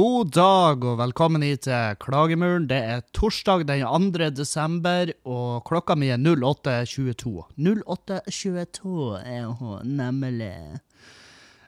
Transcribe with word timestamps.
God 0.00 0.30
dag 0.32 0.84
og 0.86 0.94
velkommen 0.96 1.42
hit 1.44 1.66
til 1.66 1.96
Klagemuren. 2.00 2.68
Det 2.70 2.76
er 2.78 3.02
torsdag 3.12 3.66
den 3.68 3.82
2. 3.84 4.28
desember, 4.32 5.10
og 5.28 5.66
klokka 5.66 5.96
mi 5.98 6.08
er 6.08 6.22
08.22. 6.22 7.32
08.22 7.58 8.94
er 9.18 9.50
hun 9.58 9.90
nemlig. 9.98 10.54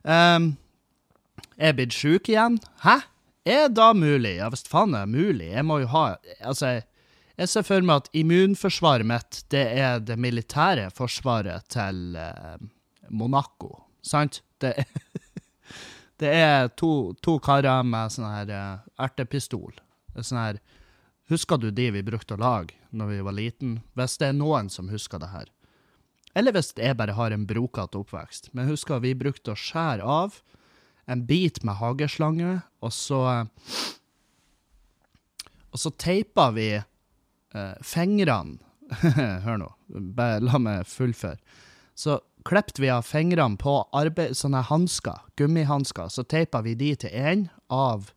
Um, 0.06 0.46
er 1.58 1.72
jeg 1.72 1.76
blitt 1.80 1.98
sjuk 1.98 2.30
igjen? 2.32 2.56
Hæ? 2.86 3.02
Er 3.44 3.68
da 3.68 3.90
mulig? 3.92 4.38
Ja 4.38 4.48
visst 4.54 4.70
faen 4.70 4.96
er 4.96 5.04
det 5.04 5.18
mulig. 5.18 5.50
Jeg 5.52 5.66
må 5.68 5.82
jo 5.82 5.90
ha 5.92 6.04
Altså, 6.40 6.78
jeg 7.36 7.52
ser 7.52 7.68
for 7.68 7.84
meg 7.84 8.06
at 8.06 8.12
immunforsvaret 8.16 9.12
mitt, 9.12 9.42
det 9.52 9.66
er 9.82 10.00
det 10.00 10.16
militære 10.16 10.88
forsvaret 10.94 11.68
til 11.74 12.16
uh, 12.16 12.56
Monaco, 13.10 13.74
sant? 14.00 14.40
Det 14.62 14.76
er 14.78 14.88
Det 16.20 16.28
er 16.28 16.68
to, 16.78 17.14
to 17.24 17.38
karer 17.42 17.82
med 17.86 18.12
sånn 18.14 18.28
her 18.28 18.52
uh, 18.52 18.84
ertepistol. 19.00 19.72
Sånn 20.18 20.40
her 20.40 20.62
Husker 21.30 21.56
du 21.56 21.70
de 21.72 21.86
vi 21.94 22.02
brukte 22.04 22.34
å 22.34 22.40
lage 22.42 22.74
når 22.90 23.08
vi 23.08 23.20
var 23.24 23.36
liten? 23.36 23.76
Hvis 23.96 24.18
det 24.20 24.28
er 24.28 24.36
noen 24.36 24.66
som 24.68 24.90
husker 24.92 25.22
det 25.22 25.30
her. 25.32 25.46
Eller 26.36 26.52
hvis 26.52 26.72
jeg 26.76 26.96
bare 26.98 27.14
har 27.16 27.32
en 27.32 27.46
brokete 27.48 28.00
oppvekst. 28.00 28.50
Men 28.52 28.68
husker 28.68 29.00
vi 29.00 29.14
brukte 29.16 29.54
å 29.54 29.58
skjære 29.58 30.04
av 30.04 30.40
en 31.10 31.24
bit 31.26 31.62
med 31.64 31.78
hageslange, 31.80 32.60
og 32.80 32.92
så 32.92 33.22
Og 35.72 35.80
så 35.80 35.90
teipa 35.96 36.50
vi 36.52 36.76
uh, 36.76 37.76
fingrene 37.80 38.58
Hør 39.46 39.56
nå, 39.62 39.68
bare 39.88 40.42
la 40.44 40.58
meg 40.60 40.84
fullføre. 40.84 41.40
Så 41.96 42.18
klepte 42.46 42.82
vi 42.82 42.90
av 42.92 43.02
fingrene 43.06 43.58
på 43.60 43.74
arbeid, 43.96 44.36
sånne 44.38 44.62
hansker, 44.68 45.20
gummihansker. 45.40 46.08
Så 46.12 46.24
teipa 46.28 46.62
vi 46.64 46.74
de 46.78 46.92
til 47.04 47.10
én 47.10 47.46
av 47.72 48.10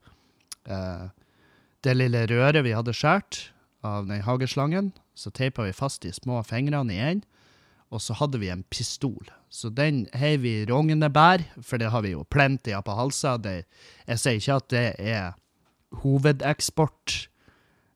eh, 0.69 1.07
det 1.85 1.95
lille 1.95 2.25
røret 2.31 2.65
vi 2.65 2.75
hadde 2.75 2.95
skåret 2.95 3.49
av 3.85 4.07
den 4.09 4.23
hageslangen. 4.25 4.93
Så 5.15 5.31
teipa 5.31 5.63
vi 5.67 5.75
fast 5.75 6.01
de 6.03 6.11
små 6.13 6.41
fingrene 6.47 6.93
i 6.93 7.01
én, 7.13 7.23
og 7.93 8.01
så 8.01 8.13
hadde 8.17 8.41
vi 8.41 8.49
en 8.51 8.65
pistol. 8.73 9.29
Så 9.49 9.69
den 9.71 10.05
heiv 10.17 10.41
vi 10.43 10.61
i 10.61 10.65
rognebær, 10.67 11.45
for 11.63 11.79
det 11.79 11.91
har 11.93 12.01
vi 12.03 12.15
jo 12.15 12.25
plenty 12.27 12.73
av 12.75 12.83
på 12.87 12.97
halsa. 12.97 13.37
Det, 13.37 13.63
jeg 14.09 14.19
sier 14.19 14.41
ikke 14.41 14.59
at 14.59 14.69
det 14.73 14.87
er 14.99 15.25
hovedeksportkilden 16.01 17.31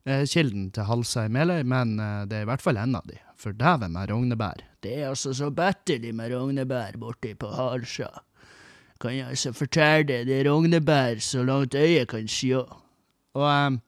Eh, 0.10 0.26
til 0.26 0.88
Halsa 0.88 1.26
i 1.28 1.32
Meløy, 1.34 1.64
men 1.68 2.00
eh, 2.00 2.24
det 2.30 2.38
er 2.38 2.46
i 2.46 2.50
hvert 2.50 2.64
fall 2.64 2.80
en 2.80 2.96
av 2.98 3.06
de. 3.10 3.20
For 3.40 3.56
dæven 3.56 3.94
med 3.96 4.12
rognebær. 4.12 4.66
Det 4.84 4.98
er 5.00 5.10
altså 5.10 5.34
så 5.34 5.50
batterlig 5.56 6.12
med 6.16 6.34
rognebær 6.36 6.98
borti 7.00 7.34
på 7.40 7.52
Halsa. 7.56 8.10
Kan 9.00 9.16
jeg 9.16 9.28
altså 9.32 9.54
fortelle 9.56 10.04
deg, 10.10 10.26
det 10.28 10.42
er 10.42 10.50
rognebær 10.52 11.22
så 11.24 11.44
langt 11.48 11.76
øyet 11.76 12.10
kan 12.12 12.28
sjå. 12.28 12.66
Og 13.40 13.46
um, 13.48 13.80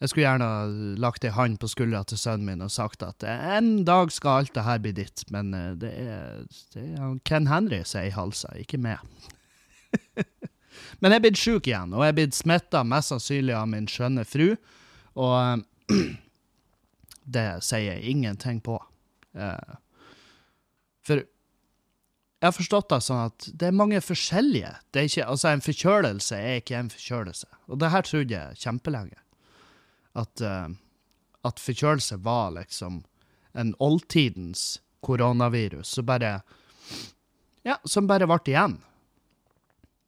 jeg 0.00 0.08
skulle 0.08 0.24
gjerne 0.24 0.96
lagt 0.98 1.24
ei 1.24 1.34
hånd 1.36 1.60
på 1.60 1.68
skuldra 1.68 2.00
til 2.08 2.18
sønnen 2.18 2.48
min 2.48 2.64
og 2.64 2.72
sagt 2.72 3.04
at 3.06 3.22
en 3.28 3.84
dag 3.86 4.10
skal 4.10 4.40
alt 4.40 4.54
det 4.56 4.64
her 4.66 4.80
bli 4.82 4.94
ditt, 4.96 5.22
men 5.30 5.52
det 5.78 5.92
er, 5.92 6.40
det 6.74 6.86
er 6.96 7.12
Ken 7.28 7.46
Henry 7.46 7.84
som 7.84 8.00
er 8.00 8.08
i 8.08 8.16
Halsa, 8.16 8.50
ikke 8.58 8.80
meg. 8.82 9.04
Men 11.00 11.12
jeg 11.12 11.18
er 11.18 11.24
blitt 11.26 11.40
sjuk 11.40 11.68
igjen, 11.68 11.92
og 11.92 12.04
jeg 12.04 12.12
er 12.12 12.16
blitt 12.16 12.36
smitta 12.36 12.80
mest 12.88 13.12
sannsynlig 13.12 13.54
av 13.58 13.66
min 13.68 13.88
skjønne 13.90 14.24
fru. 14.24 14.54
Og 15.20 15.62
det 17.24 17.62
sier 17.64 17.94
jeg 17.94 18.14
ingenting 18.14 18.60
på. 18.64 18.78
Eh, 19.34 19.76
for 21.06 21.22
jeg 22.42 22.48
har 22.48 22.54
forstått 22.56 22.88
det 22.90 22.98
sånn 23.06 23.20
at 23.28 23.44
det 23.54 23.68
er 23.68 23.76
mange 23.78 24.00
forskjellige. 24.02 24.70
Er 24.90 25.04
ikke, 25.06 25.26
altså 25.30 25.52
En 25.52 25.60
forkjølelse 25.62 26.38
er 26.38 26.56
ikke 26.58 26.74
en 26.74 26.88
forkjølelse. 26.90 27.46
Og 27.70 27.78
det 27.78 27.90
her 27.94 28.02
trodde 28.02 28.34
jeg 28.34 28.58
kjempelenge. 28.64 29.18
At, 30.18 30.42
uh, 30.42 30.66
at 31.46 31.62
forkjølelse 31.62 32.18
var 32.26 32.50
liksom 32.56 33.04
en 33.54 33.70
oldtidens 33.78 34.80
koronavirus 35.06 35.94
som 35.94 36.08
bare 36.08 36.40
Ja, 37.62 37.76
som 37.86 38.10
bare 38.10 38.26
ble 38.26 38.40
igjen. 38.50 38.80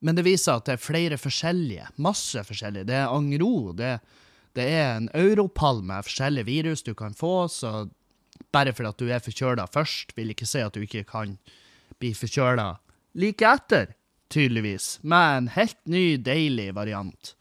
Men 0.02 0.18
det 0.18 0.26
viser 0.26 0.58
at 0.58 0.66
det 0.66 0.74
er 0.74 0.82
flere 0.82 1.16
forskjellige. 1.22 1.86
Masse 2.02 2.42
forskjellige. 2.42 2.88
Det 2.90 2.96
er 2.98 3.14
angro. 3.14 3.70
Det, 3.78 4.00
det 4.54 4.66
er 4.70 4.88
en 4.94 5.10
europall 5.14 5.82
med 5.86 6.06
forskjellige 6.06 6.48
virus 6.48 6.84
du 6.86 6.94
kan 6.94 7.14
få, 7.14 7.48
så 7.50 7.88
bare 8.54 8.74
fordi 8.74 8.90
at 8.90 9.02
du 9.02 9.10
er 9.10 9.22
forkjøla 9.22 9.66
først, 9.74 10.14
vil 10.16 10.32
ikke 10.34 10.48
si 10.48 10.62
at 10.62 10.74
du 10.74 10.84
ikke 10.84 11.04
kan 11.08 11.36
bli 12.02 12.12
forkjøla 12.16 12.68
like 13.18 13.46
etter, 13.46 13.94
tydeligvis, 14.30 14.98
med 15.02 15.38
en 15.38 15.48
helt 15.54 15.78
ny, 15.86 16.16
deilig 16.18 16.72
variant. 16.74 17.34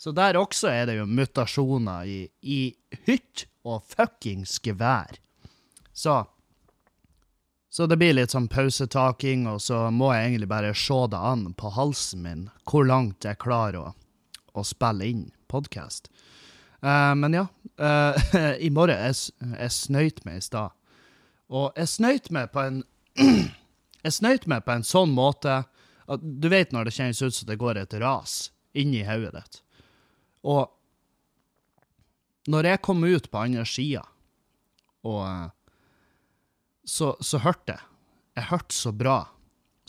Så 0.00 0.14
der 0.16 0.38
også 0.40 0.70
er 0.72 0.86
det 0.88 0.96
jo 0.96 1.06
mutasjoner 1.06 2.08
i, 2.08 2.20
i 2.42 2.60
hytt 3.06 3.44
og 3.66 3.84
fuckings 3.90 4.58
gevær. 4.64 5.18
Så 5.92 6.24
så 7.70 7.86
det 7.86 8.00
blir 8.00 8.16
litt 8.16 8.32
sånn 8.34 8.48
pausetaking, 8.50 9.44
og 9.46 9.60
så 9.62 9.84
må 9.94 10.08
jeg 10.10 10.32
egentlig 10.32 10.48
bare 10.50 10.72
se 10.74 10.96
det 11.12 11.18
an 11.22 11.44
på 11.54 11.70
halsen 11.76 12.24
min 12.24 12.40
hvor 12.66 12.88
langt 12.88 13.22
jeg 13.22 13.38
klarer 13.38 13.78
å, 13.78 13.92
å 14.58 14.64
spille 14.66 15.06
inn 15.06 15.28
podkast. 15.46 16.10
Eh, 16.82 17.14
men 17.14 17.34
ja, 17.36 17.46
uh, 17.80 18.16
i 18.58 18.70
morgen 18.70 18.96
Jeg, 18.96 19.16
jeg 19.58 19.72
snøyt 19.76 20.24
meg 20.24 20.40
i 20.40 20.44
stad. 20.44 20.72
Og 21.52 21.76
jeg 21.76 21.92
snøyt 21.92 22.30
meg 22.32 22.52
på 22.54 22.64
en 22.64 22.82
Jeg 23.20 24.14
snøyt 24.20 24.46
meg 24.48 24.64
på 24.64 24.74
en 24.74 24.86
sånn 24.86 25.12
måte 25.12 25.62
at 26.10 26.22
du 26.22 26.48
vet 26.50 26.72
når 26.74 26.88
det 26.88 26.96
kjennes 26.96 27.20
ut 27.22 27.36
som 27.36 27.46
det 27.46 27.58
går 27.60 27.78
et 27.78 27.94
ras 28.02 28.50
inni 28.74 29.04
hodet 29.06 29.30
ditt. 29.36 29.60
Og 30.42 30.70
når 32.50 32.66
jeg 32.66 32.82
kom 32.82 33.04
ut 33.04 33.28
på 33.30 33.42
andre 33.44 33.66
sida, 33.68 34.02
og 35.06 35.20
uh, 35.22 35.50
så, 36.88 37.12
så 37.22 37.38
hørte 37.44 37.76
jeg 37.76 37.86
Jeg 38.40 38.48
hørte 38.50 38.74
så 38.74 38.90
bra 38.96 39.18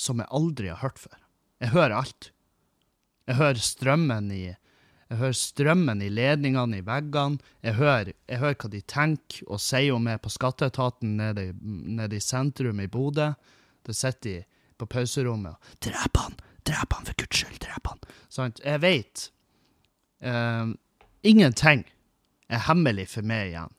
som 0.02 0.20
jeg 0.20 0.34
aldri 0.34 0.70
har 0.70 0.82
hørt 0.82 1.00
før. 1.00 1.18
Jeg 1.62 1.72
hører 1.72 1.94
alt. 1.96 2.32
Jeg 3.30 3.38
hører 3.38 3.62
strømmen 3.64 4.32
i 4.34 4.44
jeg 5.12 5.20
hører 5.20 5.36
strømmen 5.36 6.02
i 6.06 6.08
ledningene 6.08 6.78
i 6.80 6.84
veggene. 6.88 7.42
Jeg 7.60 7.76
hører, 7.76 8.14
jeg 8.32 8.40
hører 8.40 8.56
hva 8.62 8.70
de 8.72 8.80
tenker 8.88 9.42
og 9.52 9.60
sier 9.60 9.92
om 9.92 10.06
meg 10.08 10.22
på 10.24 10.32
skatteetaten 10.32 11.18
nede, 11.20 11.50
nede 11.60 12.16
i 12.16 12.24
sentrum 12.24 12.80
i 12.80 12.88
Bodø. 12.88 13.34
Der 13.84 13.98
sitter 13.98 14.22
de 14.30 14.36
på 14.80 14.88
pauserommet 14.88 15.52
og 15.52 15.74
'Drep 15.84 16.16
han! 16.16 16.38
Drep 16.64 16.94
han, 16.96 17.06
for 17.06 17.18
guds 17.20 17.42
skyld! 17.42 17.60
Drep 17.60 17.88
han!' 17.92 18.00
Sant? 18.30 18.62
jeg 18.64 18.82
veit 18.82 19.32
uh, 20.24 20.72
Ingenting 21.24 21.84
er 22.48 22.64
hemmelig 22.70 23.10
for 23.10 23.22
meg 23.22 23.52
igjen. 23.52 23.76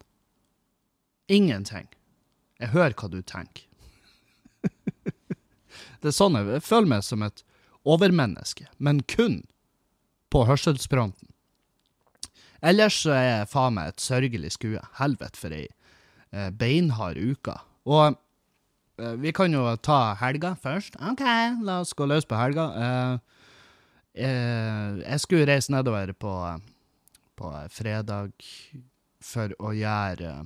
Ingenting. 1.29 1.89
Jeg 2.61 2.69
hører 2.77 2.93
hva 2.93 3.09
du 3.09 3.23
tenker. 3.23 3.65
det 6.03 6.13
er 6.13 6.15
sånn 6.15 6.37
jeg, 6.37 6.53
jeg 6.61 6.67
føler 6.69 6.93
meg 6.93 7.09
som 7.09 7.25
et 7.25 7.43
overmenneske, 7.89 8.69
men 8.77 9.01
kun 9.09 9.41
på 10.33 10.47
hørselsfronten. 10.49 11.29
Ellers 12.63 13.01
så 13.03 13.15
er 13.17 13.25
jeg 13.27 13.51
faen 13.51 13.75
meg 13.77 13.91
et 13.91 14.03
sørgelig 14.03 14.53
skue. 14.55 14.81
Helvete 15.01 15.41
for 15.41 15.55
ei 15.55 15.67
eh, 15.67 16.51
beinhard 16.55 17.19
uke. 17.19 17.57
Og 17.91 18.15
eh, 19.03 19.17
vi 19.19 19.33
kan 19.35 19.53
jo 19.55 19.67
ta 19.83 20.15
helga 20.21 20.55
først. 20.63 20.97
OK, 21.03 21.25
la 21.67 21.81
oss 21.83 21.95
gå 21.99 22.07
løs 22.07 22.29
på 22.29 22.39
helga. 22.39 22.69
Eh, 22.79 23.15
jeg 24.23 25.21
skulle 25.25 25.49
reise 25.49 25.73
nedover 25.73 26.13
på, 26.13 26.33
på 27.41 27.53
fredag 27.73 28.35
for 29.25 29.55
å 29.59 29.73
gjøre 29.73 30.43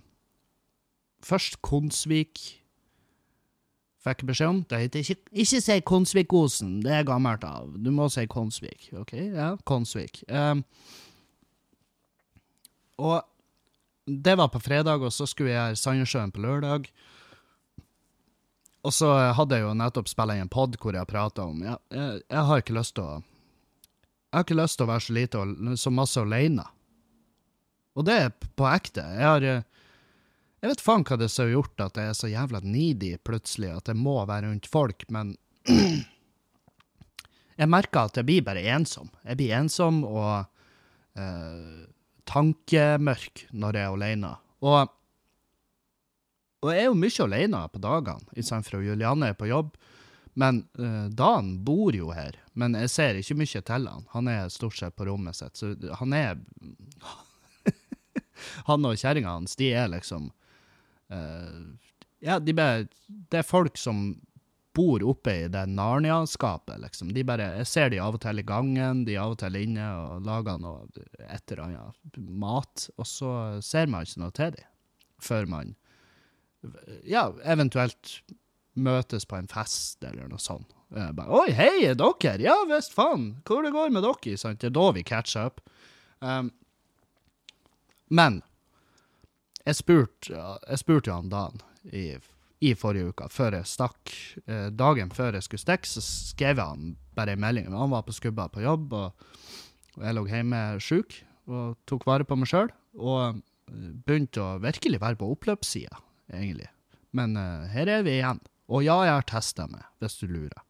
Først 1.26 1.58
Konsvik. 1.64 2.38
Fikk 4.06 4.22
beskjed 4.28 4.52
om. 4.52 4.58
Det 4.70 4.78
heter 4.84 5.02
ikke 5.02 5.16
Ikke 5.42 5.60
si 5.64 5.78
Konsvikosen, 5.82 6.76
det 6.84 6.92
er 6.94 7.08
gammelt 7.08 7.44
av. 7.46 7.72
Du 7.82 7.90
må 7.94 8.06
si 8.12 8.26
Konsvik. 8.30 8.92
OK? 9.00 9.16
Ja, 9.34 9.56
Konsvik. 9.66 10.22
Um, 10.30 10.62
og 13.02 13.24
det 14.06 14.36
var 14.38 14.52
på 14.54 14.62
fredag, 14.62 15.02
og 15.02 15.12
så 15.12 15.26
skulle 15.26 15.50
jeg 15.50 15.58
gjøre 15.58 15.80
Sandnessjøen 15.82 16.32
på 16.32 16.44
lørdag. 16.44 16.86
Og 18.86 18.94
så 18.94 19.10
hadde 19.34 19.58
jeg 19.58 19.66
jo 19.66 19.74
nettopp 19.74 20.08
spilt 20.08 20.36
i 20.36 20.42
en 20.44 20.52
pod 20.52 20.76
hvor 20.78 20.94
jeg 20.94 21.10
prata 21.10 21.48
om 21.50 21.64
jeg, 21.64 21.74
jeg, 21.90 22.20
jeg, 22.30 22.42
har 22.46 22.62
ikke 22.62 22.76
lyst 22.76 22.94
til 22.94 23.02
å 23.02 23.16
Jeg 23.18 24.36
har 24.38 24.44
ikke 24.46 24.60
lyst 24.60 24.78
til 24.78 24.86
å 24.86 24.90
være 24.92 25.02
så 25.02 25.16
lite 25.16 25.40
og 25.42 25.78
så 25.80 25.90
masse 25.90 26.22
aleine. 26.22 26.66
Og 27.96 28.06
det 28.06 28.16
er 28.20 28.30
på 28.30 28.68
ekte. 28.68 29.02
Jeg 29.16 29.26
har 29.26 29.64
jeg 30.60 30.72
vet 30.72 30.82
faen 30.82 31.04
hva 31.06 31.18
det 31.20 31.30
har 31.32 31.52
gjort 31.52 31.82
at 31.84 31.98
jeg 32.00 32.10
er 32.10 32.16
så 32.16 32.30
jævla 32.30 32.60
needy 32.64 33.16
plutselig, 33.24 33.70
at 33.76 33.90
jeg 33.92 33.98
må 34.00 34.16
være 34.26 34.48
rundt 34.48 34.68
folk, 34.70 35.04
men 35.12 35.34
jeg 37.60 37.70
merker 37.72 38.08
at 38.08 38.20
jeg 38.20 38.28
blir 38.28 38.46
bare 38.46 38.64
ensom. 38.74 39.10
Jeg 39.26 39.40
blir 39.40 39.56
ensom 39.58 40.02
og 40.06 40.46
eh, 41.18 41.84
tankemørk 42.26 43.46
når 43.52 43.78
jeg 43.78 43.84
er 43.84 43.98
alene. 43.98 44.32
Og, 44.64 44.94
og, 46.62 46.70
jeg 46.72 46.86
er 46.86 46.88
jo 46.88 46.98
mye 47.04 47.26
alene 47.28 47.66
på 47.72 47.82
dagene, 47.84 48.48
for 48.64 48.88
Julianne 48.88 49.30
er 49.30 49.38
på 49.38 49.50
jobb. 49.52 49.76
Men 50.36 50.66
uh, 50.76 51.06
Dan 51.08 51.54
bor 51.64 51.96
jo 51.96 52.10
her 52.12 52.34
men 52.56 52.76
jeg 52.80 52.90
ser 52.92 53.18
ikke 53.20 53.36
mye 53.36 53.60
til 53.68 53.88
han. 53.90 54.06
Han 54.14 54.28
er 54.32 54.48
stort 54.52 54.78
sett 54.78 54.96
på 54.96 55.06
rommet 55.08 55.36
sitt, 55.36 55.56
så 55.60 55.74
han 56.00 56.16
er 56.16 56.38
Han 58.68 58.84
og 58.84 58.98
kjerringa 59.00 59.32
hans, 59.32 59.56
de 59.56 59.70
er 59.72 59.88
liksom 59.88 60.30
Ja, 61.08 62.38
de 62.42 62.54
bare 62.56 62.86
Det 63.30 63.38
er 63.38 63.46
folk 63.46 63.76
som 63.78 64.16
bor 64.76 65.00
oppe 65.08 65.32
i 65.32 65.48
det 65.48 65.62
Narnia-skapet, 65.72 66.76
liksom. 66.82 67.12
De 67.16 67.22
bare, 67.24 67.46
jeg 67.62 67.68
ser 67.70 67.92
de 67.92 68.00
av 68.02 68.18
og 68.18 68.20
til 68.20 68.42
i 68.42 68.44
gangen, 68.44 69.04
de 69.06 69.14
av 69.16 69.32
og 69.32 69.38
til 69.40 69.56
inne 69.56 69.86
og 70.02 70.26
lager 70.26 70.58
noe 70.60 70.84
et 71.24 71.54
eller 71.54 71.62
annet 71.64 72.18
mat, 72.28 72.88
og 73.00 73.08
så 73.08 73.30
ser 73.64 73.88
man 73.88 74.04
ikke 74.04 74.20
noe 74.20 74.34
til 74.36 74.52
dem 74.58 74.72
før 75.16 75.48
man 75.48 75.72
ja, 77.08 77.30
eventuelt 77.44 78.18
møtes 78.76 79.24
på 79.28 79.38
en 79.38 79.48
fest 79.48 80.04
eller 80.04 80.28
noe 80.28 80.40
sånt. 80.42 80.72
Bare, 80.90 81.26
Oi, 81.34 81.50
hei, 81.56 81.86
er 81.88 81.96
dere? 81.98 82.36
Ja 82.42 82.56
visst, 82.68 82.94
faen. 82.94 83.30
Hvor 83.46 83.64
det 83.64 83.72
går 83.74 83.90
med 83.94 84.04
dere? 84.06 84.36
Sant? 84.38 84.60
Det 84.62 84.70
er 84.70 84.76
da 84.76 84.90
vi 84.94 85.04
catcher 85.06 85.48
up. 85.50 85.62
Um, 86.20 86.52
men 88.08 88.42
jeg 89.66 89.78
spurte 89.80 90.36
jeg 90.36 90.80
spurt 90.82 91.08
jo 91.08 91.16
han 91.16 91.30
Dan 91.32 91.62
i, 91.90 92.16
i, 92.62 92.72
forrige 92.78 93.12
uke, 93.12 93.28
før 93.30 93.58
jeg 93.58 93.70
stakk. 93.70 94.12
Eh, 94.46 94.68
dagen 94.74 95.12
før 95.14 95.36
jeg 95.38 95.46
skulle 95.46 95.62
stikke, 95.62 95.90
så 95.90 96.02
skrev 96.02 96.58
jeg 96.58 96.62
han 96.62 96.94
bare 97.18 97.36
en 97.36 97.42
melding. 97.42 97.68
Han 97.70 97.92
var 97.92 98.06
på 98.06 98.14
skubba 98.16 98.48
på 98.50 98.64
jobb, 98.64 98.94
og, 98.96 99.26
og 99.96 100.06
jeg 100.06 100.16
lå 100.16 100.24
hjemme 100.30 100.62
sjuk 100.82 101.20
og 101.46 101.76
tok 101.86 102.06
vare 102.08 102.26
på 102.26 102.38
meg 102.38 102.50
sjøl. 102.50 102.72
Og 102.98 103.38
eh, 103.38 103.92
begynte 104.06 104.42
å 104.42 104.56
virkelig 104.62 105.02
være 105.02 105.20
på 105.20 105.30
oppløpssida, 105.36 106.02
egentlig. 106.32 106.70
Men 107.16 107.36
uh, 107.38 107.66
her 107.72 107.88
er 107.88 108.02
vi 108.06 108.18
igjen. 108.18 108.42
Og 108.66 108.82
ja, 108.84 108.96
jeg 109.06 109.14
har 109.14 109.28
testa 109.30 109.68
meg, 109.70 109.86
hvis 110.02 110.18
du 110.20 110.26
lurer. 110.28 110.62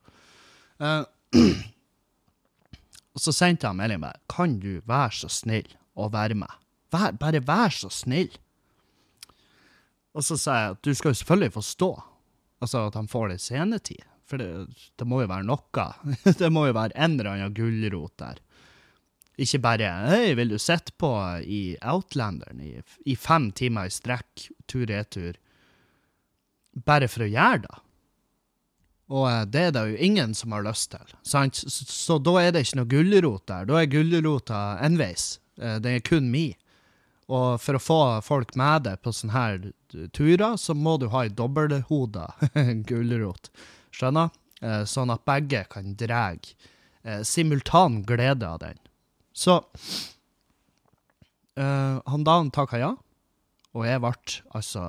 Uh, 0.78 1.02
og 3.16 3.22
så 3.24 3.32
sendte 3.32 3.64
jeg 3.64 3.78
melding 3.78 4.02
bare 4.02 4.20
Kan 4.28 4.58
du 4.60 4.82
være 4.86 5.14
så 5.16 5.30
snill 5.32 5.70
å 5.96 6.10
være 6.12 6.36
med? 6.38 6.52
Vær, 6.92 7.16
bare 7.18 7.40
vær 7.42 7.72
så 7.74 7.90
snill. 7.90 8.30
Og 10.16 10.24
så 10.24 10.38
sa 10.40 10.58
jeg 10.58 10.76
at 10.76 10.84
du 10.86 10.94
skal 10.96 11.12
jo 11.12 11.20
selvfølgelig 11.20 11.54
få 11.58 11.62
stå. 11.64 11.90
Altså 12.64 12.86
at 12.88 12.96
han 12.96 13.08
får 13.10 13.30
litt 13.34 13.44
scenetid. 13.44 14.04
For 14.26 14.40
det, 14.40 14.48
det 14.98 15.06
må 15.06 15.20
jo 15.22 15.30
være 15.30 15.46
noe. 15.46 15.86
det 16.40 16.50
må 16.52 16.66
jo 16.66 16.76
være 16.76 16.96
en 16.96 17.18
eller 17.18 17.32
annen 17.34 17.56
gulrot 17.56 18.16
der. 18.22 18.40
Ikke 19.36 19.60
bare 19.60 19.88
'Hei, 20.08 20.34
vil 20.34 20.54
du 20.54 20.58
sitte 20.58 20.94
på 20.96 21.10
i 21.44 21.76
Outlanderen 21.84 22.60
i, 22.64 22.78
i 23.04 23.16
fem 23.20 23.50
timer 23.52 23.90
i 23.90 23.92
strekk, 23.92 24.46
tur-retur', 24.64 25.36
bare 26.88 27.08
for 27.08 27.26
å 27.26 27.28
gjøre 27.28 27.66
det? 27.66 27.76
Og 29.12 29.26
eh, 29.28 29.42
det 29.52 29.64
er 29.68 29.74
det 29.76 29.82
jo 29.90 29.98
ingen 30.08 30.32
som 30.34 30.56
har 30.56 30.64
lyst 30.64 30.90
til. 30.94 31.12
Sant? 31.22 31.60
Så, 31.60 31.84
så, 31.84 32.16
da 32.18 32.38
er 32.40 32.56
det 32.56 32.64
ikke 32.64 32.80
noe 32.80 32.90
gulrot 32.90 33.44
der. 33.52 33.68
Da 33.68 33.82
er 33.82 33.92
gulrota 33.92 34.62
enveis. 34.80 35.36
Den 35.60 35.84
det 35.84 35.92
er 35.98 36.08
kun 36.08 36.32
mi. 36.32 36.48
Og 37.32 37.60
for 37.60 37.76
å 37.76 37.82
få 37.82 38.00
folk 38.24 38.56
med 38.58 38.86
det 38.86 38.96
på 39.04 39.12
sånne 39.14 39.36
her 39.36 39.60
turer, 40.16 40.56
så 40.56 40.74
må 40.74 40.96
du 41.00 41.08
ha 41.12 41.24
ei 41.26 41.32
dobbelthoda 41.32 42.28
gulrot. 42.88 43.50
Skjønner? 43.94 44.32
Eh, 44.64 44.82
sånn 44.88 45.12
at 45.12 45.26
begge 45.28 45.66
kan 45.72 45.94
dra 45.98 46.30
simultan 47.22 48.00
glede 48.02 48.48
av 48.48 48.58
den. 48.64 48.78
Så 49.30 49.60
han 51.56 52.24
Dan 52.26 52.50
takka 52.52 52.80
ja, 52.80 52.88
og 53.76 53.84
jeg 53.86 54.00
ble 54.02 54.12
altså 54.56 54.82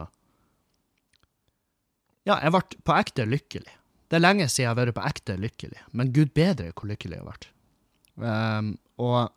Ja, 2.28 2.40
jeg 2.42 2.52
ble 2.56 2.80
på 2.84 2.96
ekte 2.98 3.28
lykkelig. 3.28 3.76
Det 4.08 4.18
er 4.18 4.24
lenge 4.24 4.48
siden 4.48 4.64
jeg 4.64 4.72
har 4.72 4.80
vært 4.80 4.98
på 4.98 5.06
ekte 5.08 5.36
lykkelig, 5.40 5.82
men 5.92 6.14
gud 6.16 6.32
bedre 6.36 6.72
hvor 6.72 6.90
lykkelig 6.90 7.20
jeg 7.20 7.28
vært. 7.28 7.48
Um, 8.18 8.70
og, 9.04 9.34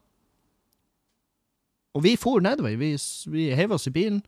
og 1.94 2.04
vi 2.06 2.14
for 2.18 2.42
nedover. 2.42 2.76
Vi, 2.80 2.94
vi 3.30 3.50
heiv 3.58 3.74
oss 3.76 3.88
i 3.90 3.94
bilen 3.94 4.22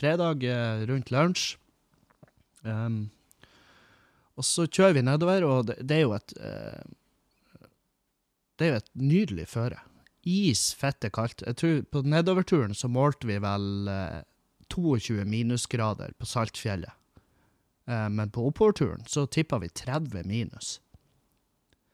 fredag 0.00 0.46
eh, 0.48 0.86
rundt 0.90 1.12
lunsj. 1.14 1.54
Um, 2.64 3.10
og 4.36 4.44
så 4.44 4.66
kjører 4.68 4.98
vi 4.98 5.04
nedover, 5.04 5.46
og 5.48 5.68
det, 5.70 5.78
det 5.84 6.00
er 6.00 6.02
jo 6.04 6.16
et 6.16 6.34
uh, 6.36 6.82
Det 8.60 8.66
er 8.66 8.74
jo 8.74 8.80
et 8.82 8.90
nydelig 9.00 9.46
føre. 9.48 9.80
Is 10.28 10.74
fette 10.76 11.08
kaldt. 11.08 11.44
Jeg 11.46 11.56
tror 11.56 11.78
På 11.88 12.02
nedoverturen 12.04 12.76
så 12.76 12.88
målte 12.92 13.28
vi 13.30 13.38
vel 13.40 13.88
uh, 13.88 14.20
22 14.70 15.24
minusgrader 15.24 16.12
på 16.18 16.28
Saltfjellet. 16.28 16.92
Eh, 17.90 18.08
men 18.08 18.30
på 18.30 18.46
oppoverturen 18.46 19.04
så 19.06 19.26
tippa 19.26 19.58
vi 19.58 19.68
30 19.68 20.22
minus. 20.24 20.80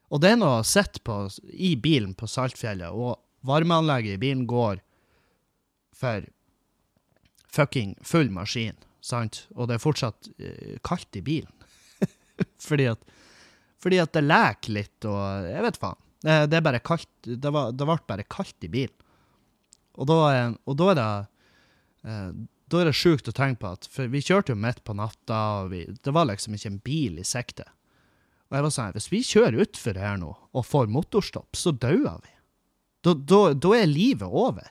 Og 0.09 0.21
det 0.23 0.35
er 0.35 0.41
noe 0.41 0.61
å 0.61 0.67
sitte 0.67 1.03
i 1.51 1.75
bilen 1.77 2.15
på 2.15 2.29
Saltfjellet, 2.31 2.93
og 2.93 3.19
varmeanlegget 3.47 4.17
i 4.17 4.23
bilen 4.23 4.47
går 4.47 4.83
for 5.97 6.27
fucking 7.57 7.95
full 8.07 8.31
maskin, 8.33 8.77
sant? 9.05 9.45
Og 9.57 9.71
det 9.71 9.79
er 9.79 9.83
fortsatt 9.83 10.31
uh, 10.37 10.75
kaldt 10.87 11.19
i 11.19 11.25
bilen. 11.27 11.53
fordi, 12.69 12.91
at, 12.93 13.03
fordi 13.83 14.01
at 14.03 14.13
det 14.17 14.27
leker 14.27 14.77
litt, 14.77 14.99
og 15.09 15.49
jeg 15.51 15.65
vet 15.69 15.81
faen. 15.81 16.03
Det, 16.27 16.37
det, 16.51 16.59
er 16.59 16.65
bare 16.65 16.83
kaldt. 16.83 17.11
Det, 17.27 17.51
var, 17.53 17.73
det 17.77 17.87
ble 17.87 17.99
bare 18.09 18.29
kaldt 18.33 18.67
i 18.67 18.73
bilen. 18.73 18.95
Og 19.97 20.09
da, 20.11 20.21
og 20.69 20.77
da 20.77 20.93
er 20.93 21.01
det 21.01 21.09
uh, 22.07 22.45
da 22.67 22.81
er 22.81 22.89
det 22.89 22.99
sjukt 22.99 23.29
å 23.31 23.35
tenke 23.35 23.63
på 23.63 23.73
at 23.77 23.87
For 23.91 24.11
vi 24.11 24.23
kjørte 24.25 24.55
jo 24.55 24.59
midt 24.59 24.83
på 24.87 24.97
natta, 24.99 25.41
og 25.63 25.73
vi, 25.75 25.85
det 25.87 26.15
var 26.15 26.29
liksom 26.31 26.57
ikke 26.57 26.73
en 26.73 26.81
bil 26.83 27.21
i 27.23 27.27
sikte. 27.27 27.67
Og 28.47 28.59
jeg 28.59 28.67
var 28.67 28.75
sånn 28.75 28.97
Hvis 28.97 29.13
vi 29.13 29.23
kjører 29.27 29.63
utfor 29.67 30.01
her 30.01 30.19
nå 30.21 30.33
og 30.35 30.67
får 30.67 30.91
motorstopp, 30.91 31.59
så 31.59 31.75
dauer 31.75 32.19
vi. 32.25 32.33
Da, 33.07 33.15
da, 33.15 33.41
da, 33.55 33.73
er 33.77 33.87
livet 33.87 34.27
over. 34.27 34.67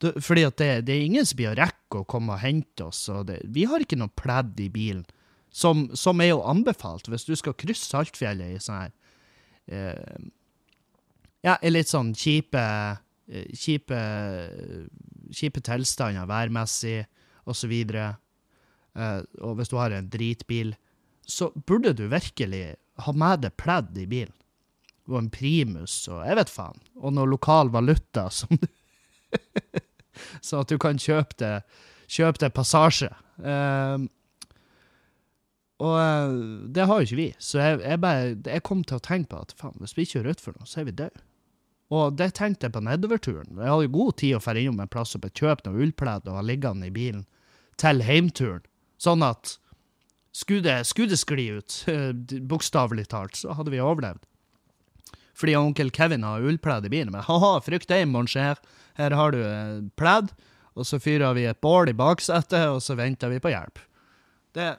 Fordi 0.00 0.46
at 0.48 0.56
det, 0.56 0.68
det, 0.88 0.94
er 0.94 1.06
ingen 1.06 1.26
som 1.28 1.36
blir 1.36 1.50
å 1.52 1.58
rekke 1.58 2.00
å 2.00 2.06
komme 2.08 2.32
og 2.36 2.40
hente 2.40 2.86
oss. 2.86 3.02
Og 3.12 3.26
det, 3.28 3.40
vi 3.52 3.66
har 3.68 3.82
ikke 3.84 3.98
noe 4.00 4.12
pledd 4.16 4.60
i 4.64 4.70
bilen, 4.72 5.04
som, 5.52 5.88
som, 5.98 6.20
er 6.22 6.30
jo 6.30 6.44
anbefalt 6.46 7.10
hvis 7.10 7.26
du 7.26 7.34
skal 7.36 7.56
krysse 7.58 7.88
Saltfjellet 7.90 8.54
i 8.54 8.60
sånn 8.62 8.84
her 8.84 8.92
eh, 9.66 10.28
Ja, 11.42 11.56
i 11.58 11.72
litt 11.72 11.90
sånn 11.90 12.12
kjipe 12.14 12.62
Eh, 13.30 13.46
kjipe, 13.54 13.98
kjipe 15.30 15.62
tilstander 15.62 16.26
værmessig 16.26 17.04
og, 17.46 17.54
uh, 17.54 19.20
og 19.38 19.52
hvis 19.58 19.70
du 19.70 19.76
har 19.78 19.94
en 19.94 20.08
dritbil, 20.10 20.74
så 21.22 21.50
burde 21.54 21.92
du 21.94 22.08
virkelig 22.10 22.74
ha 23.04 23.12
med 23.14 23.44
deg 23.44 23.54
pledd 23.58 23.94
i 24.02 24.06
bilen. 24.10 24.34
Og 25.10 25.16
en 25.18 25.30
primus 25.30 25.94
og 26.10 26.24
jeg 26.26 26.38
vet 26.38 26.50
faen. 26.50 26.82
Og 26.98 27.14
noe 27.14 27.30
lokal 27.30 27.70
valuta 27.70 28.26
som 28.34 28.50
du 28.50 28.66
Så 30.44 30.62
at 30.62 30.70
du 30.72 30.78
kan 30.80 31.00
kjøpe 31.00 31.36
det, 31.42 31.54
kjøpe 32.10 32.42
det 32.42 32.52
passasje. 32.56 33.10
Uh, 33.40 34.06
og 35.80 35.96
uh, 35.96 36.36
det 36.68 36.86
har 36.86 37.00
jo 37.00 37.08
ikke 37.08 37.20
vi. 37.20 37.30
Så 37.38 37.60
jeg, 37.62 37.80
jeg, 37.84 38.00
bare, 38.02 38.36
jeg 38.44 38.64
kom 38.66 38.84
til 38.84 39.00
å 39.00 39.04
tenke 39.04 39.32
på 39.32 39.42
at 39.46 39.56
faen, 39.58 39.78
hvis 39.80 39.96
vi 39.96 40.08
kjører 40.08 40.34
utfor 40.34 40.56
nå, 40.56 40.68
så 40.68 40.82
er 40.82 40.90
vi 40.90 40.96
døde. 41.02 41.24
Og 41.90 42.14
det 42.14 42.32
tenkte 42.38 42.68
jeg 42.68 42.74
på 42.76 42.84
nedoverturen. 42.86 43.56
Jeg 43.58 43.66
hadde 43.72 43.90
god 43.90 44.18
tid 44.20 44.36
å 44.36 44.42
dra 44.44 44.60
innom 44.60 44.82
en 44.84 44.90
plass 44.90 45.16
og 45.18 45.26
kjøpe 45.26 45.66
noe 45.66 45.80
ullpledd 45.82 46.28
og 46.30 46.36
ha 46.38 46.44
liggende 46.46 46.86
i 46.86 46.94
bilen 46.94 47.24
til 47.80 48.04
heimturen. 48.06 48.62
Sånn 49.00 49.24
at 49.26 49.56
skulle 50.36 50.62
det, 50.62 51.16
skli 51.18 51.48
ut, 51.56 51.80
bokstavelig 52.46 53.08
talt, 53.10 53.40
så 53.40 53.56
hadde 53.58 53.72
vi 53.74 53.82
overlevd. 53.82 54.22
Fordi 55.40 55.56
onkel 55.56 55.90
Kevin 55.90 56.26
har 56.26 56.44
ullpledd 56.44 56.86
i 56.86 56.92
bilen. 56.92 57.10
Men 57.14 57.24
ha-ha, 57.26 57.56
frykt 57.64 57.90
deg, 57.90 58.06
mon 58.10 58.28
cher. 58.28 58.60
Her 59.00 59.16
har 59.16 59.34
du 59.34 59.40
eh, 59.40 59.80
pledd. 59.98 60.32
Og 60.78 60.86
så 60.86 61.00
fyrer 61.02 61.34
vi 61.34 61.48
et 61.50 61.60
bål 61.60 61.90
i 61.90 61.96
baksetet, 61.98 62.68
og 62.70 62.78
så 62.84 62.94
venter 62.96 63.32
vi 63.32 63.40
på 63.42 63.50
hjelp. 63.50 63.80
Det 64.54 64.70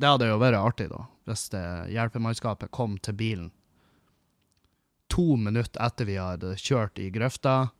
Det 0.00 0.08
hadde 0.08 0.26
jo 0.30 0.40
vært 0.40 0.56
artig, 0.56 0.88
da, 0.88 1.04
hvis 1.28 1.50
hjelpemannskapet 1.92 2.72
kom 2.72 2.96
til 3.04 3.14
bilen 3.14 3.50
to 5.10 5.36
minutter 5.36 5.82
etter 5.84 6.08
vi 6.08 6.16
hadde 6.16 6.54
kjørt 6.56 6.98
i 7.02 7.10
grøfta. 7.12 7.70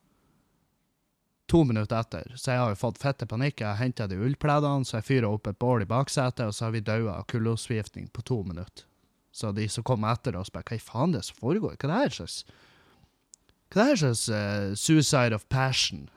To 1.51 1.65
minutter 1.67 1.99
etter. 1.99 2.33
Så 2.37 2.53
jeg 2.53 2.63
har 2.63 2.73
jo 2.73 2.79
fått 2.79 3.01
fette 3.03 3.27
panikk. 3.31 3.63
Jeg 3.63 3.71
har 3.71 3.81
henta 3.81 4.07
de 4.11 4.19
ullpledene, 4.19 4.87
så 4.87 4.99
jeg 4.99 5.09
fyrer 5.09 5.31
opp 5.31 5.51
et 5.51 5.59
bål 5.63 5.87
i 5.87 5.91
baksetet, 5.91 6.45
og 6.47 6.55
så 6.55 6.67
har 6.67 6.75
vi 6.77 6.85
daua 6.87 7.17
av 7.19 7.27
kullosforgiftning 7.31 8.11
på 8.15 8.27
to 8.27 8.43
minutter. 8.47 8.87
Så 9.33 9.53
de 9.55 9.67
som 9.71 9.87
kom 9.87 10.05
etter 10.07 10.37
oss, 10.39 10.51
bare 10.51 10.67
Hva 10.67 10.77
i 10.77 10.83
faen 10.83 11.15
det 11.15 11.25
som 11.27 11.39
foregår? 11.39 11.77
Hva 11.79 11.87
er 11.87 11.93
det 11.93 12.01
her 12.03 12.17
slags 12.19 12.39
Hva 13.71 13.85
er 13.85 13.87
det 13.87 13.91
her 13.91 14.01
slags 14.03 14.25
uh, 14.29 14.75
suicide 14.75 15.37
of 15.37 15.47
passion? 15.49 16.09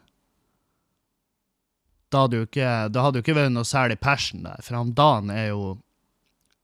Da 2.13 2.25
hadde 2.25 2.41
jo 2.41 2.47
ikke, 2.47 2.69
da 2.93 3.05
hadde 3.05 3.19
jo 3.19 3.25
ikke 3.25 3.37
vært 3.37 3.53
noe 3.53 3.67
særlig 3.67 3.99
passion 4.01 4.45
der, 4.45 4.61
for 4.65 4.77
han 4.77 4.93
Dan 4.97 5.33
er 5.33 5.51
jo 5.53 5.77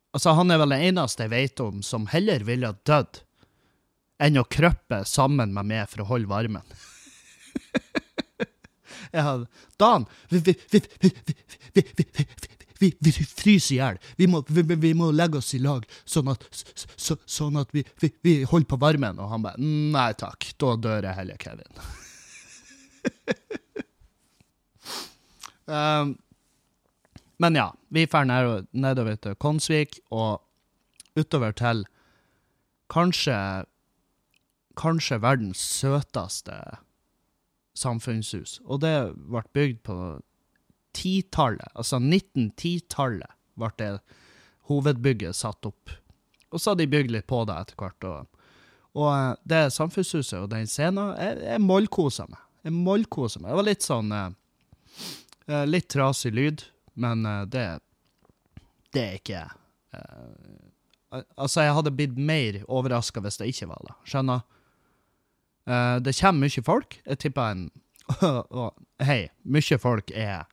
Altså, 0.10 0.34
han 0.34 0.50
er 0.50 0.58
vel 0.58 0.72
den 0.74 0.88
eneste 0.88 1.28
jeg 1.28 1.30
vet 1.30 1.62
om 1.62 1.84
som 1.86 2.08
heller 2.10 2.42
ville 2.42 2.72
ha 2.72 2.74
dødd 2.90 3.20
enn 4.26 4.40
å 4.42 4.48
krøppe 4.50 5.04
sammen 5.06 5.54
med 5.54 5.68
meg 5.70 5.92
for 5.92 6.02
å 6.02 6.08
holde 6.10 6.32
varmen. 6.32 6.66
ja, 9.16 9.36
Dan, 9.78 10.08
vi, 10.34 10.42
vi 10.74 10.82
fryser 12.80 13.74
i 13.76 13.78
hjel. 13.80 13.98
Vi, 14.18 14.26
vi, 14.50 14.62
vi- 14.72 14.80
vi 14.88 14.94
må 14.98 15.12
legge 15.12 15.38
oss 15.42 15.54
i 15.56 15.60
lag, 15.64 15.86
sånn 16.08 16.30
at, 16.32 16.46
så, 16.96 17.18
sånn 17.30 17.58
at 17.60 17.70
vi, 17.76 17.84
vi, 18.02 18.12
vi 18.26 18.34
holder 18.48 18.70
på 18.72 18.80
varmen. 18.82 19.20
Og 19.20 19.30
han 19.34 19.44
bare 19.46 19.60
Nei 19.60 20.12
takk, 20.20 20.50
da 20.62 20.76
dør 20.80 21.08
jeg 21.10 21.18
heller, 21.20 21.38
Kevin. 21.42 21.72
um, 25.66 26.18
men 27.40 27.56
ja, 27.56 27.70
vi 27.96 28.06
drar 28.12 28.66
nedover 28.76 29.16
til 29.24 29.36
Konsvik 29.40 30.00
og 30.12 30.42
utover 31.20 31.52
til 31.56 31.86
kanskje 32.92 33.66
Kanskje 34.80 35.18
verdens 35.20 35.60
søteste 35.60 36.56
samfunnshus. 37.76 38.62
Og 38.64 38.80
det 38.80 38.94
ble 39.28 39.42
bygd 39.58 39.82
på 39.84 39.96
titallet, 41.00 41.72
altså 41.80 42.00
1910-tallet, 42.02 43.32
ble 43.60 43.70
det 43.80 43.94
hovedbygget 44.70 45.36
satt 45.36 45.66
opp. 45.68 45.96
Og 46.50 46.62
så 46.62 46.72
har 46.72 46.80
de 46.80 46.88
bygd 46.90 47.14
litt 47.14 47.28
på 47.30 47.42
det 47.48 47.56
etter 47.62 47.80
hvert. 47.80 48.08
Og, 48.10 48.46
og 49.00 49.10
eh, 49.14 49.32
det 49.52 49.64
samfunnshuset 49.76 50.38
og 50.42 50.50
den 50.54 50.70
scenen, 50.70 51.14
jeg, 51.18 51.40
jeg 51.46 51.64
mollkosa 51.64 52.28
meg. 52.30 52.42
Jeg 52.68 52.76
mollkosa 52.76 53.42
meg. 53.42 53.52
Det 53.52 53.60
var 53.60 53.68
litt 53.70 53.86
sånn 53.86 54.14
eh, 54.16 54.30
eh, 55.48 55.66
Litt 55.70 55.90
trasig 55.94 56.34
lyd, 56.36 56.66
men 57.00 57.26
eh, 57.26 57.44
det 57.54 57.68
Det 58.94 59.04
er 59.06 59.20
ikke 59.22 59.44
eh, 59.96 60.66
Altså, 61.10 61.64
jeg 61.66 61.74
hadde 61.74 61.94
blitt 61.98 62.18
mer 62.22 62.60
overraska 62.68 63.22
hvis 63.26 63.40
det 63.42 63.48
ikke 63.50 63.70
var 63.72 63.86
det. 63.88 63.96
Skjønner? 64.12 64.44
Eh, 65.66 65.96
det 66.06 66.14
kommer 66.20 66.46
mye 66.46 66.66
folk. 66.66 67.00
Jeg 67.06 67.22
tipper 67.26 67.56
en 67.56 67.70
Hei, 69.10 69.22
mye 69.46 69.78
folk 69.82 70.12
er 70.14 70.46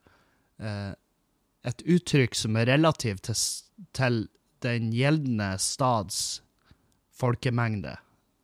et 0.59 1.83
uttrykk 1.85 2.35
som 2.39 2.57
er 2.57 2.71
relativt 2.71 3.27
til, 3.29 3.41
til 3.93 4.23
den 4.65 4.91
gjeldende 4.95 5.51
stads 5.61 6.41
folkemengde, 7.17 7.97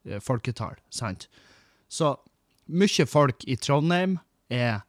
eh, 0.07 0.21
folketall, 0.21 0.79
sant? 0.91 1.29
Så 1.89 2.15
mye 2.73 3.07
folk 3.09 3.45
i 3.45 3.57
Trondheim 3.61 4.19
er 4.51 4.83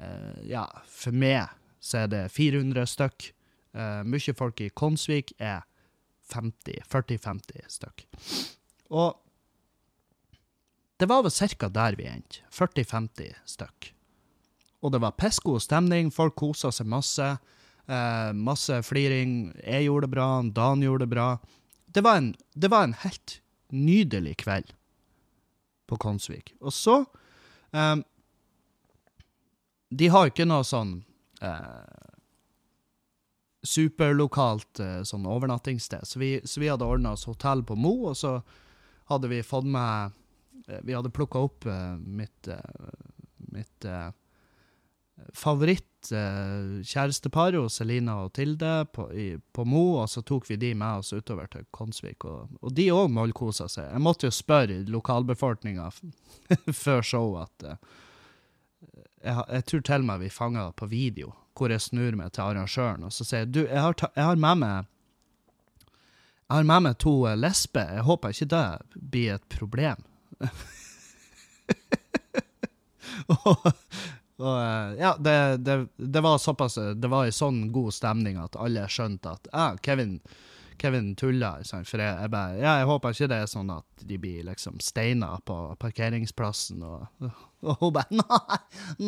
eh, 0.00 0.46
Ja, 0.46 0.66
for 0.86 1.12
meg 1.12 1.50
så 1.80 2.04
er 2.04 2.12
det 2.12 2.22
400 2.32 2.86
stykk. 2.86 3.32
Eh, 3.74 4.02
mye 4.06 4.36
folk 4.36 4.60
i 4.60 4.70
Konsvik 4.70 5.34
er 5.38 5.64
40-50 6.30 7.66
stykk. 7.68 8.06
Og 8.90 9.16
det 11.00 11.08
var 11.08 11.24
vel 11.24 11.32
ca. 11.32 11.68
der 11.68 11.96
vi 11.96 12.06
endte. 12.06 12.44
40-50 12.52 13.34
stykk. 13.48 13.94
Og 14.80 14.92
det 14.94 15.00
var 15.02 15.16
pissgod 15.20 15.60
stemning, 15.62 16.10
folk 16.14 16.36
kosa 16.40 16.70
seg 16.72 16.88
masse. 16.88 17.26
Eh, 17.90 18.32
masse 18.32 18.82
fliring. 18.86 19.52
Jeg 19.64 19.88
gjorde 19.88 20.06
det 20.06 20.14
bra, 20.14 20.28
Dan 20.42 20.82
gjorde 20.82 21.04
det 21.04 21.14
bra. 21.14 21.28
Det 21.86 22.04
var 22.06 22.20
en, 22.20 22.34
det 22.54 22.70
var 22.70 22.86
en 22.86 22.94
helt 23.02 23.40
nydelig 23.70 24.36
kveld 24.44 24.72
på 25.90 25.98
Konsvik. 25.98 26.54
Og 26.60 26.72
så 26.72 27.04
eh, 27.74 27.96
De 29.90 30.08
har 30.08 30.30
ikke 30.30 30.46
noe 30.46 30.64
sånn 30.66 31.00
eh, 31.42 32.00
superlokalt 33.66 34.80
eh, 34.80 35.02
sånn 35.04 35.26
overnattingssted, 35.28 36.06
så 36.06 36.22
vi, 36.22 36.30
så 36.44 36.62
vi 36.62 36.70
hadde 36.70 36.86
ordna 36.86 37.16
oss 37.16 37.26
hotell 37.28 37.64
på 37.66 37.76
Mo, 37.76 37.92
og 38.12 38.16
så 38.16 38.38
hadde 39.10 39.28
vi 39.32 39.42
fått 39.44 39.66
med 39.68 40.14
eh, 40.68 40.80
Vi 40.86 40.94
hadde 40.94 41.12
plukka 41.12 41.42
opp 41.50 41.66
eh, 41.66 41.96
mitt, 41.98 42.48
mitt 43.50 43.90
eh, 45.20 45.28
favoritt 45.36 46.10
eh, 46.12 46.80
Selina 47.68 48.16
og 48.24 48.32
Tilde, 48.32 48.86
på, 48.92 49.12
i, 49.12 49.38
på 49.52 49.64
Mo, 49.64 50.00
og 50.00 50.08
så 50.08 50.22
tok 50.22 50.48
vi 50.50 50.56
de 50.56 50.74
med 50.74 51.04
oss 51.04 51.12
utover 51.12 51.46
til 51.46 51.66
Konsvik. 51.70 52.24
Og, 52.24 52.48
og 52.60 52.72
de 52.74 52.90
òg 52.92 53.10
mollkosa 53.12 53.68
seg. 53.68 53.90
Jeg 53.92 54.00
måtte 54.00 54.26
jo 54.26 54.30
spørre 54.34 54.84
lokalbefolkninga 54.88 55.90
før 56.84 57.02
show 57.02 57.36
at 57.42 57.66
eh, 57.66 57.76
jeg, 59.20 59.44
jeg 59.52 59.64
tror 59.68 59.84
til 59.84 60.08
meg 60.08 60.22
vi 60.24 60.32
fanga 60.32 60.70
på 60.72 60.88
video, 60.88 61.34
hvor 61.54 61.68
jeg 61.68 61.84
snur 61.84 62.16
meg 62.16 62.32
til 62.32 62.46
arrangøren 62.46 63.04
og 63.04 63.12
så 63.12 63.26
sier 63.26 63.44
jeg, 63.44 63.52
du, 63.52 63.60
jeg 63.66 63.80
har, 63.84 63.92
ta, 63.92 64.08
jeg 64.16 64.24
har 64.32 64.40
med 64.40 64.64
meg 64.64 64.88
jeg 66.50 66.56
har 66.56 66.64
med 66.66 66.82
meg 66.82 66.96
to 66.98 67.12
eh, 67.30 67.36
lesber. 67.38 67.92
Jeg 67.94 68.02
håper 68.08 68.32
ikke 68.34 68.48
det 68.50 68.64
blir 69.12 69.36
et 69.36 69.44
problem. 69.54 70.00
og, 73.36 73.68
og 74.40 74.56
eh, 74.56 75.00
ja, 75.00 75.14
det, 75.20 75.34
det, 75.66 75.76
det 75.96 76.22
var 76.24 76.38
såpass 76.38 76.78
Det 76.96 77.08
var 77.08 77.26
i 77.28 77.34
sånn 77.34 77.66
god 77.72 77.94
stemning 77.94 78.38
at 78.40 78.56
alle 78.56 78.86
skjønte 78.88 79.34
at 79.36 79.50
ja, 79.52 79.66
Kevin, 79.84 80.16
Kevin 80.80 81.12
tuller. 81.18 81.64
Sånn, 81.66 81.84
For 81.88 82.00
jeg, 82.00 82.16
jeg 82.24 82.32
bare 82.32 82.56
Ja, 82.58 82.78
jeg 82.80 82.88
håper 82.88 83.16
ikke 83.16 83.30
det 83.32 83.40
er 83.44 83.52
sånn 83.52 83.72
at 83.74 84.04
de 84.08 84.18
blir 84.20 84.48
liksom 84.48 84.80
steina 84.84 85.34
på 85.44 85.58
parkeringsplassen, 85.80 86.82
og, 86.86 87.30
og 87.66 87.84
hun 87.84 87.94
bare 87.98 88.16
Nei, 88.22 88.60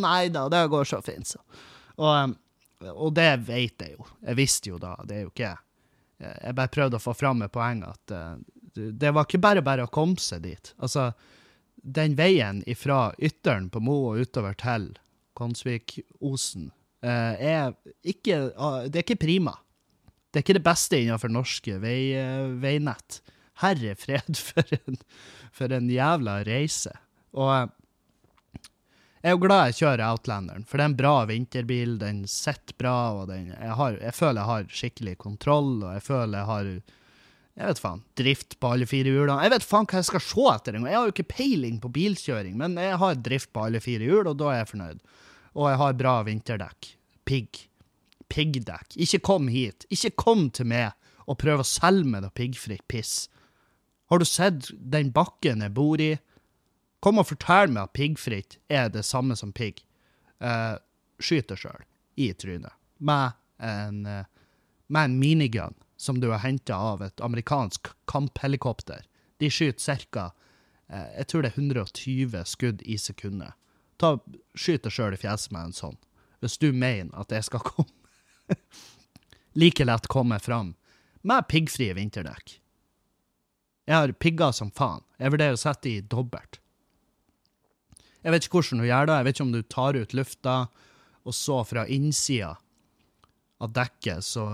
nei 0.05 0.23
da, 0.35 0.47
det 0.53 0.67
går 0.73 0.89
så 0.89 1.01
fint, 1.05 1.35
så. 1.35 1.43
Og, 1.97 2.13
eh, 2.13 2.93
og 2.93 3.13
det 3.17 3.31
vet 3.49 3.85
jeg 3.87 3.97
jo. 3.97 4.09
Jeg 4.27 4.41
visste 4.41 4.73
jo 4.73 4.81
da. 4.83 4.97
Det 5.07 5.21
er 5.21 5.27
jo 5.27 5.31
ikke 5.33 5.55
Jeg 6.23 6.55
bare 6.59 6.71
prøvde 6.71 6.99
å 6.99 7.03
få 7.03 7.15
fram 7.19 7.45
et 7.47 7.55
poeng 7.55 7.85
at 7.89 8.15
eh, 8.15 8.35
det 8.75 9.11
var 9.13 9.27
ikke 9.27 9.41
bare 9.43 9.63
bare 9.65 9.85
å 9.87 9.93
komme 9.93 10.21
seg 10.21 10.45
dit. 10.47 10.75
Altså, 10.81 11.11
den 11.83 12.15
veien 12.17 12.63
ifra 12.71 13.13
Ytteren 13.19 13.69
på 13.71 13.83
Mo 13.85 13.97
og 14.13 14.23
utover 14.23 14.55
til 14.59 14.93
Konsvikosen 15.43 16.71
eh, 17.03 17.45
er 17.53 17.75
ikke 18.07 18.39
ah, 18.57 18.87
Det 18.87 19.03
er 19.03 19.07
ikke 19.07 19.25
prima. 19.27 19.57
Det 20.31 20.41
er 20.41 20.47
ikke 20.47 20.59
det 20.61 20.65
beste 20.65 21.01
innenfor 21.03 21.33
norske 21.33 21.77
vei, 21.83 22.15
eh, 22.17 22.49
veinett. 22.63 23.21
Herre 23.63 23.95
fred 23.99 24.39
for 24.49 24.77
en, 24.79 24.99
for 25.55 25.75
en 25.77 25.91
jævla 25.93 26.41
reise. 26.49 26.95
Og 27.37 27.53
eh, 27.53 27.69
jeg 29.23 29.31
er 29.31 29.37
jo 29.37 29.43
glad 29.45 29.69
jeg 29.69 29.77
kjører 29.85 30.09
Outlanderen, 30.09 30.65
for 30.67 30.81
det 30.81 30.83
er 30.83 30.91
en 30.91 30.99
bra 30.99 31.13
vinterbil. 31.29 31.93
Den 32.01 32.25
sitter 32.27 32.75
bra, 32.75 32.97
og 33.21 33.29
den, 33.31 33.53
jeg, 33.53 33.77
har, 33.79 34.01
jeg 34.03 34.17
føler 34.17 34.41
jeg 34.41 34.51
har 34.51 34.73
skikkelig 34.81 35.15
kontroll, 35.21 35.77
og 35.85 35.93
jeg 35.95 36.03
føler 36.09 36.41
jeg 36.41 36.49
har 36.49 36.73
jeg 37.53 37.69
vet 37.69 37.81
faen, 37.83 38.01
drift 38.17 38.55
på 38.65 38.69
alle 38.73 38.87
fire 38.89 39.13
hjulene. 39.13 39.43
Jeg 39.45 39.53
vet 39.53 39.67
faen 39.69 39.87
hva 39.87 40.01
jeg 40.01 40.09
skal 40.09 40.23
se 40.25 40.45
etter 40.55 40.75
engang. 40.75 40.89
Jeg 40.89 40.99
har 40.99 41.09
jo 41.09 41.13
ikke 41.13 41.33
peiling 41.35 41.77
på 41.83 41.91
bilkjøring, 41.93 42.55
men 42.59 42.79
jeg 42.81 42.97
har 43.03 43.19
drift 43.21 43.51
på 43.53 43.67
alle 43.67 43.83
fire 43.85 44.09
hjul, 44.09 44.31
og 44.31 44.39
da 44.41 44.49
er 44.51 44.63
jeg 44.63 44.71
fornøyd. 44.73 45.03
Og 45.59 45.69
jeg 45.69 45.81
har 45.83 45.99
bra 45.99 46.15
vinterdekk. 46.27 46.95
Pigg. 47.29 47.67
Piggdekk. 48.33 48.97
Ikke 48.97 49.21
kom 49.25 49.49
hit. 49.53 49.87
Ikke 49.93 50.15
kom 50.25 50.49
til 50.51 50.71
meg 50.73 50.93
og 51.29 51.39
prøv 51.43 51.63
å 51.63 51.67
selge 51.69 52.09
meg 52.09 52.25
noe 52.25 52.35
piggfritt 52.35 52.85
piss. 52.91 53.29
Har 54.11 54.21
du 54.21 54.27
sett 54.29 54.71
den 54.73 55.13
bakken 55.15 55.65
jeg 55.65 55.75
bor 55.77 56.01
i? 56.03 56.17
Kom 57.03 57.21
og 57.21 57.29
fortell 57.31 57.73
meg 57.73 57.89
at 57.89 57.97
piggfritt 57.97 58.59
er 58.73 58.91
det 58.93 59.05
samme 59.07 59.37
som 59.39 59.55
pigg. 59.55 59.81
Eh, 60.43 60.75
skyt 61.23 61.49
deg 61.53 61.63
sjøl 61.63 61.87
i 62.21 62.33
trynet 62.35 62.75
med 63.03 63.39
en, 63.63 64.07
eh, 64.07 64.25
med 64.89 65.05
en 65.05 65.19
minigun 65.19 65.75
som 65.97 66.21
du 66.21 66.31
har 66.31 66.43
henta 66.43 66.75
av 66.75 67.03
et 67.03 67.21
amerikansk 67.21 67.89
kamphelikopter. 68.07 69.03
De 69.39 69.51
skyter 69.51 70.05
ca. 70.11 70.33
Eh, 70.89 71.09
jeg 71.19 71.27
tror 71.27 71.43
det 71.43 71.53
er 71.53 71.61
120 71.61 72.45
skudd 72.45 72.83
i 72.83 72.97
sekundet. 72.97 73.55
Ta, 74.03 74.17
Skyt 74.59 74.85
deg 74.85 74.95
sjøl 74.95 75.15
i 75.15 75.21
fjeset 75.21 75.53
med 75.55 75.71
en 75.71 75.77
sånn, 75.77 75.99
hvis 76.43 76.59
du 76.61 76.73
mener 76.75 77.15
at 77.17 77.33
jeg 77.33 77.47
skal 77.47 77.63
komme 77.65 78.59
like 79.63 79.85
lett 79.87 80.09
komme 80.11 80.39
fram 80.43 80.75
med 81.23 81.47
piggfrie 81.49 81.95
vinterdekk. 81.95 82.59
Jeg 83.87 83.95
har 83.95 84.13
pigger 84.19 84.53
som 84.55 84.71
faen. 84.75 85.05
Jeg 85.19 85.35
vurderer 85.35 85.57
å 85.57 85.61
sette 85.61 85.91
i 85.91 86.01
dobbelt. 86.01 86.59
Jeg 88.23 88.35
vet 88.35 88.47
ikke 88.47 88.61
hvordan 88.61 88.83
du 88.83 88.87
gjør 88.87 89.09
det. 89.09 89.17
Jeg 89.19 89.27
vet 89.27 89.37
ikke 89.37 89.47
om 89.47 89.55
du 89.55 89.63
tar 89.63 89.99
ut 89.99 90.15
lufta, 90.15 90.57
og 91.23 91.35
så 91.35 91.63
fra 91.67 91.87
innsida 91.91 92.57
av 93.63 93.73
dekket 93.75 94.27
så 94.27 94.47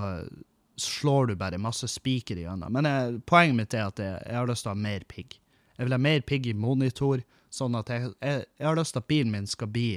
slår 0.79 1.31
du 1.31 1.37
bare 1.41 1.61
masse 1.61 1.89
spiker 1.91 2.39
igjennom. 2.39 2.73
Men 2.73 2.89
jeg, 2.89 3.21
poenget 3.29 3.59
mitt 3.59 3.77
er 3.77 3.89
at 3.89 4.01
jeg, 4.03 4.21
jeg 4.25 4.39
har 4.39 4.49
lyst 4.49 4.65
til 4.65 4.73
å 4.73 4.77
ha 4.77 4.83
mer 4.87 5.05
pigg. 5.11 5.37
Jeg 5.77 5.87
vil 5.87 5.97
ha 5.97 6.01
mer 6.03 6.25
pigg 6.29 6.49
i 6.51 6.57
monitor, 6.57 7.23
sånn 7.51 7.77
at 7.79 7.91
jeg, 7.93 8.13
jeg, 8.21 8.47
jeg 8.59 8.67
har 8.69 8.79
lyst 8.79 8.95
til 8.97 9.03
at 9.03 9.11
bilen 9.11 9.35
min 9.35 9.49
skal 9.49 9.71
bli 9.73 9.91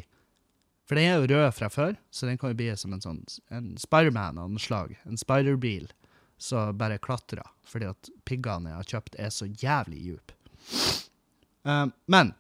For 0.89 0.99
den 0.99 1.07
er 1.07 1.21
jo 1.21 1.29
rød 1.31 1.53
fra 1.55 1.69
før, 1.71 1.95
så 2.11 2.27
den 2.27 2.37
kan 2.39 2.51
jo 2.51 2.59
bli 2.59 2.69
som 2.75 2.93
en 2.93 3.03
sånn 3.03 3.21
en 3.53 3.73
Spiderman 3.79 4.39
av 4.41 4.49
noe 4.51 4.59
slag. 4.59 4.97
En 5.07 5.19
spiderbil 5.19 5.87
som 6.41 6.77
bare 6.77 6.97
klatrer, 6.97 7.45
fordi 7.63 7.87
at 7.91 8.09
piggene 8.25 8.71
jeg 8.71 8.79
har 8.79 8.89
kjøpt, 8.95 9.15
er 9.21 9.29
så 9.29 9.45
jævlig 9.45 10.01
djupe. 10.07 10.35
Uh, 11.61 11.85
men 12.09 12.33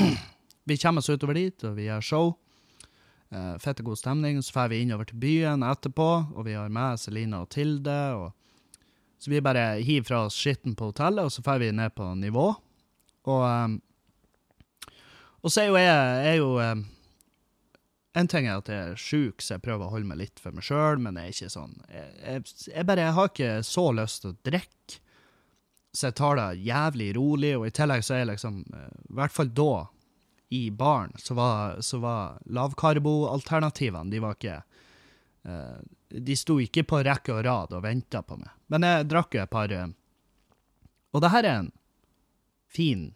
vi 0.68 0.78
kommer 0.80 1.04
oss 1.04 1.12
utover 1.12 1.36
dit, 1.36 1.64
og 1.68 1.76
vi 1.76 1.90
har 1.92 2.02
show. 2.02 2.32
Uh, 3.28 3.58
fette 3.60 3.84
god 3.84 4.00
stemning. 4.00 4.40
Så 4.42 4.54
drar 4.54 4.72
vi 4.72 4.80
innover 4.80 5.10
til 5.10 5.20
byen 5.20 5.66
etterpå, 5.66 6.08
og 6.32 6.46
vi 6.48 6.56
har 6.56 6.72
med 6.72 7.00
Selina 7.00 7.42
og 7.44 7.50
Tilde. 7.52 7.98
Og... 8.16 8.80
Så 9.20 9.30
vi 9.30 9.44
bare 9.44 9.82
hiver 9.84 10.08
fra 10.08 10.22
oss 10.30 10.38
skitten 10.40 10.76
på 10.78 10.90
hotellet, 10.94 11.28
og 11.28 11.34
så 11.34 11.44
drar 11.44 11.60
vi 11.60 11.72
ned 11.76 11.92
på 11.96 12.08
nivå. 12.16 12.54
Og, 13.26 13.42
um, 13.42 13.80
og 15.42 15.52
så 15.52 15.62
er 15.62 15.70
jo 15.70 15.80
jeg, 15.80 16.28
er 16.30 16.36
jo 16.38 16.52
um, 16.62 16.84
En 18.16 18.30
ting 18.30 18.46
er 18.48 18.60
at 18.62 18.70
jeg 18.70 18.92
er 18.92 19.00
sjuk, 19.00 19.42
så 19.44 19.56
jeg 19.56 19.64
prøver 19.66 19.86
å 19.86 19.92
holde 19.92 20.08
meg 20.08 20.20
litt 20.22 20.40
for 20.40 20.54
meg 20.56 20.64
sjøl, 20.64 21.02
men 21.02 21.18
jeg 21.18 21.26
er 21.26 21.34
ikke 21.34 21.52
sånn 21.52 21.74
jeg, 21.90 22.46
jeg, 22.70 22.86
bare 22.88 23.08
jeg 23.08 23.16
har 23.18 23.32
ikke 23.32 23.50
så 23.66 23.84
lyst 23.98 24.22
til 24.22 24.32
å 24.32 24.38
drikke, 24.46 25.02
så 25.92 26.08
jeg 26.08 26.16
tar 26.16 26.40
det 26.40 26.64
jævlig 26.64 27.10
rolig, 27.16 27.52
og 27.58 27.66
i 27.68 27.74
tillegg 27.76 28.06
så 28.06 28.16
er 28.16 28.22
jeg 28.22 28.30
liksom 28.34 28.62
eh, 28.68 28.96
I 29.10 29.18
hvert 29.20 29.36
fall 29.36 29.52
da, 29.56 29.74
i 30.56 30.62
baren, 30.70 31.12
så 31.20 31.36
var, 31.36 31.80
så 31.84 32.00
var 32.00 32.38
lavkarbo-alternativene 32.56 34.12
De 34.14 34.22
var 34.22 34.36
ikke 34.36 34.58
uh, 35.48 35.78
De 36.08 36.36
sto 36.38 36.60
ikke 36.62 36.86
på 36.86 37.00
rekke 37.04 37.34
og 37.34 37.44
rad 37.44 37.74
og 37.74 37.82
venta 37.82 38.22
på 38.22 38.38
meg. 38.38 38.52
Men 38.70 38.86
jeg 38.86 39.08
drakk 39.10 39.34
jo 39.34 39.42
et 39.42 39.52
par 39.52 39.72
uh, 39.74 39.88
Og 41.12 41.24
det 41.24 41.32
her 41.34 41.48
er 41.48 41.64
en 41.64 41.72
fin, 42.68 43.14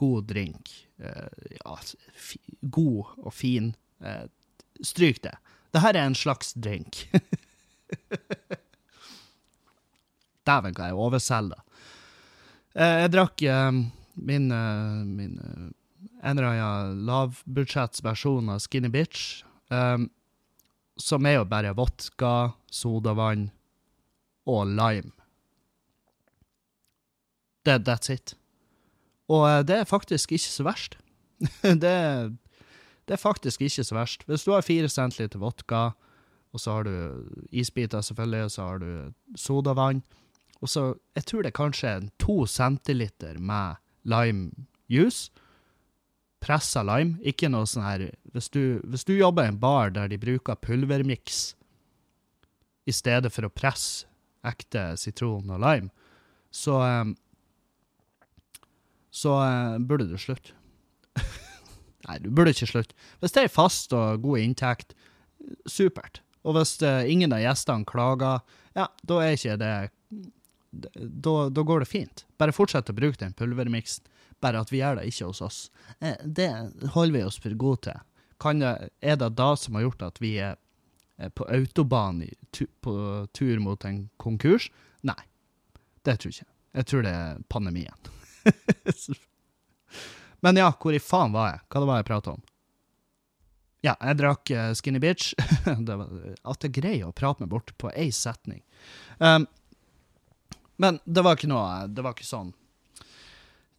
god 0.00 0.24
drink. 0.30 0.72
Uh, 1.02 1.28
ja, 1.58 1.76
god 2.60 3.04
og 3.18 3.34
fin. 3.34 3.74
stryk 4.82 5.22
det. 5.22 5.36
Det 5.70 5.80
her 5.80 5.94
er 5.94 6.06
en 6.06 6.18
slags 6.18 6.54
drink. 6.58 7.06
Dæven, 10.46 10.74
hva 10.74 10.88
jeg 10.90 10.98
overselger. 10.98 11.62
Jeg 12.74 13.12
drakk 13.12 13.44
min, 14.16 14.48
min 14.48 15.38
en 16.22 16.38
eller 16.38 16.48
annen 16.48 17.06
lavbudsjettsversjon 17.06 18.48
av 18.48 18.60
Skinny 18.62 18.88
Bitch, 18.88 19.44
um, 19.68 20.08
som 20.96 21.26
er 21.26 21.40
jo 21.40 21.48
bare 21.50 21.74
vodka, 21.74 22.52
sodavann 22.70 23.48
og 24.46 24.70
lime. 24.70 25.10
That, 27.64 27.84
that's 27.86 28.10
it. 28.10 28.34
Og 29.28 29.44
uh, 29.46 29.60
det 29.66 29.76
er 29.76 29.88
faktisk 29.88 30.32
ikke 30.32 30.50
så 30.50 30.66
verst. 30.66 30.96
det, 31.62 31.92
det, 33.08 33.14
er 33.14 33.20
faktisk 33.20 33.62
ikke 33.62 33.84
så 33.84 33.94
verst. 33.94 34.26
Hvis 34.26 34.44
du 34.44 34.52
har 34.52 34.66
fire 34.66 34.88
centiliter 34.88 35.38
vodka, 35.38 35.90
og 36.52 36.60
så 36.60 36.78
har 36.78 36.82
du 36.88 36.94
isbiter, 37.52 38.00
selvfølgelig, 38.00 38.44
og 38.44 38.50
så 38.50 38.62
har 38.62 38.78
du 38.78 39.12
sodavann, 39.36 40.02
og 40.62 40.68
så 40.68 40.94
Jeg 41.14 41.24
tror 41.24 41.42
det 41.42 41.48
er 41.48 41.58
kanskje 41.64 42.10
to 42.18 42.46
centiliter 42.46 43.38
med 43.38 43.74
lime 44.04 44.50
juice 44.88 45.30
pressa 46.42 46.82
lime. 46.86 47.18
Ikke 47.24 47.50
noe 47.52 47.68
sånn 47.68 47.86
her 47.86 48.06
hvis 48.34 48.50
du, 48.52 48.80
hvis 48.88 49.06
du 49.06 49.14
jobber 49.14 49.46
i 49.46 49.52
en 49.52 49.60
bar 49.62 49.92
der 49.94 50.10
de 50.10 50.20
bruker 50.20 50.58
pulvermiks 50.58 51.52
i 52.88 52.94
stedet 52.94 53.30
for 53.32 53.46
å 53.46 53.52
presse 53.52 54.08
ekte 54.46 54.96
sitron 54.98 55.52
og 55.54 55.62
lime, 55.62 55.92
så 56.50 56.80
um, 56.82 57.12
så 59.12 59.36
uh, 59.38 59.78
burde 59.78 60.08
du 60.10 60.16
slutte. 60.20 60.56
Nei, 62.08 62.18
du 62.24 62.30
burde 62.32 62.54
ikke 62.54 62.70
slutte. 62.70 62.96
Hvis 63.20 63.36
det 63.36 63.46
er 63.46 63.52
fast 63.52 63.92
og 63.96 64.24
god 64.24 64.42
inntekt, 64.42 64.96
supert. 65.68 66.22
Og 66.46 66.56
hvis 66.56 66.78
uh, 66.82 67.02
ingen 67.06 67.34
av 67.34 67.42
gjestene 67.42 67.86
klager, 67.88 68.42
ja, 68.78 68.88
da 69.06 69.20
er 69.22 69.36
ikke 69.36 69.58
det 69.60 69.74
da, 70.72 71.48
da, 71.52 71.62
går 71.62 71.84
det 71.84 71.90
fint. 71.90 72.24
Bare 72.40 72.54
fortsett 72.56 72.88
å 72.88 72.96
bruke 72.96 73.20
den 73.20 73.34
pulvermiksen 73.36 74.08
bare 74.42 74.62
at 74.62 74.72
vi 74.72 74.80
gjør 74.80 74.98
det 74.98 75.10
ikke 75.10 75.28
hos 75.28 75.42
oss. 75.44 75.58
Eh, 76.00 76.16
det 76.24 76.48
holder 76.94 77.14
vi 77.14 77.24
oss 77.26 77.38
for 77.38 77.54
gode 77.58 77.84
til. 77.86 78.00
Det, 78.58 78.72
er 78.98 79.18
det 79.20 79.28
da 79.38 79.52
som 79.54 79.76
har 79.78 79.84
gjort 79.86 80.02
at 80.08 80.16
vi 80.22 80.32
er 80.42 80.56
på 81.36 81.46
autobahn 81.46 82.24
på 82.82 82.94
tur 83.36 83.60
mot 83.62 83.84
en 83.86 84.08
konkurs? 84.18 84.66
Nei, 85.06 85.20
det 86.02 86.16
tror 86.18 86.32
jeg 86.32 86.40
ikke. 86.40 86.50
Jeg 86.80 86.88
tror 86.88 87.06
det 87.06 87.12
er 87.14 87.44
pandemien. 87.52 88.10
Men 90.42 90.58
ja, 90.58 90.70
hvor 90.80 90.94
i 90.94 91.02
faen 91.02 91.34
var 91.34 91.52
jeg? 91.52 91.62
Hva 91.68 91.82
det 91.82 91.90
var 91.90 92.00
jeg 92.00 92.08
prata 92.08 92.34
om? 92.36 92.42
Ja, 93.82 93.96
jeg 93.98 94.18
drakk 94.20 94.52
uh, 94.54 94.70
Skinny 94.78 95.00
Bitch. 95.02 95.32
det 95.88 95.98
var, 95.98 96.10
at 96.54 96.66
jeg 96.66 96.76
greier 96.78 97.08
å 97.08 97.16
prate 97.16 97.42
meg 97.42 97.50
bort 97.50 97.74
på 97.82 97.90
én 97.90 98.14
setning. 98.14 98.62
Um, 99.18 99.48
men 100.82 100.98
det 101.04 101.22
var 101.22 101.36
ikke 101.36 101.50
noe 101.50 101.84
Det 101.86 102.02
var 102.02 102.16
ikke 102.16 102.26
sånn 102.26 102.48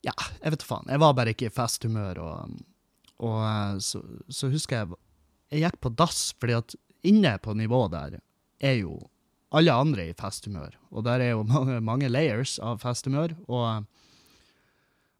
ja, 0.04 0.14
jeg 0.44 0.52
vet 0.52 0.60
da 0.60 0.68
faen. 0.68 0.90
Jeg 0.92 1.00
var 1.00 1.16
bare 1.16 1.32
ikke 1.32 1.48
i 1.48 1.54
festhumør, 1.54 2.20
og, 2.20 2.56
og 3.24 3.38
eh, 3.48 3.78
så, 3.84 4.02
så, 4.28 4.50
husker 4.52 4.82
jeg 4.82 4.98
Jeg 5.54 5.64
gikk 5.64 5.78
på 5.86 5.94
dass, 5.96 6.34
fordi 6.42 6.58
at 6.58 6.76
inne 7.08 7.38
på 7.40 7.56
nivået 7.56 7.94
der 7.94 8.18
er 8.64 8.76
jo 8.82 8.98
alle 9.54 9.72
andre 9.72 10.10
i 10.10 10.16
festhumør. 10.18 10.76
Og 10.92 11.06
der 11.08 11.24
er 11.24 11.36
jo 11.36 11.46
mange, 11.48 11.80
mange 11.80 12.12
layers 12.12 12.58
av 12.60 12.82
festhumør, 12.84 13.38
og, 13.48 13.88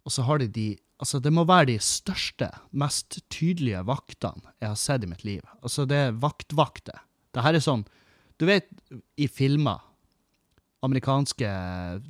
og 0.04 0.12
så 0.12 0.26
har 0.30 0.44
de 0.44 0.48
de 0.48 0.72
Altså, 1.04 1.20
det 1.20 1.34
må 1.36 1.42
være 1.44 1.66
de 1.68 1.80
største, 1.84 2.48
mest 2.72 3.18
tydelige 3.34 3.82
vaktene 3.84 4.54
jeg 4.62 4.70
har 4.70 4.78
sett 4.80 5.04
i 5.04 5.08
mitt 5.10 5.26
liv. 5.28 5.42
Altså, 5.60 5.84
det 5.90 5.98
er 6.00 6.14
vaktvakter. 6.16 7.02
Det 7.34 7.44
her 7.44 7.58
er 7.58 7.64
sånn 7.66 7.84
Du 8.40 8.46
vet, 8.48 8.70
i 9.20 9.28
filmer 9.28 9.82
amerikanske 10.84 11.50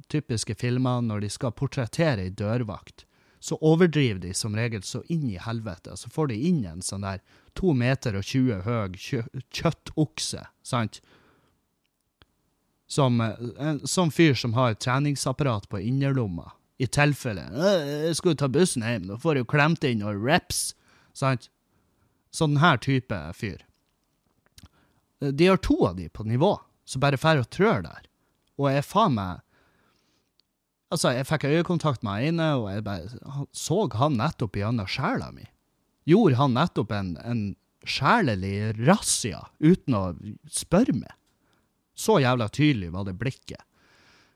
typiske 0.10 0.56
filmer, 0.56 1.02
når 1.02 1.26
de 1.26 1.30
skal 1.30 1.54
portrettere 1.54 2.26
ei 2.26 2.34
dørvakt, 2.34 3.06
så 3.44 3.58
overdriver 3.62 4.22
de 4.24 4.32
som 4.34 4.56
regel 4.58 4.82
så 4.88 5.04
inn 5.12 5.28
i 5.30 5.38
helvete. 5.42 5.98
Så 6.00 6.10
får 6.10 6.32
de 6.32 6.40
inn 6.50 6.64
en 6.66 6.82
sånn 6.82 7.06
der 7.06 7.22
to 7.60 7.74
meter 7.78 8.18
og 8.18 8.26
20 8.26 8.64
høy 8.66 8.96
kjø 8.98 9.22
kjøttokse, 9.54 10.46
sant? 10.66 11.02
Som 12.90 13.22
en 13.22 13.82
sånn 13.90 14.14
fyr 14.14 14.34
som 14.38 14.56
har 14.58 14.74
et 14.74 14.82
treningsapparat 14.82 15.68
på 15.70 15.82
innerlomma. 15.84 16.50
I 16.82 16.88
tilfelle 16.88 17.44
'Jeg 17.54 18.16
skulle 18.18 18.36
ta 18.36 18.48
bussen 18.48 18.84
hjem, 18.84 19.08
da 19.08 19.18
får 19.18 19.36
jeg 19.36 19.46
jo 19.46 19.52
klemt 19.54 19.84
inn 19.84 20.00
noen 20.02 20.24
reps', 20.24 20.74
sant? 21.14 21.50
Sånn 22.34 22.58
her 22.58 22.78
type 22.78 23.20
fyr. 23.38 23.62
De 25.22 25.48
har 25.48 25.58
to 25.58 25.86
av 25.86 25.96
de 25.96 26.10
på 26.10 26.26
nivå, 26.26 26.58
som 26.86 27.00
bare 27.00 27.18
drar 27.18 27.44
og 27.44 27.50
trør 27.50 27.84
der. 27.86 28.08
Og 28.58 28.72
jeg 28.72 28.86
faen 28.86 29.18
meg 29.18 29.42
Altså, 30.94 31.10
jeg 31.10 31.26
fikk 31.26 31.48
øyekontakt 31.50 32.04
med 32.06 32.22
ene, 32.22 32.52
og 32.54 32.68
jeg 32.70 32.84
bare 32.86 33.08
så 33.50 33.80
han 33.98 34.14
nettopp 34.14 34.60
gjennom 34.60 34.86
sjela 34.86 35.32
mi. 35.34 35.48
Gjorde 36.06 36.38
han 36.38 36.54
nettopp 36.54 36.92
en, 36.94 37.16
en 37.18 37.42
sjelelig 37.82 38.76
razzia 38.78 39.40
uten 39.58 39.98
å 39.98 40.04
spørre 40.54 40.94
meg. 40.94 41.16
Så 41.98 42.20
jævla 42.22 42.46
tydelig 42.54 42.92
var 42.94 43.08
det 43.08 43.16
blikket. 43.18 43.66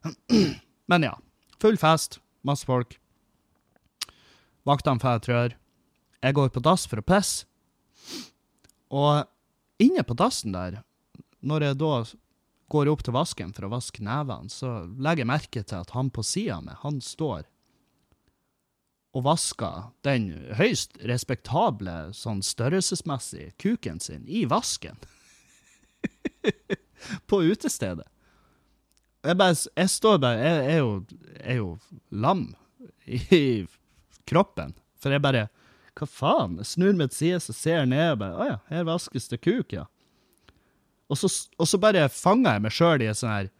Men 0.89 1.05
ja. 1.05 1.13
Full 1.61 1.77
fest, 1.77 2.19
masse 2.47 2.67
folk. 2.67 2.97
Vaktene 4.67 5.01
får 5.03 5.23
trør. 5.25 5.57
Jeg 6.23 6.35
går 6.35 6.49
på 6.51 6.63
dass 6.63 6.87
for 6.89 7.01
å 7.01 7.05
pisse. 7.05 7.45
Og 8.87 9.27
inne 9.83 10.03
på 10.07 10.15
dassen 10.17 10.55
der, 10.55 10.81
når 11.43 11.67
jeg 11.67 11.79
da 11.83 11.93
går 12.71 12.89
opp 12.91 13.03
til 13.05 13.15
vasken 13.15 13.53
for 13.55 13.67
å 13.67 13.73
vaske 13.75 14.03
nevene, 14.03 14.51
så 14.51 14.87
legger 14.95 15.23
jeg 15.23 15.31
merke 15.31 15.63
til 15.63 15.83
at 15.83 15.93
han 15.95 16.09
på 16.11 16.23
sida 16.25 16.59
meg, 16.63 16.79
han 16.83 16.99
står 17.03 17.45
og 19.17 19.23
vasker 19.25 19.87
den 20.05 20.29
høyst 20.59 20.99
respektable, 21.09 22.11
sånn 22.13 22.43
størrelsesmessig, 22.45 23.53
kuken 23.61 24.01
sin 24.03 24.27
i 24.29 24.43
vasken. 24.49 24.99
på 27.29 27.41
utestedet. 27.47 28.05
Jeg, 29.27 29.35
bare, 29.39 29.55
jeg 29.75 29.91
står 29.91 30.21
bare 30.23 30.39
Jeg 30.39 30.71
er 30.71 30.77
jo, 30.79 30.91
er 31.43 31.59
jo 31.59 31.69
lam 32.11 32.45
i 33.07 33.65
kroppen. 34.27 34.73
For 35.01 35.13
jeg 35.13 35.23
bare 35.23 35.47
Hva 35.97 36.07
faen? 36.07 36.57
Jeg 36.61 36.71
snur 36.71 36.97
meg 36.97 37.11
til 37.11 37.19
sides 37.23 37.49
så 37.49 37.55
ser 37.57 37.79
jeg 37.81 37.91
ned 37.91 38.13
og 38.15 38.21
bare 38.23 38.37
Å 38.37 38.49
ja, 38.51 38.57
her 38.71 38.87
vaskes 38.87 39.29
det 39.31 39.41
kuk, 39.43 39.73
ja. 39.75 39.85
Og 41.07 41.19
så, 41.19 41.29
og 41.55 41.67
så 41.69 41.79
bare 41.79 42.09
fanger 42.11 42.57
jeg 42.57 42.63
meg 42.65 42.75
sjøl 42.75 43.03
i 43.03 43.07
et 43.11 43.19
sånt 43.19 43.31
her 43.33 43.51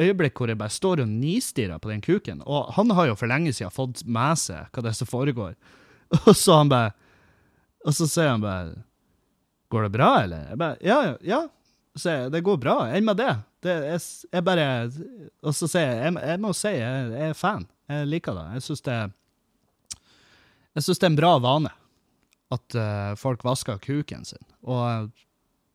øyeblikk 0.00 0.40
hvor 0.40 0.50
jeg 0.50 0.58
bare 0.58 0.74
står 0.74 1.04
og 1.04 1.10
nistirrer 1.10 1.78
på 1.78 1.92
den 1.92 2.00
kuken. 2.02 2.40
Og 2.50 2.72
han 2.74 2.90
har 2.96 3.10
jo 3.12 3.16
for 3.18 3.30
lenge 3.30 3.52
siden 3.54 3.70
fått 3.70 4.00
med 4.08 4.40
seg 4.40 4.66
hva 4.72 4.82
det 4.82 4.90
er 4.90 4.96
som 4.98 5.10
foregår. 5.10 5.52
Og 6.26 6.32
så 6.36 6.58
han 6.60 6.72
bare 6.72 6.92
Og 7.84 7.94
så 7.96 8.08
sier 8.10 8.32
han 8.32 8.42
bare 8.44 8.74
Går 9.72 9.86
det 9.86 9.92
bra, 9.94 10.08
eller? 10.24 10.48
Jeg 10.50 10.60
bare 10.60 10.76
Ja, 10.84 10.98
Ja, 11.08 11.14
ja. 11.34 11.42
Så 11.94 12.10
jeg, 12.10 12.32
det 12.34 12.40
går 12.42 12.56
bra. 12.58 12.74
Enn 12.90 13.06
med 13.06 13.20
det. 13.20 13.30
Det 13.64 13.74
jeg, 13.88 14.00
jeg, 14.30 14.44
bare 14.46 14.66
Og 15.44 15.54
så 15.56 15.68
sier 15.70 15.90
jeg 15.90 16.14
jeg, 16.14 16.40
må 16.42 16.52
si 16.56 16.72
jeg, 16.74 17.06
jeg, 17.12 17.30
er 17.30 17.38
fan. 17.38 17.66
Jeg 17.90 18.10
liker 18.10 18.36
det. 18.38 18.44
Jeg 18.56 18.66
syns 18.68 18.84
det 18.86 18.98
Jeg 20.74 20.86
syns 20.86 21.00
det 21.00 21.08
er 21.08 21.12
en 21.12 21.20
bra 21.20 21.34
vane 21.42 21.72
at 22.54 22.76
uh, 22.78 23.14
folk 23.18 23.42
vasker 23.44 23.80
kuken 23.82 24.26
sin. 24.28 24.44
Og 24.62 25.10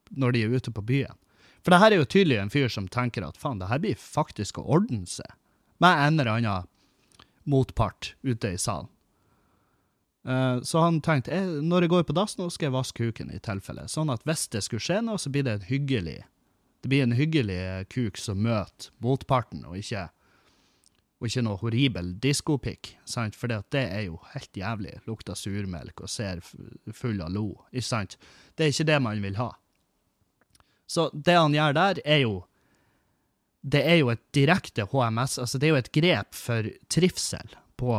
når 0.10 0.36
de 0.36 0.44
er 0.44 0.54
ute 0.56 0.72
på 0.72 0.84
byen. 0.86 1.18
For 1.60 1.74
det 1.74 1.82
her 1.82 1.94
er 1.94 2.02
jo 2.02 2.08
tydelig 2.08 2.38
en 2.40 2.52
fyr 2.54 2.70
som 2.72 2.88
tenker 2.88 3.26
at 3.26 3.38
faen, 3.40 3.60
det 3.60 3.68
her 3.70 3.82
blir 3.84 4.00
faktisk 4.00 4.62
å 4.62 4.68
ordne 4.78 5.04
seg, 5.10 5.28
med 5.84 6.06
en 6.06 6.22
eller 6.22 6.32
annen 6.38 6.70
motpart 7.50 8.14
ute 8.24 8.54
i 8.56 8.60
salen. 8.62 8.88
Uh, 10.28 10.60
så 10.68 10.84
han 10.84 11.00
tenkte 11.04 11.36
når 11.64 11.86
jeg 11.86 11.94
går 11.94 12.08
på 12.08 12.16
dass 12.16 12.36
nå, 12.38 12.50
skal 12.52 12.70
jeg 12.70 12.76
vaske 12.76 13.10
kuken 13.10 13.32
i 13.34 13.42
tilfelle. 13.44 13.88
Sånn 13.92 14.12
at 14.14 14.24
hvis 14.28 14.48
det 14.54 14.64
skulle 14.66 14.84
skje 14.84 15.02
noe, 15.06 15.20
så 15.20 15.32
blir 15.34 15.48
det 15.48 15.58
en 15.58 15.70
hyggelig 15.70 16.20
det 16.82 16.92
blir 16.92 17.04
en 17.04 17.16
hyggelig 17.18 17.60
kuk 17.92 18.18
som 18.18 18.40
møter 18.44 18.92
motparten, 19.04 19.66
og 19.68 19.78
ikke 19.80 20.10
Og 21.20 21.28
ikke 21.28 21.42
noe 21.44 21.60
horribel 21.60 22.14
diskopikk? 22.24 22.94
For 23.36 23.52
det 23.52 23.82
er 23.82 24.06
jo 24.06 24.22
helt 24.32 24.56
jævlig. 24.56 24.94
Lukter 25.04 25.36
surmelk 25.36 26.00
og 26.00 26.08
ser 26.08 26.40
full 26.96 27.20
av 27.20 27.34
lo. 27.36 27.66
Ikke 27.74 27.90
sant? 27.90 28.16
Det 28.56 28.64
er 28.64 28.72
ikke 28.72 28.88
det 28.88 29.00
man 29.04 29.20
vil 29.22 29.36
ha. 29.36 29.50
Så 30.88 31.10
det 31.12 31.36
han 31.36 31.52
gjør 31.54 31.76
der, 31.76 32.00
er 32.06 32.24
jo 32.24 32.46
Det 33.62 33.84
er 33.84 33.98
jo 34.00 34.08
et 34.10 34.22
direkte 34.32 34.86
HMS, 34.88 35.38
altså 35.38 35.60
det 35.60 35.68
er 35.68 35.74
jo 35.74 35.82
et 35.84 35.92
grep 35.92 36.34
for 36.34 36.64
trivsel 36.88 37.58
på 37.76 37.92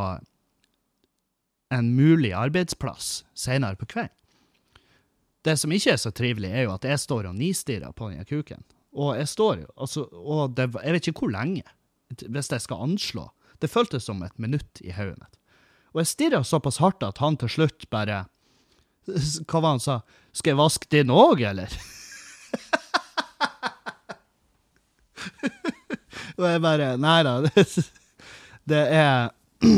en 1.70 1.90
mulig 1.92 2.32
arbeidsplass 2.32 3.26
senere 3.36 3.76
på 3.76 3.84
kvelden. 3.84 4.16
Det 5.46 5.56
som 5.56 5.72
ikke 5.72 5.94
er 5.94 6.00
så 6.00 6.10
trivelig, 6.12 6.50
er 6.52 6.66
jo 6.66 6.74
at 6.74 6.84
jeg 6.84 7.00
står 7.00 7.30
og 7.30 7.36
nistirrer 7.38 7.92
på 7.96 8.10
den 8.12 8.24
kuken. 8.28 8.64
Og 8.92 9.16
jeg 9.16 9.28
står 9.30 9.66
altså, 9.76 10.00
og 10.12 10.56
det, 10.56 10.66
jeg 10.82 10.92
vet 10.96 11.08
ikke 11.08 11.24
hvor 11.24 11.32
lenge 11.32 11.62
hvis 12.10 12.50
jeg 12.50 12.60
skal 12.64 12.82
anslå. 12.88 13.28
Det 13.62 13.70
føltes 13.70 14.04
som 14.08 14.22
et 14.26 14.38
minutt 14.40 14.80
i 14.82 14.90
hodet 14.96 15.18
mitt. 15.20 15.36
Og 15.94 16.00
jeg 16.02 16.10
stirra 16.10 16.42
såpass 16.46 16.80
hardt 16.82 17.02
at 17.06 17.18
han 17.22 17.36
til 17.38 17.50
slutt 17.50 17.90
bare 17.90 18.24
Hva 19.06 19.60
var 19.60 19.70
han 19.74 19.82
sa? 19.82 20.00
Skal 20.36 20.50
jeg 20.52 20.58
vaske 20.60 20.86
din 20.92 21.10
òg, 21.10 21.40
eller? 21.46 21.70
og 26.38 26.44
jeg 26.46 26.60
bare 26.62 26.96
Nei 27.00 27.22
da. 27.26 27.40
Det, 27.46 27.64
det 28.70 28.84
er 28.98 29.30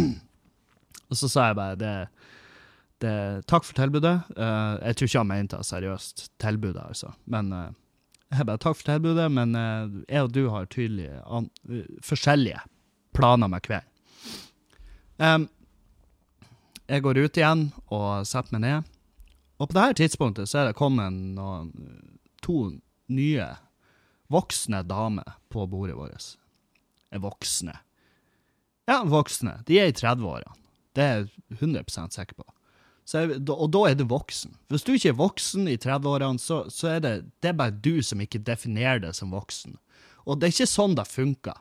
Og 1.12 1.16
så 1.18 1.28
sa 1.28 1.50
jeg 1.50 1.58
bare 1.58 1.76
det, 1.76 2.08
det 3.02 3.46
Takk 3.50 3.66
for 3.66 3.76
tilbudet. 3.76 4.16
Uh, 4.36 4.78
jeg 4.80 4.98
tror 4.98 5.08
ikke 5.08 5.22
han 5.22 5.30
mente 5.30 5.62
seriøst 5.66 6.26
tilbudet, 6.42 6.82
altså. 6.82 7.12
Men 7.30 7.52
uh, 7.54 7.70
jeg 8.32 8.48
bare 8.48 8.62
takk 8.62 8.78
for 8.78 8.88
tilbudet, 8.88 9.26
men 9.32 9.56
uh, 9.58 9.90
jeg 10.08 10.28
og 10.28 10.30
du 10.32 10.46
har 10.52 10.70
tydelig 10.72 11.10
uh, 11.26 11.42
forskjellige 12.04 12.62
planer 13.16 13.50
med 13.52 13.64
kvelden. 13.66 13.88
Um, 15.22 15.44
jeg 16.88 17.04
går 17.04 17.20
ut 17.22 17.38
igjen 17.38 17.66
og 17.94 18.26
setter 18.26 18.56
meg 18.56 18.64
ned. 18.64 18.88
Og 19.60 19.68
på 19.70 19.76
dette 19.76 20.00
tidspunktet 20.00 20.50
så 20.50 20.62
er 20.62 20.70
det 20.70 20.78
kommet 20.78 21.14
noen, 21.36 21.70
to 22.42 22.72
nye 23.12 23.46
voksne 24.32 24.82
damer 24.88 25.36
på 25.52 25.66
bordet 25.70 25.94
vårt. 25.98 26.32
Er 27.12 27.22
voksne. 27.22 27.76
Ja, 28.88 29.02
voksne. 29.06 29.60
De 29.68 29.78
er 29.78 29.92
i 29.92 29.94
30-årene. 29.94 30.56
Det 30.96 31.04
er 31.04 31.20
jeg 31.20 31.60
100 31.60 32.10
sikker 32.12 32.40
på. 32.40 32.48
Jeg, 33.10 33.40
og 33.50 33.66
da 33.74 33.82
er 33.90 33.96
du 33.98 34.04
voksen. 34.08 34.54
Hvis 34.70 34.84
du 34.86 34.92
ikke 34.94 35.10
er 35.10 35.18
voksen 35.18 35.66
i 35.68 35.76
30-årene, 35.80 36.40
så, 36.40 36.62
så, 36.70 36.94
er 36.94 37.02
det, 37.02 37.12
det 37.42 37.50
er 37.50 37.58
bare 37.58 37.74
du 37.74 37.98
som 38.04 38.22
ikke 38.22 38.40
definerer 38.46 39.02
deg 39.02 39.16
som 39.16 39.34
voksen. 39.34 39.74
Og 40.22 40.38
det 40.38 40.48
er 40.48 40.54
ikke 40.54 40.70
sånn 40.70 40.94
det 40.96 41.08
funker. 41.10 41.58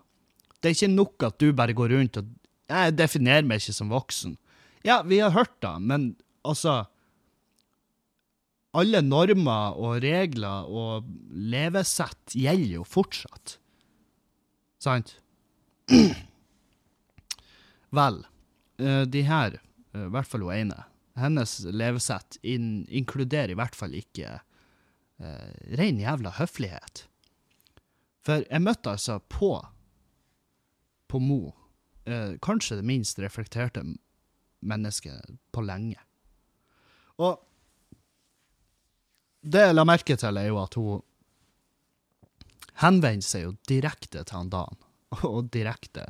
Det 0.61 0.69
er 0.69 0.77
ikke 0.77 0.93
nok 0.93 1.25
at 1.25 1.39
du 1.41 1.49
bare 1.57 1.75
går 1.77 1.95
rundt 1.95 2.21
og 2.21 2.29
Jeg 2.71 2.93
definerer 2.95 3.43
meg 3.43 3.59
ikke 3.59 3.73
som 3.75 3.89
voksen. 3.91 4.37
Ja, 4.87 5.01
vi 5.03 5.19
har 5.19 5.33
hørt 5.35 5.57
det, 5.61 5.73
men 5.81 6.15
altså 6.47 6.85
Alle 8.71 9.01
normer 9.03 9.75
og 9.75 9.97
regler 10.05 10.69
og 10.69 11.09
levesett 11.35 12.37
gjelder 12.37 12.77
jo 12.77 12.85
fortsatt. 12.87 13.57
Sant? 14.79 15.17
Vel, 17.99 18.21
eh, 18.79 19.03
de 19.03 19.25
her, 19.27 19.59
eh, 19.91 20.05
i 20.05 20.13
hvert 20.13 20.29
fall 20.31 20.47
hun 20.47 20.55
ene 20.55 20.85
hennes 21.19 21.59
levesett 21.65 22.37
in 22.41 22.85
inkluderer 22.87 23.51
i 23.51 23.57
hvert 23.59 23.75
fall 23.75 23.95
ikke 23.97 24.37
eh, 24.37 25.51
ren 25.79 25.99
jævla 25.99 26.35
høflighet. 26.37 27.05
For 28.25 28.45
jeg 28.45 28.63
møtte 28.63 28.93
altså 28.93 29.19
på 29.31 29.55
på 31.11 31.19
Mo 31.19 31.51
eh, 32.05 32.37
kanskje 32.41 32.79
det 32.79 32.87
minst 32.87 33.19
reflekterte 33.19 33.83
mennesket 34.61 35.37
på 35.51 35.63
lenge. 35.65 35.99
Og 37.19 37.41
det 39.41 39.65
jeg 39.65 39.75
la 39.75 39.85
merke 39.89 40.15
til, 40.15 40.37
er 40.37 40.51
jo 40.51 40.59
at 40.61 40.77
hun 40.77 41.01
henvender 42.81 43.25
seg 43.25 43.47
jo 43.47 43.55
direkte 43.69 44.23
til 44.23 44.37
han 44.37 44.51
Dan, 44.53 44.77
og 45.27 45.49
direkte, 45.53 46.07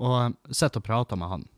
og 0.00 0.38
sitter 0.48 0.80
og 0.80 0.86
prater 0.86 1.20
med 1.20 1.34
han. 1.34 1.48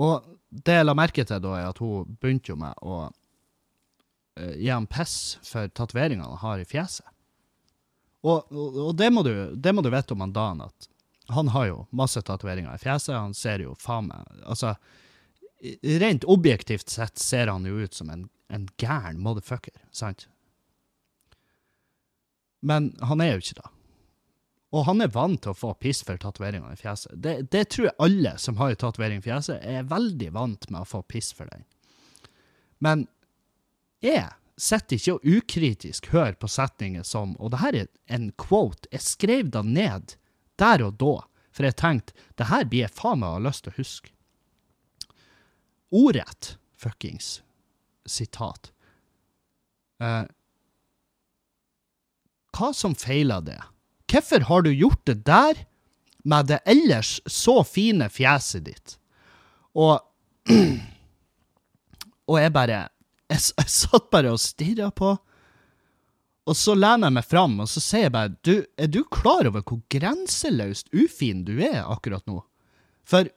Og 0.00 0.26
det 0.50 0.80
jeg 0.80 0.86
la 0.86 0.96
merke 0.98 1.24
til, 1.26 1.42
da, 1.42 1.56
er 1.58 1.70
at 1.70 1.80
hun 1.82 2.16
begynte 2.20 2.52
jo 2.52 2.58
med 2.58 2.78
å 2.82 3.00
uh, 3.10 4.54
gi 4.56 4.70
ham 4.70 4.88
piss 4.90 5.38
for 5.46 5.70
tatoveringene 5.70 6.26
han 6.26 6.42
har 6.42 6.62
i 6.62 6.68
fjeset. 6.68 7.06
Og, 8.26 8.50
og 8.52 8.94
det, 8.98 9.08
må 9.12 9.22
du, 9.24 9.32
det, 9.56 9.72
må 9.72 9.84
du, 9.84 9.88
vite 9.92 10.12
om 10.12 10.24
han 10.24 10.34
Dan, 10.36 10.64
at 10.66 10.88
han 11.32 11.52
har 11.54 11.70
jo 11.70 11.84
masse 11.96 12.20
tatoveringer 12.26 12.74
i 12.74 12.82
fjeset. 12.82 13.14
Han 13.16 13.36
ser 13.36 13.64
jo 13.64 13.76
faen 13.80 14.10
meg 14.10 14.42
Altså, 14.44 14.74
rent 16.02 16.26
objektivt 16.28 16.90
sett 16.92 17.20
ser 17.20 17.48
han 17.52 17.64
jo 17.68 17.80
ut 17.80 17.96
som 17.96 18.10
en, 18.12 18.26
en 18.52 18.66
gæren 18.80 19.20
motherfucker, 19.22 19.76
sant? 19.92 20.26
Men 22.60 22.90
han 23.00 23.22
er 23.24 23.34
jo 23.34 23.44
ikke 23.44 23.60
det. 23.62 23.70
Og 24.70 24.84
han 24.86 25.02
er 25.02 25.10
vant 25.10 25.40
til 25.42 25.50
å 25.50 25.58
få 25.58 25.72
piss 25.82 26.04
for 26.06 26.20
tatoveringene 26.20 26.76
i 26.76 26.78
fjeset. 26.78 27.14
Det, 27.18 27.50
det, 27.50 27.64
tror 27.72 27.88
jeg 27.88 27.98
alle 28.06 28.36
som 28.38 28.58
har 28.60 28.76
tatovering 28.78 29.18
i 29.18 29.24
fjeset, 29.24 29.58
er 29.66 29.88
veldig 29.90 30.28
vant 30.36 30.68
med 30.70 30.84
å 30.84 30.88
få 30.88 31.02
piss 31.10 31.32
for 31.34 31.50
den. 31.50 31.64
Men 32.78 33.08
jeg 34.04 34.28
sitter 34.60 34.96
ikke 34.96 35.16
og 35.16 35.26
ukritisk 35.26 36.08
hører 36.12 36.36
på 36.38 36.48
setninger 36.48 37.04
som 37.06 37.32
Og 37.40 37.50
det 37.52 37.60
her 37.62 37.76
er 37.82 37.90
en 38.12 38.30
quote. 38.38 38.88
Jeg 38.92 39.04
skrev 39.04 39.50
det 39.50 39.64
ned 39.66 40.14
der 40.60 40.84
og 40.84 40.98
da, 41.00 41.14
for 41.50 41.66
jeg 41.66 41.78
tenkte 41.80 42.28
det 42.38 42.48
her 42.52 42.66
blir 42.68 42.86
jeg 42.86 42.94
faen 42.94 43.22
meg 43.22 43.34
ha 43.34 43.44
lyst 43.48 43.64
til 43.66 43.74
å 43.74 43.80
huske. 43.80 44.12
Ordrett 45.90 46.54
fuckings 46.78 47.40
sitat. 48.06 48.70
Uh, 50.00 50.24
hva 52.54 52.70
som 52.76 52.94
feiler 52.98 53.42
det? 53.44 53.58
Hvorfor 54.10 54.46
har 54.48 54.62
du 54.66 54.72
gjort 54.74 55.04
det 55.06 55.20
der 55.26 55.64
med 56.26 56.50
det 56.50 56.60
ellers 56.68 57.20
så 57.30 57.60
fine 57.64 58.10
fjeset 58.10 58.66
ditt? 58.66 58.96
Og 59.74 60.00
Og 62.30 62.38
jeg 62.38 62.52
bare 62.54 62.88
Jeg, 63.30 63.40
jeg 63.58 63.70
satt 63.70 64.10
bare 64.10 64.32
og 64.34 64.40
stirra 64.42 64.90
på. 64.90 65.12
Og 66.50 66.56
så 66.58 66.74
lener 66.74 67.06
jeg 67.06 67.14
meg 67.14 67.26
fram 67.28 67.58
og 67.62 67.68
så 67.70 67.82
sier 67.82 68.08
jeg 68.08 68.14
bare 68.14 68.34
du, 68.42 68.64
Er 68.74 68.90
du 68.90 69.04
klar 69.06 69.46
over 69.46 69.62
hvor 69.62 69.82
grenseløst 69.92 70.90
ufin 70.90 71.44
du 71.46 71.60
er 71.62 71.84
akkurat 71.84 72.26
nå? 72.26 72.40
For 73.06 73.30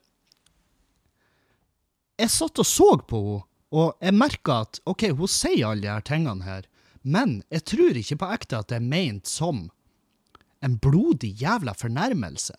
jeg 2.21 2.29
satt 2.29 2.61
og 2.61 2.67
så 2.69 2.89
på 3.09 3.19
henne, 3.19 3.47
og 3.73 3.95
jeg 4.05 4.13
merka 4.13 4.59
at 4.61 4.77
OK, 4.85 5.07
hun 5.17 5.29
sier 5.29 5.71
alle 5.71 5.81
de 5.81 5.89
her 5.89 6.03
tingene 6.05 6.45
her, 6.45 6.67
men 7.01 7.39
jeg 7.49 7.63
tror 7.71 7.97
ikke 7.97 8.19
på 8.21 8.27
ekte 8.35 8.59
at 8.59 8.69
det 8.69 8.77
er 8.77 8.85
ment 8.85 9.25
som 9.25 9.63
en 10.63 10.77
blodig 10.79 11.33
jævla 11.41 11.73
fornærmelse. 11.77 12.55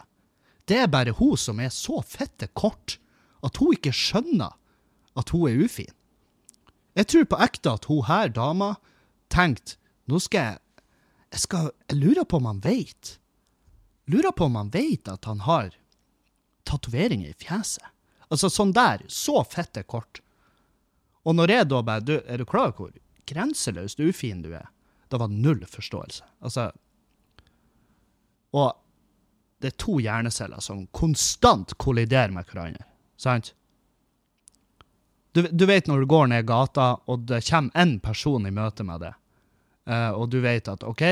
Det 0.69 0.79
er 0.79 0.91
bare 0.93 1.17
hun 1.17 1.37
som 1.41 1.61
er 1.61 1.73
så 1.73 2.01
fette 2.07 2.49
kort 2.57 2.99
at 3.45 3.57
hun 3.61 3.77
ikke 3.77 3.93
skjønner 3.93 4.57
at 5.17 5.31
hun 5.33 5.49
er 5.51 5.65
ufin. 5.65 5.93
Jeg 6.95 7.09
tror 7.11 7.25
på 7.29 7.41
ekte 7.45 7.73
at 7.75 7.89
hun 7.91 8.05
her 8.09 8.31
dama 8.33 8.75
tenkte 9.33 9.79
nå 10.07 10.21
skal 10.21 10.51
jeg 10.51 10.61
Jeg 11.35 11.41
skal 11.41 11.71
Jeg 11.91 11.99
lurer 11.99 12.25
på 12.25 12.37
om 12.37 12.45
han 12.47 12.61
veit. 12.63 13.19
Lurer 14.07 14.31
på 14.31 14.45
om 14.45 14.55
han 14.55 14.71
veit 14.71 15.09
at 15.09 15.25
han 15.25 15.41
har 15.41 15.73
tatoveringer 16.65 17.33
i 17.33 17.35
fjeset. 17.35 17.83
Altså 18.31 18.49
sånn 18.49 18.73
der. 18.73 19.03
Så 19.09 19.43
fette 19.43 19.83
kort. 19.83 20.21
Og 21.25 21.35
når 21.35 21.51
jeg 21.51 21.69
da 21.69 21.83
bare 21.83 22.01
du, 22.01 22.21
Er 22.27 22.39
du 22.39 22.45
klar 22.45 22.71
over 22.71 22.77
hvor 22.77 22.93
grenseløst 23.27 23.99
ufin 24.01 24.43
du 24.43 24.53
er? 24.55 24.69
Det 25.11 25.19
var 25.19 25.29
null 25.29 25.65
forståelse. 25.67 26.23
Altså, 26.41 26.71
og 28.55 28.73
det 29.63 29.73
er 29.73 29.79
to 29.81 29.99
hjerneceller 30.03 30.61
som 30.63 30.87
konstant 30.93 31.73
kolliderer 31.81 32.33
med 32.35 32.47
hverandre. 32.51 32.85
Sant? 33.17 33.55
Du, 35.35 35.43
du, 35.51 35.65
vet 35.67 35.89
når 35.91 36.05
du 36.05 36.11
går 36.11 36.29
ned 36.31 36.47
gata, 36.47 36.95
og 37.11 37.25
det 37.27 37.41
kommer 37.49 37.81
én 37.81 37.97
person 38.03 38.47
i 38.47 38.53
møte 38.55 38.87
med 38.87 39.03
det, 39.03 39.15
uh, 39.91 40.13
og 40.15 40.29
du 40.31 40.39
vet 40.45 40.69
at 40.71 40.85
OK, 40.87 41.03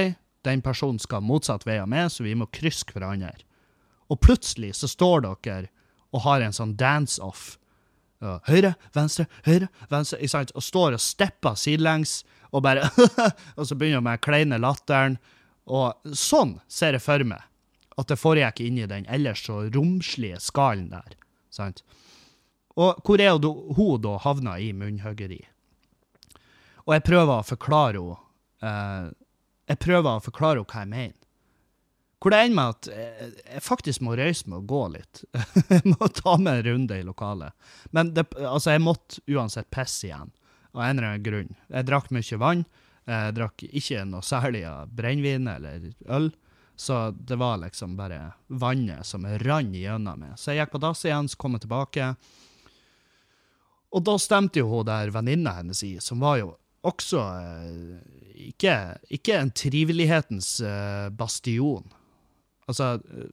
den 0.47 0.63
personen 0.63 1.01
skal 1.03 1.25
motsatt 1.27 1.67
vei 1.67 1.81
av 1.83 1.89
meg, 1.91 2.11
så 2.13 2.27
vi 2.27 2.37
må 2.39 2.47
krysse 2.55 2.87
hverandre. 2.93 3.33
Og 4.13 4.21
plutselig 4.23 4.77
så 4.79 4.91
står 4.91 5.25
dere 5.27 5.73
og 6.13 6.27
har 6.27 6.45
en 6.45 6.55
sånn 6.55 6.77
dance-off. 6.79 7.57
Uh, 8.23 8.39
høyre, 8.47 8.77
venstre, 8.95 9.27
høyre, 9.49 9.67
venstre, 9.91 10.21
og 10.55 10.63
står 10.63 10.99
og 10.99 11.03
stepper 11.03 11.59
sidelengs, 11.59 12.21
og 12.53 12.63
bare 12.67 12.85
Og 13.59 13.65
så 13.65 13.75
begynner 13.75 14.05
med 14.05 14.21
den 14.21 14.27
kleine 14.27 14.59
latteren. 14.61 15.17
Og 15.71 16.15
sånn 16.19 16.57
ser 16.71 16.97
jeg 16.97 17.05
for 17.05 17.25
meg 17.27 17.49
at 18.01 18.09
det 18.09 18.19
foregikk 18.19 18.63
inni 18.65 18.89
den 18.89 19.07
ellers 19.11 19.45
så 19.47 19.63
romslige 19.71 20.41
skallen 20.41 20.91
der. 20.91 21.17
sant? 21.53 21.83
Og 22.81 23.03
hvor 23.05 23.21
er 23.21 23.37
hun 23.37 24.01
da 24.03 24.17
havna 24.25 24.59
i 24.59 24.73
munnhuggeri? 24.73 25.43
Og 26.87 26.95
jeg 26.97 27.05
prøver 27.07 27.35
å 27.39 27.47
forklare 27.47 28.01
henne 28.01 28.23
eh, 28.63 29.11
Jeg 29.71 29.79
prøver 29.85 30.17
å 30.17 30.25
forklare 30.25 30.63
henne 30.63 30.73
hva 30.73 30.81
jeg 30.81 30.93
mener. 30.93 31.19
Hvor 32.23 32.31
det 32.31 32.39
ender 32.39 32.55
med 32.55 32.71
at 32.71 32.89
jeg, 32.95 33.31
jeg 33.51 33.63
faktisk 33.67 34.03
må 34.07 34.15
røyse 34.19 34.47
meg 34.51 34.63
og 34.63 34.69
gå 34.71 34.83
litt. 34.95 35.23
jeg 35.75 35.83
må 35.91 36.09
ta 36.15 36.37
meg 36.39 36.61
en 36.61 36.67
runde 36.69 36.99
i 36.99 37.07
lokalet. 37.07 37.55
Men 37.91 38.13
det, 38.15 38.29
altså, 38.39 38.75
jeg 38.77 38.85
måtte 38.85 39.23
uansett 39.27 39.71
pisse 39.75 40.07
igjen, 40.07 40.31
av 40.73 40.85
en 40.87 40.97
eller 40.97 41.09
annen 41.09 41.27
grunn. 41.27 41.57
Jeg 41.67 41.89
drakk 41.89 42.13
mye 42.15 42.39
vann. 42.39 42.63
Jeg 43.09 43.35
drakk 43.35 43.65
ikke 43.67 44.05
noe 44.07 44.23
særlig 44.23 44.63
av 44.69 44.91
brennevin 44.95 45.49
eller 45.51 45.91
øl. 46.07 46.31
Så 46.77 47.11
det 47.11 47.37
var 47.37 47.61
liksom 47.63 47.97
bare 47.99 48.33
vannet 48.47 49.07
som 49.07 49.27
rant 49.27 49.77
gjennom 49.77 50.23
meg. 50.23 50.39
Så 50.39 50.53
jeg 50.53 50.63
gikk 50.63 50.73
på 50.77 50.83
dass 50.83 51.05
igjen, 51.07 51.29
så 51.31 51.39
kom 51.39 51.57
jeg 51.57 51.67
tilbake. 51.67 52.09
Og 53.93 54.05
da 54.07 54.17
stemte 54.19 54.63
jo 54.63 54.71
hun 54.71 54.89
der 54.89 55.13
venninna 55.13 55.59
hennes 55.59 55.83
i, 55.85 55.97
som 56.01 56.23
var 56.23 56.39
jo 56.41 56.55
også 56.83 57.21
eh, 57.21 57.99
ikke, 58.49 58.77
ikke 59.19 59.37
en 59.39 59.53
trivelighetens 59.55 60.55
eh, 60.67 61.09
bastion. 61.15 61.93
Altså, 62.71 62.97
eh, 63.13 63.29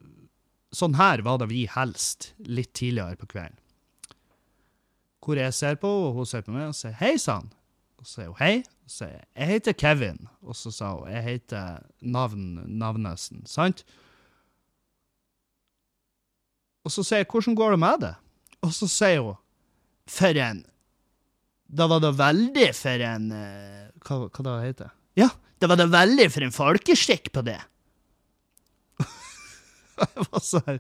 sånn 0.76 0.98
her 1.00 1.24
var 1.26 1.40
det 1.42 1.50
vi 1.50 1.64
helst 1.72 2.34
litt 2.46 2.74
tidligere 2.78 3.18
på 3.20 3.32
kvelden. 3.34 3.58
Hvor 5.26 5.40
jeg 5.40 5.54
ser 5.54 5.80
på 5.80 5.90
henne, 5.90 6.10
og 6.12 6.20
hun 6.20 6.30
ser 6.30 6.46
på 6.46 6.54
meg 6.54 6.70
og 6.70 6.78
sier 6.78 6.96
'hei 6.98 7.16
sann'. 7.18 7.52
Og 8.00 8.06
så 8.06 8.22
sier 8.22 8.30
hun 8.30 8.40
'hei'. 8.40 8.64
Så 8.90 9.06
jeg 9.06 9.24
'jeg 9.36 9.48
heter 9.48 9.74
Kevin'. 9.74 10.28
Og 10.42 10.56
så 10.56 10.72
sa 10.72 10.94
hun 10.96 11.08
'jeg 11.10 11.24
heter 11.24 11.84
navn 12.02 12.66
Navnesen'. 12.66 13.46
Sant? 13.46 13.84
Og 16.84 16.92
så 16.92 17.04
sier 17.04 17.20
jeg 17.20 17.28
'hvordan 17.28 17.56
går 17.56 17.70
det 17.72 17.80
med 17.80 18.00
det?' 18.02 18.16
Og 18.62 18.74
så 18.74 18.88
sier 18.88 19.22
hun 19.22 19.36
'for 20.08 20.34
en' 20.34 20.66
Da 21.70 21.88
var 21.88 22.00
det 22.00 22.18
veldig 22.18 22.76
for 22.76 23.04
en 23.06 23.32
eh, 23.32 23.90
Hva, 24.02 24.30
hva 24.30 24.44
da 24.44 24.62
heter 24.64 24.88
det? 24.88 24.92
Ja, 25.16 25.30
da 25.62 25.68
var 25.68 25.76
det 25.76 25.92
veldig 25.92 26.32
for 26.32 26.42
en 26.42 26.52
folkeskikk 26.56 27.32
på 27.32 27.44
det. 27.46 27.60
Jeg 30.00 30.26
var 30.32 30.40
her 30.70 30.80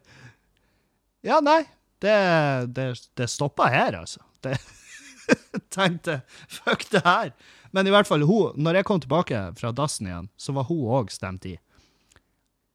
Ja, 1.21 1.39
nei, 1.41 1.65
det, 1.99 2.73
det, 2.73 2.85
det 3.19 3.29
stoppa 3.29 3.67
her, 3.67 3.99
altså. 3.99 4.23
Det 4.41 4.57
tenkte 5.75 6.21
fuck 6.47 6.89
det 6.89 7.03
her. 7.03 7.33
Men 7.75 7.87
i 7.87 7.93
hvert 7.93 8.07
fall, 8.09 8.25
hun, 8.25 8.55
når 8.57 8.79
jeg 8.79 8.87
kom 8.89 9.01
tilbake 9.03 9.41
fra 9.59 9.71
dassen 9.75 10.09
igjen, 10.09 10.29
så 10.37 10.55
var 10.55 10.67
hun 10.69 10.87
òg 10.99 11.11
stemt 11.13 11.45
i. 11.49 11.55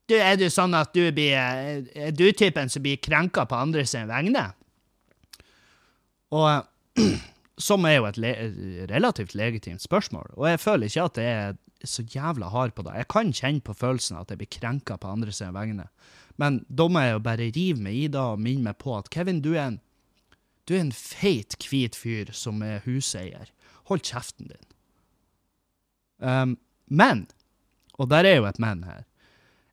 Du, 0.09 0.16
er 0.18 0.37
du 0.37 0.46
sånn 0.52 0.76
at 0.76 0.92
du 0.92 1.00
blir 1.16 1.33
Er 1.33 2.11
du 2.12 2.26
typen 2.37 2.68
som 2.68 2.85
blir 2.85 3.00
krenka 3.00 3.46
på 3.48 3.57
andre 3.57 3.87
sine 3.88 4.04
vegne? 4.11 4.50
Og 6.35 7.00
som 7.68 7.87
er 7.88 7.96
jo 7.98 8.09
et 8.09 8.18
le 8.20 8.33
relativt 8.90 9.37
legitimt 9.38 9.83
spørsmål, 9.83 10.35
og 10.35 10.48
jeg 10.50 10.61
føler 10.61 10.90
ikke 10.90 11.07
at 11.09 11.20
jeg 11.22 11.38
er 11.44 11.57
så 11.85 12.02
jævla 12.09 12.48
hard 12.48 12.74
på 12.74 12.83
det. 12.83 12.94
Jeg 12.96 13.09
kan 13.12 13.33
kjenne 13.33 13.64
på 13.64 13.74
følelsen 13.76 14.18
at 14.18 14.30
jeg 14.33 14.40
blir 14.40 14.52
krenka 14.52 14.96
på 15.00 15.11
andre 15.11 15.33
sine 15.33 15.52
vegne. 15.54 15.88
Men 16.40 16.62
da 16.68 16.88
må 16.90 17.02
jeg 17.04 17.14
jo 17.14 17.24
bare 17.24 17.50
rive 17.54 17.83
meg 17.85 17.98
i 17.98 18.07
det 18.11 18.20
og 18.20 18.40
minne 18.42 18.70
meg 18.70 18.78
på 18.80 18.96
at 18.96 19.11
Kevin, 19.12 19.42
du 19.44 19.52
er 19.54 19.66
en, 19.68 19.80
du 20.66 20.74
er 20.74 20.87
en 20.87 20.94
feit, 20.96 21.57
hvit 21.68 21.96
fyr 21.96 22.33
som 22.35 22.62
er 22.64 22.83
huseier. 22.87 23.52
Hold 23.90 24.04
kjeften 24.09 24.48
din. 24.50 24.70
Um, 26.24 26.56
men, 26.88 27.26
og 28.00 28.08
der 28.12 28.24
er 28.24 28.38
jo 28.38 28.48
et 28.48 28.60
men 28.62 28.84
her, 28.88 29.04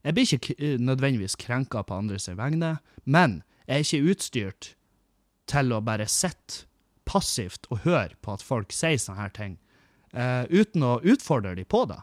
jeg 0.01 0.17
blir 0.17 0.33
ikke 0.35 0.75
nødvendigvis 0.81 1.37
krenka 1.39 1.83
på 1.85 1.97
andres 2.01 2.27
vegne, 2.27 2.79
men 3.05 3.41
jeg 3.67 3.75
er 3.75 3.85
ikke 3.85 4.11
utstyrt 4.11 4.71
til 5.51 5.73
å 5.75 5.81
bare 5.85 6.07
sitte 6.09 6.65
passivt 7.07 7.67
og 7.71 7.83
høre 7.85 8.15
på 8.23 8.33
at 8.35 8.45
folk 8.45 8.73
sier 8.75 8.99
sånne 9.01 9.21
her 9.21 9.33
ting, 9.35 9.57
uh, 10.15 10.47
uten 10.49 10.85
å 10.85 10.99
utfordre 11.03 11.55
dem 11.57 11.69
på 11.69 11.85
det. 11.89 11.99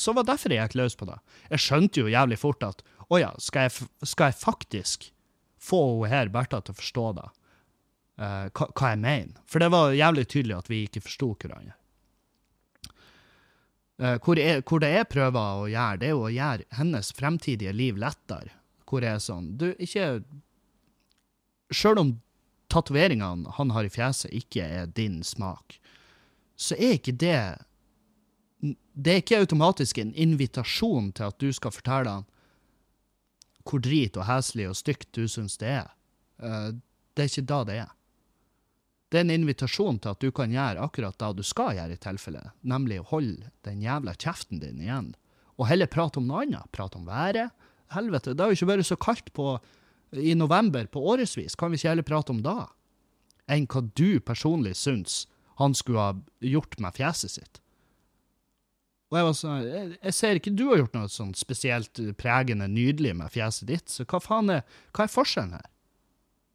Så 0.00 0.14
var 0.16 0.26
derfor 0.26 0.52
jeg 0.52 0.62
gikk 0.62 0.78
løs 0.80 0.96
på 0.98 1.06
det. 1.06 1.20
Jeg 1.52 1.62
skjønte 1.62 2.02
jo 2.02 2.10
jævlig 2.10 2.38
fort 2.40 2.64
at 2.66 2.82
å 3.12 3.20
ja, 3.20 3.30
skal 3.38 3.68
jeg, 3.68 3.88
skal 4.02 4.32
jeg, 4.32 4.40
faktisk 4.40 5.08
få 5.62 5.80
hun 6.00 6.10
her 6.10 6.32
Bertha 6.32 6.60
til 6.64 6.74
å 6.74 6.80
forstå 6.80 7.06
det? 7.20 7.28
Uh, 8.18 8.46
hva, 8.54 8.68
hva, 8.70 8.90
jeg 8.92 9.00
mener? 9.02 9.40
For 9.50 9.62
det 9.62 9.70
var 9.74 9.94
jævlig 9.96 10.26
tydelig 10.30 10.58
at 10.58 10.70
vi 10.70 10.84
ikke 10.86 11.04
forsto 11.04 11.32
hverandre. 11.34 11.76
Uh, 14.02 14.16
hvor, 14.18 14.38
er, 14.38 14.62
hvor, 14.66 14.82
det 14.82 14.90
jeg 14.90 15.06
prøver 15.06 15.38
å 15.38 15.66
gjøre, 15.70 15.98
det 16.00 16.08
er 16.08 16.16
jo 16.16 16.24
å 16.26 16.32
gjøre 16.34 16.66
hennes 16.74 17.12
fremtidige 17.14 17.74
liv 17.76 17.98
lettere. 18.00 18.50
Hvor 18.90 19.04
jeg 19.06 19.16
er 19.16 19.22
sånn 19.22 19.46
Du, 19.58 19.70
ikke 19.80 20.20
Sjøl 21.74 21.98
om 21.98 22.10
tatoveringene 22.70 23.54
han 23.56 23.72
har 23.74 23.86
i 23.86 23.92
fjeset, 23.92 24.32
ikke 24.34 24.66
er 24.66 24.90
din 24.90 25.22
smak, 25.26 25.78
så 26.56 26.76
er 26.76 26.98
ikke 26.98 27.16
det 27.18 27.38
Det 28.94 29.12
er 29.12 29.22
ikke 29.22 29.40
automatisk 29.42 29.98
en 29.98 30.12
invitasjon 30.14 31.10
til 31.12 31.30
at 31.30 31.38
du 31.42 31.52
skal 31.52 31.74
fortelle 31.74 32.18
han 32.18 32.28
hvor 33.64 33.80
drit 33.80 34.16
og 34.20 34.26
heslig 34.28 34.66
og 34.68 34.76
stygt 34.76 35.08
du 35.16 35.24
syns 35.30 35.56
det 35.58 35.70
er. 35.80 35.86
Uh, 36.42 36.76
det 37.14 37.24
er 37.24 37.30
ikke 37.30 37.48
da 37.48 37.60
det 37.64 37.76
er. 37.86 37.92
Det 39.14 39.20
er 39.20 39.28
en 39.28 39.30
invitasjon 39.30 40.00
til 40.02 40.10
at 40.10 40.22
du 40.24 40.32
kan 40.34 40.50
gjøre 40.50 40.82
akkurat 40.82 41.14
det 41.22 41.28
du 41.38 41.44
skal 41.46 41.76
gjøre 41.76 41.94
i 41.94 42.00
tilfelle, 42.02 42.40
nemlig 42.66 42.96
å 42.98 43.06
holde 43.12 43.52
den 43.62 43.84
jævla 43.84 44.16
kjeften 44.18 44.58
din 44.58 44.80
igjen, 44.82 45.12
og 45.54 45.68
heller 45.70 45.86
prate 45.86 46.18
om 46.18 46.26
noe 46.26 46.40
annet. 46.42 46.66
Prate 46.74 46.98
om 46.98 47.04
været. 47.06 47.54
Helvete, 47.94 48.32
det 48.34 48.42
har 48.42 48.50
jo 48.50 48.58
ikke 48.58 48.72
vært 48.72 48.88
så 48.88 48.98
kaldt 48.98 49.30
på, 49.36 49.52
i 50.18 50.34
november 50.34 50.88
på 50.90 50.98
årevis. 51.12 51.54
Kan 51.54 51.70
vi 51.70 51.78
ikke 51.78 51.92
heller 51.92 52.08
prate 52.08 52.34
om 52.34 52.40
det? 52.42 52.56
Enn 53.54 53.68
hva 53.70 53.84
du 53.94 54.18
personlig 54.18 54.74
syns 54.80 55.28
han 55.60 55.78
skulle 55.78 56.08
ha 56.08 56.16
gjort 56.42 56.74
med 56.82 56.98
fjeset 56.98 57.36
sitt. 57.36 57.60
Og 59.12 59.20
jeg 59.20 59.28
var 59.28 59.36
sånn, 59.38 59.68
jeg, 59.68 59.92
jeg, 60.00 60.16
ser 60.16 60.40
ikke 60.40 60.54
du 60.58 60.64
har 60.72 60.80
gjort 60.82 60.98
noe 60.98 61.12
sånn 61.12 61.30
spesielt 61.38 62.02
pregende 62.18 62.66
nydelig 62.66 63.14
med 63.14 63.30
fjeset 63.30 63.70
ditt, 63.70 63.86
så 63.94 64.02
hva 64.10 64.18
faen 64.18 64.50
er, 64.56 64.66
hva 64.90 65.06
er 65.06 65.14
forskjellen 65.14 65.54
her? 65.54 65.70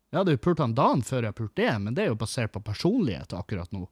Jeg 0.09 0.17
hadde 0.17 0.33
jo 0.33 0.41
pult 0.41 0.63
han 0.63 0.77
dagen 0.77 1.03
før 1.05 1.27
jeg 1.27 1.37
pulte 1.37 1.61
det, 1.61 1.75
men 1.83 1.97
det 1.97 2.05
er 2.05 2.09
jo 2.13 2.17
basert 2.19 2.53
på 2.55 2.63
personlighet 2.65 3.35
akkurat 3.37 3.69
nå. 3.75 3.83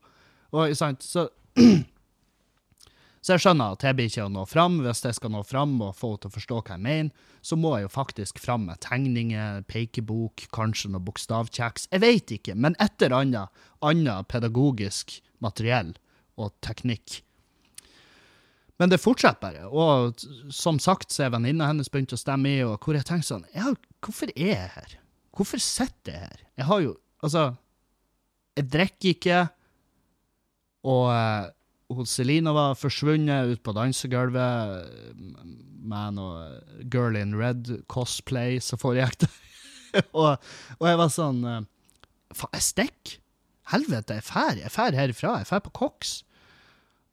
Og, 0.55 0.73
sant, 0.77 1.05
så, 1.05 1.27
så 3.21 3.35
jeg 3.35 3.43
skjønner 3.43 3.75
at 3.75 3.85
jeg 3.85 3.97
blir 3.97 4.09
ikke 4.09 4.25
å 4.25 4.33
nå 4.33 4.47
fram. 4.49 4.79
Hvis 4.85 5.03
jeg 5.05 5.19
skal 5.19 5.33
nå 5.35 5.43
fram 5.45 5.75
og 5.85 5.93
få 5.99 6.15
henne 6.15 6.23
til 6.23 6.31
å 6.31 6.37
forstå 6.39 6.57
hva 6.63 6.77
jeg 6.79 6.85
mener, 6.87 7.29
så 7.45 7.59
må 7.59 7.75
jeg 7.75 7.85
jo 7.85 7.93
faktisk 7.93 8.41
fram 8.41 8.65
med 8.71 8.81
tegninger, 8.85 9.61
pekebok, 9.69 10.47
kanskje 10.55 10.95
noe 10.95 11.05
bokstavkjeks. 11.05 11.91
Jeg 11.93 12.05
vet 12.05 12.35
ikke, 12.39 12.57
men 12.57 12.79
et 12.81 12.97
eller 12.97 13.19
annet, 13.21 13.63
annet 13.85 14.31
pedagogisk 14.33 15.19
materiell 15.43 15.93
og 16.41 16.53
teknikk 16.65 17.21
men 18.77 18.91
det 18.91 19.01
fortsetter 19.01 19.41
bare. 19.41 19.65
Og 19.73 20.21
som 20.53 20.77
sagt 20.81 21.13
så 21.13 21.25
er 21.25 21.33
venninna 21.33 21.69
hennes 21.71 21.89
begynt 21.89 22.13
å 22.13 22.19
stemme 22.19 22.51
i, 22.53 22.63
og 22.65 22.77
hvor 22.83 22.97
jeg 22.97 23.07
tenker 23.09 23.25
sånn 23.25 23.47
ja, 23.55 23.73
Hvorfor 24.05 24.29
er 24.35 24.51
jeg 24.51 24.73
her? 24.75 24.97
Hvorfor 25.37 25.61
sitter 25.61 26.13
jeg 26.13 26.23
her? 26.25 26.41
Jeg 26.57 26.69
har 26.71 26.81
jo 26.85 26.95
Altså, 27.25 27.55
jeg 28.53 28.67
drikker 28.69 29.09
ikke, 29.09 29.37
og 30.85 31.07
uh, 31.09 32.03
Selina 32.05 32.53
var 32.53 32.77
forsvunnet 32.77 33.55
ut 33.55 33.63
på 33.65 33.73
dansegulvet 33.73 34.91
med 35.81 36.13
noe 36.19 36.85
Girl 36.93 37.17
in 37.17 37.33
Red 37.33 37.71
cosplay 37.89 38.61
som 38.61 38.77
foregikk 38.77 39.17
der. 39.23 39.33
og, 40.13 40.37
og, 40.77 40.85
jeg 40.85 41.01
var 41.01 41.09
sånn 41.09 41.41
uh, 41.41 41.57
Faen, 42.37 42.53
jeg 42.53 42.67
stikker. 42.67 43.17
Helvete, 43.73 44.19
jeg 44.19 44.27
drar. 44.29 44.61
Jeg 44.61 44.75
drar 44.77 45.01
herifra. 45.01 45.37
Jeg 45.41 45.49
drar 45.49 45.65
på 45.65 45.73
Cox. 45.81 46.19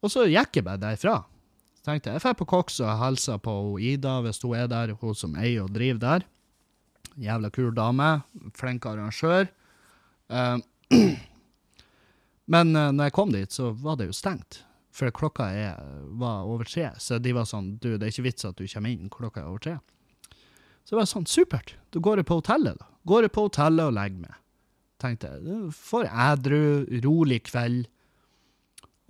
Og 0.05 0.13
så 0.13 0.29
gikk 0.29 0.61
jeg 0.61 0.69
bare 0.69 0.85
derifra 0.85 1.23
tenkte 1.85 2.09
jeg 2.09 2.17
jeg 2.17 2.23
drar 2.23 2.37
på 2.39 2.47
Cox 2.49 2.79
og 2.81 2.93
hilser 3.01 3.41
på 3.43 3.53
Ida 3.81 4.17
hvis 4.25 4.41
hun 4.43 4.55
er 4.57 4.69
der, 4.71 4.95
hun 5.01 5.17
som 5.17 5.35
eier 5.37 5.65
og 5.65 5.73
driver 5.75 6.01
der. 6.01 6.25
Jævla 7.21 7.51
kul 7.53 7.73
dame. 7.75 8.09
Flink 8.57 8.85
arrangør. 8.85 9.47
Uh, 10.29 10.57
men 12.53 12.75
uh, 12.75 12.91
når 12.91 13.09
jeg 13.09 13.15
kom 13.15 13.33
dit, 13.33 13.51
så 13.51 13.71
var 13.71 13.99
det 13.99 14.09
jo 14.09 14.15
stengt. 14.15 14.61
For 14.95 15.11
klokka 15.11 15.49
er, 15.51 15.81
var 16.15 16.47
over 16.47 16.67
tre. 16.67 16.89
Så 17.03 17.19
de 17.19 17.33
var 17.35 17.47
sånn 17.49 17.75
Du, 17.83 17.95
det 17.97 18.07
er 18.07 18.13
ikke 18.13 18.29
vits 18.29 18.47
at 18.47 18.57
du 18.59 18.65
kommer 18.71 18.93
inn, 18.93 19.11
klokka 19.11 19.43
er 19.43 19.51
over 19.51 19.63
tre. 19.63 19.77
Så 20.85 20.93
det 20.93 21.01
var 21.01 21.09
sånn, 21.09 21.27
supert. 21.27 21.75
Da 21.91 22.01
går 22.03 22.21
jeg 22.21 22.29
på 22.29 22.39
hotellet, 22.39 22.79
da. 22.79 22.91
Går 23.09 23.27
jeg 23.27 23.33
på 23.35 23.47
hotellet 23.47 23.89
og 23.89 23.95
legger 23.97 24.25
meg. 24.27 24.41
Tenkte 25.01 25.31
jeg. 25.33 25.61
Får 25.75 26.07
ædru, 26.07 26.65
rolig 27.03 27.41
kveld. 27.49 27.87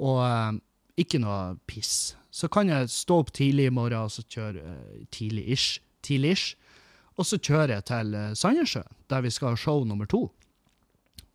Og 0.02 0.22
uh, 0.24 0.54
ikke 1.00 1.22
noe 1.22 1.58
piss 1.70 2.16
så 2.36 2.50
kan 2.52 2.68
jeg 2.68 2.92
stå 2.92 3.22
opp 3.24 3.32
tidlig 3.36 3.70
i 3.70 3.74
morgen 3.74 4.10
og 4.10 4.12
så 4.12 4.24
kjøre 4.28 4.74
tidlig-ish, 5.16 5.80
tidlig-ish, 6.04 6.58
og 7.16 7.28
så 7.28 7.40
kjører 7.40 7.78
jeg 7.78 7.88
til 7.90 8.16
uh, 8.16 8.34
Sandnessjøen, 8.36 8.98
der 9.12 9.24
vi 9.24 9.32
skal 9.32 9.54
ha 9.54 9.60
show 9.60 9.86
nummer 9.88 10.08
to. 10.10 10.28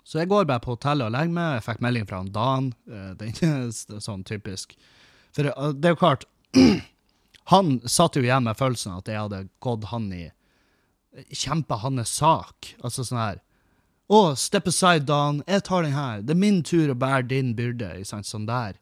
Så 0.04 0.20
jeg 0.20 0.28
går 0.28 0.48
bare 0.48 0.60
på 0.60 0.74
hotellet 0.74 1.06
og 1.06 1.14
legger 1.14 1.32
meg. 1.32 1.54
Jeg 1.58 1.66
fikk 1.68 1.82
melding 1.84 2.08
fra 2.08 2.20
han 2.20 2.32
Dan. 2.34 2.72
Det 2.86 3.30
den 3.40 3.68
er 3.70 4.00
sånn 4.08 4.24
typisk. 4.28 4.74
For 5.36 5.48
uh, 5.52 5.70
det 5.72 5.90
er 5.90 5.96
jo 5.96 6.02
klart 6.02 6.26
Han 7.50 7.80
satt 7.88 8.14
jo 8.14 8.22
igjen 8.22 8.44
med 8.46 8.58
følelsen 8.58 8.92
at 8.94 9.08
jeg 9.10 9.18
hadde 9.18 9.44
gått 9.62 9.88
han 9.90 10.04
i 10.14 10.24
Kjempa 11.34 11.80
hans 11.82 12.12
sak. 12.20 12.74
Altså 12.84 13.02
sånn 13.06 13.18
her 13.18 13.40
Å, 14.10 14.34
step 14.38 14.68
aside, 14.70 15.06
Dan. 15.08 15.40
Jeg 15.46 15.64
tar 15.66 15.86
den 15.86 15.94
her. 15.96 16.22
Det 16.22 16.34
er 16.34 16.42
min 16.42 16.60
tur 16.66 16.92
å 16.92 16.98
bære 16.98 17.28
din 17.30 17.54
byrde. 17.58 17.92
Sånn 18.06 18.46
der. 18.46 18.78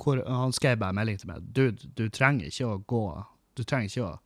hvor 0.00 0.20
han 0.28 0.52
skrev 0.52 0.78
bare 0.80 0.96
melding 0.96 1.18
til 1.20 1.32
meg. 1.32 1.48
Dude, 1.56 1.88
du 1.96 2.08
trenger 2.08 2.48
ikke 2.48 2.68
å 2.68 2.82
gå 2.84 3.04
Du 3.56 3.64
trenger 3.64 3.88
ikke 3.88 4.04
å 4.04 4.18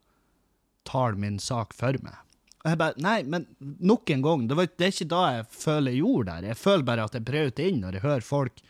taler 0.88 1.18
min 1.20 1.38
sak 1.42 1.74
for 1.76 1.98
meg. 2.04 2.16
Og 2.64 2.72
jeg 2.72 2.80
bare 2.80 3.02
Nei, 3.02 3.18
men 3.22 3.46
nok 3.58 4.10
en 4.10 4.24
gang, 4.24 4.48
det, 4.50 4.56
var, 4.58 4.70
det 4.70 4.86
er 4.86 4.94
ikke 4.94 5.12
da 5.12 5.22
jeg 5.36 5.46
føler 5.54 5.94
jeg 5.94 6.02
gjorde 6.02 6.32
der. 6.32 6.48
Jeg 6.50 6.60
føler 6.62 6.88
bare 6.90 7.06
at 7.06 7.14
jeg 7.16 7.28
brøt 7.28 7.62
inn 7.62 7.80
når 7.84 7.98
jeg 7.98 8.06
hører 8.06 8.26
folk 8.26 8.64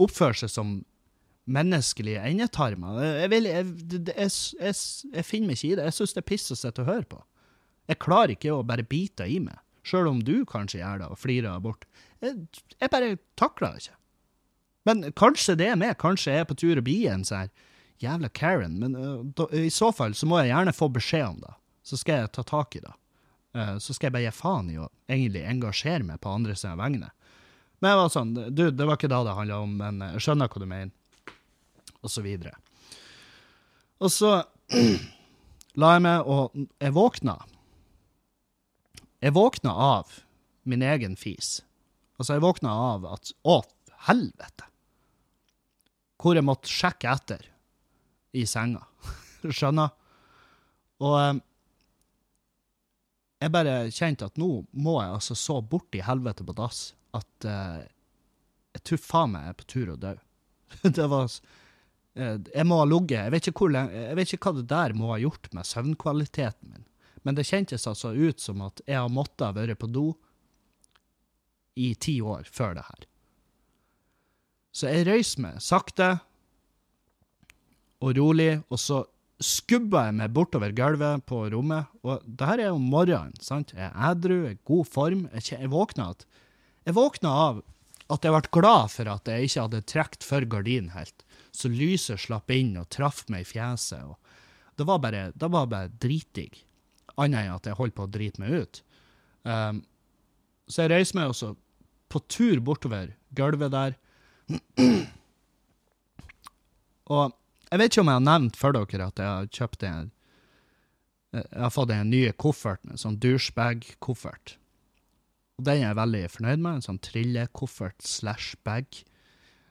oppføre 0.00 0.38
seg 0.42 0.52
som 0.52 0.72
menneskelige 1.52 2.22
endetarmer. 2.22 3.00
Jeg, 3.02 3.30
vil, 3.32 3.48
jeg, 3.50 3.66
jeg, 4.14 4.30
jeg, 4.62 5.26
finner 5.26 5.50
meg 5.50 5.58
ikke 5.58 5.72
i 5.72 5.76
det. 5.78 5.88
Jeg 5.90 5.96
syns 5.98 6.14
det 6.16 6.22
er 6.22 6.30
piss 6.30 6.54
å 6.54 6.58
sitte 6.58 6.84
og 6.84 6.90
høre 6.90 7.08
på. 7.10 7.20
Jeg 7.90 8.00
klarer 8.02 8.34
ikke 8.36 8.54
å 8.54 8.62
bare 8.66 8.86
bite 8.86 9.26
i 9.28 9.40
meg, 9.42 9.58
sjøl 9.86 10.08
om 10.12 10.22
du 10.24 10.46
kanskje 10.48 10.80
gjør 10.80 11.02
det 11.02 11.10
og 11.10 11.18
flirer 11.18 11.64
bort. 11.64 11.84
Jeg, 12.22 12.46
jeg 12.78 12.92
bare 12.92 13.16
takler 13.38 13.74
det 13.74 13.84
ikke. 13.84 13.98
Men 14.88 15.04
kanskje 15.18 15.58
det 15.58 15.68
er 15.70 15.78
meg, 15.78 15.98
kanskje 16.00 16.34
jeg 16.34 16.44
er 16.44 16.48
på 16.48 16.58
tur 16.58 16.78
å 16.78 16.86
bli 16.86 17.02
en 17.10 17.26
sånn 17.26 17.50
jævla 18.02 18.28
Karen, 18.34 18.78
men 18.80 18.96
uh, 18.96 19.22
da, 19.36 19.48
i 19.56 19.70
så 19.70 19.92
fall 19.94 20.16
så 20.18 20.28
må 20.28 20.40
jeg 20.40 20.52
gjerne 20.52 20.74
få 20.76 20.88
beskjed 20.92 21.26
om 21.28 21.40
det. 21.42 21.54
Så 21.86 21.98
skal 21.98 22.22
jeg 22.22 22.32
ta 22.36 22.44
tak 22.46 22.76
i 22.78 22.82
det. 22.84 22.92
Uh, 23.56 23.76
så 23.82 23.94
skal 23.94 24.08
jeg 24.08 24.16
bare 24.16 24.26
gi 24.26 24.34
faen 24.36 24.70
i 24.72 24.78
å 24.80 24.88
egentlig 25.10 25.44
engasjere 25.48 26.06
meg 26.06 26.20
på 26.22 26.32
andre 26.32 26.56
sine 26.58 26.76
vegne. 26.80 27.12
Men 27.82 27.92
jeg 27.92 27.98
var 27.98 28.12
sånn, 28.14 28.34
du, 28.54 28.64
det 28.70 28.86
var 28.86 28.98
ikke 28.98 29.10
da 29.10 29.22
det 29.26 29.38
handla 29.38 29.62
om, 29.64 29.72
men 29.80 30.04
jeg 30.12 30.22
skjønner 30.26 30.50
hva 30.50 30.62
du 30.62 30.68
mener. 30.70 30.92
Og 32.02 32.10
så 32.10 32.22
videre. 32.22 32.54
Og 34.02 34.10
så 34.10 34.30
la 35.82 35.94
jeg 35.96 36.04
meg, 36.04 36.26
og 36.26 36.54
jeg 36.82 36.94
våkna. 36.94 37.36
Jeg 39.22 39.34
våkna 39.36 39.74
av 39.74 40.16
min 40.66 40.82
egen 40.82 41.14
fis. 41.18 41.60
Altså, 42.18 42.36
jeg 42.36 42.44
våkna 42.44 42.72
av 42.94 43.06
at 43.14 43.32
Å, 43.46 43.60
helvete! 44.08 44.66
Hvor 46.22 46.38
jeg 46.38 46.46
måtte 46.46 46.70
sjekke 46.70 47.10
etter 47.10 47.48
i 48.32 48.44
senga. 48.48 48.84
Skjønner? 49.56 49.92
Og 51.02 51.16
um, 51.18 51.40
jeg 53.42 53.52
bare 53.54 53.76
kjente 53.90 54.28
at 54.28 54.38
nå 54.38 54.50
må 54.78 54.98
jeg 55.00 55.16
altså 55.16 55.36
så 55.38 55.58
bort 55.66 55.98
i 55.98 56.04
helvete 56.06 56.46
på 56.46 56.54
dass 56.56 56.92
at 57.16 57.48
uh, 57.48 57.82
jeg 58.72 58.84
tror 58.88 59.02
faen 59.02 59.34
meg 59.34 59.48
jeg 59.48 59.54
er 59.54 59.58
på 59.58 59.68
tur 59.72 59.92
å 59.92 59.98
dø. 60.00 60.14
det 60.96 61.08
var 61.10 61.26
uh, 61.26 62.38
Jeg 62.38 62.66
må 62.68 62.80
ha 62.80 62.88
ligget 62.88 63.18
jeg, 63.18 63.28
jeg 63.34 64.18
vet 64.20 64.34
ikke 64.36 64.48
hva 64.48 64.60
det 64.60 64.68
der 64.70 64.96
må 64.96 65.12
ha 65.12 65.20
gjort 65.20 65.50
med 65.56 65.68
søvnkvaliteten 65.68 66.72
min, 66.72 66.86
men 67.26 67.38
det 67.38 67.48
kjentes 67.50 67.86
altså 67.90 68.14
ut 68.14 68.42
som 68.42 68.62
at 68.64 68.82
jeg 68.86 68.98
har 68.98 69.12
måttet 69.12 69.58
være 69.58 69.76
på 69.78 69.90
do 69.90 70.12
i 71.78 71.94
ti 71.94 72.18
år 72.20 72.48
før 72.52 72.76
det 72.76 72.84
her. 72.84 73.06
Så 74.72 74.88
jeg 74.88 75.06
røys 75.08 75.34
meg 75.40 75.60
sakte 75.64 76.14
og 78.02 78.16
rolig, 78.18 78.52
og 78.72 78.80
så 78.80 79.02
skubba 79.42 80.06
jeg 80.08 80.16
meg 80.18 80.32
bortover 80.34 80.74
gulvet 80.76 81.24
på 81.26 81.42
rommet. 81.52 81.90
Og 82.06 82.22
det 82.26 82.48
her 82.48 82.62
er 82.62 82.70
jo 82.70 82.80
morgenen, 82.82 83.34
sant? 83.42 83.74
Jeg 83.76 83.88
er 83.88 84.10
edru, 84.12 84.38
i 84.50 84.56
god 84.68 84.88
form. 84.90 85.26
Jeg, 85.34 85.52
jeg 85.54 85.72
våkna 85.72 86.12
at 86.14 86.26
Jeg 86.82 86.96
våkna 86.96 87.30
av 87.30 87.60
at 88.10 88.24
jeg 88.26 88.34
ble 88.34 88.48
glad 88.58 88.90
for 88.90 89.08
at 89.12 89.28
jeg 89.30 89.46
ikke 89.46 89.64
hadde 89.66 89.80
trukket 89.88 90.26
for 90.26 90.46
gardinen 90.50 90.90
helt, 90.96 91.22
så 91.54 91.70
lyset 91.70 92.20
slapp 92.20 92.50
inn 92.50 92.74
og 92.80 92.88
traff 92.92 93.22
meg 93.30 93.44
i 93.44 93.48
fjeset. 93.48 94.02
og 94.02 94.18
Det 94.76 94.86
var 94.88 94.98
bare, 94.98 95.22
det 95.34 95.50
var 95.52 95.70
bare 95.70 95.92
dritdigg, 96.02 96.58
annet 97.14 97.46
enn 97.46 97.54
at 97.54 97.68
jeg 97.70 97.78
holdt 97.78 97.96
på 97.96 98.08
å 98.08 98.10
drite 98.10 98.42
meg 98.42 98.64
ut. 98.64 98.82
Um, 99.46 99.84
så 100.66 100.84
jeg 100.84 100.92
reiser 100.92 101.18
meg 101.20 101.30
også 101.30 101.52
på 102.12 102.22
tur 102.28 102.60
bortover 102.64 103.14
gulvet 103.38 103.72
der. 103.72 103.96
og 107.14 107.38
jeg 107.72 107.80
vet 107.80 107.92
ikke 107.94 108.02
om 108.04 108.10
jeg 108.10 108.20
har 108.20 108.26
nevnt 108.26 108.58
for 108.60 108.76
dere 108.76 109.06
at 109.08 109.20
jeg 109.22 109.28
har 109.28 109.46
kjøpt 109.48 109.86
en 109.88 110.10
Jeg 111.32 111.62
har 111.62 111.72
fått 111.72 111.90
en 111.94 112.10
ny 112.12 112.26
koffert, 112.36 112.82
en 112.84 113.00
sånn 113.00 113.16
douchebag-koffert. 113.16 114.58
Og 115.56 115.64
den 115.64 115.80
er 115.80 115.86
jeg 115.86 115.96
veldig 115.96 116.20
fornøyd 116.34 116.60
med. 116.60 116.74
En 116.74 116.84
sånn 116.84 116.98
trillekoffert 117.00 118.04
slash 118.04 118.58
bag. 118.68 118.84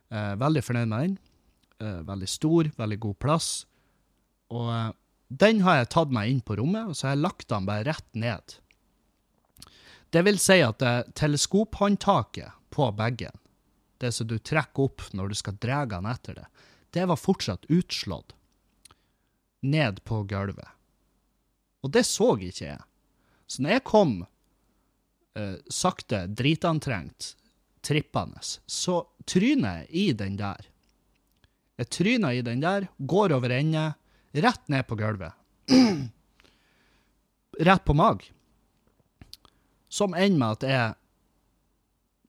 Eh, 0.09 0.31
veldig 0.41 0.63
fornøyd 0.65 0.89
med 0.89 1.03
den. 1.03 1.13
Eh, 1.77 1.99
veldig 2.07 2.29
stor, 2.29 2.71
veldig 2.81 2.97
god 3.05 3.19
plass. 3.21 3.49
Og 4.49 4.71
eh, 4.73 4.89
den 5.43 5.61
har 5.61 5.83
jeg 5.83 5.91
tatt 5.93 6.17
meg 6.17 6.31
inn 6.31 6.41
på 6.41 6.57
rommet, 6.57 6.89
og 6.89 6.97
så 6.97 7.07
har 7.07 7.15
jeg 7.15 7.25
lagt 7.27 7.47
den 7.53 7.69
bare 7.69 7.85
rett 7.91 8.09
ned. 8.17 8.57
Det 10.11 10.25
vil 10.27 10.41
si 10.41 10.57
at 10.65 10.81
det 10.81 11.13
teleskophåndtaket 11.21 12.57
på 12.73 12.89
bagen, 12.97 13.37
det 14.01 14.11
som 14.15 14.27
du 14.27 14.39
trekker 14.41 14.89
opp 14.89 15.05
når 15.13 15.31
du 15.31 15.37
skal 15.39 15.61
dra 15.61 15.85
den 15.87 16.09
etter 16.09 16.41
det, 16.41 16.49
det 16.91 17.07
var 17.07 17.19
fortsatt 17.19 17.65
utslått 17.71 18.35
ned 19.61 20.03
på 20.03 20.23
gulvet. 20.23 20.67
Og 21.81 21.93
det 21.93 22.03
så 22.05 22.33
ikke 22.37 22.65
jeg. 22.65 22.81
Så 23.47 23.63
når 23.63 23.75
jeg 23.75 23.85
kom 23.87 24.13
uh, 24.23 25.57
sakte, 25.71 26.25
dritantrengt, 26.27 27.35
trippende, 27.81 28.41
så 28.41 29.01
tryner 29.25 29.81
jeg 29.81 29.89
i 29.91 30.05
den 30.17 30.37
der. 30.39 30.67
Jeg 31.81 31.89
tryner 31.93 32.37
i 32.37 32.45
den 32.45 32.61
der, 32.61 32.87
går 32.97 33.33
over 33.33 33.53
ende, 33.55 33.91
rett 34.31 34.67
ned 34.69 34.85
på 34.87 34.97
gulvet. 34.99 35.33
rett 37.67 37.85
på 37.85 37.97
mag. 37.97 38.23
Som 39.91 40.13
ender 40.13 40.39
med 40.39 40.59
at 40.59 40.67
jeg 40.69 40.93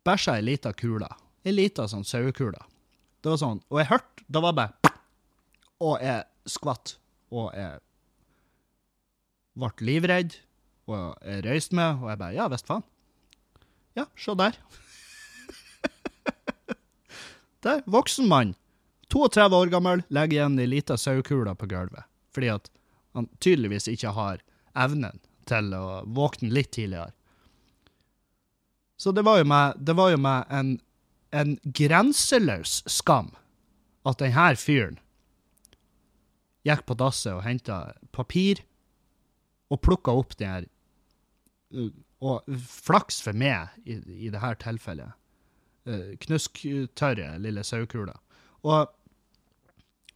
bæsja 0.06 0.38
ei 0.38 0.46
lita 0.46 0.72
kule. 0.74 1.10
Ei 1.44 1.54
lita 1.54 1.86
sånn 1.90 2.06
sauekule. 2.06 2.58
Det 3.22 3.30
var 3.30 3.38
sånn, 3.38 3.60
Og 3.70 3.78
jeg 3.78 3.90
hørte 3.92 4.24
da 4.32 4.40
var 4.42 4.52
jeg 4.52 4.58
bare 4.58 4.94
Og 5.82 6.02
jeg 6.02 6.50
skvatt. 6.50 6.96
Og 7.32 7.52
jeg 7.56 7.78
ble 9.58 9.86
livredd. 9.86 10.36
Og 10.90 11.14
jeg 11.22 11.44
røyste 11.46 11.78
meg, 11.78 12.02
og 12.02 12.10
jeg 12.10 12.20
bare 12.22 12.36
Ja 12.36 12.48
visst 12.50 12.68
faen. 12.70 12.84
Ja, 13.96 14.06
se 14.16 14.34
der. 14.40 14.56
der. 17.66 17.82
Voksen 17.86 18.28
mann. 18.30 18.54
32 19.12 19.58
år 19.58 19.68
gammel, 19.68 20.02
legger 20.08 20.38
igjen 20.38 20.56
ei 20.62 20.70
lita 20.70 20.96
sauekule 20.96 21.52
på 21.60 21.68
gulvet. 21.68 22.08
Fordi 22.32 22.48
at 22.54 22.70
han 23.12 23.28
tydeligvis 23.44 23.90
ikke 23.92 24.14
har 24.16 24.40
evnen 24.72 25.20
til 25.48 25.68
å 25.76 26.00
våkne 26.08 26.48
litt 26.54 26.72
tidligere. 26.72 27.12
Så 28.96 29.12
det 29.12 29.24
var 29.26 29.42
jo 29.42 29.48
med, 29.50 29.76
det 29.76 29.96
var 29.98 30.14
jo 30.14 30.20
med 30.22 30.48
en 30.48 30.72
en 31.32 31.56
grenseløs 31.64 32.82
skam 32.90 33.32
at 34.08 34.20
denne 34.20 34.52
fyren 34.60 34.98
gikk 36.66 36.84
på 36.86 36.96
dasset 36.98 37.32
og 37.34 37.44
henta 37.46 37.78
papir 38.14 38.62
og 39.72 39.80
plukka 39.82 40.14
opp 40.14 40.36
den 40.38 40.52
her 40.52 40.70
Og 42.22 42.44
flaks 42.68 43.16
for 43.24 43.34
meg 43.34 43.72
i, 43.82 43.96
i 43.96 44.28
dette 44.30 44.50
tilfellet. 44.62 45.16
Knusktørre 46.22 47.32
lille 47.42 47.64
sauekula. 47.66 48.12
Og, 48.62 48.92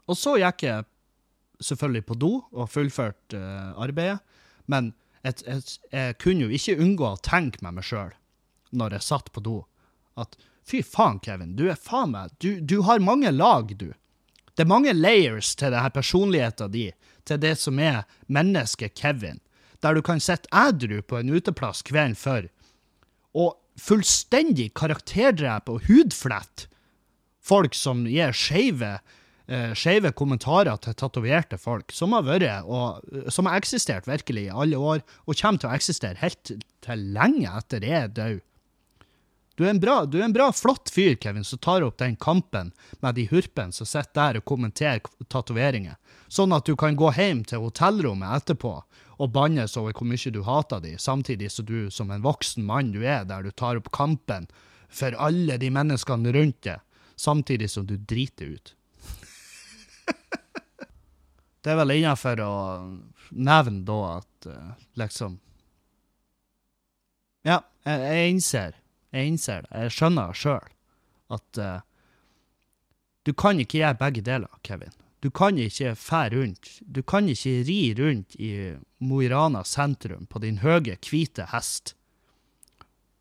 og 0.06 0.18
så 0.20 0.36
gikk 0.38 0.62
jeg 0.68 0.84
selvfølgelig 1.58 2.04
på 2.06 2.18
do 2.20 2.30
og 2.52 2.70
fullførte 2.70 3.40
uh, 3.40 3.72
arbeidet, 3.82 4.20
men 4.70 4.92
et, 5.24 5.42
et, 5.48 5.72
jeg 5.90 6.18
kunne 6.22 6.46
jo 6.46 6.52
ikke 6.54 6.76
unngå 6.78 7.08
å 7.08 7.22
tenke 7.24 7.64
med 7.64 7.78
meg 7.78 7.88
sjøl 7.88 8.12
når 8.76 8.98
jeg 8.98 9.06
satt 9.08 9.32
på 9.32 9.42
do, 9.42 9.56
at 10.20 10.36
Fy 10.66 10.82
faen, 10.82 11.20
Kevin. 11.22 11.54
Du 11.56 11.68
er 11.70 11.78
faen 11.78 12.12
meg 12.14 12.34
du, 12.42 12.58
du, 12.60 12.80
har 12.86 13.02
mange 13.04 13.30
lag, 13.30 13.70
du. 13.78 13.92
Det 14.56 14.64
er 14.64 14.70
mange 14.70 14.94
layers 14.96 15.54
til 15.54 15.70
denne 15.74 15.92
personligheten 15.94 16.72
din, 16.72 16.96
til 17.28 17.38
det 17.42 17.54
som 17.60 17.78
er 17.78 18.04
mennesket 18.26 18.96
Kevin, 18.98 19.38
der 19.84 19.94
du 19.94 20.02
kan 20.02 20.22
sitte 20.22 20.50
ædru 20.54 21.02
på 21.06 21.20
en 21.20 21.30
uteplass 21.36 21.84
kvelden 21.86 22.16
før 22.18 22.48
og 23.36 23.56
fullstendig 23.76 24.70
karakterdrepe 24.78 25.74
og 25.74 25.84
hudflette 25.90 26.70
folk 27.44 27.76
som 27.76 28.06
gir 28.08 28.34
skeive 28.34 28.96
skeive 29.78 30.10
kommentarer 30.18 30.74
til 30.82 30.96
tatoverte 30.98 31.54
folk, 31.54 31.92
som 31.94 32.16
har 32.16 32.24
vært 32.26 32.66
og 32.66 33.30
som 33.30 33.46
har 33.46 33.60
eksistert 33.60 34.08
virkelig 34.10 34.48
i 34.48 34.50
alle 34.50 34.74
år, 34.74 35.04
og 35.22 35.38
kommer 35.38 35.62
til 35.62 35.70
å 35.70 35.76
eksistere 35.76 36.18
helt 36.18 36.50
til 36.82 37.04
lenge 37.14 37.52
etter 37.52 37.86
jeg 37.86 38.08
er 38.08 38.10
død. 38.16 38.40
Du 39.56 39.64
er, 39.64 39.74
bra, 39.80 40.04
du 40.04 40.18
er 40.20 40.26
en 40.26 40.34
bra, 40.36 40.50
flott 40.52 40.90
fyr, 40.92 41.14
Kevin, 41.16 41.44
som 41.44 41.58
tar 41.58 41.80
opp 41.80 41.96
den 41.98 42.16
kampen 42.20 42.74
med 43.00 43.16
de 43.16 43.24
hurpene 43.30 43.72
som 43.72 43.88
sitter 43.88 44.12
der 44.18 44.38
og 44.42 44.44
kommenterer 44.50 45.00
tatoveringer, 45.32 45.96
sånn 46.28 46.52
at 46.52 46.68
du 46.68 46.74
kan 46.76 46.98
gå 46.98 47.08
hjem 47.16 47.40
til 47.48 47.64
hotellrommet 47.64 48.36
etterpå 48.36 48.74
og 49.16 49.32
bannes 49.32 49.78
over 49.80 49.96
hvor 49.96 50.10
mye 50.10 50.32
du 50.34 50.42
hater 50.44 50.84
de, 50.84 50.92
samtidig 51.00 51.48
som 51.54 51.64
du 51.64 51.88
som 51.88 52.12
en 52.12 52.24
voksen 52.26 52.68
mann 52.68 52.92
du 52.92 53.00
er, 53.00 53.24
der 53.24 53.48
du 53.48 53.50
tar 53.50 53.80
opp 53.80 53.88
kampen 53.96 54.44
for 54.92 55.16
alle 55.16 55.56
de 55.56 55.72
menneskene 55.72 56.36
rundt 56.36 56.60
deg, 56.68 56.84
samtidig 57.16 57.72
som 57.72 57.88
du 57.88 57.96
driter 57.96 58.58
ut. 58.58 58.76
Det 61.64 61.72
er 61.72 61.80
vel 61.80 61.96
innafor 61.96 62.44
å 62.44 62.54
nevne 63.32 63.88
da 63.88 64.00
at 64.20 64.52
uh, 64.52 64.74
liksom 65.00 65.40
Ja, 67.48 67.62
jeg 67.88 68.36
innser 68.36 68.76
jeg 69.16 69.32
innser 69.32 69.66
det. 69.66 69.72
Jeg 69.82 69.96
skjønner 69.96 70.36
sjøl 70.36 70.72
at 71.36 71.60
uh, 71.60 71.80
du 73.26 73.32
kan 73.34 73.58
ikke 73.58 73.80
gjøre 73.80 73.98
begge 73.98 74.22
deler, 74.22 74.52
Kevin. 74.62 74.94
Du 75.24 75.32
kan 75.34 75.58
ikke 75.58 75.96
fære 75.98 76.36
rundt. 76.36 76.76
Du 76.86 77.02
kan 77.02 77.26
ikke 77.32 77.64
ri 77.66 77.80
rundt 77.98 78.36
i 78.38 78.50
Mo 79.02 79.22
i 79.24 79.30
Rana 79.32 79.64
sentrum 79.66 80.28
på 80.30 80.42
din 80.44 80.60
høye, 80.62 80.94
hvite 81.02 81.48
hest 81.50 81.96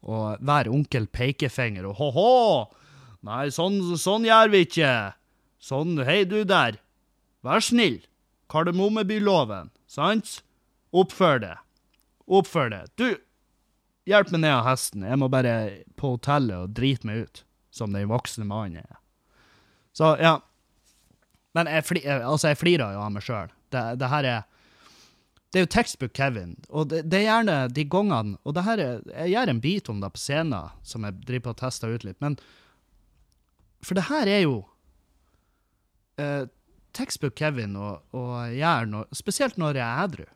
og 0.06 0.42
være 0.46 0.70
onkel 0.74 1.08
pekefinger 1.10 1.88
og 1.90 1.98
hå-hå! 2.00 2.32
Nei, 3.26 3.48
sånn, 3.54 3.80
sånn 3.98 4.28
gjør 4.28 4.52
vi 4.54 4.62
ikke. 4.68 4.92
Sånn, 5.58 5.98
hei 6.06 6.22
du 6.30 6.44
der. 6.46 6.78
Vær 7.46 7.64
snill. 7.66 8.04
Kardemommebyloven, 8.54 9.72
sant? 9.90 10.44
Oppfør 10.94 11.42
det. 11.42 11.56
Oppfør 12.30 12.70
det. 12.70 12.84
Du, 13.02 13.08
hjelp 14.10 14.32
meg 14.34 14.44
ned 14.46 14.54
av 14.54 14.66
hesten. 14.70 15.06
Jeg 15.06 15.20
må 15.22 15.30
bare 15.32 15.56
på 16.00 16.16
hotellet 16.16 16.58
og 16.58 16.76
drite 16.78 17.08
meg 17.08 17.26
ut, 17.26 17.44
som 17.74 17.94
den 17.96 18.10
voksne 18.12 18.48
mannen 18.48 18.84
er. 18.84 19.00
Så, 19.96 20.16
ja. 20.22 20.38
Men 21.56 21.70
jeg, 21.72 21.86
fli, 21.88 22.04
altså, 22.04 22.52
jeg 22.52 22.60
flirer 22.60 22.98
jo 22.98 23.06
av 23.06 23.14
meg 23.16 23.24
sjøl. 23.26 23.54
Det, 23.72 23.86
det 24.02 24.12
her 24.12 24.30
er 24.34 24.44
det 25.56 25.62
er 25.62 25.64
jo 25.64 25.72
textbook 25.72 26.12
Kevin, 26.12 26.58
og 26.68 26.90
det, 26.92 27.06
det, 27.08 27.22
er 27.22 27.30
gjerne 27.30 27.54
de 27.72 27.84
gangene 27.88 28.36
Og 28.44 28.58
det 28.58 28.66
her 28.66 28.82
er, 28.84 28.98
jeg 29.22 29.32
gjør 29.32 29.52
en 29.54 29.62
bit 29.64 29.88
om 29.88 30.02
det 30.04 30.10
på 30.12 30.20
scenen, 30.20 30.74
som 30.84 31.06
jeg 31.08 31.16
driver 31.22 31.46
på 31.46 31.54
og 31.54 31.60
tester 31.62 31.94
ut 31.96 32.04
litt, 32.04 32.18
men 32.20 32.36
For 33.80 33.96
det 33.96 34.10
her 34.10 34.28
er 34.28 34.42
jo 34.44 34.58
eh, 36.20 36.50
textbook 36.92 37.38
Kevin 37.40 37.78
og, 37.80 38.04
og 38.12 38.52
gjør 38.52 38.92
noe 38.92 39.16
Spesielt 39.16 39.56
når 39.62 39.80
jeg 39.80 39.86
er 39.86 40.04
edru. 40.04 40.28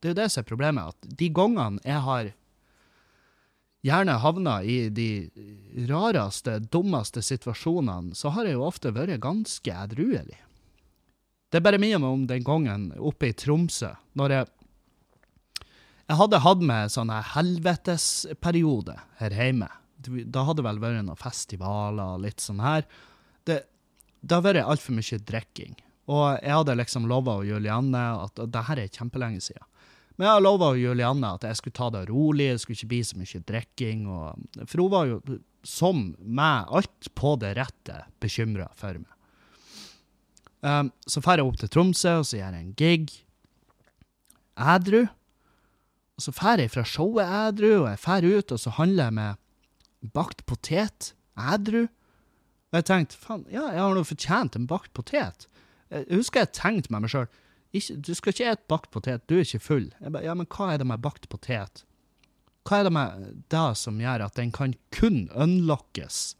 Det 0.00 0.08
er 0.08 0.16
jo 0.16 0.18
det 0.18 0.28
som 0.34 0.42
er 0.42 0.50
problemet, 0.50 0.98
at 0.98 1.14
de 1.22 1.30
gangene 1.36 1.86
jeg 1.86 2.02
har 2.08 2.34
gjerne 3.86 4.18
havna 4.20 4.60
i 4.62 4.88
de 4.92 5.30
rareste, 5.88 6.58
dummeste 6.72 7.22
situasjonene, 7.24 8.14
så 8.14 8.32
har 8.34 8.48
jeg 8.48 8.58
jo 8.58 8.66
ofte 8.68 8.92
vært 8.94 9.20
ganske 9.22 9.74
edruelig. 9.84 10.38
Det 11.50 11.58
er 11.58 11.66
bare 11.66 11.80
meg 11.82 11.96
om 11.98 12.26
den 12.30 12.44
gangen 12.46 12.90
oppe 12.98 13.30
i 13.30 13.36
Tromsø, 13.36 13.94
når 14.14 14.36
jeg 14.38 14.50
Jeg 16.10 16.18
hadde 16.18 16.38
hatt 16.42 16.62
med 16.66 16.90
sånn 16.90 17.10
helvetesperiode 17.14 18.96
her 19.20 19.30
hjemme. 19.30 19.68
Da 20.02 20.42
hadde 20.42 20.58
det 20.58 20.64
vel 20.66 20.80
vært 20.82 21.04
noen 21.06 21.14
festivaler 21.20 22.16
og 22.16 22.24
litt 22.24 22.42
sånn 22.42 22.58
her. 22.58 22.82
Det, 23.46 23.60
det 24.18 24.34
har 24.34 24.42
vært 24.42 24.66
altfor 24.66 24.96
mye 24.96 25.20
drikking. 25.22 25.76
Og 26.10 26.24
jeg 26.42 26.50
hadde 26.50 26.74
liksom 26.80 27.06
lova 27.06 27.36
Julianne 27.46 28.02
at 28.24 28.42
det 28.42 28.64
her 28.66 28.82
er 28.82 28.90
kjempelenge 28.90 29.38
siden. 29.44 29.69
Men 30.20 30.28
jeg 30.28 30.44
lova 30.44 30.74
Julianne 30.76 31.28
at 31.38 31.46
jeg 31.48 31.56
skulle 31.56 31.78
ta 31.78 31.86
det 31.94 32.02
rolig, 32.10 32.50
det 32.52 32.60
skulle 32.60 32.76
ikke 32.76 32.90
bli 32.90 32.98
så 33.08 33.16
mye 33.16 33.38
drikking. 33.48 34.02
For 34.68 34.82
hun 34.82 34.90
var 34.92 35.06
jo, 35.08 35.38
som 35.64 36.02
meg, 36.20 36.68
alt 36.68 37.08
på 37.16 37.30
det 37.40 37.54
rette, 37.56 38.02
bekymra 38.20 38.66
for 38.76 39.00
meg. 39.00 39.14
Um, 40.60 40.90
så 41.08 41.22
drar 41.24 41.40
jeg 41.40 41.48
opp 41.48 41.56
til 41.62 41.72
Tromsø, 41.72 42.18
og 42.20 42.28
så 42.28 42.36
gjør 42.36 42.58
jeg 42.58 42.66
en 42.66 42.76
gig. 42.76 43.16
Ædru. 44.60 45.06
Og 46.20 46.26
så 46.26 46.36
drar 46.36 46.60
jeg 46.60 46.74
fra 46.76 46.84
showet 46.84 47.24
ædru, 47.40 47.70
og 47.78 47.88
jeg 47.88 48.04
drar 48.04 48.28
ut, 48.28 48.52
og 48.52 48.60
så 48.60 48.76
handler 48.76 49.08
jeg 49.08 49.18
med 49.22 50.12
bakt 50.20 50.44
potet. 50.44 51.14
Ædru. 51.40 51.86
Og 51.88 52.76
jeg 52.76 52.90
tenkte 52.92 53.24
faen, 53.24 53.48
ja, 53.48 53.70
jeg 53.72 53.80
har 53.80 53.96
nå 53.96 54.04
fortjent 54.04 54.60
en 54.60 54.68
bakt 54.68 54.92
potet. 54.92 55.48
Jeg 55.88 56.10
husker 56.12 56.44
jeg 56.44 56.58
tenkte 56.60 56.92
med 56.92 57.06
meg 57.06 57.16
sjøl 57.16 57.32
du 57.70 58.12
skal 58.14 58.34
ikke 58.34 58.50
et 58.50 58.66
bakt 58.70 58.90
potet, 58.90 59.26
du 59.30 59.36
er 59.38 59.46
ikke 59.46 59.62
full. 59.62 59.88
Jeg 60.00 60.14
ba, 60.14 60.22
ja, 60.24 60.34
men 60.34 60.48
hva 60.50 60.72
er 60.72 60.82
det 60.82 60.88
med 60.90 61.02
bakt 61.04 61.28
potet? 61.30 61.84
Hva 62.66 62.80
er 62.80 62.88
det 62.88 62.92
med 62.92 63.28
det 63.52 63.68
som 63.78 64.00
gjør 64.02 64.26
at 64.26 64.38
den 64.38 64.50
kan 64.52 64.74
kun 64.94 65.28
unlockes 65.32 66.34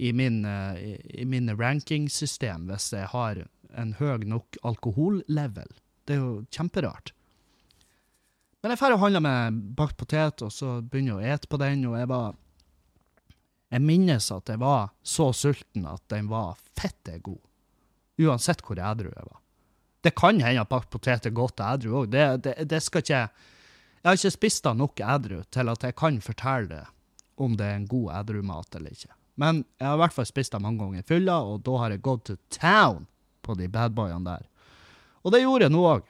i, 0.00 0.12
min, 0.12 0.44
i, 0.76 0.92
i 1.22 1.24
mine 1.28 1.56
rankingsystem 1.56 2.68
hvis 2.70 2.92
jeg 2.96 3.08
har 3.12 3.42
en 3.76 3.94
høy 3.98 4.24
nok 4.24 4.56
alkohollevel. 4.66 5.72
Det 6.08 6.16
er 6.16 6.22
jo 6.22 6.30
kjemperart. 6.54 7.12
Men 8.60 8.72
jeg 8.72 8.80
drar 8.80 8.96
og 8.96 9.02
handler 9.04 9.24
med 9.24 9.58
bakt 9.76 9.96
potet, 10.00 10.42
og 10.44 10.52
så 10.52 10.78
begynner 10.80 11.20
jeg 11.20 11.20
å 11.20 11.36
ete 11.36 11.50
på 11.50 11.60
den, 11.60 11.84
og 11.88 11.98
jeg 12.00 12.10
var 12.12 12.38
Jeg 13.70 13.84
minnes 13.86 14.24
at 14.34 14.48
jeg 14.50 14.58
var 14.58 14.88
så 15.06 15.28
sulten 15.32 15.84
at 15.86 16.02
den 16.10 16.26
var 16.26 16.56
fette 16.74 17.20
god. 17.22 17.38
Uansett 18.18 18.64
hvor 18.66 18.80
edru 18.82 19.12
jeg 19.12 19.28
var. 19.28 19.38
Det 20.00 20.14
kan 20.16 20.40
hende 20.40 20.62
at 20.62 20.70
bakt 20.70 20.90
potet 20.92 21.28
er 21.28 21.36
godt 21.36 21.60
edru 21.60 22.02
òg. 22.02 22.10
Det, 22.12 22.26
det, 22.46 22.54
det, 22.70 22.80
skal 22.82 23.04
ikke 23.04 23.20
Jeg 23.20 24.08
har 24.08 24.16
ikke 24.16 24.36
spist 24.36 24.66
av 24.66 24.78
nok 24.78 25.00
edru 25.00 25.42
til 25.52 25.72
at 25.72 25.84
jeg 25.84 25.96
kan 26.00 26.20
fortelle 26.24 26.68
det 26.72 26.84
om 27.40 27.56
det 27.56 27.66
er 27.66 27.78
en 27.78 27.88
god 27.88 28.12
edrumat 28.20 28.76
eller 28.76 28.92
ikke. 28.92 29.12
Men 29.40 29.62
jeg 29.80 29.88
har 29.88 29.96
i 29.96 30.00
hvert 30.02 30.16
fall 30.16 30.28
spist 30.28 30.52
det 30.52 30.60
mange 30.60 30.82
ganger 30.82 31.00
i 31.00 31.08
fylla, 31.08 31.38
og 31.40 31.62
da 31.64 31.76
har 31.80 31.92
jeg 31.94 32.02
gått 32.04 32.26
to 32.28 32.36
town 32.52 33.06
på 33.40 33.56
de 33.56 33.68
badboyene 33.72 34.26
der. 34.26 34.44
Og 35.24 35.32
det 35.32 35.42
gjorde 35.42 35.68
jeg 35.68 35.72
nå 35.72 35.84
òg. 35.88 36.08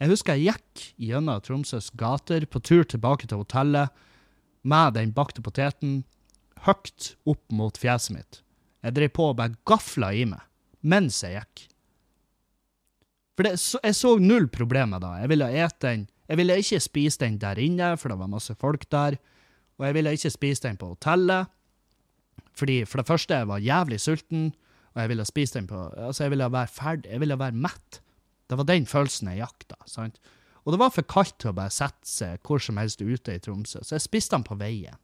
Jeg 0.00 0.12
husker 0.12 0.36
jeg 0.36 0.56
gikk 0.56 0.86
gjennom 1.08 1.40
Tromsøs 1.44 1.90
gater 1.96 2.44
på 2.48 2.60
tur 2.64 2.84
tilbake 2.84 3.28
til 3.28 3.40
hotellet 3.40 3.92
med 4.66 4.96
den 4.96 5.12
bakte 5.16 5.44
poteten 5.44 6.02
høyt 6.66 7.14
opp 7.28 7.44
mot 7.52 7.78
fjeset 7.80 8.16
mitt. 8.16 8.42
Jeg 8.84 8.96
drev 8.96 9.12
på 9.16 9.30
og 9.30 9.38
bare 9.40 9.56
gafla 9.68 10.12
i 10.12 10.26
meg 10.28 10.44
mens 10.86 11.22
jeg 11.24 11.40
gikk. 11.40 11.66
For 13.36 13.44
det, 13.44 13.56
jeg 13.60 13.96
så 13.98 14.14
null 14.18 14.48
problemer 14.48 15.02
da. 15.02 15.18
Jeg 15.20 15.30
ville 15.32 15.48
ete 15.52 15.82
den. 15.84 16.06
Jeg 16.26 16.40
ville 16.40 16.56
ikke 16.58 16.80
spise 16.82 17.20
den 17.22 17.36
der 17.38 17.60
inne, 17.60 17.92
for 18.00 18.10
det 18.10 18.18
var 18.18 18.30
masse 18.32 18.56
folk 18.58 18.88
der. 18.90 19.18
Og 19.76 19.86
jeg 19.86 19.94
ville 19.98 20.14
ikke 20.16 20.32
spise 20.32 20.64
den 20.68 20.80
på 20.80 20.94
hotellet. 20.94 21.52
Fordi 22.56 22.84
For 22.84 22.98
det 23.02 23.06
første, 23.06 23.34
jeg 23.34 23.48
var 23.48 23.60
jævlig 23.60 24.00
sulten, 24.00 24.54
og 24.94 25.02
jeg 25.02 25.08
ville 25.08 25.24
spise 25.28 25.58
den 25.58 25.66
på 25.68 25.76
Altså, 25.96 26.24
jeg 26.24 26.30
ville 26.30 26.52
være 26.52 26.72
ferdig, 26.72 27.10
jeg 27.10 27.20
ville 27.20 27.38
være 27.38 27.52
mett. 27.52 28.00
Det 28.48 28.56
var 28.56 28.64
den 28.64 28.86
følelsen 28.86 29.28
jeg 29.28 29.44
jakta. 29.44 29.76
sant? 29.86 30.18
Og 30.64 30.72
det 30.72 30.80
var 30.80 30.90
for 30.90 31.06
kaldt 31.06 31.36
til 31.38 31.52
å 31.52 31.56
bare 31.56 31.70
sette 31.70 32.08
seg 32.08 32.40
hvor 32.42 32.62
som 32.62 32.78
helst 32.80 33.02
ute 33.02 33.36
i 33.36 33.38
Tromsø, 33.42 33.84
så 33.84 33.94
jeg 33.94 34.02
spiste 34.02 34.34
den 34.34 34.46
på 34.46 34.56
veien. 34.58 34.96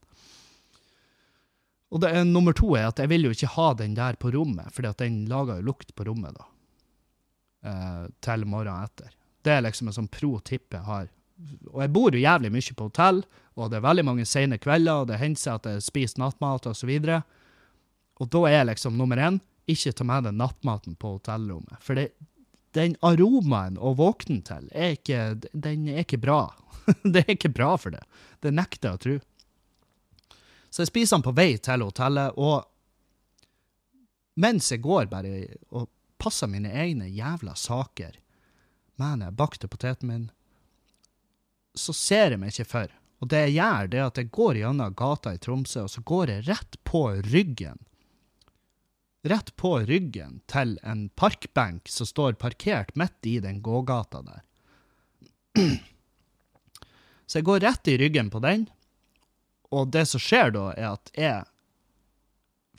Og 1.93 2.01
det, 2.01 2.11
nummer 2.27 2.57
to 2.57 2.73
er 2.75 2.89
at 2.89 2.99
jeg 2.99 3.11
vil 3.13 3.29
jo 3.29 3.35
ikke 3.35 3.53
ha 3.53 3.69
den 3.79 3.95
der 3.95 4.17
på 4.17 4.33
rommet, 4.33 4.73
at 4.73 4.99
den 4.99 5.27
lager 5.31 5.61
jo 5.61 5.69
lukt 5.69 5.95
på 5.95 6.07
rommet 6.09 6.35
da. 6.35 6.49
Eh, 7.63 8.07
til 8.21 8.43
morgenen 8.43 8.89
etter. 8.89 9.13
Det 9.43 9.53
er 9.55 9.63
liksom 9.63 9.87
en 9.87 9.95
sånn 9.95 10.11
pro 10.11 10.41
tipp 10.43 10.75
jeg 10.75 10.83
har. 10.83 11.07
Og 11.71 11.79
jeg 11.85 11.93
bor 11.95 12.15
jo 12.15 12.23
jævlig 12.23 12.51
mye 12.55 12.75
på 12.75 12.89
hotell, 12.89 13.23
og 13.55 13.71
det 13.71 13.79
er 13.79 13.85
veldig 13.87 14.05
mange 14.09 14.27
sene 14.27 14.59
kvelder, 14.59 15.03
og 15.03 15.11
det 15.11 15.21
hender 15.21 15.39
seg 15.39 15.61
at 15.61 15.69
jeg 15.71 15.85
spiser 15.87 16.23
nattmat 16.23 16.67
og 16.67 16.75
så. 16.75 17.21
Og 18.19 18.31
da 18.35 18.43
er 18.51 18.67
liksom 18.67 18.99
nummer 18.99 19.19
én 19.19 19.39
ikke 19.71 19.95
ta 19.95 20.07
med 20.07 20.27
deg 20.27 20.35
nattmaten 20.35 20.99
på 20.99 21.15
hotellrommet. 21.17 21.79
For 21.83 21.99
det, 21.99 22.09
den 22.75 22.97
aromaen 23.07 23.79
å 23.79 23.95
våkne 23.95 24.43
til, 24.47 24.67
er 24.75 24.99
ikke, 24.99 25.23
den 25.55 25.87
er 25.89 26.03
ikke 26.03 26.19
bra. 26.19 26.49
det 27.15 27.23
er 27.23 27.35
ikke 27.37 27.55
bra 27.55 27.77
for 27.79 27.95
det. 27.95 28.03
Det 28.43 28.51
nekter 28.51 28.91
jeg 28.91 28.99
å 28.99 29.03
tro. 29.07 29.17
Så 30.73 30.83
jeg 30.83 30.91
spiser 30.91 31.19
den 31.21 31.27
på 31.29 31.39
vei 31.39 31.51
til 31.63 31.87
hotellet, 31.87 32.35
og 32.35 32.67
mens 34.43 34.73
jeg 34.73 34.83
går 34.83 35.07
bare 35.13 35.45
og 35.71 35.87
passer 36.23 36.51
mine 36.51 36.71
egne 36.71 37.11
jævla 37.11 37.57
saker 37.59 38.19
men 39.01 39.23
jeg 39.25 39.35
bakte 39.35 39.69
poteten 39.71 40.11
min, 40.11 40.27
så 41.75 41.95
ser 41.97 42.35
jeg 42.35 42.39
meg 42.39 42.53
ikke 42.53 42.69
for. 42.69 42.91
Og 43.23 43.31
det 43.33 43.41
jeg 43.47 43.55
gjør, 43.57 43.89
det 43.89 43.99
er 43.99 44.11
at 44.11 44.19
jeg 44.21 44.29
går 44.35 44.59
gjennom 44.61 44.95
gata 44.99 45.33
i 45.35 45.41
Tromsø, 45.43 45.87
og 45.87 45.91
så 45.91 46.03
går 46.07 46.31
jeg 46.35 46.47
rett 46.51 46.79
på 46.87 47.07
ryggen 47.33 47.81
rett 49.23 49.57
på 49.57 49.77
ryggen 49.87 50.41
til 50.51 50.79
en 50.83 51.09
parkbenk 51.15 51.89
som 51.89 52.07
står 52.07 52.33
parkert 52.43 52.97
midt 52.99 53.27
i 53.27 53.37
den 53.41 53.61
gågata 53.63 54.23
der. 54.27 54.41
Så 57.27 57.39
jeg 57.39 57.47
går 57.47 57.63
rett 57.65 57.89
i 57.89 57.97
ryggen 58.01 58.31
på 58.35 58.43
den, 58.45 58.67
og 59.71 59.93
det 59.95 60.05
som 60.11 60.21
skjer 60.21 60.51
da, 60.53 60.65
er 60.75 60.89
at 60.97 61.13
jeg 61.17 61.45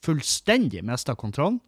fullstendig 0.04 0.84
mister 0.86 1.16
kontrollen. 1.18 1.62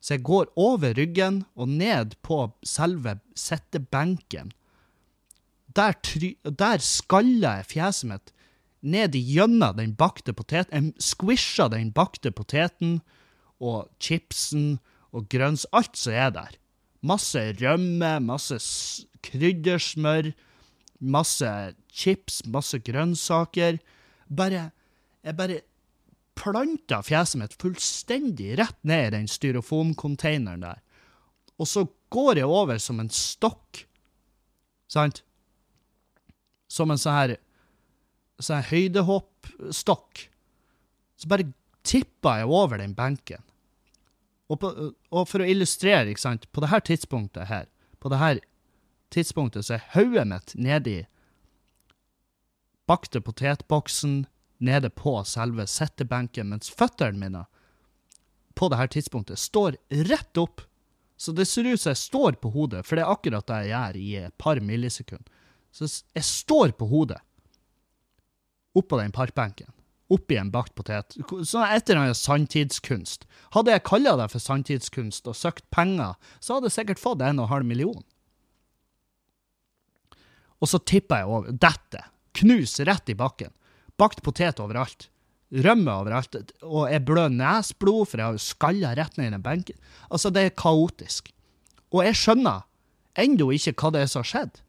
Så 0.00 0.16
jeg 0.16 0.24
går 0.24 0.48
over 0.56 0.94
ryggen 0.96 1.44
og 1.54 1.68
ned 1.68 2.16
på 2.24 2.46
selve 2.64 3.18
sittebenken. 3.36 4.52
Der, 5.76 5.94
der 6.44 6.82
skaller 6.82 7.60
jeg 7.60 7.68
fjeset 7.74 8.08
mitt 8.10 8.32
ned 8.80 9.14
gjennom 9.14 9.76
den 9.76 9.92
bakte 9.94 10.32
poteten. 10.32 10.72
Jeg 10.96 11.04
squisher 11.04 11.68
den 11.72 11.92
bakte 11.92 12.32
poteten 12.32 13.00
og 13.60 13.90
chipsen 14.00 14.80
og 15.12 15.28
grønns... 15.32 15.66
Alt 15.72 16.00
som 16.00 16.16
er 16.16 16.32
der. 16.34 16.56
Masse 17.04 17.42
rømme, 17.60 18.18
masse 18.24 18.56
kryddersmør, 19.24 20.32
masse 21.00 21.50
chips, 21.92 22.40
masse 22.46 22.80
grønnsaker. 22.80 23.80
Bare 24.28 24.70
Jeg 25.24 25.36
bare 25.36 25.60
planta 26.38 27.00
fjeset 27.04 27.40
mitt 27.40 27.56
fullstendig 27.60 28.54
rett 28.60 28.78
ned 28.86 29.10
i 29.10 29.16
den 29.18 29.28
styrofoamcontaineren 29.30 30.64
der. 30.64 30.80
Og 31.60 31.68
så 31.68 31.84
går 32.12 32.40
jeg 32.40 32.48
over 32.48 32.80
som 32.80 33.00
en 33.02 33.10
stokk, 33.12 33.84
sant? 34.90 35.22
Som 36.70 36.92
en 36.92 37.00
sånn 37.00 37.16
her 37.16 37.36
sånn 38.40 38.64
høydehoppstokk. 38.70 40.26
Så 41.20 41.28
bare 41.28 41.50
tippa 41.84 42.38
jeg 42.40 42.48
over 42.48 42.80
den 42.80 42.94
benken. 42.96 43.44
Og, 44.50 44.58
på, 44.62 44.70
og 45.14 45.28
for 45.30 45.44
å 45.44 45.48
illustrere, 45.48 46.08
ikke 46.10 46.24
sant, 46.24 46.48
på 46.50 46.62
det 46.64 46.72
her 46.72 46.82
tidspunktet 46.82 47.50
her, 47.50 47.68
på 48.02 48.10
det 48.10 48.18
her 48.18 48.40
tidspunktet 49.14 49.66
så 49.66 49.76
er 49.76 49.86
hodet 49.94 50.26
mitt 50.30 50.54
nedi 50.58 50.98
bakte 52.90 53.20
potetboksen 53.22 54.24
nede 54.60 54.90
på 54.92 55.16
selve 55.28 55.66
settebenken, 55.70 56.52
mens 56.52 56.70
føttene 56.70 57.18
mine 57.20 57.46
på 58.58 58.68
det 58.68 58.80
her 58.80 58.90
tidspunktet 58.92 59.40
står 59.40 59.78
rett 60.10 60.40
opp. 60.40 60.62
Så 61.20 61.32
det 61.36 61.46
ser 61.48 61.68
ut 61.68 61.80
som 61.80 61.92
jeg 61.94 62.00
står 62.00 62.38
på 62.42 62.52
hodet, 62.52 62.84
for 62.86 62.96
det 62.96 63.04
er 63.04 63.12
akkurat 63.12 63.48
det 63.48 63.58
jeg 63.64 63.72
gjør 63.72 63.98
i 64.00 64.08
et 64.26 64.36
par 64.40 64.60
millisekunder. 64.64 65.28
Så 65.72 65.86
jeg 65.86 66.26
står 66.26 66.74
på 66.76 66.88
hodet 66.90 67.20
oppå 68.76 68.98
den 69.00 69.12
parkbenken 69.14 69.70
oppi 70.10 70.36
en 70.36 70.50
bakt 70.50 70.74
potet. 70.78 71.14
Sånn 71.46 71.66
et 71.70 71.90
eller 71.90 72.04
annet 72.04 72.18
sanntidskunst. 72.18 73.26
Hadde 73.54 73.74
jeg 73.76 73.86
kalla 73.86 74.16
det 74.18 74.26
for 74.32 74.42
sanntidskunst 74.42 75.28
og 75.30 75.38
søkt 75.38 75.66
penger, 75.74 76.16
så 76.42 76.56
hadde 76.56 76.70
jeg 76.70 76.78
sikkert 76.80 77.02
fått 77.02 77.22
en 77.22 77.38
og 77.38 77.46
en 77.46 77.52
halv 77.54 77.68
million. 77.68 78.02
Og 80.60 80.68
så 80.68 80.80
tipper 80.82 81.22
jeg 81.22 81.30
over. 81.30 81.54
Dette. 81.54 82.02
Knus 82.36 82.76
rett 82.86 83.10
i 83.10 83.16
bakken. 83.16 83.54
Bakt 84.00 84.22
potet 84.24 84.62
overalt. 84.62 85.08
Rømme 85.50 85.92
overalt. 85.92 86.38
Og 86.62 86.88
jeg 86.88 87.04
blør 87.06 87.32
nesblod, 87.34 88.06
for 88.08 88.22
jeg 88.22 88.32
har 88.32 88.42
skalla 88.42 88.94
rett 88.96 89.18
ned 89.18 89.30
i 89.30 89.34
den 89.34 89.44
benken. 89.44 89.78
Altså, 90.08 90.32
det 90.32 90.46
er 90.46 90.56
kaotisk. 90.56 91.32
Og 91.90 92.04
jeg 92.06 92.18
skjønner 92.18 92.66
ennå 93.18 93.50
ikke 93.56 93.74
hva 93.76 93.90
det 93.94 94.04
er 94.04 94.12
som 94.12 94.22
har 94.22 94.30
skjedd. 94.30 94.60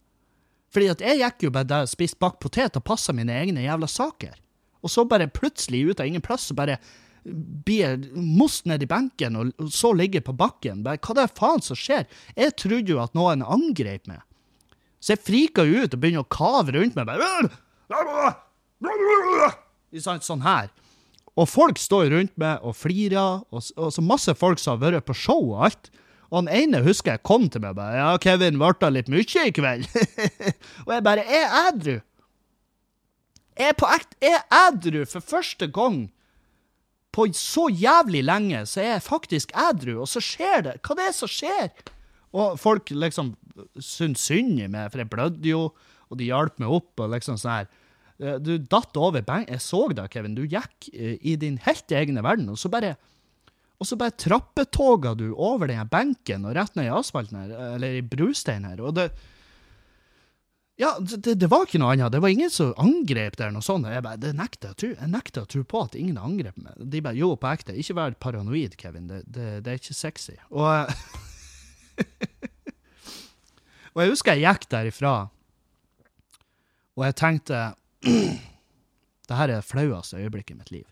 Fordi 0.72 0.88
at 0.88 1.04
jeg 1.04 1.20
gikk 1.20 1.46
jo 1.46 1.52
bare 1.54 1.68
der 1.68 1.86
og 1.86 1.92
spiste 1.92 2.20
bakt 2.22 2.40
potet 2.42 2.76
og 2.78 2.84
passa 2.88 3.14
mine 3.14 3.34
egne 3.36 3.64
jævla 3.64 3.88
saker. 3.90 4.34
Og 4.82 4.90
så 4.90 5.04
bare 5.06 5.30
plutselig, 5.30 5.84
ut 5.92 6.00
av 6.02 6.08
ingen 6.08 6.24
plass, 6.24 6.48
så 6.50 6.56
bare 6.58 6.78
blir 7.22 8.00
most 8.18 8.66
ned 8.66 8.82
i 8.82 8.88
benken, 8.90 9.36
og 9.38 9.68
så 9.70 9.92
ligger 9.94 10.24
på 10.26 10.34
bakken. 10.34 10.82
Bare, 10.82 10.98
hva 10.98 11.14
det 11.14 11.26
er 11.28 11.36
faen 11.38 11.62
som 11.62 11.78
skjer? 11.78 12.08
Jeg 12.34 12.56
trodde 12.58 12.90
jo 12.90 13.02
at 13.02 13.14
noen 13.14 13.44
angrep 13.46 14.10
meg. 14.10 14.24
Så 15.02 15.14
jeg 15.14 15.22
frika 15.26 15.62
ut 15.66 15.94
og 15.94 16.00
begynner 16.02 16.24
å 16.24 16.32
kave 16.32 16.74
rundt 16.74 16.98
meg. 16.98 17.06
Bare, 17.06 18.32
sånn 20.26 20.46
her. 20.46 20.70
Og 21.32 21.48
folk 21.48 21.80
står 21.80 22.10
rundt 22.12 22.34
meg 22.40 22.60
og 22.60 22.76
flirer, 22.76 23.42
og, 23.48 23.64
og 23.76 23.92
så 23.94 24.04
masse 24.04 24.34
folk 24.36 24.60
som 24.60 24.76
har 24.76 24.92
vært 24.92 25.08
på 25.08 25.16
show 25.16 25.54
og 25.54 25.66
alt. 25.68 25.92
Og 26.32 26.42
han 26.42 26.48
ene 26.52 26.80
husker 26.84 27.16
jeg 27.16 27.24
kom 27.28 27.48
til 27.52 27.60
meg 27.60 27.74
og 27.74 27.80
bare 27.80 27.96
'Ja, 27.98 28.16
Kevin, 28.18 28.58
ble 28.58 28.72
det 28.80 28.92
litt 28.92 29.08
mye 29.12 29.44
i 29.46 29.52
kveld?' 29.52 29.88
og 30.86 30.92
jeg 30.94 31.04
bare 31.04 31.24
er 31.24 31.46
ædru'. 31.68 32.00
Jeg 33.58 33.68
er 33.68 33.76
på 33.76 33.86
Jeg 34.20 34.40
er 34.40 34.44
ædru 34.48 35.04
for 35.04 35.20
første 35.20 35.68
gang 35.68 36.10
på 37.12 37.26
så 37.36 37.68
jævlig 37.68 38.24
lenge, 38.24 38.66
så 38.66 38.80
er 38.80 38.92
jeg 38.92 39.02
faktisk 39.02 39.52
ædru, 39.52 40.00
og 40.00 40.08
så 40.08 40.20
skjer 40.20 40.62
det. 40.64 40.74
Hva 40.80 40.96
det 40.96 41.08
er 41.10 41.12
som 41.12 41.28
skjer? 41.28 41.68
Og 42.32 42.58
folk 42.60 42.88
liksom 42.88 43.34
syntes 43.76 44.24
synd 44.24 44.60
i 44.60 44.66
meg, 44.66 44.88
for 44.90 44.98
jeg 44.98 45.10
blødde 45.10 45.48
jo, 45.48 45.66
og 46.08 46.18
de 46.18 46.30
hjalp 46.30 46.58
meg 46.58 46.72
opp, 46.72 47.00
og 47.00 47.12
liksom 47.12 47.36
sånn 47.36 47.52
her. 47.52 47.68
Eh, 48.22 48.38
du 48.38 48.54
datt 48.58 48.96
over 48.96 49.24
bang. 49.26 49.48
Jeg 49.50 49.64
så 49.64 49.84
deg, 49.90 50.06
Kevin. 50.12 50.36
Du 50.38 50.44
gikk 50.46 50.92
eh, 50.92 51.18
i 51.18 51.34
din 51.40 51.58
helt 51.66 51.90
egne 51.90 52.22
verden, 52.24 52.52
og 52.52 52.60
så 52.60 52.70
bare 52.72 52.96
og 53.82 53.88
så 53.88 53.96
bare 53.98 54.14
trappetoga 54.14 55.10
du 55.18 55.32
over 55.34 55.66
den 55.66 55.88
benken 55.90 56.44
og 56.46 56.52
rett 56.54 56.76
ned 56.78 56.86
i 56.86 56.92
asfalten 56.94 57.40
her, 57.40 57.54
eller 57.74 57.96
i 57.98 58.04
brusteinen 58.06 58.68
her. 58.70 58.82
Og 58.86 58.94
det, 58.94 59.08
ja, 60.78 60.92
det, 61.00 61.34
det, 61.40 61.48
var 61.50 61.66
ikke 61.66 61.80
noe 61.82 61.96
annet. 61.96 62.12
Det 62.14 62.20
var 62.22 62.30
ingen 62.30 62.52
som 62.52 62.70
angrep 62.78 63.34
der. 63.40 63.50
noe 63.50 63.64
sånt. 63.66 63.90
Jeg 63.90 64.04
bare, 64.06 64.20
det 64.22 64.36
nekter 64.38 64.70
jeg 64.70 64.76
å 64.76 64.78
tro. 64.84 64.92
Jeg 65.00 65.12
nekter 65.16 65.42
å 65.42 65.50
tro 65.50 65.64
på 65.66 65.82
at 65.82 65.98
ingen 65.98 66.20
angrep 66.22 66.62
meg. 66.62 66.78
De 66.94 67.02
bare, 67.02 67.18
jo, 67.18 67.32
på 67.34 67.50
ekte. 67.50 67.74
Ikke 67.74 67.98
vær 67.98 68.14
paranoid, 68.22 68.78
Kevin. 68.78 69.10
Det, 69.10 69.24
det, 69.26 69.50
det 69.66 69.74
er 69.74 69.82
ikke 69.82 69.98
sexy. 69.98 70.38
Og, 70.54 70.94
og 73.96 74.04
jeg 74.04 74.14
husker 74.14 74.38
jeg 74.38 74.46
gikk 74.46 74.70
derifra, 74.78 75.16
og 76.92 77.08
jeg 77.08 77.18
tenkte 77.18 77.66
det 79.28 79.38
her 79.38 79.48
er 79.48 79.58
det 79.60 79.68
flaueste 79.68 80.20
øyeblikket 80.20 80.56
i 80.56 80.58
mitt 80.60 80.72
liv. 80.74 80.86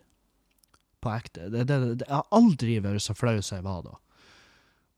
På 1.01 1.13
ekte. 1.15 1.49
Det, 1.49 1.65
det, 1.69 1.79
det, 1.81 2.05
jeg 2.07 2.13
har 2.13 2.27
aldri 2.35 2.77
vært 2.83 3.03
så 3.03 3.15
flau 3.17 3.37
som 3.41 3.59
jeg 3.59 3.67
var 3.67 3.81
da. 3.87 3.95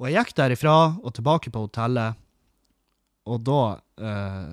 Og 0.02 0.10
jeg 0.10 0.18
gikk 0.18 0.36
derifra 0.42 0.76
og 1.00 1.14
tilbake 1.16 1.54
på 1.54 1.64
hotellet, 1.68 2.20
og 3.30 3.40
da 3.48 3.62
eh, 4.04 4.52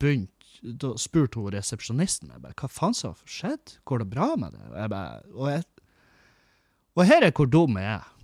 begynte 0.00 0.34
da 0.62 0.92
spurte 0.98 1.38
hun 1.38 1.52
resepsjonisten 1.54 2.32
meg 2.42 2.54
hva 2.58 2.68
faen 2.70 2.96
som 2.96 3.14
har 3.14 3.30
skjedd, 3.30 3.76
går 3.86 4.02
det 4.02 4.10
bra 4.10 4.32
med 4.40 4.56
det? 4.56 4.64
Og, 4.66 4.76
jeg 4.80 4.92
bare, 4.92 5.20
og, 5.34 5.50
jeg, 5.52 5.66
og 6.98 7.04
her 7.06 7.26
er 7.26 7.34
hvor 7.34 7.50
dum 7.50 7.78
jeg 7.78 7.92
er. 7.92 8.14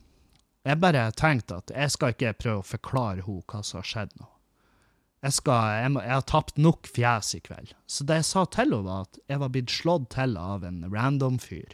Jeg 0.65 0.81
bare 0.81 1.05
tenkte 1.13 1.61
at 1.61 1.75
jeg 1.75 1.93
skal 1.93 2.15
ikke 2.15 2.33
prøve 2.41 2.63
å 2.63 2.67
forklare 2.67 3.27
henne 3.27 3.45
hva 3.47 3.61
som 3.63 3.81
har 3.83 3.91
skjedd 3.91 4.15
nå. 4.19 4.31
Jeg, 5.25 5.33
skal, 5.39 5.79
jeg, 5.81 5.93
må, 5.95 6.03
jeg, 6.05 6.13
har 6.13 6.27
tapt 6.29 6.59
nok 6.61 6.89
fjes 6.93 7.31
i 7.39 7.41
kveld. 7.41 7.73
Så 7.89 8.05
det 8.05 8.21
jeg 8.21 8.29
sa 8.29 8.45
til 8.45 8.67
henne, 8.67 8.83
var 8.85 9.07
at 9.07 9.19
jeg 9.33 9.41
var 9.41 9.53
blitt 9.55 9.73
slått 9.73 10.11
til 10.13 10.37
av 10.37 10.67
en 10.69 10.83
random 10.93 11.39
fyr. 11.41 11.73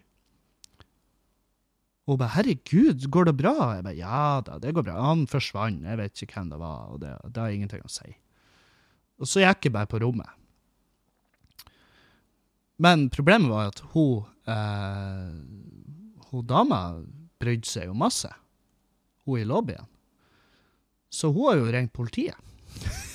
Hun 2.07 2.18
bare 2.18 2.34
'herregud, 2.34 3.07
går 3.11 3.24
det 3.28 3.36
bra?' 3.38 3.74
Jeg 3.74 3.84
bare 3.84 3.98
'ja 3.98 4.40
da, 4.46 4.59
det 4.59 4.74
går 4.74 4.82
bra'. 4.86 5.03
Han 5.03 5.26
forsvant, 5.26 5.82
jeg 5.82 5.98
vet 5.98 6.22
ikke 6.22 6.38
hvem 6.38 6.51
det 6.51 6.59
var, 6.59 6.86
og 6.90 7.01
det, 7.01 7.16
det 7.26 7.42
har 7.42 7.51
ingenting 7.51 7.82
å 7.84 7.90
si. 7.90 8.14
Og 9.18 9.26
så 9.26 9.42
gikk 9.42 9.66
jeg 9.66 9.72
bare 9.72 9.90
på 9.90 10.01
rommet. 10.01 10.30
Men 12.78 13.11
problemet 13.11 13.51
var 13.51 13.68
at 13.68 13.82
hun 13.92 14.24
eh, 14.48 15.34
Hun 16.30 16.46
dama 16.46 17.03
brydde 17.42 17.66
seg 17.66 17.90
jo 17.90 17.94
masse. 17.98 18.30
Hun 19.26 19.40
i 19.40 19.44
lobbyen. 19.44 19.86
Så 21.11 21.32
hun 21.34 21.48
har 21.48 21.57
jo 21.59 21.72
ringt 21.74 21.92
politiet. 21.92 22.38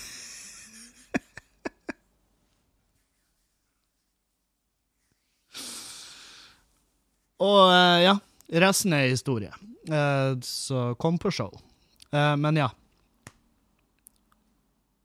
Og 7.44 7.62
eh, 7.74 8.06
ja, 8.06 8.16
resten 8.62 8.96
er 8.96 9.10
historie. 9.12 9.52
Eh, 9.90 10.40
så 10.42 10.88
kom 11.00 11.18
på 11.22 11.32
show. 11.32 11.52
Eh, 12.12 12.36
men 12.40 12.62
ja. 12.62 12.70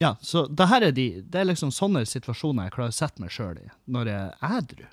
Ja, 0.00 0.14
så 0.20 0.46
det 0.46 0.64
her 0.70 0.80
er 0.80 0.92
de 0.96 1.20
Det 1.20 1.42
er 1.42 1.44
liksom 1.50 1.68
sånne 1.76 2.06
situasjoner 2.08 2.70
jeg 2.70 2.72
klarer 2.72 2.94
å 2.94 2.96
sette 2.96 3.20
meg 3.20 3.34
sjøl 3.34 3.58
i 3.60 3.68
når 3.92 4.08
jeg 4.08 4.30
er 4.32 4.56
edru. 4.56 4.86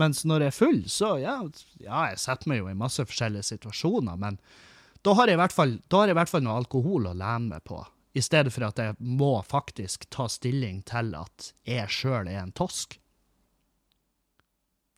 Mens 0.00 0.22
når 0.24 0.46
jeg 0.46 0.52
er 0.52 0.56
full, 0.56 0.82
så 0.88 1.08
ja, 1.20 1.34
ja, 1.82 2.04
jeg 2.08 2.20
setter 2.22 2.48
meg 2.48 2.62
jo 2.62 2.70
i 2.70 2.78
masse 2.78 3.04
forskjellige 3.04 3.48
situasjoner, 3.50 4.16
men 4.16 4.38
da 5.04 5.14
har 5.18 5.28
jeg 5.28 5.36
i 5.36 5.40
hvert 5.40 5.56
fall, 5.56 5.74
i 5.80 6.16
hvert 6.16 6.30
fall 6.30 6.44
noe 6.46 6.60
alkohol 6.62 7.10
å 7.10 7.16
lene 7.16 7.50
meg 7.50 7.64
på, 7.66 7.82
i 8.16 8.22
stedet 8.24 8.52
for 8.54 8.68
at 8.68 8.80
jeg 8.80 8.96
må 9.00 9.32
faktisk 9.44 10.06
ta 10.14 10.28
stilling 10.30 10.80
til 10.88 11.12
at 11.18 11.50
jeg 11.68 11.92
sjøl 11.92 12.30
er 12.30 12.40
en 12.44 12.54
tosk. 12.56 12.99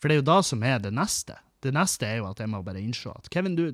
For 0.03 0.11
det 0.11 0.17
er 0.17 0.23
jo 0.25 0.31
da 0.33 0.39
som 0.43 0.63
er 0.67 0.81
det 0.83 0.91
neste. 0.95 1.37
Det 1.63 1.71
neste 1.71 2.09
er 2.09 2.17
jo 2.19 2.27
at 2.27 2.41
jeg 2.43 2.51
må 2.51 2.59
bare 2.67 2.83
innse 2.83 3.13
at 3.15 3.29
Kevin, 3.31 3.55
du, 3.55 3.69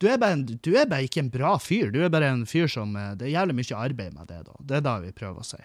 du 0.00 0.06
er, 0.08 0.16
bare, 0.18 0.40
du 0.40 0.70
er, 0.72 0.88
bare, 0.88 1.04
ikke 1.04 1.20
en 1.20 1.32
bra 1.32 1.58
fyr. 1.60 1.92
Du 1.92 2.00
er 2.00 2.12
bare 2.12 2.32
en 2.32 2.46
fyr 2.48 2.70
som 2.70 2.96
eh, 2.96 3.12
Det 3.20 3.28
er 3.28 3.36
jævlig 3.36 3.58
mye 3.60 3.80
arbeid 3.82 4.16
med 4.16 4.30
det, 4.32 4.40
da. 4.48 4.56
Det 4.60 4.78
er 4.78 4.86
da 4.88 4.94
vi 5.04 5.12
prøver 5.12 5.44
å 5.44 5.48
si. 5.48 5.60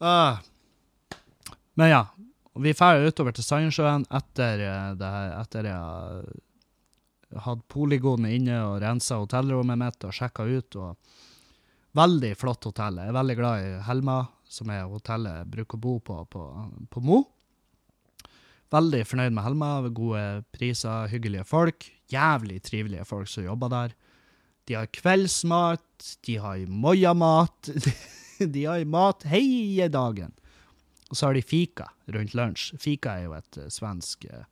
uh, 0.00 0.40
men 1.78 1.92
ja. 1.92 2.06
Vi 2.58 2.72
drar 2.74 3.04
utover 3.06 3.36
til 3.36 3.44
Sandnessjøen 3.46 4.08
etter, 4.18 4.64
at 4.66 5.02
etter 5.44 5.68
jeg 5.68 5.76
har 5.78 6.24
hatt 7.44 7.60
poligonet 7.70 8.34
inne 8.34 8.56
og 8.64 8.80
rensa 8.82 9.20
hotellrommet 9.20 9.78
mitt 9.78 10.06
og 10.08 10.16
sjekka 10.16 10.48
ut. 10.48 10.78
og 10.80 10.96
Veldig 11.98 12.32
flott 12.40 12.66
hotell. 12.66 12.98
Jeg 12.98 13.12
er 13.12 13.18
veldig 13.20 13.36
glad 13.38 13.62
i 13.62 13.70
Helma, 13.86 14.16
som 14.48 14.70
er 14.72 14.88
hotellet 14.88 15.42
jeg 15.42 15.50
bruker 15.54 15.78
å 15.78 15.84
bo 15.84 15.98
på 16.04 16.18
på, 16.32 16.44
på 16.90 17.02
Mo. 17.04 17.22
Veldig 18.72 19.04
fornøyd 19.08 19.32
med 19.32 19.44
Helma. 19.46 19.70
Gode 19.94 20.24
priser, 20.52 21.08
hyggelige 21.12 21.46
folk. 21.48 21.88
Jævlig 22.12 22.60
trivelige 22.64 23.06
folk 23.08 23.30
som 23.30 23.46
jobber 23.46 23.72
der. 23.72 23.94
De 24.68 24.76
har 24.76 24.90
kveldsmat, 24.92 26.12
de 26.26 26.36
har 26.42 26.66
moiamat. 26.68 27.70
de 28.54 28.66
har 28.68 28.84
mat 28.84 29.24
hele 29.30 29.88
dagen. 29.92 30.34
Og 31.08 31.16
så 31.16 31.30
har 31.30 31.38
de 31.38 31.44
fika 31.44 31.88
rundt 32.12 32.36
lunsj. 32.36 32.74
Fika 32.80 33.16
er 33.16 33.28
jo 33.28 33.36
et 33.38 33.60
uh, 33.60 33.70
svensk 33.72 34.28
uh, 34.28 34.44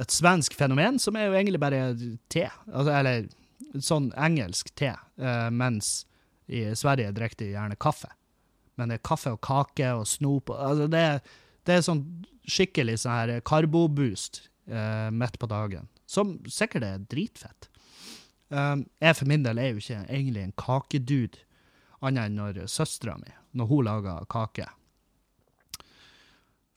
et 0.00 0.14
svensk 0.14 0.54
fenomen, 0.56 0.96
som 1.02 1.16
er 1.18 1.26
jo 1.26 1.36
egentlig 1.36 1.60
bare 1.60 1.82
te. 2.32 2.46
Altså, 2.70 2.94
eller 2.94 3.82
sånn 3.82 4.08
engelsk 4.16 4.70
te. 4.78 4.94
Uh, 5.20 5.50
mens 5.52 6.06
i 6.48 6.64
Sverige 6.78 7.12
drikker 7.16 7.42
de 7.42 7.50
gjerne 7.52 7.78
kaffe. 7.80 8.08
Men 8.80 8.88
det 8.88 8.98
er 8.98 9.06
kaffe 9.06 9.34
og 9.34 9.42
kake 9.44 9.90
og 9.94 10.06
snop. 10.08 10.52
Altså 10.54 10.88
det, 10.90 11.04
det 11.68 11.76
er 11.76 11.84
sånn 11.84 12.04
skikkelig 12.48 13.02
sånn 13.02 13.14
her 13.14 13.42
karboboost 13.46 14.44
eh, 14.66 15.10
midt 15.14 15.38
på 15.38 15.48
dagen, 15.50 15.88
som 16.10 16.38
sikkert 16.50 16.86
er 16.86 17.04
dritfett. 17.10 17.68
Um, 18.52 18.84
jeg 19.00 19.16
for 19.16 19.30
min 19.30 19.44
del 19.46 19.60
er 19.60 19.70
jo 19.72 19.80
ikke 19.80 20.02
egentlig 20.02 20.42
en 20.44 20.56
kakedude, 20.60 21.44
annet 22.04 22.28
enn 22.28 22.36
når 22.36 22.64
søstera 22.68 23.14
mi, 23.16 23.30
når 23.56 23.70
hun 23.70 23.86
lager 23.86 24.26
kake. 24.32 24.66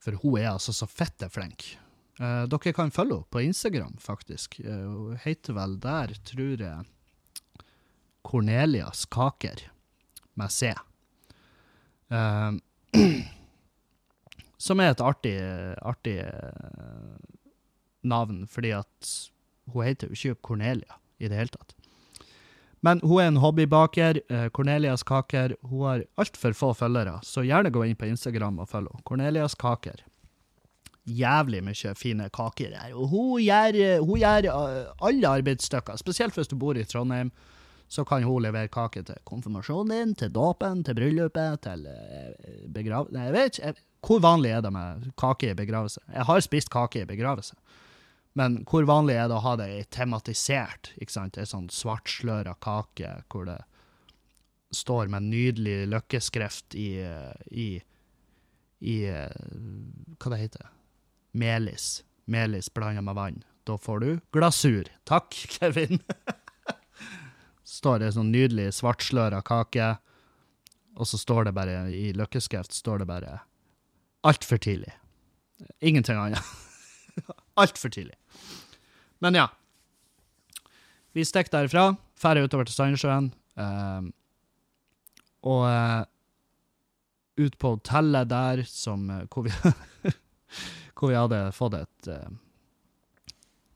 For 0.06 0.16
hun 0.22 0.38
er 0.40 0.54
altså 0.54 0.76
så 0.76 0.88
fette 0.88 1.28
flink. 1.34 1.74
Uh, 2.22 2.46
dere 2.48 2.72
kan 2.78 2.94
følge 2.96 3.18
henne 3.18 3.34
på 3.34 3.44
Instagram, 3.44 3.98
faktisk. 4.00 4.62
Hun 4.64 5.18
heter 5.26 5.58
vel 5.58 5.76
der, 5.84 6.16
tror 6.24 6.64
jeg, 6.64 6.86
Cornelias 8.26 9.04
Kaker, 9.12 9.68
med 10.40 10.52
C. 10.52 10.72
Eh, 12.12 12.52
som 14.58 14.82
er 14.82 14.94
et 14.94 15.02
artig, 15.04 15.36
artig 15.82 16.20
eh, 16.26 17.16
navn, 18.06 18.46
fordi 18.50 18.74
at 18.78 19.16
hun 19.74 19.86
heter 19.86 20.12
jo 20.12 20.18
ikke 20.18 20.42
Cornelia 20.52 21.00
i 21.20 21.30
det 21.30 21.38
hele 21.40 21.54
tatt. 21.54 21.76
Men 22.86 23.00
hun 23.02 23.22
er 23.22 23.32
en 23.32 23.42
hobbybaker. 23.42 24.20
eh, 24.30 24.50
Cornelias 24.54 25.04
Kaker. 25.04 25.56
Hun 25.66 25.88
har 25.88 26.04
altfor 26.22 26.54
få 26.54 26.74
følgere, 26.78 27.18
så 27.26 27.42
gjerne 27.42 27.74
gå 27.74 27.86
inn 27.86 27.98
på 27.98 28.06
Instagram 28.06 28.60
og 28.62 28.70
følg 28.70 28.92
henne. 28.92 29.06
Cornelias 29.10 29.56
Kaker. 29.58 30.04
Jævlig 31.06 31.62
mye 31.62 31.94
fine 31.94 32.30
kaker 32.34 32.72
der. 32.74 32.94
Og 32.98 33.10
hun 33.10 33.42
gjør, 33.42 34.00
hun 34.02 34.18
gjør 34.20 34.48
alle 35.06 35.28
arbeidsstykker, 35.38 35.98
spesielt 36.02 36.34
hvis 36.34 36.50
du 36.50 36.56
bor 36.58 36.78
i 36.78 36.84
Trondheim. 36.84 37.32
Så 37.88 38.06
kan 38.08 38.24
hun 38.26 38.42
levere 38.44 38.72
kake 38.72 39.04
til 39.06 39.20
konfirmasjonen 39.30 39.94
din, 39.94 40.14
til 40.18 40.32
dåpen, 40.34 40.84
til 40.84 40.98
bryllupet, 40.98 41.62
til 41.66 41.86
eh, 41.90 42.64
begrav... 42.74 43.12
Nei, 43.14 43.28
jeg 43.30 43.36
vet 43.36 43.60
ikke. 43.60 43.86
Hvor 44.06 44.22
vanlig 44.22 44.52
er 44.54 44.62
det 44.62 44.72
med 44.74 45.06
kake 45.18 45.52
i 45.52 45.58
begravelse? 45.58 46.02
Jeg 46.14 46.28
har 46.28 46.44
spist 46.46 46.70
kake 46.74 47.02
i 47.02 47.10
begravelse. 47.10 47.56
Men 48.38 48.60
hvor 48.68 48.86
vanlig 48.86 49.16
er 49.16 49.30
det 49.32 49.38
å 49.38 49.46
ha 49.46 49.56
det 49.62 49.70
tematisert? 49.96 50.92
ikke 51.00 51.14
sant? 51.14 51.40
En 51.40 51.50
sånn 51.50 51.70
svartsløra 51.74 52.58
kake 52.62 53.14
hvor 53.32 53.48
det 53.48 53.62
står 54.76 55.08
med 55.14 55.30
nydelig 55.32 55.86
løkkeskrift 55.88 56.76
i, 56.76 56.90
eh, 57.06 57.34
i, 57.52 57.70
i 58.84 58.98
eh, 59.08 59.44
Hva 60.20 60.34
det 60.34 60.42
heter 60.42 60.72
Melis. 61.36 62.04
Melis 62.26 62.70
blanda 62.74 63.04
med 63.06 63.16
vann. 63.16 63.44
Da 63.66 63.78
får 63.82 64.04
du 64.04 64.10
glasur. 64.36 64.90
Takk, 65.08 65.34
Kevin. 65.58 66.02
står 67.76 68.02
det 68.02 68.14
sånn 68.16 68.32
nydelig 68.34 68.72
svartsløra 68.80 69.42
kake, 69.46 69.96
og 70.96 71.10
så 71.10 71.20
står 71.20 71.50
det 71.50 71.56
bare 71.58 71.80
i 71.92 72.08
løkkeskrift 72.16 72.76
står 72.76 73.04
det 73.04 73.10
bare 73.10 73.40
altfor 74.26 74.62
tidlig. 74.64 74.94
Ingenting 75.80 76.18
annet. 76.20 76.42
altfor 77.62 77.92
tidlig. 77.94 78.16
Men 79.24 79.38
ja. 79.38 79.50
Vi 81.16 81.24
stikker 81.26 81.54
derifra, 81.54 81.94
drar 82.20 82.42
utover 82.44 82.68
til 82.68 82.76
Sandnessjøen, 82.76 83.30
eh, 83.60 84.08
og 85.46 85.62
eh, 85.70 86.02
ut 87.46 87.58
på 87.60 87.76
hotellet 87.76 88.32
der 88.32 88.64
som 88.68 89.10
eh, 89.12 89.24
hvor 89.32 89.46
vi, 89.48 89.54
hvor 90.96 91.12
vi 91.12 91.20
hadde 91.20 91.42
fått 91.56 91.78
et 91.80 92.10
eh, 92.12 92.28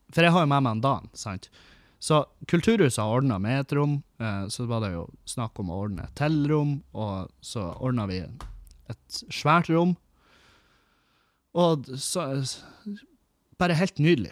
For 0.10 0.26
jeg 0.26 0.34
har 0.36 0.46
jo 0.46 0.52
med 0.52 0.66
meg 0.66 0.78
en 0.78 0.84
Dan, 0.84 1.10
sant? 1.14 1.50
Så 2.00 2.24
Kulturhuset 2.48 3.02
har 3.04 3.12
ordna 3.12 3.38
med 3.44 3.60
et 3.60 3.74
rom, 3.76 3.98
eh, 4.24 4.46
så 4.48 4.66
var 4.70 4.86
det 4.86 4.94
jo 4.94 5.06
snakk 5.28 5.60
om 5.60 5.72
å 5.72 5.82
ordne 5.84 6.06
et 6.08 6.16
tellrom, 6.16 6.78
og 6.96 7.32
så 7.44 7.66
ordna 7.76 8.08
vi 8.08 8.22
et 8.24 9.20
svært 9.28 9.70
rom. 9.72 9.98
Og 11.60 11.90
så 12.00 12.30
Bare 13.60 13.76
helt 13.76 13.98
nydelig. 14.00 14.32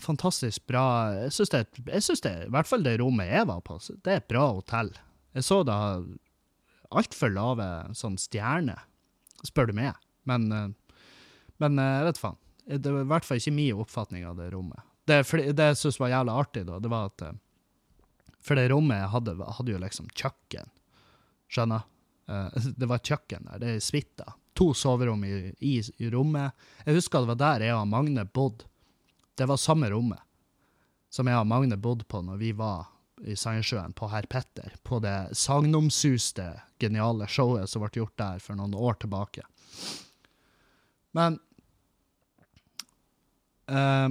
Fantastisk 0.00 0.64
bra. 0.66 1.12
Jeg 1.12 1.32
syns 1.36 1.50
det, 1.52 1.66
jeg 1.84 2.02
synes 2.02 2.22
det, 2.24 2.32
i 2.46 2.52
hvert 2.54 2.66
fall 2.70 2.82
det 2.86 2.94
rommet 3.02 3.28
jeg 3.28 3.44
var 3.50 3.60
på, 3.60 3.76
det 4.00 4.14
er 4.14 4.22
et 4.22 4.30
bra 4.30 4.46
hotell. 4.56 4.88
Jeg 5.36 5.44
så 5.44 5.58
da 5.68 5.76
altfor 6.88 7.34
lave 7.34 7.66
sånn 7.96 8.16
stjerner, 8.20 8.80
spør 9.44 9.68
du 9.68 9.76
meg. 9.76 10.00
Men, 10.24 10.48
eh, 10.52 10.96
men 11.60 11.78
eh, 11.78 11.98
jeg 11.98 12.08
vet 12.08 12.22
faen. 12.22 12.40
Det 12.72 12.94
var 12.94 13.04
i 13.04 13.10
hvert 13.12 13.28
fall 13.28 13.42
ikke 13.42 13.54
min 13.58 13.84
oppfatning 13.84 14.24
av 14.24 14.40
det 14.40 14.48
rommet. 14.54 14.80
Det, 15.12 15.54
det 15.56 15.70
jeg 15.70 15.78
syntes 15.80 16.00
var 16.00 16.12
jævla 16.12 16.36
artig, 16.40 16.64
da, 16.68 16.78
det 16.82 16.90
var 16.92 17.10
at 17.10 17.24
eh, 17.28 17.38
For 18.42 18.58
det 18.58 18.70
rommet 18.72 19.10
hadde, 19.12 19.36
hadde 19.58 19.74
jo 19.74 19.80
liksom 19.82 20.08
kjøkken. 20.18 20.70
Skjønner? 21.52 21.84
Eh, 22.28 22.68
Det 22.80 22.88
var 22.90 23.04
kjøkken 23.04 23.50
der. 23.50 23.62
Det 23.62 23.74
er 23.76 23.84
suita. 23.84 24.32
To 24.58 24.72
soverom 24.76 25.24
i, 25.24 25.52
i, 25.64 25.78
i 25.80 26.10
rommet. 26.12 26.52
Jeg 26.84 26.98
husker 26.98 27.22
det 27.22 27.32
var 27.32 27.40
der 27.40 27.66
jeg 27.68 27.76
og 27.76 27.88
Magne 27.88 28.26
bodde. 28.28 28.68
Det 29.38 29.48
var 29.48 29.60
samme 29.60 29.88
rommet 29.88 30.20
som 31.12 31.28
jeg 31.28 31.36
og 31.36 31.48
Magne 31.48 31.76
bodde 31.80 32.06
på 32.08 32.22
når 32.24 32.40
vi 32.40 32.52
var 32.56 32.88
i 33.22 33.36
Sandnessjøen, 33.36 33.92
på 33.94 34.08
Herr 34.10 34.26
Petter. 34.26 34.72
På 34.82 34.98
det 35.02 35.36
sagnomsuste, 35.38 36.48
geniale 36.82 37.28
showet 37.30 37.70
som 37.70 37.84
ble 37.84 37.92
gjort 38.00 38.16
der 38.18 38.40
for 38.42 38.58
noen 38.58 38.74
år 38.74 38.96
tilbake. 39.04 39.44
Men 41.14 41.36
eh, 43.68 44.08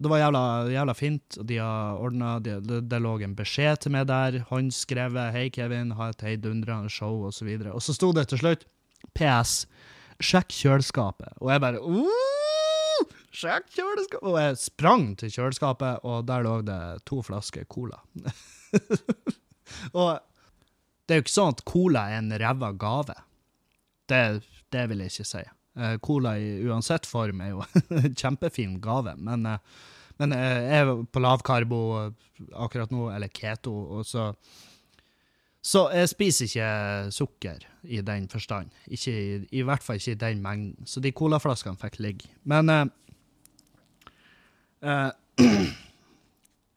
det 0.00 0.08
var 0.08 0.22
jævla, 0.22 0.42
jævla 0.72 0.94
fint, 0.96 1.36
og 1.36 1.46
de 1.48 1.58
har 1.60 1.98
ordna 2.00 2.38
det, 2.40 2.56
det 2.88 3.00
lå 3.04 3.18
en 3.20 3.36
beskjed 3.36 3.82
til 3.84 3.92
meg 3.92 4.06
der, 4.08 4.38
håndskrevet 4.48 5.34
'Hei, 5.34 5.50
Kevin, 5.52 5.92
ha 5.98 6.08
et 6.08 6.24
heidundrende 6.24 6.88
show', 6.88 7.26
og 7.28 7.34
så. 7.34 7.44
Og 7.72 7.82
så 7.82 7.92
sto 7.92 8.12
det 8.12 8.28
til 8.28 8.38
slutt 8.38 8.64
'PS. 9.14 9.66
Sjekk 10.20 10.48
kjøleskapet'. 10.48 11.36
Og 11.40 11.52
jeg 11.52 11.60
bare 11.60 11.80
«Ooh, 11.80 12.40
Sjekk 13.30 13.68
kjøleskapet! 13.76 14.24
Og 14.26 14.40
jeg 14.40 14.58
sprang 14.58 15.04
til 15.18 15.30
kjøleskapet, 15.30 16.00
og 16.02 16.26
der 16.26 16.42
lå 16.42 16.56
det 16.66 17.04
to 17.06 17.20
flasker 17.22 17.64
cola. 17.64 18.00
og 20.00 20.18
det 21.06 21.14
er 21.14 21.20
jo 21.20 21.24
ikke 21.26 21.36
sånn 21.36 21.54
at 21.54 21.64
cola 21.68 22.08
er 22.10 22.22
en 22.22 22.32
ræva 22.40 22.72
gave. 22.72 23.14
Det, 24.08 24.42
det 24.72 24.88
vil 24.90 25.04
jeg 25.04 25.12
ikke 25.12 25.28
si. 25.28 25.44
Eh, 25.78 25.96
Cola 26.02 26.34
i 26.38 26.62
uansett 26.66 27.06
form 27.06 27.44
er 27.44 27.52
jo 27.52 27.62
en 28.00 28.14
kjempefin 28.14 28.78
gave, 28.82 29.14
men, 29.22 29.46
eh, 29.46 29.84
men 30.18 30.34
eh, 30.34 30.56
jeg 30.66 30.80
er 30.82 31.04
på 31.06 31.22
lavkarbo 31.22 31.80
akkurat 32.56 32.90
nå, 32.94 33.06
eller 33.14 33.30
keto, 33.32 33.74
og 33.98 34.06
så 34.06 34.32
Så 35.62 35.90
jeg 35.92 36.08
spiser 36.08 36.46
ikke 36.46 37.12
sukker 37.12 37.66
i 37.84 37.98
den 38.00 38.28
forstand. 38.32 38.70
Ikke, 38.88 39.12
i, 39.44 39.60
hvert 39.60 39.82
fall 39.84 39.98
ikke 40.00 40.14
i 40.14 40.20
den 40.22 40.40
mengden. 40.40 40.86
Så 40.88 41.02
de 41.04 41.12
colaflaskene 41.12 41.76
fikk 41.76 41.98
ligge. 42.00 42.30
Men 42.48 42.70
eh, 42.72 42.86
eh, 44.80 45.10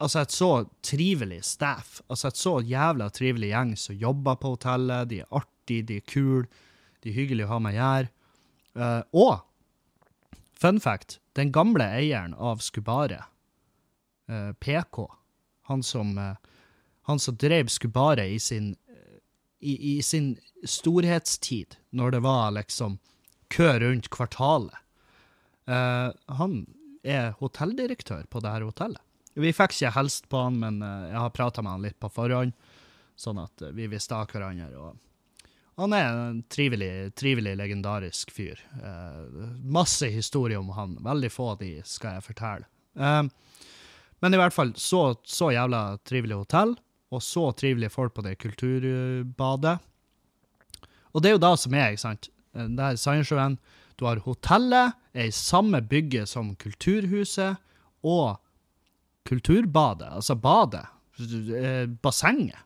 Altså, 0.04 0.20
et 0.20 0.34
så 0.34 0.50
trivelig 0.84 1.38
staff, 1.46 2.00
altså 2.10 2.28
et 2.28 2.36
så 2.36 2.58
jævla 2.60 3.06
trivelig 3.14 3.52
gjeng 3.54 3.70
som 3.78 3.96
jobber 3.96 4.34
på 4.36 4.50
hotellet, 4.56 5.08
de 5.08 5.20
er 5.22 5.30
artige, 5.38 5.86
de 5.88 5.96
er 5.96 6.04
kule, 6.10 6.44
de 7.00 7.08
er 7.08 7.16
hyggelige 7.16 7.46
å 7.46 7.52
ha 7.54 7.58
med 7.62 7.72
å 7.72 7.78
gjøre. 7.78 8.10
Eh, 8.74 9.02
og 9.14 9.44
fun 10.58 10.80
fact, 10.80 11.18
den 11.38 11.52
gamle 11.52 11.86
eieren 11.98 12.34
av 12.34 12.62
Skubare, 12.62 13.24
uh, 14.30 14.52
PK, 14.62 15.08
han 15.68 15.82
som, 15.82 16.14
uh, 16.18 16.36
han 17.10 17.18
som 17.20 17.36
drev 17.36 17.68
Skubare 17.68 18.24
i 18.30 18.38
sin, 18.40 18.76
eh, 18.88 19.18
i, 19.60 19.74
i 19.96 20.02
sin 20.02 20.36
storhetstid, 20.64 21.76
når 21.90 22.14
det 22.16 22.22
var 22.24 22.54
liksom 22.56 22.98
kø 23.52 23.68
rundt 23.82 24.08
kvartalet, 24.14 24.78
eh, 25.66 26.10
han 26.38 26.54
er 27.04 27.34
hotelldirektør 27.40 28.24
på 28.30 28.40
det 28.40 28.54
her 28.54 28.64
hotellet. 28.64 29.02
Vi 29.34 29.50
fikk 29.52 29.74
ikke 29.74 29.94
helst 29.96 30.28
på 30.30 30.44
han, 30.46 30.60
men 30.62 30.80
eh, 30.82 31.10
jeg 31.10 31.20
har 31.20 31.34
prata 31.34 31.62
med 31.62 31.76
han 31.76 31.84
litt 31.84 31.98
på 32.00 32.10
forhånd, 32.12 32.54
sånn 33.18 33.42
at 33.42 33.66
eh, 33.66 33.74
vi 33.76 33.90
visste 33.90 34.16
av 34.16 34.30
hverandre. 34.30 34.70
og 34.78 35.00
han 35.76 35.92
er 35.96 36.06
en 36.08 36.42
trivelig, 36.52 37.14
trivelig 37.18 37.56
legendarisk 37.58 38.30
fyr. 38.30 38.60
Eh, 38.78 39.48
masse 39.74 40.06
historier 40.12 40.60
om 40.60 40.68
han. 40.76 40.96
Veldig 41.02 41.30
få 41.34 41.48
av 41.54 41.58
de 41.62 41.72
skal 41.88 42.18
jeg 42.18 42.26
fortelle. 42.28 42.68
Eh, 42.94 43.22
men 44.22 44.34
i 44.34 44.38
hvert 44.40 44.54
fall, 44.54 44.70
så, 44.78 45.16
så 45.26 45.50
jævla 45.52 45.98
trivelig 46.06 46.38
hotell, 46.44 46.76
og 47.14 47.22
så 47.22 47.48
trivelige 47.58 47.92
folk 47.92 48.14
på 48.16 48.22
det 48.26 48.36
kulturbadet. 48.42 49.74
Og 51.14 51.22
det 51.22 51.30
er 51.30 51.34
jo 51.36 51.42
da 51.42 51.52
som 51.60 51.74
er, 51.78 51.92
ikke 51.94 52.04
sant. 52.06 52.30
Eh, 52.54 52.68
Det 52.70 52.86
er 52.92 53.00
Sandnessjøen. 53.00 53.58
Du 53.98 54.06
har 54.08 54.22
hotellet, 54.24 54.94
er 55.14 55.28
i 55.30 55.34
samme 55.34 55.78
bygget 55.86 56.26
som 56.30 56.54
Kulturhuset, 56.58 57.60
og 58.02 58.40
Kulturbadet, 59.28 60.08
altså 60.18 60.34
badet. 60.36 60.86
Eh, 61.18 61.86
Bassenget. 62.02 62.58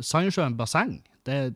Sandnessjøen 0.00 0.54
basseng. 0.58 1.00
Det 1.26 1.34
er 1.34 1.50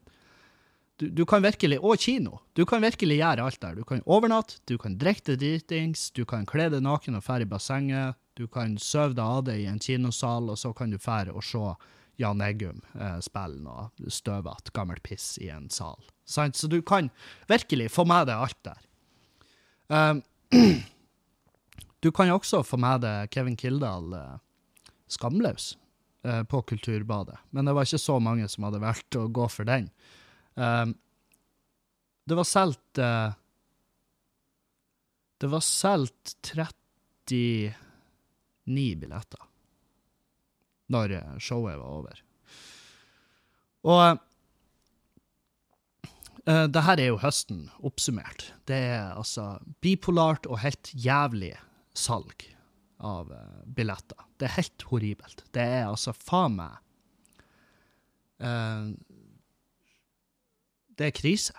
du, 1.01 1.07
du 1.09 1.23
kan 1.29 1.43
virkelig, 1.43 1.79
og 1.81 2.01
kino, 2.03 2.43
du 2.53 2.67
kan 2.69 2.83
virkelig 2.85 3.17
gjøre 3.23 3.47
alt 3.47 3.61
der. 3.63 3.79
Du 3.79 3.87
kan 3.89 4.03
overnatte, 4.05 4.59
du 4.69 4.77
kan 4.81 4.99
drikke 5.01 5.33
deg 5.33 5.41
dritings, 5.41 6.11
du 6.13 6.27
kan 6.29 6.45
kle 6.49 6.69
deg 6.73 6.85
naken 6.85 7.17
og 7.17 7.25
fære 7.25 7.47
i 7.47 7.49
bassenget, 7.49 8.19
du 8.37 8.45
kan 8.53 8.77
sove 8.81 9.17
deg 9.17 9.25
av 9.25 9.47
det 9.49 9.57
i 9.63 9.67
en 9.71 9.81
kinosal, 9.81 10.51
og 10.53 10.61
så 10.61 10.75
kan 10.77 10.93
du 10.93 11.01
fære 11.01 11.33
og 11.33 11.45
se 11.45 11.65
Jan 12.21 12.43
Eggum 12.45 12.83
eh, 13.01 13.19
spille 13.25 13.63
noe 13.65 14.11
støvete, 14.13 14.75
gammelt 14.77 15.03
piss 15.07 15.39
i 15.41 15.49
en 15.53 15.71
sal. 15.73 15.99
Sant? 16.29 16.57
Så 16.57 16.69
du 16.69 16.83
kan 16.85 17.09
virkelig 17.49 17.89
få 17.95 18.05
med 18.09 18.29
deg 18.29 18.45
alt 18.45 18.61
der. 18.67 18.87
Um, 19.91 20.23
du 22.05 22.11
kan 22.13 22.31
også 22.31 22.63
få 22.67 22.79
med 22.81 23.03
deg 23.07 23.33
Kevin 23.33 23.57
Kildahl 23.57 24.13
eh, 24.17 24.39
skamløs 25.11 25.73
eh, 26.29 26.45
på 26.45 26.61
Kulturbadet, 26.69 27.41
men 27.51 27.67
det 27.67 27.75
var 27.75 27.89
ikke 27.89 28.05
så 28.05 28.21
mange 28.23 28.49
som 28.53 28.69
hadde 28.69 28.85
valgt 28.85 29.17
å 29.17 29.27
gå 29.33 29.49
for 29.49 29.69
den. 29.69 29.89
Um, 30.61 30.95
det 32.29 32.37
var 32.37 32.45
solgt 32.45 32.99
uh, 33.01 33.33
Det 35.41 35.49
var 35.49 35.63
solgt 35.65 36.35
39 36.53 37.73
billetter 39.01 39.47
når 40.91 41.13
eh, 41.15 41.35
showet 41.39 41.79
var 41.79 41.87
over. 41.87 42.21
Og 43.87 44.19
uh, 46.51 46.67
det 46.67 46.83
her 46.83 46.99
er 46.99 47.13
jo 47.13 47.21
høsten 47.23 47.69
oppsummert. 47.87 48.49
Det 48.67 48.81
er 48.91 49.15
altså 49.15 49.53
bipolart 49.81 50.51
og 50.51 50.59
helt 50.65 50.91
jævlig 50.93 51.55
salg 51.95 52.43
av 52.99 53.31
uh, 53.31 53.63
billetter. 53.71 54.19
Det 54.35 54.49
er 54.49 54.59
helt 54.59 54.83
horribelt. 54.91 55.45
Det 55.55 55.63
er 55.63 55.87
altså 55.87 56.13
faen 56.17 56.59
meg 56.59 56.75
uh, 58.43 58.91
Det 61.01 61.09
er 61.09 61.17
krise. 61.17 61.55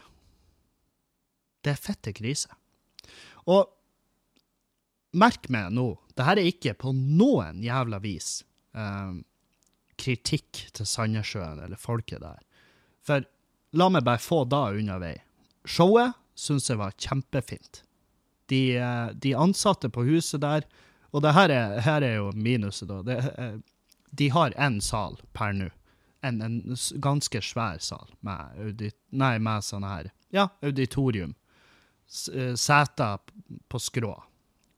Det 1.66 1.74
er 1.74 1.82
fette 1.82 2.14
krise. 2.14 2.52
Og 3.50 3.66
merk 5.18 5.50
meg 5.50 5.74
nå, 5.74 5.96
det 6.14 6.28
her 6.28 6.38
er 6.38 6.50
ikke 6.52 6.76
på 6.78 6.94
noen 6.94 7.64
jævla 7.66 7.98
vis 8.04 8.44
eh, 8.78 9.18
kritikk 9.98 10.68
til 10.78 10.86
Sandnessjøen 10.86 11.64
eller 11.66 11.82
folket 11.82 12.22
der. 12.22 12.38
For 13.02 13.26
la 13.74 13.90
meg 13.90 14.06
bare 14.06 14.22
få 14.22 14.44
da 14.46 14.68
unna 14.78 15.00
vei. 15.02 15.16
Showet 15.66 16.14
syns 16.38 16.70
jeg 16.70 16.78
var 16.78 16.94
kjempefint. 17.02 17.82
De, 18.54 18.62
eh, 18.78 19.10
de, 19.26 19.34
ansatte 19.34 19.90
på 19.90 20.06
huset 20.06 20.42
der 20.44 20.66
Og 21.12 21.22
det 21.24 21.34
her 21.36 21.50
er, 21.50 21.80
her 21.84 22.04
er 22.08 22.14
jo 22.16 22.30
minuset, 22.32 22.88
da. 22.88 23.02
Det, 23.04 23.18
eh, 23.36 23.56
de 24.16 24.30
har 24.32 24.54
én 24.56 24.78
sal 24.80 25.18
per 25.34 25.52
nå. 25.58 25.68
En, 26.22 26.42
en, 26.46 26.76
ganske 27.02 27.42
svær 27.42 27.80
sal 27.82 28.12
med, 28.22 28.58
audit, 28.62 28.98
nei, 29.10 29.40
med 29.42 29.66
sånne 29.66 29.90
her 29.90 30.12
Ja, 30.30 30.50
auditorium. 30.62 31.34
Eh, 32.34 32.54
seter 32.54 33.18
på 33.68 33.80
skrå. 33.82 34.14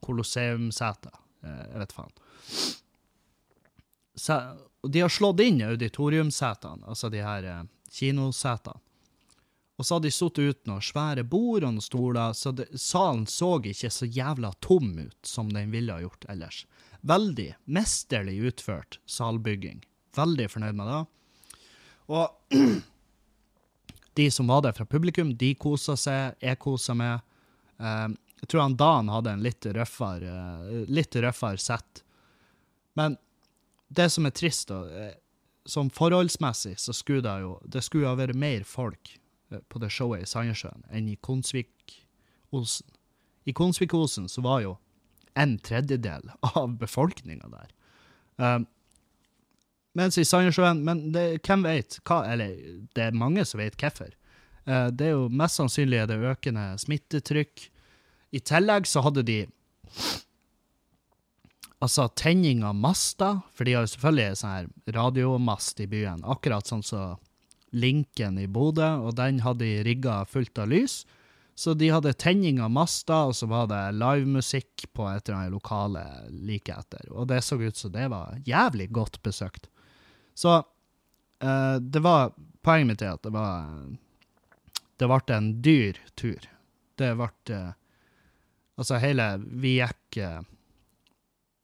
Kolosseumseter. 0.03 1.19
Jeg 1.43 1.81
vet 1.81 1.93
faen 1.95 2.13
de 4.89 5.01
har 5.01 5.09
slått 5.09 5.39
inn 5.39 5.61
auditoriumsetene, 5.61 6.85
altså 6.87 7.09
de 7.09 7.21
her 7.23 7.43
eh, 7.43 7.61
kinosetene. 7.91 8.79
Og 9.77 9.87
så 9.87 9.95
hadde 9.95 10.05
de 10.05 10.13
sittet 10.13 10.49
ut 10.51 10.67
noen 10.69 10.83
svære 10.85 11.23
bord 11.25 11.63
og 11.63 11.71
noen 11.73 11.81
stoler, 11.83 12.35
så 12.37 12.51
det, 12.53 12.67
salen 12.77 13.25
så 13.27 13.55
ikke 13.57 13.89
så 13.89 14.05
jævla 14.05 14.51
tom 14.61 14.91
ut 14.99 15.17
som 15.25 15.49
den 15.49 15.71
ville 15.73 15.95
ha 15.95 16.03
gjort 16.03 16.27
ellers. 16.29 16.59
Veldig 17.01 17.49
mesterlig 17.65 18.37
utført 18.51 18.99
salbygging. 19.09 19.81
Veldig 20.15 20.45
fornøyd 20.53 20.77
med 20.77 20.91
det. 20.91 21.01
Og 22.11 22.29
de 24.19 24.31
som 24.31 24.47
var 24.47 24.63
der 24.65 24.75
fra 24.75 24.85
publikum, 24.85 25.35
de 25.37 25.53
kosa 25.55 25.95
seg, 25.99 26.37
jeg 26.43 26.59
kosa 26.61 26.95
meg. 26.97 27.23
Eh, 27.79 28.07
jeg 28.43 28.51
tror 28.51 28.65
han 28.65 28.77
Dan 28.79 29.11
hadde 29.11 29.33
en 29.33 29.43
litt 29.43 29.65
røffere, 29.65 30.37
litt 30.91 31.15
røffere 31.15 31.61
sett. 31.61 32.03
Men 32.99 33.17
det 33.87 34.09
som 34.11 34.27
er 34.27 34.35
trist, 34.35 34.67
da, 34.69 34.83
eh, 34.89 35.13
som 35.65 35.89
forholdsmessig, 35.89 36.75
så 36.79 36.93
skulle 36.93 37.23
det 37.23 37.35
jo 37.41 37.57
det 37.63 37.83
skulle 37.85 38.09
ha 38.09 38.19
vært 38.19 38.35
mer 38.35 38.65
folk 38.67 39.15
eh, 39.51 39.61
på 39.69 39.79
det 39.79 39.91
showet 39.93 40.25
i 40.25 40.29
Sandnessjøen 40.29 40.83
enn 40.91 41.07
i 41.13 41.17
Konsvik-Olsen. 41.23 42.89
I 43.43 43.53
Konsvik-Olsen 43.55 44.29
så 44.31 44.43
var 44.43 44.61
jo 44.63 44.77
en 45.39 45.57
tredjedel 45.59 46.29
av 46.53 46.75
befolkninga 46.79 47.49
der. 47.51 47.71
Um, 48.37 48.65
mens 49.97 50.17
i 50.17 50.25
Sandnessjøen 50.25 50.81
Men 50.85 51.05
det, 51.13 51.43
hvem 51.45 51.65
vet 51.67 51.99
hva 52.07 52.23
Eller 52.33 52.55
det 52.95 53.07
er 53.07 53.17
mange 53.17 53.45
som 53.45 53.61
vet 53.61 53.77
hvorfor. 53.79 54.11
Uh, 54.67 54.89
det 54.89 55.09
er 55.09 55.15
jo 55.15 55.29
mest 55.29 55.59
sannsynlig 55.59 56.05
det 56.09 56.19
økende 56.33 56.71
smittetrykk. 56.81 57.67
I 58.33 58.41
tillegg 58.41 58.87
så 58.89 59.03
hadde 59.05 59.25
de 59.27 59.41
Altså 61.83 62.07
tenning 62.15 62.61
av 62.63 62.77
master, 62.79 63.41
for 63.51 63.67
de 63.67 63.73
har 63.75 63.83
jo 63.83 63.91
selvfølgelig 63.91 64.39
sånn 64.39 64.53
her 64.53 64.67
radiomast 64.95 65.81
i 65.83 65.87
byen, 65.91 66.21
akkurat 66.23 66.69
sånn 66.69 66.79
som 66.79 67.17
så 67.17 67.33
Linken 67.73 68.37
i 68.37 68.45
Bodø, 68.47 68.87
og 69.01 69.15
den 69.17 69.41
hadde 69.41 69.65
de 69.65 69.83
rigga 69.85 70.21
fullt 70.29 70.59
av 70.61 70.69
lys. 70.69 71.01
Så 71.57 71.73
de 71.77 71.89
hadde 71.93 72.13
tenning 72.17 72.59
av 72.61 72.71
master, 72.73 73.29
og 73.29 73.35
så 73.37 73.49
var 73.49 73.67
det 73.69 73.81
livemusikk 73.97 74.87
på 74.93 75.07
et 75.09 75.27
eller 75.27 75.39
annet 75.39 75.53
lokale 75.53 76.03
like 76.29 76.73
etter. 76.73 77.09
Og 77.13 77.27
det 77.29 77.41
så 77.45 77.59
ut 77.61 77.77
som 77.77 77.93
det 77.93 78.07
var 78.13 78.39
jævlig 78.45 78.89
godt 78.93 79.21
besøkt. 79.25 79.69
Så 80.33 80.57
uh, 81.43 81.75
det 81.75 81.99
var 81.99 82.33
Poenget 82.63 82.87
mitt 82.87 83.01
er 83.03 83.17
at 83.17 83.23
det 83.25 83.33
var 83.35 83.71
Det 84.97 85.09
ble 85.09 85.35
en 85.35 85.49
dyr 85.65 85.99
tur. 86.15 86.45
Det 86.95 87.13
ble 87.19 87.57
uh, 87.57 87.73
Altså, 88.79 88.97
hele 89.03 89.27
Vi 89.43 89.77
gikk 89.77 90.19
uh, 90.23 90.41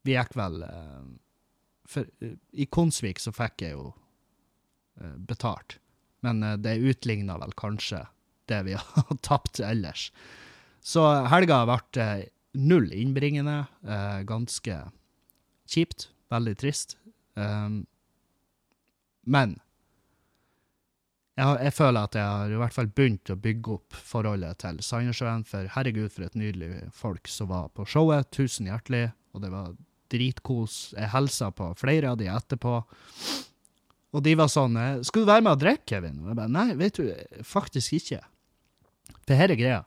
vi 0.00 0.14
gikk 0.14 0.32
vel 0.32 0.62
eh, 0.64 1.00
For 1.84 2.06
i 2.56 2.64
Konsvik 2.72 3.18
så 3.20 3.34
fikk 3.36 3.66
jeg 3.66 3.74
jo 3.74 3.90
betalt, 5.28 5.74
men 6.24 6.40
det 6.64 6.78
utligna 6.80 7.36
vel 7.42 7.52
kanskje 7.60 7.98
det 8.48 8.62
vi 8.64 8.78
har 8.80 9.20
tapt 9.20 9.60
ellers. 9.60 10.06
Så 10.80 11.04
helga 11.28 11.58
ble 11.68 12.06
null 12.56 12.88
innbringende. 12.96 13.58
Ganske 14.24 14.78
kjipt. 15.68 16.08
Veldig 16.32 16.56
trist. 16.64 16.96
Men 19.24 19.58
jeg, 21.40 21.56
jeg, 21.64 21.74
føler 21.76 22.08
at 22.08 22.16
jeg 22.18 22.26
har 22.26 22.52
i 22.52 22.58
hvert 22.60 22.76
fall 22.76 22.90
begynt 22.92 23.32
å 23.32 23.38
bygge 23.40 23.76
opp 23.76 23.96
forholdet 23.96 24.60
til 24.62 24.80
Sandnessjøen, 24.84 25.44
for 25.48 25.70
herregud, 25.76 26.10
for 26.12 26.26
et 26.26 26.36
nydelig 26.38 26.88
folk 26.96 27.30
som 27.30 27.50
var 27.52 27.70
på 27.76 27.86
showet. 27.88 28.28
Tusen 28.34 28.68
hjertelig. 28.68 29.08
Og 29.34 29.44
det 29.44 29.52
var 29.52 29.76
dritkos. 30.10 30.80
Jeg 30.96 31.12
hilsa 31.14 31.52
på 31.54 31.70
flere 31.78 32.12
av 32.12 32.18
de 32.20 32.28
etterpå. 32.30 32.80
Og 34.10 34.24
de 34.26 34.34
var 34.34 34.50
sånn 34.50 34.74
eh, 34.76 35.04
'Skal 35.06 35.22
du 35.22 35.30
være 35.30 35.44
med 35.46 35.54
og 35.54 35.62
drikke, 35.62 35.86
Kevin?' 35.86 36.18
Og 36.24 36.32
jeg 36.32 36.40
bare 36.40 36.50
'Nei, 36.50 36.74
vet 36.74 36.98
du, 36.98 37.14
faktisk 37.46 37.94
ikke'. 37.94 38.24
For 39.26 39.38
her 39.38 39.54
er 39.54 39.60
greia. 39.60 39.84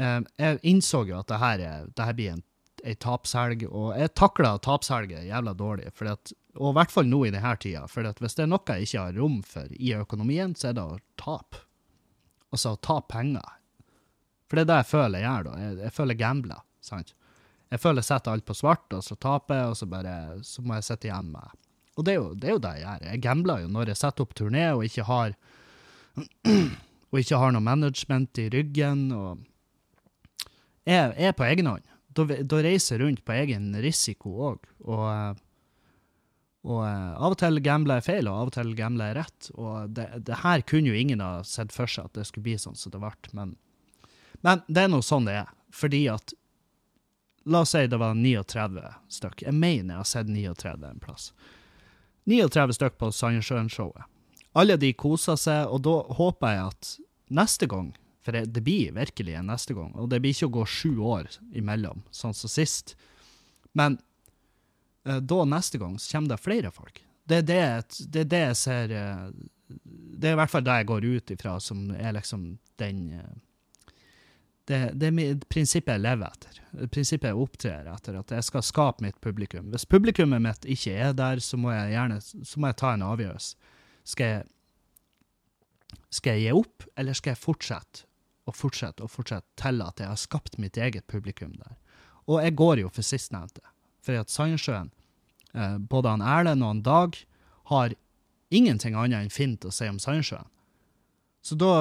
Eh, 0.00 0.20
jeg 0.40 0.60
innså 0.64 1.04
jo 1.06 1.18
at 1.18 1.28
det 1.28 1.38
her, 1.38 2.14
blir 2.16 2.32
en, 2.32 2.42
ei 2.84 2.94
tapshelg, 2.94 3.66
og 3.68 3.94
jeg 3.98 4.14
takla 4.14 4.56
tapshelger 4.58 5.28
jævla 5.28 5.54
dårlig. 5.56 5.92
At, 6.00 6.32
og 6.54 6.70
i 6.70 6.76
hvert 6.78 6.92
fall 6.94 7.08
nå 7.10 7.24
i 7.26 7.32
denne 7.34 7.54
tida. 7.60 7.84
For 7.90 8.06
hvis 8.22 8.36
det 8.38 8.44
er 8.44 8.50
noe 8.50 8.76
jeg 8.76 8.86
ikke 8.86 9.04
har 9.08 9.18
rom 9.18 9.40
for 9.46 9.74
i 9.74 9.94
økonomien, 9.98 10.54
så 10.58 10.70
er 10.70 10.78
det 10.78 10.84
å 10.86 11.00
tape. 11.20 11.64
Altså 12.54 12.74
å 12.74 12.80
tape 12.82 13.10
penger. 13.10 13.58
For 14.46 14.58
det 14.58 14.66
er 14.66 14.70
det 14.70 14.80
jeg 14.84 14.90
føler 14.92 15.18
jeg 15.18 15.26
gjør 15.26 15.46
da. 15.48 15.54
Jeg, 15.64 15.76
jeg 15.82 15.96
føler 15.96 16.20
gambler. 16.20 16.62
sant? 16.84 17.14
Jeg 17.72 17.82
føler 17.82 18.04
jeg 18.04 18.10
setter 18.12 18.36
alt 18.36 18.46
på 18.46 18.54
svart, 18.54 18.86
og 18.94 19.02
så 19.02 19.16
taper 19.18 19.58
jeg, 19.58 19.70
og 19.72 19.78
så, 19.80 19.88
bare, 19.90 20.14
så 20.46 20.62
må 20.62 20.76
jeg 20.78 20.86
sitte 20.86 21.08
igjen 21.08 21.32
med 21.34 21.60
Og 21.96 22.06
det 22.06 22.12
er, 22.12 22.20
jo, 22.20 22.28
det 22.38 22.48
er 22.48 22.54
jo 22.54 22.62
det 22.62 22.74
jeg 22.76 22.84
gjør. 22.84 23.06
Jeg 23.08 23.22
gambler 23.24 23.64
jo 23.64 23.72
når 23.74 23.90
jeg 23.90 24.00
setter 24.02 24.26
opp 24.26 24.36
turné 24.38 24.64
og 24.76 24.84
ikke 24.86 25.06
har 25.08 25.34
og 27.14 27.18
ikke 27.18 27.40
har 27.40 27.54
noe 27.54 27.64
management 27.64 28.38
i 28.38 28.46
ryggen. 28.54 29.08
og 29.14 29.42
Jeg 30.86 31.14
er 31.18 31.34
på 31.34 31.46
egen 31.48 31.70
hånd. 31.70 31.90
Da, 32.14 32.26
da 32.46 32.60
reiser 32.62 32.94
jeg 32.94 33.02
rundt 33.02 33.24
på 33.26 33.34
egen 33.34 33.72
risiko 33.82 34.36
òg. 34.52 34.68
Og, 34.86 35.42
og 36.64 36.80
av 36.84 37.34
og 37.34 37.36
til 37.40 37.60
gambler 37.60 38.00
jeg 38.00 38.06
feil, 38.06 38.28
og 38.30 38.38
av 38.40 38.50
og 38.50 38.54
til 38.56 38.70
gambler 38.78 39.10
jeg 39.10 39.18
rett. 39.18 39.50
Og 39.54 39.90
det, 39.96 40.06
det, 40.24 40.38
her 40.40 40.64
kunne 40.64 40.88
jo 40.88 40.96
ingen 40.96 41.20
ha 41.20 41.42
sett 41.44 41.74
for 41.74 41.90
seg 41.90 42.08
at 42.08 42.16
det 42.16 42.24
skulle 42.28 42.46
bli 42.46 42.56
sånn 42.60 42.78
som 42.78 42.94
det 42.94 43.02
ble. 43.02 43.12
Men, 43.36 43.52
men 44.46 44.64
det 44.66 44.86
er 44.86 44.90
nå 44.92 45.02
sånn 45.04 45.28
det 45.28 45.42
er. 45.42 45.52
Fordi 45.74 46.06
at 46.12 46.32
La 47.44 47.60
oss 47.60 47.74
si 47.74 47.86
det 47.86 47.98
var 48.00 48.14
39 48.16 48.80
stykk. 49.12 49.42
Jeg 49.44 49.52
mener 49.52 49.92
jeg 49.92 50.00
har 50.00 50.08
sett 50.08 50.30
39 50.32 50.86
en 50.88 51.00
plass. 51.02 51.26
39 52.24 52.76
stykk 52.78 52.96
på 52.96 53.10
Sandnessjøen-showet. 53.12 54.06
Alle 54.56 54.78
de 54.80 54.92
koser 54.96 55.36
seg, 55.36 55.68
og 55.68 55.82
da 55.84 55.98
håper 56.16 56.54
jeg 56.54 56.64
at 56.70 56.92
neste 57.36 57.68
gang, 57.68 57.90
for 58.24 58.32
det 58.32 58.62
blir 58.64 58.94
virkelig 58.96 59.34
en 59.36 59.50
neste 59.52 59.76
gang, 59.76 59.90
og 59.92 60.08
det 60.08 60.22
blir 60.24 60.32
ikke 60.32 60.48
å 60.48 60.54
gå 60.54 60.64
sju 60.70 60.92
år 61.04 61.28
imellom, 61.52 62.00
sånn 62.14 62.36
som 62.38 62.48
sist, 62.48 62.94
men 63.76 63.98
eh, 63.98 64.13
da 65.04 65.44
neste 65.44 65.78
gang 65.78 65.98
så 66.00 66.16
kommer 66.16 66.34
det 66.34 66.40
flere 66.40 66.70
folk. 66.72 67.02
Det 67.24 67.40
er 67.40 67.42
det, 67.48 67.60
det, 68.08 68.20
er 68.20 68.28
det 68.28 68.42
jeg 68.42 68.56
ser 68.60 68.92
eh, 68.92 69.24
Det 69.68 70.28
er 70.28 70.36
i 70.36 70.38
hvert 70.40 70.52
fall 70.52 70.64
det 70.64 70.76
jeg 70.80 70.88
går 70.90 71.06
ut 71.08 71.32
ifra 71.34 71.56
som 71.60 71.86
er 71.96 72.16
liksom 72.18 72.46
den 72.80 73.02
eh, 73.16 73.34
det, 74.64 74.78
det 74.96 75.10
er 75.10 75.40
prinsippet 75.52 75.92
jeg 75.92 76.00
lever 76.00 76.30
etter. 76.32 76.60
Prinsippet 76.88 77.28
jeg 77.28 77.36
opptrer 77.36 77.88
etter. 77.92 78.16
At 78.16 78.32
jeg 78.32 78.46
skal 78.46 78.64
skape 78.64 79.04
mitt 79.04 79.18
publikum. 79.20 79.66
Hvis 79.74 79.84
publikummet 79.84 80.40
mitt 80.40 80.64
ikke 80.64 80.94
er 81.04 81.12
der, 81.12 81.42
så 81.44 81.58
må 81.60 81.74
jeg 81.74 81.92
gjerne 81.92 82.16
så 82.24 82.62
må 82.62 82.70
jeg 82.70 82.78
ta 82.80 82.94
en 82.94 83.04
avgjørelse. 83.04 83.74
Skal 84.08 84.30
jeg, 84.30 84.46
skal 86.08 86.38
jeg 86.38 86.46
gi 86.46 86.56
opp, 86.62 86.88
eller 86.96 87.16
skal 87.16 87.34
jeg 87.34 87.42
fortsette 87.42 88.08
og 88.48 88.56
fortsette 88.56 89.04
og 89.04 89.12
fortsette 89.12 89.60
til 89.60 89.84
at 89.84 90.00
jeg 90.00 90.10
har 90.10 90.20
skapt 90.20 90.56
mitt 90.60 90.80
eget 90.80 91.06
publikum 91.12 91.52
der? 91.60 91.76
Og 92.24 92.40
jeg 92.40 92.56
går 92.56 92.86
jo 92.86 92.92
for 92.92 93.04
sistnevnte. 93.04 93.60
For 94.04 94.20
at 94.20 94.32
Sandsjøen, 94.32 94.90
eh, 95.54 95.78
både 95.78 96.12
han 96.16 96.24
Erlend 96.24 96.64
og 96.64 96.74
han 96.74 96.84
Dag, 96.84 97.18
har 97.72 97.96
ingenting 98.54 98.96
annet 98.98 99.24
enn 99.24 99.32
fint 99.32 99.64
å 99.64 99.72
si 99.72 99.88
om 99.88 100.00
Sandsjøen. 100.02 100.50
Så 101.44 101.56
da, 101.60 101.72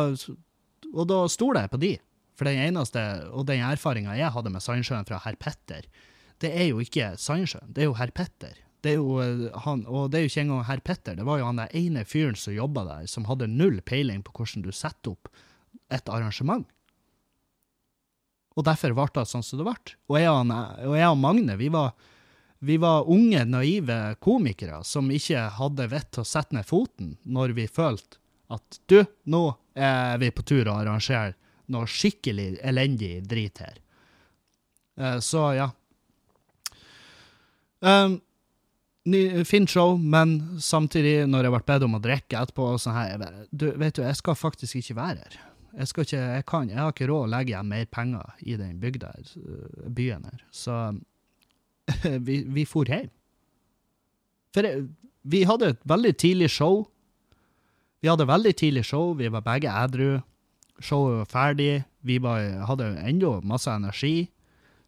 og 0.92 1.06
da 1.08 1.22
stoler 1.32 1.66
jeg 1.66 1.72
på 1.72 1.84
de 1.84 1.94
For 2.34 2.50
den 2.50 2.58
eneste, 2.64 3.00
og 3.30 3.46
den 3.46 3.62
erfaringa 3.62 4.16
jeg 4.18 4.34
hadde 4.34 4.50
med 4.50 4.64
Sandsjøen 4.66 5.06
fra 5.06 5.20
herr 5.22 5.36
Petter, 5.38 5.86
det 6.42 6.50
er 6.50 6.72
jo 6.72 6.80
ikke 6.82 7.12
Sandsjøen, 7.22 7.70
det 7.76 7.84
er 7.84 7.92
jo 7.92 7.98
herr 8.00 8.10
Petter. 8.10 8.56
Det 8.82 8.96
er 8.96 8.98
jo 8.98 9.20
eh, 9.22 9.44
han, 9.64 9.84
og 9.86 10.10
det 10.12 10.18
er 10.18 10.26
jo 10.26 10.32
ikke 10.32 10.42
engang 10.48 10.64
herr 10.66 10.82
Petter, 10.82 11.16
det 11.16 11.28
var 11.28 11.38
jo 11.40 11.46
han 11.46 11.62
der 11.62 11.76
ene 11.78 12.02
fyren 12.10 12.36
som 12.40 12.56
jobba 12.56 12.88
der, 12.88 13.06
som 13.08 13.30
hadde 13.30 13.52
null 13.52 13.78
peiling 13.86 14.26
på 14.26 14.34
hvordan 14.34 14.66
du 14.66 14.72
setter 14.74 15.14
opp 15.14 15.30
et 15.94 16.10
arrangement. 16.10 16.66
Og 18.58 18.66
derfor 18.68 18.94
ble 18.98 19.08
det 19.14 19.30
sånn 19.30 19.46
som 19.46 19.62
det 19.62 19.68
ble. 19.68 19.96
Og 20.12 20.18
jeg 20.20 20.30
og, 20.30 20.52
og, 20.52 20.98
jeg 20.98 21.10
og 21.10 21.22
Magne, 21.22 21.56
vi 21.62 21.70
var, 21.74 21.94
vi 22.64 22.78
var 22.78 23.10
unge, 23.12 23.44
naive 23.46 24.16
komikere 24.24 24.84
som 24.88 25.12
ikke 25.12 25.50
hadde 25.58 25.88
vett 25.92 26.12
til 26.16 26.24
å 26.24 26.28
sette 26.28 26.56
ned 26.56 26.68
foten 26.68 27.18
når 27.24 27.56
vi 27.58 27.68
følte 27.68 28.22
at 28.54 28.80
du, 28.88 29.02
nå 29.28 29.44
er 29.76 30.20
vi 30.22 30.30
på 30.32 30.46
tur 30.48 30.70
å 30.70 30.78
arrangere 30.80 31.34
noe 31.74 31.90
skikkelig 31.90 32.62
elendig 32.64 33.18
drit 33.28 33.60
her. 33.64 33.80
Uh, 35.00 35.18
så 35.24 35.48
ja. 35.58 35.70
Um, 37.84 38.20
fint 39.44 39.70
show, 39.70 39.98
men 39.98 40.60
samtidig, 40.62 41.26
når 41.28 41.48
jeg 41.48 41.56
ble 41.56 41.64
bedt 41.68 41.88
om 41.88 41.98
å 41.98 42.04
drikke 42.04 42.44
etterpå 42.46 42.76
sånn 42.80 42.96
her, 42.96 43.26
du, 43.52 43.74
vet 43.80 43.98
du, 43.98 44.06
jeg 44.06 44.20
skal 44.20 44.40
faktisk 44.40 44.80
ikke 44.80 45.00
være 45.02 45.26
her. 45.26 45.42
Jeg 45.74 45.90
skal 45.90 46.06
ikke, 46.06 46.22
jeg 46.38 46.46
kan, 46.48 46.70
jeg 46.70 46.80
har 46.80 46.94
ikke 46.94 47.10
råd 47.10 47.26
å 47.26 47.32
legge 47.34 47.56
igjen 47.56 47.72
mer 47.72 47.88
penger 47.92 48.46
i 48.46 48.56
den 48.60 48.78
bygda, 48.80 49.10
eh, 49.20 49.88
byen 49.90 50.30
her. 50.30 50.44
Så 50.54 50.78
vi, 52.28 52.44
vi 52.44 52.66
for 52.66 52.90
hjem. 52.90 53.10
For 54.54 54.68
vi 55.24 55.44
hadde 55.48 55.74
et 55.74 55.82
veldig 55.88 56.14
tidlig 56.20 56.52
show. 56.52 56.84
Vi 58.04 58.12
hadde 58.12 58.28
veldig 58.28 58.54
tidlig 58.60 58.86
show, 58.86 59.14
vi 59.18 59.32
var 59.32 59.46
begge 59.46 59.72
edru. 59.72 60.20
Showet 60.84 61.22
var 61.22 61.30
ferdig, 61.32 61.84
vi 62.04 62.18
var, 62.20 62.42
hadde 62.68 62.90
ennå 63.08 63.38
masse 63.48 63.72
energi. 63.72 64.28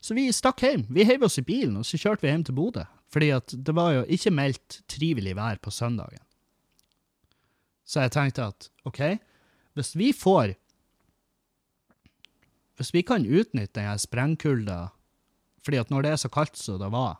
Så 0.03 0.17
vi 0.17 0.27
stakk 0.35 0.61
hjem. 0.61 0.83
Vi 0.91 1.05
heiv 1.07 1.23
oss 1.25 1.39
i 1.39 1.45
bilen, 1.45 1.77
og 1.79 1.87
så 1.87 1.97
kjørte 1.97 2.25
vi 2.25 2.33
hjem 2.33 2.43
til 2.45 2.57
Bodø. 2.57 2.83
Fordi 3.13 3.29
at 3.37 3.53
det 3.55 3.73
var 3.77 3.93
jo 3.95 4.03
ikke 4.11 4.33
meldt 4.33 4.81
trivelig 4.91 5.35
vær 5.37 5.61
på 5.63 5.71
søndagen. 5.71 6.21
Så 7.85 8.03
jeg 8.03 8.13
tenkte 8.13 8.49
at 8.49 8.69
OK, 8.85 9.01
hvis 9.77 9.95
vi 9.95 10.11
får 10.13 10.55
Hvis 12.75 12.91
vi 12.91 13.05
kan 13.07 13.23
utnytte 13.23 13.79
denne 13.79 13.95
sprengkulda 13.95 14.89
fordi 15.65 15.81
at 15.81 15.91
når 15.93 16.05
det 16.05 16.11
er 16.13 16.21
så 16.21 16.31
kaldt 16.31 16.59
som 16.59 16.77
det 16.81 16.91
var, 16.93 17.17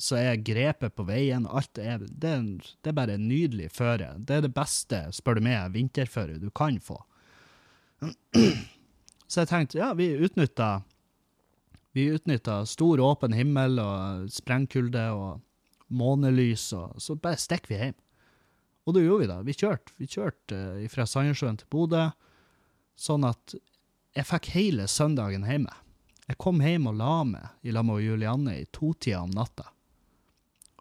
så 0.00 0.16
er 0.16 0.40
grepet 0.40 0.94
på 0.96 1.04
veien 1.04 1.44
alt 1.50 1.78
er, 1.78 2.00
det, 2.00 2.34
det 2.80 2.92
er 2.92 2.96
bare 2.96 3.18
en 3.18 3.26
nydelig 3.28 3.68
føre. 3.74 4.14
Det 4.16 4.38
er 4.38 4.46
det 4.46 4.54
beste, 4.56 5.02
spør 5.12 5.36
du 5.36 5.44
meg, 5.44 5.74
vinterføre 5.74 6.38
du 6.40 6.48
kan 6.56 6.78
få. 6.80 6.96
Så 9.30 9.42
jeg 9.42 9.50
tenkte 9.50 9.78
ja, 9.82 9.92
vi 9.98 10.08
utnytta 10.16 10.80
vi 11.92 12.06
utnytta 12.14 12.62
stor, 12.70 13.00
åpen 13.02 13.34
himmel 13.34 13.80
og 13.82 14.30
sprengkulde 14.30 15.08
og 15.10 15.40
månelys, 15.90 16.68
og 16.76 17.02
så 17.02 17.16
bare 17.18 17.40
stikker 17.40 17.72
vi 17.72 17.80
hjem. 17.80 17.96
Og 18.86 18.94
det 18.94 19.02
gjorde 19.04 19.22
vi, 19.24 19.30
da. 19.30 19.38
Vi 19.46 19.56
kjørte, 19.58 19.94
vi 19.98 20.06
kjørte 20.10 20.60
uh, 20.78 20.86
fra 20.90 21.06
Sandnessjøen 21.06 21.58
til 21.60 21.70
Bodø, 21.70 22.06
sånn 22.98 23.26
at 23.26 23.56
jeg 24.16 24.26
fikk 24.28 24.52
hele 24.54 24.86
søndagen 24.90 25.46
hjemme. 25.46 25.74
Jeg 26.30 26.38
kom 26.38 26.60
hjem 26.62 26.86
og 26.86 26.94
la 26.94 27.14
meg 27.26 27.66
i 27.66 27.72
lag 27.74 27.82
med 27.88 28.04
Julianne 28.04 28.52
i 28.60 28.66
totida 28.70 29.24
om 29.24 29.32
natta. 29.34 29.64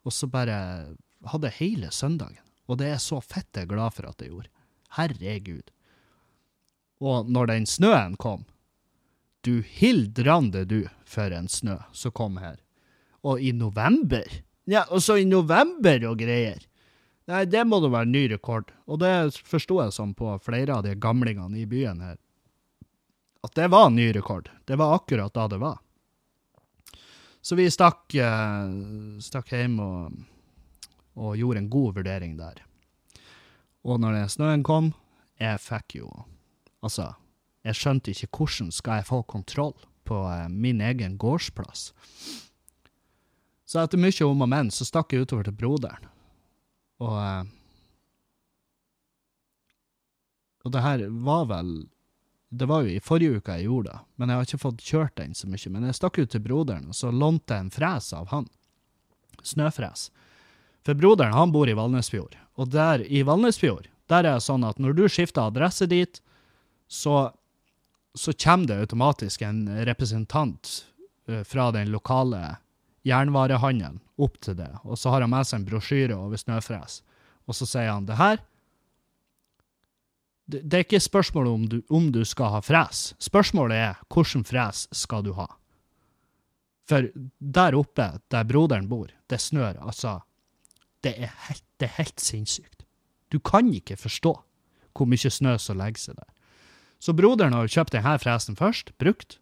Og 0.05 0.13
så 0.13 0.29
bare 0.29 0.59
hadde 1.31 1.49
jeg 1.49 1.57
hele 1.57 1.89
søndagen. 1.89 2.45
Og 2.69 2.77
det 2.77 2.91
er 2.93 3.01
så 3.01 3.17
fett 3.17 3.49
jeg 3.57 3.65
er 3.65 3.71
glad 3.71 3.95
for 3.95 4.05
at 4.05 4.21
jeg 4.21 4.29
gjorde. 4.29 4.51
Herregud. 4.93 5.71
Og 7.01 7.31
når 7.31 7.49
den 7.49 7.65
snøen 7.69 8.17
kom 8.19 8.45
Du 9.41 9.63
hildrande 9.63 10.65
du 10.67 10.83
for 11.07 11.31
en 11.31 11.47
snø 11.47 11.79
som 11.95 12.13
kom 12.13 12.37
her. 12.37 12.59
Og 13.25 13.41
i 13.41 13.53
november? 13.55 14.27
Ja, 14.69 14.83
og 14.91 15.01
så 15.01 15.17
i 15.17 15.25
november 15.25 16.03
og 16.11 16.19
greier. 16.19 16.61
Nei, 17.29 17.45
det 17.49 17.63
må 17.65 17.79
da 17.81 17.89
være 17.89 18.11
ny 18.11 18.27
rekord. 18.29 18.69
Og 18.85 18.99
det 19.01 19.33
forsto 19.47 19.79
jeg 19.81 19.95
sånn 19.95 20.13
på 20.13 20.35
flere 20.45 20.75
av 20.77 20.85
de 20.85 20.93
gamlingene 20.93 21.57
i 21.57 21.65
byen 21.69 22.03
her. 22.05 22.19
At 23.43 23.55
det 23.55 23.69
var 23.71 23.87
en 23.87 23.95
ny 23.95 24.11
rekord. 24.15 24.49
Det 24.65 24.75
var 24.75 24.95
akkurat 24.95 25.33
da 25.33 25.47
det 25.47 25.59
var. 25.61 25.77
Så 27.41 27.55
vi 27.55 27.69
stakk, 27.71 28.15
eh, 28.15 28.71
stakk 29.23 29.53
hjem 29.55 29.77
og, 29.79 30.17
og 31.15 31.37
gjorde 31.39 31.63
en 31.63 31.69
god 31.71 31.95
vurdering 32.01 32.35
der. 32.39 32.59
Og 33.87 34.01
når 34.03 34.25
snøen 34.27 34.63
kom, 34.63 34.93
jeg 35.39 35.61
fikk 35.63 36.01
jo 36.01 36.09
Altså, 36.79 37.09
jeg 37.67 37.75
skjønte 37.75 38.13
ikke 38.13 38.29
hvordan 38.37 38.69
skal 38.71 39.01
jeg 39.01 39.07
få 39.09 39.17
kontroll 39.27 39.73
på 40.07 40.21
eh, 40.31 40.45
min 40.47 40.79
egen 40.79 41.17
gårdsplass. 41.19 41.89
Så 43.67 43.81
etter 43.81 43.99
mye 43.99 44.27
om 44.27 44.45
og 44.45 44.47
men, 44.47 44.71
så 44.71 44.87
stakk 44.87 45.11
jeg 45.11 45.27
utover 45.27 45.49
til 45.49 45.57
broderen. 45.59 46.07
Og 47.03 47.17
eh, 47.19 47.43
Og 50.67 50.73
det 50.75 50.83
her 50.83 51.05
var 51.25 51.47
vel 51.49 51.69
Det 52.49 52.65
var 52.65 52.85
jo 52.85 52.95
i 52.95 53.01
forrige 53.03 53.37
uke 53.37 53.59
jeg 53.59 53.67
gjorde 53.67 53.91
det, 53.91 53.99
men 54.17 54.31
jeg 54.31 54.39
har 54.39 54.47
ikke 54.47 54.61
fått 54.63 54.85
kjørt 54.85 55.15
den 55.19 55.35
så 55.37 55.49
mye. 55.49 55.71
Men 55.73 55.85
jeg 55.85 55.97
stakk 55.99 56.17
ut 56.17 56.31
til 56.33 56.41
broderen, 56.41 56.87
og 56.89 56.97
så 56.97 57.11
lånte 57.13 57.53
jeg 57.53 57.67
en 57.67 57.73
fres 57.73 58.09
av 58.17 58.31
han. 58.33 58.47
Snøfres. 59.45 60.09
For 60.85 60.97
broderen, 60.97 61.35
han 61.37 61.53
bor 61.53 61.69
i 61.69 61.75
Valnesfjord. 61.77 62.39
Og 62.57 62.71
der 62.73 63.03
i 63.05 63.21
Valnesfjord, 63.27 63.87
der 64.09 64.25
er 64.25 64.39
det 64.39 64.47
sånn 64.47 64.65
at 64.65 64.81
når 64.81 64.97
du 64.97 65.05
skifter 65.11 65.45
adresse 65.45 65.85
dit, 65.89 66.21
så, 66.89 67.29
så 68.17 68.33
kommer 68.33 68.71
det 68.71 68.79
automatisk 68.81 69.45
en 69.45 69.67
representant 69.85 70.71
uh, 71.29 71.43
fra 71.45 71.69
den 71.75 71.93
lokale 71.93 72.57
jernvarehandelen 73.05 74.01
opp 74.19 74.39
til 74.43 74.57
det, 74.57 74.71
og 74.83 74.97
så 74.99 75.13
har 75.13 75.23
han 75.23 75.31
med 75.31 75.47
seg 75.47 75.61
en 75.61 75.67
brosjyre 75.69 76.17
over 76.17 76.39
snøfres, 76.41 76.99
og 77.47 77.55
så 77.55 77.67
sier 77.69 77.93
han 77.93 78.09
det 78.09 78.17
her 78.19 78.41
det, 80.49 80.73
er 80.73 80.85
ikke 80.85 81.01
spørsmålet 81.03 81.51
om 81.51 81.65
du, 81.69 81.77
om 81.93 82.09
du 82.13 82.23
skal 82.25 82.53
ha 82.55 82.59
fres. 82.65 83.13
Spørsmålet 83.21 83.77
er 83.77 83.99
hvilken 84.09 84.45
fres 84.47 84.87
skal 84.95 85.23
du 85.25 85.33
ha? 85.37 85.47
For 86.89 87.05
der 87.37 87.77
oppe, 87.77 88.07
der 88.33 88.47
broderen 88.49 88.89
bor, 88.89 89.11
det 89.29 89.41
snør 89.41 89.77
altså 89.77 90.19
Det 91.03 91.13
er 91.15 91.29
helt, 91.47 91.63
det 91.79 91.87
er 91.87 92.01
helt 92.01 92.19
sinnssykt. 92.19 92.83
Du 93.31 93.39
kan 93.39 93.69
ikke 93.73 93.95
forstå 93.95 94.33
hvor 94.97 95.07
mye 95.07 95.31
snø 95.31 95.53
som 95.61 95.77
legger 95.79 96.01
seg 96.01 96.17
der. 96.17 96.27
Så 96.99 97.13
broderen 97.15 97.55
har 97.55 97.69
kjøpt 97.71 97.93
denne 97.95 98.17
fresen 98.19 98.57
først, 98.59 98.91
brukt. 98.99 99.37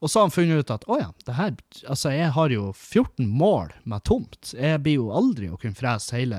Og 0.00 0.08
så 0.08 0.20
har 0.20 0.28
han 0.28 0.32
funnet 0.32 0.62
ut 0.62 0.72
at 0.72 0.86
å 0.88 0.96
ja, 1.00 1.10
det 1.26 1.34
her, 1.36 1.52
altså 1.88 2.12
jeg 2.14 2.30
har 2.32 2.52
jo 2.52 2.70
14 2.72 3.26
mål 3.28 3.74
med 3.84 4.04
tomt. 4.08 4.54
Jeg 4.54 4.80
blir 4.84 5.00
jo 5.00 5.12
aldri 5.12 5.50
å 5.50 5.58
kunne 5.60 5.76
frese 5.76 6.16
hele 6.16 6.38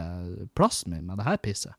plassen 0.58 0.96
min 0.96 1.06
med 1.06 1.20
det 1.22 1.28
her 1.28 1.38
pisset. 1.42 1.78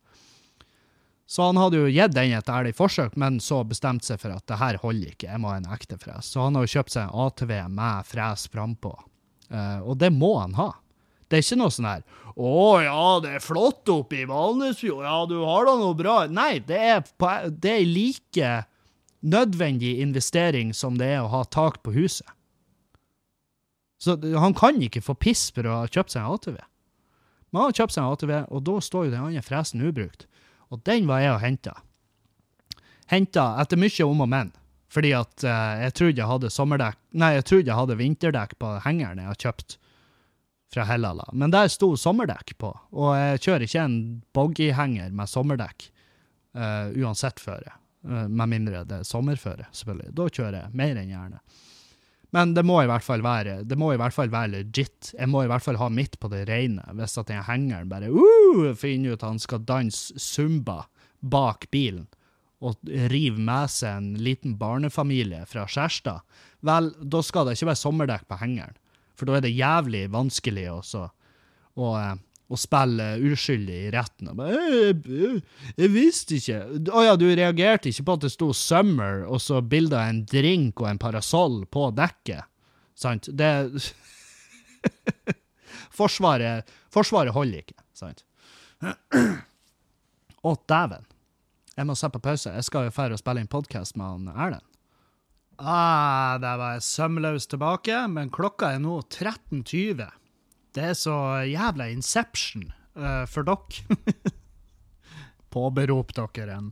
Så 1.28 1.44
han 1.44 1.58
hadde 1.60 1.76
jo 1.82 1.90
gitt 1.92 2.14
den 2.16 2.32
et 2.32 2.48
ærlig 2.48 2.72
forsøk, 2.78 3.16
men 3.20 3.36
så 3.44 3.60
bestemte 3.68 4.08
seg 4.08 4.20
for 4.22 4.32
at 4.32 4.46
det 4.48 4.56
her 4.62 4.78
holder 4.80 5.12
ikke, 5.12 5.28
jeg 5.28 5.40
må 5.42 5.50
ha 5.52 5.58
en 5.58 5.68
ekte 5.74 5.98
fres. 6.00 6.30
Så 6.32 6.40
han 6.46 6.56
har 6.56 6.64
jo 6.64 6.72
kjøpt 6.78 6.94
seg 6.94 7.04
en 7.04 7.26
ATV 7.26 7.52
med 7.68 8.08
fres 8.08 8.46
frampå. 8.48 8.94
Uh, 9.52 9.80
og 9.84 9.98
det 10.00 10.08
må 10.14 10.38
han 10.38 10.56
ha. 10.56 10.70
Det 11.28 11.36
er 11.36 11.44
ikke 11.44 11.58
noe 11.60 11.72
sånn 11.72 11.88
her 11.88 12.02
'Å 12.38 12.58
ja, 12.80 13.04
det 13.20 13.32
er 13.34 13.42
flott 13.42 13.90
oppe 13.92 14.22
i 14.22 14.26
Valnesfjord. 14.28 15.04
Ja, 15.04 15.18
du 15.26 15.40
har 15.42 15.66
da 15.66 15.74
noe 15.76 15.96
bra.' 15.98 16.30
Nei, 16.30 16.60
det 16.64 16.78
er, 16.78 17.00
på, 17.02 17.28
det 17.50 17.72
er 17.74 17.84
like 17.84 18.50
nødvendig 19.20 19.98
investering 20.00 20.72
som 20.72 20.96
det 20.96 21.10
er 21.16 21.24
å 21.24 21.32
ha 21.32 21.42
tak 21.44 21.82
på 21.82 21.92
huset. 21.96 22.28
Så 23.98 24.14
han 24.38 24.54
kan 24.54 24.78
ikke 24.80 25.02
få 25.02 25.18
piss 25.18 25.48
for 25.50 25.66
å 25.66 25.82
ha 25.82 25.90
kjøpt 25.90 26.14
seg 26.14 26.22
en 26.22 26.38
ATV. 26.38 26.58
Men 27.50 27.60
han 27.60 27.72
har 27.72 27.78
kjøpt 27.80 27.96
seg 27.96 28.04
en 28.04 28.12
ATV, 28.14 28.34
og 28.54 28.64
da 28.68 28.80
står 28.86 29.08
jo 29.08 29.14
den 29.16 29.26
andre 29.26 29.42
fresen 29.42 29.82
ubrukt. 29.82 30.28
Og 30.72 30.82
den 30.86 31.08
var 31.08 31.22
jeg 31.24 31.34
og 31.34 31.42
henta. 31.42 31.74
Henta 33.08 33.50
etter 33.62 33.80
mye 33.80 34.06
om 34.06 34.24
og 34.24 34.30
men. 34.30 34.52
Fordi 34.92 35.12
at 35.16 35.44
uh, 35.44 35.74
jeg 35.82 35.94
trodde 35.96 36.22
jeg 36.22 36.30
hadde 36.30 36.50
sommerdekk 36.52 36.96
Nei, 37.20 37.34
jeg 37.36 37.44
trodde 37.48 37.68
jeg 37.68 37.76
hadde 37.76 37.98
vinterdekk 37.98 38.54
på 38.60 38.70
hengeren 38.86 39.20
jeg 39.20 39.28
har 39.28 39.40
kjøpt 39.42 39.76
fra 40.72 40.84
Hellala. 40.88 41.24
Men 41.32 41.52
der 41.52 41.70
sto 41.72 41.94
sommerdekk 41.96 42.54
på, 42.60 42.70
og 42.92 43.12
jeg 43.16 43.40
kjører 43.46 43.64
ikke 43.64 43.84
en 43.88 43.98
boggyhenger 44.36 45.14
med 45.16 45.30
sommerdekk 45.30 45.86
uh, 46.56 46.92
uansett 46.92 47.40
føre. 47.40 47.72
Uh, 48.04 48.26
med 48.28 48.52
mindre 48.52 48.84
det 48.88 49.00
er 49.00 49.08
sommerføre, 49.08 49.68
selvfølgelig. 49.72 50.12
Da 50.16 50.28
kjører 50.28 50.58
jeg 50.60 50.76
mer 50.76 51.00
enn 51.00 51.14
gjerne. 51.14 51.40
Men 52.36 52.52
det 52.52 52.64
må 52.68 52.82
i 52.82 52.88
hvert 52.90 53.04
fall 53.04 53.22
være 53.24 53.62
det 53.64 53.78
må 53.80 53.92
i 53.94 53.98
hvert 54.00 54.12
fall 54.12 54.30
være 54.32 54.52
legit. 54.58 55.14
Jeg 55.14 55.30
må 55.32 55.44
i 55.44 55.48
hvert 55.50 55.64
fall 55.64 55.80
ha 55.80 55.88
midt 55.92 56.18
på 56.20 56.28
det 56.32 56.44
rene, 56.50 56.84
hvis 56.98 57.16
at 57.20 57.30
den 57.30 57.44
hengeren 57.46 57.88
bare 57.88 58.10
uh, 58.12 58.74
finner 58.76 59.14
ut 59.14 59.22
at 59.22 59.30
han 59.30 59.40
skal 59.42 59.64
danse 59.68 60.18
zumba 60.20 60.82
bak 61.20 61.66
bilen 61.72 62.06
og 62.58 62.90
rive 63.10 63.38
med 63.38 63.70
seg 63.70 64.00
en 64.00 64.10
liten 64.18 64.56
barnefamilie 64.58 65.44
fra 65.46 65.64
Skjærstad. 65.70 66.24
Vel, 66.66 66.90
da 66.98 67.20
skal 67.22 67.46
det 67.46 67.54
ikke 67.54 67.70
være 67.70 67.80
sommerdekk 67.80 68.24
på 68.26 68.38
hengeren. 68.40 68.74
For 69.18 69.28
da 69.28 69.38
er 69.38 69.44
det 69.46 69.54
jævlig 69.54 70.08
vanskelig 70.10 70.66
også 70.72 71.04
å, 71.78 71.92
eh, 72.00 72.16
og 72.49 72.61
spiller 72.61 73.20
uskyldig 73.28 73.78
i 73.86 73.90
retten. 73.92 74.30
Og 74.32 74.38
bare, 74.38 74.57
jeg, 74.57 74.94
jeg, 75.05 75.40
jeg 75.76 75.92
visste 75.92 76.38
ikke 76.38 76.61
Å 76.96 77.03
ja, 77.05 77.16
du 77.20 77.26
reagerte 77.28 77.90
ikke 77.90 78.07
på 78.09 78.16
at 78.16 78.24
det 78.24 78.32
sto 78.32 78.49
'Summer' 78.57 79.26
og 79.28 79.42
så 79.44 79.61
bilde 79.61 80.01
en 80.01 80.22
drink 80.28 80.80
og 80.80 80.88
en 80.92 81.01
parasoll 81.03 81.61
på 81.68 81.90
dekket. 81.96 82.49
Sant? 82.99 83.28
Det 83.30 83.53
forsvaret, 85.99 86.68
forsvaret 86.94 87.36
holder 87.36 87.66
ikke, 87.66 87.78
sant? 87.92 88.24
Å, 90.42 90.55
dæven. 90.70 91.05
Jeg 91.78 91.86
må 91.86 91.94
se 91.99 92.09
på 92.11 92.22
pause. 92.22 92.55
Jeg 92.55 92.66
skal 92.66 92.88
jo 92.88 92.94
dra 92.94 93.12
og 93.14 93.20
spille 93.20 93.44
inn 93.44 93.51
podkast 93.51 93.99
med 93.99 94.07
han 94.07 94.32
Erlend. 94.34 94.64
Ah, 95.59 96.38
der 96.38 96.55
var 96.59 96.76
jeg 96.76 96.86
sømløs 96.86 97.49
tilbake, 97.51 98.05
men 98.11 98.30
klokka 98.30 98.72
er 98.76 98.82
nå 98.82 99.01
13.20. 99.11 100.07
Det 100.78 100.84
er 100.92 100.94
så 100.94 101.16
jævla 101.42 101.88
Inception 101.90 102.68
uh, 102.94 103.24
for 103.26 103.42
dere. 103.42 103.98
Påberop 105.54 106.12
dere 106.14 106.54
en, 106.54 106.68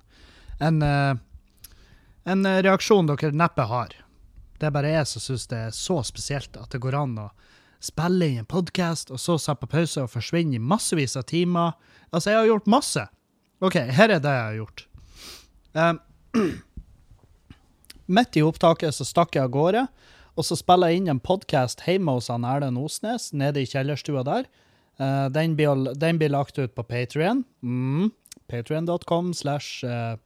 en, 0.62 0.82
uh, 0.82 1.72
en 2.30 2.46
reaksjon 2.46 3.10
dere 3.10 3.32
neppe 3.34 3.66
har. 3.66 3.96
Det 4.60 4.68
er 4.68 4.76
bare 4.76 4.94
jeg 4.94 5.08
som 5.10 5.24
syns 5.24 5.48
det 5.50 5.58
er 5.58 5.74
så 5.74 5.98
spesielt 6.06 6.54
at 6.60 6.70
det 6.70 6.80
går 6.84 6.94
an 7.00 7.18
å 7.24 7.26
spille 7.82 8.30
inn 8.30 8.44
en 8.44 8.48
podkast, 8.48 9.10
og 9.10 9.18
så 9.20 9.36
sette 9.42 9.64
på 9.64 9.72
pause 9.74 10.06
og 10.06 10.12
forsvinne 10.14 10.54
i 10.54 10.62
massevis 10.62 11.18
av 11.18 11.26
timer. 11.26 11.74
Altså, 12.12 12.30
jeg 12.30 12.40
har 12.40 12.50
gjort 12.52 12.70
masse. 12.70 13.02
OK, 13.58 13.80
her 13.98 14.14
er 14.14 14.22
det 14.22 14.36
jeg 14.36 14.46
har 14.46 14.60
gjort. 14.60 14.86
Um, 15.74 16.00
midt 18.16 18.38
i 18.38 18.46
opptaket 18.46 18.94
så 18.94 19.08
stakk 19.08 19.34
jeg 19.34 19.48
av 19.48 19.52
gårde, 19.56 19.86
og 20.36 20.44
så 20.44 20.56
spiller 20.58 20.92
jeg 20.92 21.00
inn 21.00 21.10
en 21.10 21.22
podkast 21.22 21.86
hjemme 21.88 22.12
hos 22.12 22.28
Erlend 22.28 22.76
Osnes, 22.80 23.30
nede 23.32 23.62
i 23.62 23.68
kjellerstua 23.68 24.22
der. 24.26 24.48
Uh, 25.00 25.28
den, 25.32 25.56
blir, 25.56 25.94
den, 25.96 26.20
blir, 26.20 26.32
lagt 26.32 26.58
ut 26.60 26.74
på 26.76 26.84
Patrion. 26.84 27.44
Mm. 27.64 28.10
Patrion.com 28.48 29.32
slash 29.34 29.84
uh, 29.84 30.16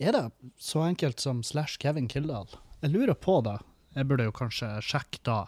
Er 0.00 0.12
det 0.12 0.24
så 0.60 0.82
enkelt 0.88 1.20
som 1.20 1.42
slash 1.44 1.78
Kevin 1.80 2.08
Kildahl? 2.08 2.48
Jeg 2.80 2.92
lurer 2.92 3.14
på 3.14 3.40
det. 3.44 3.58
Jeg 3.96 4.08
burde 4.08 4.26
jo 4.28 4.34
kanskje 4.36 4.68
sjekke 4.84 5.20
da, 5.24 5.38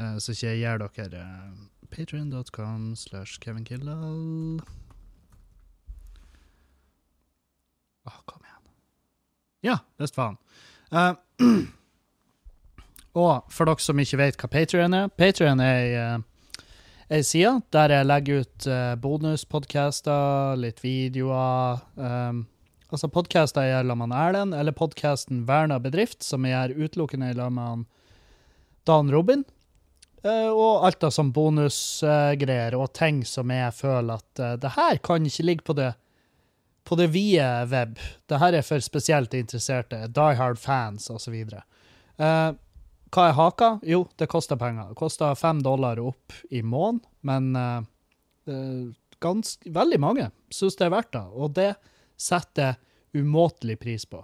uh, 0.00 0.16
så 0.20 0.32
ikke 0.32 0.54
jeg 0.54 0.60
gir 0.64 0.84
dere 0.84 1.24
Patrion.com 1.92 2.94
slash 2.96 3.40
Kevin 3.40 3.64
Kildahl. 3.64 4.60
Åh, 8.08 8.22
kom 8.24 8.40
igjen. 8.40 8.72
Ja, 9.68 9.76
visst 10.00 10.16
faen. 10.16 10.40
Uh, 10.92 11.12
og 13.18 13.50
for 13.50 13.66
dere 13.66 13.82
som 13.82 14.00
ikke 14.02 14.20
vet 14.20 14.38
hva 14.38 14.50
Patrion 14.52 14.94
er 14.94 15.08
Patrion 15.18 15.62
er 15.64 15.78
ei, 15.80 15.94
uh, 15.98 16.66
ei 17.10 17.22
side 17.26 17.56
der 17.74 17.94
jeg 17.96 18.08
legger 18.08 18.44
ut 18.44 18.68
uh, 18.70 18.94
bonuspodcaster, 19.02 20.58
litt 20.60 20.82
videoer. 20.84 21.80
Um, 21.96 22.44
altså 22.90 23.10
podcaster 23.10 23.66
jeg 23.66 23.74
gjør 23.74 23.88
sammen 23.92 24.12
med 24.12 24.18
Erlend, 24.18 24.58
eller 24.58 24.76
podkasten 24.76 25.46
Verna 25.48 25.80
bedrift, 25.82 26.22
som 26.26 26.46
jeg 26.46 26.54
gjør 26.54 26.86
utelukkende 26.86 27.32
sammen 27.34 27.86
med 27.86 27.88
Dan 28.86 29.10
Robin. 29.12 29.44
Uh, 30.20 30.52
og 30.52 30.84
alt 30.84 31.04
av 31.06 31.14
sånn 31.16 31.32
bonusgreier 31.32 32.74
uh, 32.76 32.82
og 32.82 32.90
ting 32.92 33.22
som 33.24 33.48
jeg 33.54 33.72
føler 33.72 34.20
at 34.20 34.42
uh, 34.42 34.56
det 34.60 34.74
her 34.74 34.98
kan 35.00 35.24
ikke 35.24 35.46
ligge 35.48 35.64
på 35.64 35.76
det 35.78 35.94
på 36.84 36.96
det 36.96 37.10
vide 37.14 37.46
web. 37.70 37.98
Dette 38.28 38.48
er 38.50 38.64
for 38.66 38.82
spesielt 38.82 39.34
interesserte, 39.36 40.08
die 40.10 40.36
hard 40.36 40.58
fans 40.58 41.08
osv. 41.12 41.36
Uh, 42.18 42.52
hva 43.10 43.26
er 43.28 43.34
haka? 43.34 43.70
Jo, 43.82 44.04
det 44.18 44.28
koster 44.30 44.58
penger. 44.58 44.92
Det 44.92 44.98
koster 44.98 45.34
fem 45.38 45.62
dollar 45.62 45.98
opp 46.02 46.34
i 46.50 46.62
måneden, 46.62 47.02
men 47.26 47.56
uh, 47.56 47.82
uh, 48.50 48.92
ganske, 49.22 49.70
veldig 49.70 49.98
mange 50.00 50.28
syns 50.54 50.78
det 50.78 50.86
er 50.86 50.94
verdt 50.94 51.12
det, 51.16 51.24
og 51.34 51.56
det 51.58 51.72
setter 52.20 52.70
jeg 52.70 53.24
umåtelig 53.24 53.78
pris 53.82 54.06
på. 54.06 54.22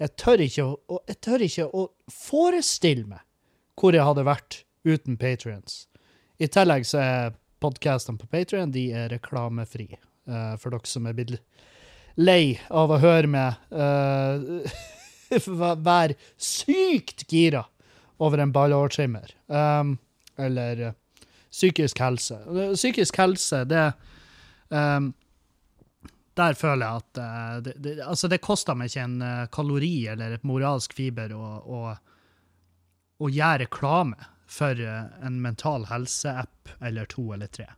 Jeg 0.00 0.14
tør, 0.18 0.42
å, 0.64 1.02
jeg 1.10 1.18
tør 1.22 1.44
ikke 1.44 1.68
å 1.68 1.84
forestille 2.10 3.06
meg 3.10 3.22
hvor 3.78 3.94
jeg 3.94 4.06
hadde 4.06 4.24
vært 4.26 4.62
uten 4.88 5.18
patrions. 5.20 5.86
I 6.40 6.48
tillegg 6.50 6.88
så 6.88 7.02
er 7.02 7.36
podkastene 7.62 8.18
på 8.18 8.26
Patrion 8.32 8.72
reklamefri, 9.12 9.92
uh, 10.28 10.56
for 10.58 10.72
dere 10.72 10.88
som 10.88 11.06
er 11.06 11.18
blitt 11.18 11.36
lei 12.16 12.58
av 12.68 12.90
å 12.92 13.00
høre 13.00 13.30
meg 13.30 13.60
uh, 13.72 14.72
være 15.32 16.16
sykt 16.36 17.24
gira 17.30 17.62
over 18.18 18.38
en 18.38 18.52
ballårtrimmer. 18.52 19.30
Um, 19.46 19.98
eller 20.36 20.80
uh, 20.80 20.92
psykisk 21.50 22.00
helse. 22.00 22.38
Psykisk 22.74 23.18
helse, 23.18 23.64
det 23.64 23.92
um, 24.68 25.12
Der 26.36 26.54
føler 26.54 26.86
jeg 26.86 27.02
at 27.02 27.18
uh, 27.20 27.56
det, 27.62 27.74
det, 27.84 27.98
altså 28.00 28.28
det 28.28 28.40
koster 28.40 28.74
meg 28.74 28.88
ikke 28.88 29.04
en 29.04 29.48
kalori 29.52 30.06
eller 30.08 30.32
et 30.32 30.46
moralsk 30.48 30.94
fiber 30.96 31.34
å, 31.36 31.48
å, 31.60 31.80
å 33.20 33.28
gjøre 33.28 33.66
reklame 33.66 34.30
for 34.52 34.76
en 34.76 35.38
mental 35.40 35.86
helse-app 35.88 36.72
eller 36.84 37.08
to 37.08 37.30
eller 37.32 37.48
tre. 37.48 37.68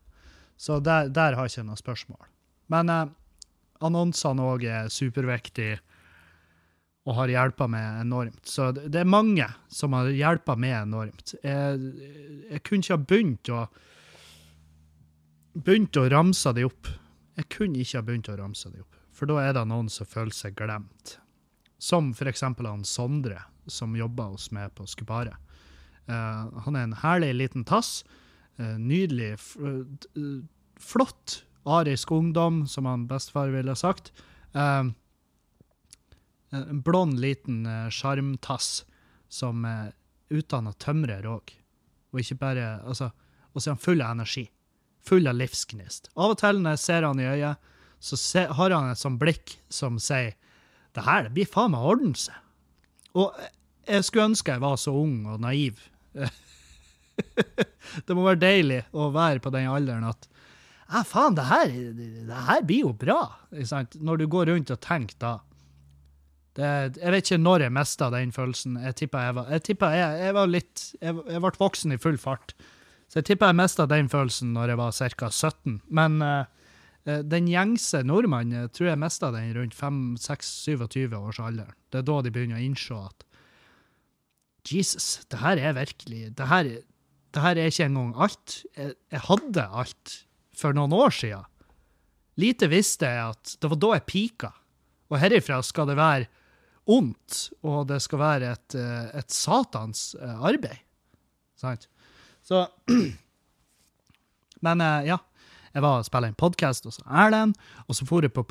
Så 0.56 0.80
der, 0.82 1.10
der 1.10 1.36
har 1.38 1.46
jeg 1.46 1.60
ikke 1.60 1.68
noe 1.68 1.78
spørsmål. 1.78 2.24
Men 2.70 2.90
annonsene 3.84 4.42
òg 4.42 4.64
er 4.66 4.90
superviktige 4.90 5.78
og 7.04 7.18
har 7.18 7.32
hjelpa 7.32 7.66
meg 7.68 8.00
enormt. 8.00 8.40
Så 8.48 8.70
det 8.74 9.02
er 9.02 9.08
mange 9.08 9.46
som 9.68 9.92
har 9.96 10.08
hjelpa 10.08 10.56
meg 10.56 10.72
enormt. 10.78 11.34
Jeg, 11.44 11.90
jeg, 12.48 12.62
kunne 12.64 12.80
ikke 12.80 12.96
ha 12.96 13.08
begynt 13.10 13.52
å 13.52 13.64
begynt 15.54 16.00
å 16.00 16.08
ramse 16.10 16.54
de 16.56 16.64
opp. 16.66 16.88
Jeg 17.36 17.50
kunne 17.52 17.82
ikke 17.82 18.00
ha 18.00 18.06
begynt 18.06 18.30
å 18.32 18.38
ramse 18.40 18.72
de 18.72 18.80
opp, 18.80 18.96
for 19.14 19.30
da 19.30 19.42
er 19.42 19.54
det 19.56 19.66
noen 19.70 19.90
som 19.92 20.08
føler 20.08 20.34
seg 20.34 20.56
glemt. 20.58 21.18
Som 21.82 22.12
for 22.16 22.30
eksempel 22.30 22.70
han 22.70 22.86
Sondre, 22.88 23.42
som 23.68 23.94
jobber 23.98 24.32
hos 24.32 24.48
meg 24.54 24.72
på 24.78 24.88
Skuparet. 24.88 25.36
Uh, 26.08 26.48
han 26.64 26.76
er 26.76 26.88
en 26.88 26.98
herlig 27.04 27.32
liten 27.36 27.64
tass. 27.68 28.02
Uh, 28.58 28.76
nydelig, 28.80 29.34
flott 30.80 31.42
arisk 31.64 32.12
ungdom, 32.12 32.64
som 32.68 32.88
han 32.88 33.06
bestefar 33.10 33.52
ville 33.52 33.76
sagt. 33.76 34.12
Uh, 34.56 34.92
en 36.54 36.80
blond, 36.86 37.18
liten 37.20 37.64
sjarmtass 37.92 38.68
uh, 38.84 38.90
som 39.34 39.64
er 39.68 39.92
utdanna 40.34 40.72
tømrer 40.80 41.26
òg. 41.28 41.52
Og 42.14 42.22
ikke 42.22 42.38
bare 42.40 42.66
altså, 42.86 43.10
Og 43.54 43.62
så 43.62 43.70
er 43.70 43.74
han 43.76 43.82
full 43.82 44.02
av 44.02 44.14
energi. 44.16 44.48
Full 45.04 45.28
av 45.30 45.36
livsgnist. 45.38 46.08
Av 46.16 46.32
og 46.32 46.38
til 46.40 46.62
når 46.62 46.74
jeg 46.74 46.82
ser 46.84 47.06
han 47.06 47.20
i 47.20 47.28
øyet, 47.28 47.70
så 48.02 48.18
ser, 48.18 48.50
har 48.52 48.74
han 48.74 48.90
et 48.90 49.00
sånt 49.00 49.20
blikk 49.20 49.56
som 49.72 49.98
sier 50.02 50.34
det 50.94 51.04
her 51.06 51.26
det 51.26 51.34
blir 51.34 51.50
faen 51.50 51.72
meg 51.74 51.86
ordne 51.86 52.18
seg. 52.18 52.36
Og 53.18 53.34
jeg 53.86 54.06
skulle 54.06 54.30
ønske 54.30 54.54
jeg 54.54 54.62
var 54.62 54.76
så 54.80 54.94
ung 54.96 55.24
og 55.30 55.40
naiv. 55.42 55.80
det 58.06 58.16
må 58.16 58.26
være 58.26 58.42
deilig 58.42 58.80
å 58.94 59.10
være 59.14 59.42
på 59.42 59.52
den 59.54 59.70
alderen 59.70 60.06
at 60.10 60.28
ja, 60.84 61.00
faen, 61.08 61.34
det 61.38 61.46
her, 61.48 61.72
det 62.28 62.40
her 62.46 62.62
blir 62.66 62.84
jo 62.84 62.92
bra, 62.98 63.20
når 64.04 64.20
du 64.20 64.26
går 64.30 64.50
rundt 64.52 64.72
og 64.74 64.82
tenker 64.84 65.16
da. 65.22 65.32
Det, 66.54 66.70
jeg 67.00 67.10
vet 67.10 67.26
ikke 67.26 67.42
når 67.42 67.64
jeg 67.64 67.74
mista 67.74 68.08
den 68.14 68.32
følelsen. 68.34 68.78
Jeg 68.78 68.96
tippa 69.00 69.24
jeg 69.26 69.36
var, 69.38 69.48
jeg, 69.50 69.62
tippet 69.66 69.96
jeg, 69.98 70.18
jeg 70.22 70.34
var 70.36 70.50
litt 70.50 70.82
jeg, 71.00 71.14
jeg, 71.26 71.42
ble 71.42 71.52
voksen 71.58 71.94
i 71.94 72.00
full 72.00 72.18
fart. 72.20 72.54
Så 73.10 73.20
jeg 73.20 73.30
tippa 73.30 73.50
jeg 73.50 73.58
mista 73.58 73.86
den 73.90 74.10
følelsen 74.12 74.52
når 74.54 74.72
jeg 74.72 74.80
var 74.80 74.94
ca. 74.94 75.30
17. 75.30 75.80
Men 75.98 76.22
uh, 76.22 76.44
den 77.26 77.50
gjengse 77.50 78.04
nordmann 78.06 78.54
jeg 78.54 78.70
tror 78.76 78.92
jeg 78.92 79.02
mista 79.02 79.32
den 79.34 79.50
rundt 79.56 79.74
5-6-27 79.76 81.16
års 81.18 81.40
alder. 81.42 81.74
Det 81.90 82.02
er 82.02 82.06
da 82.10 82.20
de 82.22 82.34
begynner 82.34 82.60
å 82.60 82.64
innse 82.64 83.00
at 83.02 83.26
Jesus, 84.64 85.26
det 85.28 85.42
her 85.42 85.60
er 85.60 85.74
virkelig 85.76 86.30
Det 86.38 86.46
her, 86.48 86.70
det 87.34 87.42
her 87.42 87.58
er 87.58 87.68
ikke 87.68 87.88
engang 87.90 88.14
alt. 88.16 88.62
Jeg, 88.78 88.94
jeg 89.12 89.26
hadde 89.26 89.66
alt 89.66 90.14
for 90.56 90.76
noen 90.76 90.94
år 90.94 91.12
siden. 91.12 91.50
Lite 92.40 92.70
visste 92.70 93.10
jeg 93.10 93.34
at 93.34 93.56
det 93.60 93.70
var 93.70 93.82
da 93.82 93.90
jeg 93.98 94.06
pika. 94.08 94.54
Og 95.10 95.20
herifra 95.20 95.60
skal 95.66 95.90
det 95.90 95.98
være 95.98 96.30
ondt, 96.90 97.50
og 97.64 97.86
det 97.88 98.00
skal 98.04 98.20
være 98.20 98.50
et, 98.54 98.76
eh, 98.78 99.12
et 99.20 99.32
satans 99.32 100.14
eh, 100.20 100.40
arbeid. 100.44 100.82
Sant? 101.60 101.88
Så 102.44 102.66
Men 104.64 104.80
eh, 104.80 105.06
ja. 105.12 105.20
Jeg 105.74 105.82
var 105.82 105.98
og 105.98 106.06
spilte 106.06 106.28
en 106.30 106.36
podkast 106.38 106.84
hos 106.86 107.00
Erlend, 107.02 107.56
og 107.88 107.96
så 107.98 108.06
for 108.06 108.22
jeg 108.22 108.30
på 108.30 108.44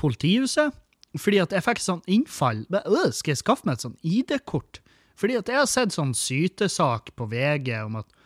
politihuset. 0.00 0.72
Fordi 1.18 1.42
at 1.42 1.52
jeg 1.52 1.66
fikk 1.66 1.82
sånn 1.82 2.00
innfall. 2.08 2.62
Øh, 2.72 3.10
skal 3.12 3.34
jeg 3.34 3.42
skaffe 3.42 3.68
meg 3.68 3.76
et 3.76 3.84
sånn 3.84 3.98
ID-kort? 4.00 4.80
Fordi 5.20 5.36
at 5.36 5.50
jeg 5.50 5.58
har 5.58 5.68
sett 5.68 5.92
sånn 5.92 6.14
sytesak 6.16 7.12
på 7.18 7.28
VG 7.28 7.74
om 7.82 8.00
at 8.00 8.16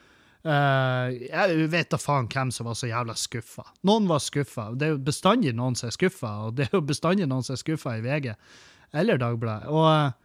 Uh, 0.45 1.09
jeg 1.25 1.69
vet 1.73 1.89
da 1.89 1.97
faen 1.97 2.27
hvem 2.29 2.51
som 2.53 2.67
var 2.69 2.75
så 2.77 2.85
jævla 2.85 3.15
skuffa. 3.17 3.62
Noen 3.89 4.05
var 4.11 4.21
skuffa. 4.21 4.67
Det 4.77 4.85
er 4.85 4.91
jo 4.93 4.99
bestandig 5.07 5.55
noen 5.57 5.73
som 5.73 5.89
er 5.89 5.95
skuffa, 5.97 6.33
og 6.45 6.59
det 6.59 6.67
er 6.67 6.75
jo 6.77 6.83
bestandig 6.85 7.25
noen 7.31 7.47
som 7.47 7.55
er 7.55 7.62
skuffa 7.62 7.95
i 7.97 8.03
VG 8.05 8.35
eller 8.95 9.18
Dagbladet. 9.18 9.68
Og 9.72 10.20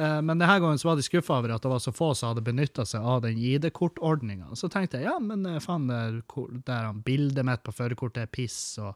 Eh, 0.00 0.20
Men 0.22 0.38
denne 0.38 0.54
gangen 0.62 0.78
så 0.78 0.86
var 0.88 0.96
de 0.96 1.02
skuffa 1.02 1.34
over 1.40 1.50
at 1.52 1.62
det 1.64 1.68
var 1.68 1.80
så 1.82 1.90
få 1.92 2.12
som 2.16 2.30
hadde 2.30 2.44
benytta 2.46 2.84
seg 2.86 3.02
av 3.04 3.18
den 3.24 3.36
ID-kortordninga. 3.36 4.46
Så 4.56 4.68
tenkte 4.70 5.00
jeg 5.00 5.08
ja, 5.10 5.16
men 5.20 5.42
eh, 5.50 5.58
faen, 5.60 5.90
er 5.90 6.20
ko- 6.30 6.46
der 6.64 6.92
bildet 7.04 7.44
mitt 7.44 7.64
på 7.66 7.74
førerkortet 7.74 8.22
er 8.22 8.30
piss, 8.30 8.78
og 8.80 8.94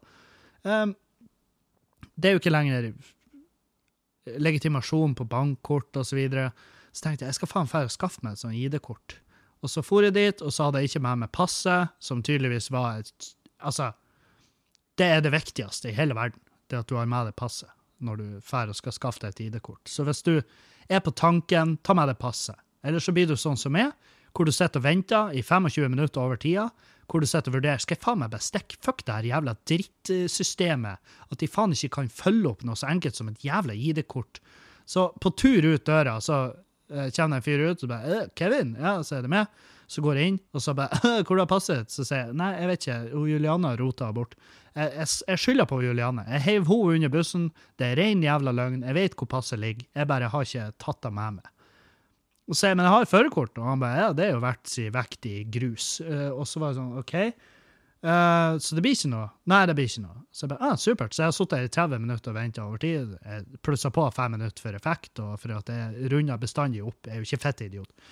um, 0.62 0.94
Det 2.14 2.30
er 2.30 2.36
jo 2.36 2.40
ikke 2.40 2.54
lenger 2.54 2.86
legitimasjon 4.40 5.16
på 5.18 5.26
bankkort 5.28 5.98
og 6.00 6.06
så 6.06 6.16
videre. 6.16 6.52
Så 6.94 7.04
tenkte 7.08 7.26
jeg 7.26 7.32
jeg 7.34 7.38
skal 7.40 7.50
faen 7.50 7.68
fære 7.68 7.90
skaffe 7.92 8.22
meg 8.24 8.38
et 8.38 8.44
sånt 8.44 8.56
ID-kort. 8.56 9.18
Og 9.66 9.72
så 9.72 9.82
for 9.84 10.06
jeg 10.06 10.14
dit, 10.14 10.40
og 10.46 10.52
så 10.54 10.68
hadde 10.70 10.80
jeg 10.84 10.92
ikke 10.94 11.04
med 11.04 11.24
meg 11.24 11.32
passet, 11.34 11.90
som 11.98 12.22
tydeligvis 12.22 12.70
var 12.72 13.02
et 13.02 13.32
Altså, 13.64 13.92
det 14.98 15.06
er 15.08 15.20
det 15.24 15.30
viktigste 15.32 15.88
i 15.88 15.94
hele 15.96 16.14
verden, 16.14 16.40
det 16.68 16.78
at 16.82 16.88
du 16.90 16.96
har 16.98 17.06
med 17.08 17.26
deg 17.30 17.36
passet 17.38 17.70
når 17.98 18.16
du 18.20 18.26
drar 18.40 18.72
og 18.72 18.78
skal 18.78 18.94
skaffe 18.96 19.22
deg 19.22 19.34
et 19.34 19.44
ID-kort. 19.46 19.86
Så 19.88 20.04
hvis 20.06 20.22
du 20.26 20.36
er 20.88 21.00
på 21.04 21.14
tanken, 21.16 21.78
ta 21.82 21.94
med 21.96 22.10
deg 22.10 22.18
passet. 22.20 22.56
Eller 22.84 23.00
så 23.00 23.14
blir 23.16 23.28
du 23.28 23.36
sånn 23.36 23.56
som 23.56 23.72
meg, 23.72 23.92
hvor 24.34 24.48
du 24.48 24.52
sitter 24.52 24.80
og 24.82 24.84
venter 24.84 25.36
i 25.36 25.42
25 25.42 25.88
minutter 25.92 26.20
over 26.20 26.40
tida, 26.40 26.68
hvor 27.08 27.20
du 27.20 27.28
sitter 27.28 27.52
og 27.52 27.58
vurderer 27.58 27.82
skal 27.82 27.96
jeg 27.96 28.02
faen 28.04 28.20
meg 28.22 28.32
bestikke 28.32 28.78
fuck 28.82 29.04
det 29.04 29.14
her 29.14 29.28
jævla 29.28 29.54
drittsystemet, 29.68 31.12
at 31.30 31.40
de 31.40 31.48
faen 31.50 31.74
ikke 31.76 31.92
kan 32.00 32.10
følge 32.12 32.50
opp 32.50 32.64
noe 32.66 32.78
så 32.78 32.88
enkelt 32.90 33.18
som 33.18 33.30
et 33.30 33.44
jævla 33.44 33.76
ID-kort. 33.76 34.40
Så 34.88 35.10
på 35.20 35.32
tur 35.38 35.64
ut 35.64 35.86
døra, 35.86 36.18
så 36.20 36.40
eh, 36.90 37.08
kommer 37.14 37.36
det 37.36 37.40
en 37.40 37.46
fyr 37.46 37.64
ut 37.70 37.86
og 37.86 37.92
bare 37.92 38.18
«Eh, 38.18 38.26
'Kevin?' 38.36 38.76
Ja, 38.80 38.98
så 39.02 39.18
er 39.18 39.22
det 39.24 39.32
med. 39.32 39.46
Så 39.86 40.02
går 40.04 40.16
jeg 40.16 40.32
inn, 40.32 40.40
og 40.52 40.62
så 40.64 40.74
bare 40.76 41.22
'Hvor 41.24 41.38
har 41.38 41.48
passet?' 41.48 41.92
Så 41.92 42.04
sier 42.04 42.26
jeg 42.26 42.34
'Nei, 42.34 42.52
jeg 42.60 42.68
vet 42.68 42.86
ikke. 42.86 43.28
Juliana 43.32 43.76
rota 43.76 44.12
bort'. 44.12 44.36
Jeg, 44.74 44.90
jeg, 44.98 45.08
jeg 45.30 45.40
skylder 45.40 45.68
på 45.70 45.80
Juliane. 45.84 46.26
Jeg 46.34 46.44
heiv 46.48 46.68
henne 46.70 46.98
under 46.98 47.12
bussen. 47.14 47.48
Det 47.78 47.92
er 47.92 47.98
ren 48.00 48.22
jævla 48.24 48.54
løgn. 48.54 48.82
Jeg 48.82 48.98
vet 48.98 49.18
hvor 49.18 49.30
passet 49.30 49.62
ligger. 49.62 49.86
Jeg 49.94 50.10
bare 50.10 50.30
har 50.32 50.46
ikke 50.48 50.70
tatt 50.82 51.02
det 51.06 51.12
med 51.14 51.40
meg. 51.40 51.50
Og 52.44 52.58
så 52.58 52.68
jeg, 52.68 52.76
men 52.76 52.84
jeg 52.84 52.92
har 52.92 53.06
førerkort, 53.08 53.56
og 53.56 53.68
han 53.70 53.80
bare, 53.80 54.00
ja, 54.02 54.08
det 54.12 54.24
er 54.26 54.34
jo 54.34 54.40
verdt 54.42 54.68
si 54.68 54.82
vekt 54.92 55.28
i 55.30 55.36
grus. 55.48 55.94
Eh, 56.04 56.28
og 56.28 56.44
så 56.44 56.60
var 56.60 56.74
jeg 56.74 56.80
sånn, 56.82 56.98
ok, 57.00 57.14
Uh, 58.04 58.58
så 58.60 58.76
det 58.76 58.82
blir 58.84 58.92
ikke 58.92 59.08
noe? 59.14 59.30
Nei, 59.48 59.62
det 59.64 59.74
blir 59.78 59.86
ikke 59.88 60.02
noe. 60.04 60.18
Så 60.28 60.44
jeg 60.44 60.50
bare, 60.50 60.68
ah, 60.68 60.76
supert. 60.76 61.14
Så 61.16 61.22
jeg 61.22 61.30
har 61.30 61.36
sittet 61.38 61.64
i 61.64 61.70
30 61.72 62.02
minutter 62.02 62.34
og 62.34 62.36
ventet 62.36 62.60
over 62.60 62.82
tid. 62.82 63.14
Jeg 63.24 63.60
plusset 63.64 63.94
på 63.96 64.04
fem 64.12 64.34
minutter 64.36 64.60
for 64.60 64.76
effekt, 64.76 65.22
og 65.24 65.38
for 65.40 65.54
at 65.56 65.72
jeg 65.72 66.10
runder 66.12 66.42
bestandig 66.42 66.82
opp. 66.84 66.98
Jeg 67.06 67.14
er 67.14 67.22
jo 67.22 67.28
ikke 67.30 67.40
fett 67.46 67.62
idiot. 67.64 68.04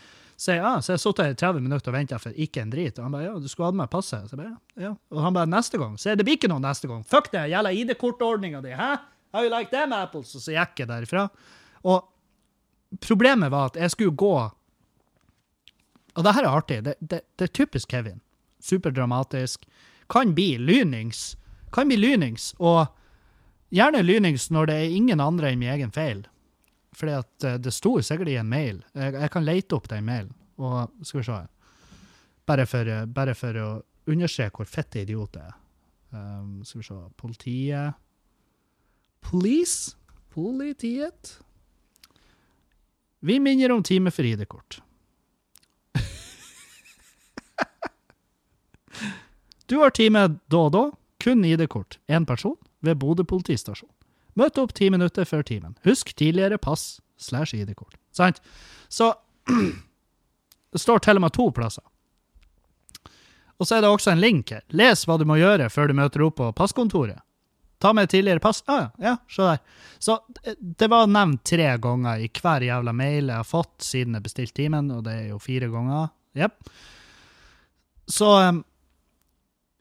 Så 0.43 0.57
jeg, 0.57 0.62
ah, 0.66 0.80
så 0.82 0.97
jeg 0.97 0.99
satt 0.99 1.20
sittet 1.20 1.36
i 1.36 1.38
30 1.38 1.62
minutter 1.62 1.93
og 1.93 1.95
ventet 1.95 2.18
for 2.18 2.38
ikke 2.45 2.64
en 2.64 2.70
drit. 2.72 2.97
Og 2.99 3.05
han 3.07 3.12
bare, 3.14 3.28
ja, 3.28 3.34
du 3.38 3.45
skulle 3.47 3.68
hatt 3.68 3.76
meg 3.78 3.90
passet. 3.93 4.24
Så 4.26 4.34
jeg 4.40 4.49
ja. 4.82 4.88
Og 5.14 5.20
han 5.22 5.36
bare, 5.36 5.47
neste 5.47 5.78
gang. 5.78 5.93
Så 5.95 6.09
jeg, 6.11 6.18
det 6.18 6.26
blir 6.26 6.34
ikke 6.34 6.51
noe 6.51 6.62
neste 6.64 6.90
gang. 6.90 7.05
Fuck 7.07 7.28
det, 7.30 7.45
gjelder 7.53 7.76
ID-kortordninga 7.78 8.62
di, 8.64 8.72
hæ? 8.74 8.88
How 9.36 9.47
you 9.47 9.53
like 9.53 9.70
them 9.70 9.95
apples? 9.95 10.32
Og 10.34 10.43
så 10.43 10.57
gikk 10.57 10.82
jeg 10.82 10.90
derifra. 10.90 11.28
Og 11.86 12.99
problemet 13.07 13.55
var 13.55 13.70
at 13.70 13.78
jeg 13.84 13.95
skulle 13.95 14.16
gå 14.18 14.34
Og 16.12 16.26
det 16.26 16.34
her 16.34 16.45
er 16.45 16.57
artig. 16.59 16.80
Det, 16.84 16.97
det, 16.99 17.22
det 17.38 17.47
er 17.47 17.55
typisk 17.55 17.88
Kevin. 17.95 18.18
Superdramatisk. 18.61 19.62
Kan 20.11 20.34
bli 20.34 20.59
lynings. 20.59 21.36
Kan 21.72 21.88
bli 21.88 21.97
lynings, 21.97 22.51
og 22.59 22.90
gjerne 23.72 24.03
lynings 24.05 24.51
når 24.53 24.68
det 24.68 24.74
er 24.74 24.97
ingen 24.99 25.22
andre 25.24 25.55
enn 25.55 25.62
min 25.62 25.72
egen 25.72 25.95
feil. 25.95 26.26
Fordi 26.97 27.12
at 27.16 27.45
eh, 27.49 27.59
det 27.62 27.72
sto 27.74 27.97
sikkert 28.03 28.28
i 28.32 28.36
en 28.40 28.49
mail. 28.49 28.82
Jeg, 28.95 29.14
jeg 29.14 29.30
kan 29.32 29.47
lete 29.47 29.76
opp 29.78 29.88
den 29.90 30.05
mailen. 30.07 30.34
Og 30.61 30.93
skal 31.07 31.20
vi 31.20 31.26
se. 31.26 31.40
Bare 32.49 32.66
for, 32.68 32.88
eh, 32.88 33.07
bare 33.07 33.34
for 33.38 33.53
å 33.62 33.68
understreke 34.12 34.57
hvor 34.61 34.68
fette 34.68 35.03
idiot 35.03 35.36
jeg 35.38 35.47
er. 35.49 35.59
Um, 36.12 36.61
skal 36.68 36.82
vi 36.82 36.84
se 36.84 36.95
Politiet 37.16 37.95
Police? 39.22 39.97
Politiet? 40.34 41.38
Vi 43.24 43.38
minner 43.40 43.72
om 43.72 43.82
time 43.82 44.11
for 44.11 44.24
ID-kort. 44.24 44.82
Du 49.66 49.78
har 49.78 49.90
time 49.90 50.28
da 50.51 50.59
og 50.59 50.72
da, 50.74 50.90
kun 51.22 51.45
ID-kort, 51.47 51.99
én 52.11 52.26
person, 52.28 52.57
ved 52.84 52.99
Bodø 53.01 53.24
politistasjon. 53.24 53.88
Møt 54.39 54.59
opp 54.59 54.72
ti 54.74 54.89
minutter 54.91 55.24
før 55.28 55.43
timen. 55.45 55.74
Husk 55.85 56.14
tidligere 56.16 56.59
pass 56.59 57.01
slash 57.20 57.55
ID-kort. 57.55 57.95
Sant? 58.12 58.41
Så 58.89 59.12
det 60.72 60.80
står 60.80 60.99
til 61.05 61.18
og 61.20 61.24
med 61.26 61.33
to 61.37 61.51
plasser. 61.53 61.85
Og 63.61 63.68
så 63.68 63.76
er 63.76 63.85
det 63.85 63.91
også 63.93 64.11
en 64.14 64.20
link 64.22 64.51
her. 64.51 64.62
Les 64.74 65.05
hva 65.07 65.18
du 65.20 65.26
må 65.28 65.37
gjøre 65.39 65.68
før 65.70 65.91
du 65.93 65.95
møter 65.95 66.24
opp 66.26 66.39
på 66.41 66.49
passkontoret. 66.59 67.20
Ta 67.83 67.93
med 67.95 68.09
tidligere 68.11 68.41
pass. 68.43 68.62
Ah, 68.70 68.89
ja, 69.03 69.16
se 69.30 69.43
der. 69.43 69.59
Så 70.03 70.16
det- 70.43 70.57
det 70.78 70.89
var 70.91 71.07
nevnt 71.11 71.45
tre 71.45 71.76
ganger 71.83 72.18
i 72.22 72.28
hver 72.28 72.62
jævla 72.62 72.93
mail 72.95 73.26
jeg 73.28 73.37
har 73.37 73.45
fått 73.47 73.83
siden 73.83 74.14
jeg 74.14 74.22
bestilte 74.22 74.55
timen, 74.55 74.91
og 74.91 75.05
det 75.05 75.12
er 75.12 75.28
jo 75.30 75.39
fire 75.39 75.68
ganger. 75.70 76.11
Jepp. 76.35 76.68
Så 78.09 78.28
um, 78.49 78.64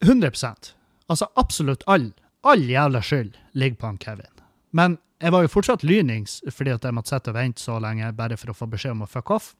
100% 0.03 0.73
Altså 1.09 1.27
absolutt 1.35 1.83
all, 1.87 2.13
all 2.43 2.61
jævla 2.69 3.01
skyld 3.01 3.33
ligger 3.53 3.77
på 3.77 3.85
han 3.87 3.97
Kevin. 3.97 4.40
Men 4.77 4.97
jeg 5.21 5.33
var 5.35 5.43
jo 5.45 5.51
fortsatt 5.53 5.83
lynings 5.85 6.39
fordi 6.49 6.73
at 6.73 6.85
jeg 6.87 6.95
måtte 6.97 7.13
sitte 7.13 7.33
og 7.33 7.37
vente 7.37 7.61
så 7.61 7.77
lenge 7.83 8.09
bare 8.17 8.37
for 8.39 8.53
å 8.53 8.57
få 8.57 8.69
beskjed 8.71 8.95
om 8.95 9.05
å 9.05 9.09
fuck 9.09 9.33
off. 9.35 9.51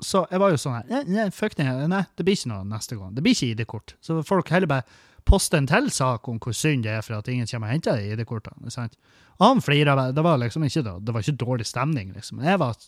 Så 0.00 0.24
jeg 0.30 0.40
var 0.40 0.52
jo 0.54 0.58
sånn 0.60 0.78
her 0.78 0.88
nei, 0.88 1.02
nei, 1.12 1.28
fuck 1.34 1.54
det, 1.58 1.66
nei, 1.92 2.04
det 2.16 2.24
blir 2.24 2.38
ikke 2.38 2.50
noe 2.54 2.64
neste 2.66 2.96
gang. 2.96 3.12
Det 3.14 3.24
blir 3.24 3.36
ikke 3.36 3.52
ID-kort. 3.52 3.94
Så 4.00 4.16
folk 4.26 4.50
heller 4.50 4.70
bare 4.70 4.86
poste 5.28 5.58
en 5.60 5.68
til 5.68 5.90
sak 5.92 6.28
om 6.32 6.38
hvor 6.40 6.56
synd 6.56 6.86
det 6.86 6.94
er 6.96 7.04
for 7.04 7.18
at 7.18 7.28
ingen 7.28 7.48
kommer 7.50 7.68
og 7.68 7.76
henter 7.76 8.00
ID-kortene. 8.00 8.72
sant? 8.72 8.96
Og 9.38 9.46
han 9.46 9.60
flira. 9.64 9.96
Det 10.12 10.24
var 10.24 10.40
liksom 10.40 10.64
ikke, 10.66 10.84
da, 10.86 10.96
det 10.98 11.14
var 11.14 11.24
ikke 11.24 11.42
dårlig 11.44 11.66
stemning, 11.68 12.14
liksom. 12.16 12.40
Jeg 12.44 12.60
var 12.60 12.78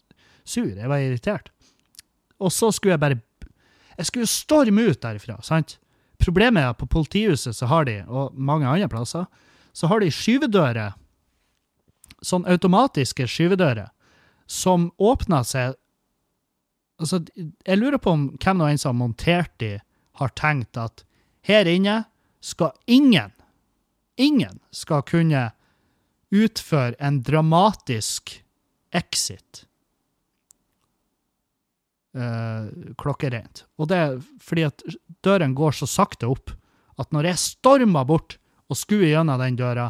sur. 0.44 0.72
Jeg 0.72 0.88
var 0.88 1.04
irritert. 1.04 1.52
Og 2.42 2.52
så 2.52 2.72
skulle 2.72 2.96
jeg 2.96 3.04
bare 3.04 3.20
Jeg 3.98 4.08
skulle 4.08 4.26
storme 4.26 4.86
ut 4.88 5.02
derifra, 5.02 5.36
sant? 5.44 5.76
Problemet 6.22 6.62
er 6.62 6.70
at 6.72 6.78
på 6.80 6.86
politihuset 6.88 7.54
så 7.54 7.66
har 7.68 7.84
de, 7.84 7.98
og 8.08 8.32
mange 8.34 8.66
andre 8.66 8.88
plasser, 8.88 9.26
så 9.76 9.88
har 9.90 10.00
de 10.00 10.08
skyvedører, 10.10 10.94
sånn 12.22 12.46
automatiske 12.48 13.26
skyvedører, 13.28 13.90
som 14.46 14.90
åpner 14.98 15.46
seg 15.46 15.78
Altså, 17.02 17.18
jeg 17.34 17.78
lurer 17.80 17.98
på 17.98 18.12
om 18.14 18.24
hvem 18.36 18.60
nå 18.60 18.66
enn 18.68 18.78
som 18.78 18.92
har 18.92 18.98
montert 19.00 19.50
de, 19.58 19.72
har 20.20 20.30
tenkt 20.38 20.78
at 20.78 21.02
her 21.48 21.66
inne 21.66 22.04
skal 22.44 22.76
ingen, 22.86 23.32
ingen 24.14 24.60
skal 24.70 25.02
kunne 25.08 25.48
utføre 26.30 26.94
en 27.02 27.18
dramatisk 27.26 28.36
exit 28.94 29.64
Uh, 32.12 32.68
klokkereint. 33.00 33.62
Og 33.80 33.86
det 33.88 33.96
er 33.96 34.18
fordi 34.44 34.66
at 34.66 34.82
døren 35.24 35.54
går 35.56 35.72
så 35.72 35.86
sakte 35.88 36.28
opp 36.28 36.50
at 37.00 37.08
når 37.08 37.30
jeg 37.30 37.40
stormer 37.40 38.04
bort 38.04 38.34
og 38.68 38.76
skuer 38.76 39.06
gjennom 39.06 39.40
den 39.40 39.56
døra, 39.56 39.86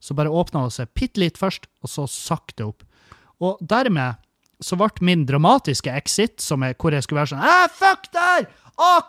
så 0.00 0.14
bare 0.14 0.30
åpna 0.30 0.66
det 0.66 0.76
seg 0.76 0.90
bitte 0.94 1.22
litt 1.22 1.38
først, 1.40 1.66
og 1.82 1.90
så 1.90 2.06
sakte 2.10 2.68
opp. 2.70 2.84
Og 3.42 3.58
dermed 3.60 4.18
så 4.62 4.78
ble 4.78 5.06
min 5.06 5.24
dramatiske 5.26 5.92
exit, 5.94 6.42
er, 6.42 6.74
hvor 6.74 6.94
jeg 6.94 7.06
skulle 7.06 7.22
være 7.22 7.32
sånn 7.34 7.44
ah, 7.46 7.66
fuck 7.70 8.08
der! 8.14 8.48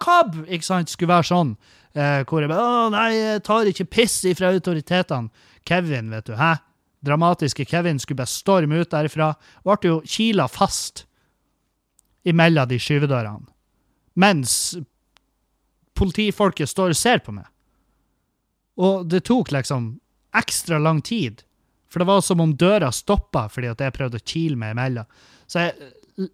Cab! 0.02 0.34
Ikke 0.49 0.66
sant? 0.66 0.90
Skulle 0.90 1.14
være 1.14 1.30
sånn. 1.30 1.53
Eh, 1.94 2.24
hvor 2.26 2.41
jeg 2.41 2.49
bare 2.49 2.66
Å, 2.66 2.88
nei, 2.94 3.10
jeg 3.14 3.44
tar 3.45 3.70
ikke 3.70 3.86
piss 3.90 4.18
ifra 4.30 4.49
autoritetene. 4.53 5.30
Kevin, 5.66 6.10
vet 6.14 6.26
du. 6.30 6.34
Hæ? 6.38 6.56
Dramatiske 7.06 7.66
Kevin 7.70 7.99
skulle 8.02 8.24
bare 8.24 8.34
storme 8.34 8.82
ut 8.82 8.90
derifra. 8.91 9.32
Ble 9.66 9.91
jo 9.91 9.99
kila 10.06 10.49
fast 10.52 11.06
imellom 12.28 12.70
de 12.70 12.80
skyvedørene. 12.82 13.45
Mens 14.20 14.53
politifolket 15.98 16.70
står 16.70 16.95
og 16.95 16.99
ser 16.99 17.22
på 17.24 17.36
meg. 17.36 17.48
Og 18.80 19.06
det 19.11 19.24
tok 19.28 19.52
liksom 19.53 19.94
ekstra 20.38 20.80
lang 20.81 21.01
tid. 21.06 21.43
For 21.89 22.01
det 22.01 22.10
var 22.10 22.22
som 22.22 22.41
om 22.43 22.53
døra 22.57 22.91
stoppa 22.93 23.47
fordi 23.49 23.72
at 23.72 23.81
jeg 23.81 23.95
prøvde 23.95 24.19
å 24.19 24.26
kile 24.26 24.60
meg 24.60 24.76
imellom. 24.76 25.07
Så 25.49 25.65
jeg 25.65 26.30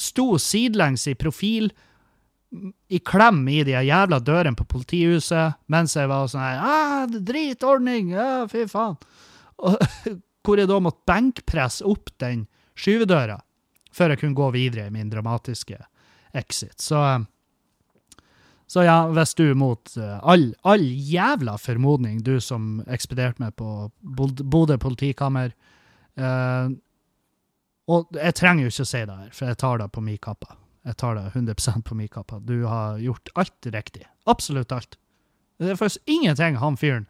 sto 0.00 0.38
sidelengs 0.40 1.06
i 1.10 1.16
profil, 1.18 1.68
i 2.88 3.00
klem 3.02 3.42
i 3.50 3.62
de 3.66 3.74
jævla 3.74 4.20
dørene 4.22 4.56
på 4.58 4.66
politihuset, 4.70 5.58
mens 5.66 5.96
jeg 5.98 6.06
var 6.10 6.28
sånn 6.30 6.44
her 6.44 6.60
ah, 6.62 7.06
Dritordning! 7.10 8.12
Ja, 8.14 8.44
fy 8.50 8.64
faen! 8.70 8.94
Og, 9.58 9.80
hvor 10.44 10.60
jeg 10.60 10.70
da 10.70 10.78
måtte 10.82 11.02
benkpresse 11.10 11.86
opp 11.88 12.12
den 12.22 12.46
skyvedøra 12.78 13.40
før 13.94 14.14
jeg 14.14 14.22
kunne 14.22 14.38
gå 14.38 14.50
videre 14.54 14.88
i 14.88 14.94
min 14.94 15.10
dramatiske 15.10 15.78
exit. 16.34 16.78
Så, 16.82 16.98
eh, 16.98 17.26
så 18.74 18.82
ja, 18.82 18.96
hvis 19.14 19.36
du 19.38 19.44
mot 19.54 19.92
eh, 20.00 20.16
all, 20.26 20.48
all 20.66 20.82
jævla 20.82 21.54
formodning, 21.62 22.18
du 22.26 22.40
som 22.42 22.80
ekspederte 22.90 23.38
meg 23.44 23.54
på 23.60 23.68
Bod- 24.02 24.42
Bodø 24.50 24.74
politikammer 24.82 25.52
eh, 26.18 26.72
Og 27.86 28.16
jeg 28.18 28.34
trenger 28.40 28.64
jo 28.66 28.72
ikke 28.72 28.86
å 28.86 28.90
si 28.90 29.02
det 29.06 29.16
her, 29.20 29.30
for 29.36 29.50
jeg 29.52 29.60
tar 29.62 29.78
det 29.82 29.90
på 29.94 30.02
min 30.02 30.18
kappe. 30.18 30.48
Jeg 30.88 30.96
tar 31.00 31.14
det 31.18 31.24
100% 31.36 31.84
på 31.86 31.96
min 31.96 32.08
kappe. 32.12 32.40
Du 32.44 32.64
har 32.66 32.98
gjort 33.00 33.30
alt 33.40 33.68
riktig. 33.72 34.06
Absolutt 34.28 34.72
alt. 34.72 34.96
Det 35.60 35.70
er 35.70 35.78
faktisk 35.78 36.10
ingenting 36.10 36.56
han 36.60 36.76
fyren 36.80 37.06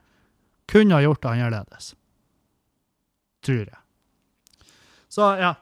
kunne 0.71 0.99
ha 0.99 1.05
gjort 1.05 1.25
annerledes. 1.31 1.93
Tror 3.47 3.65
jeg. 3.65 3.79
Så 5.09 5.31
ja. 5.41 5.55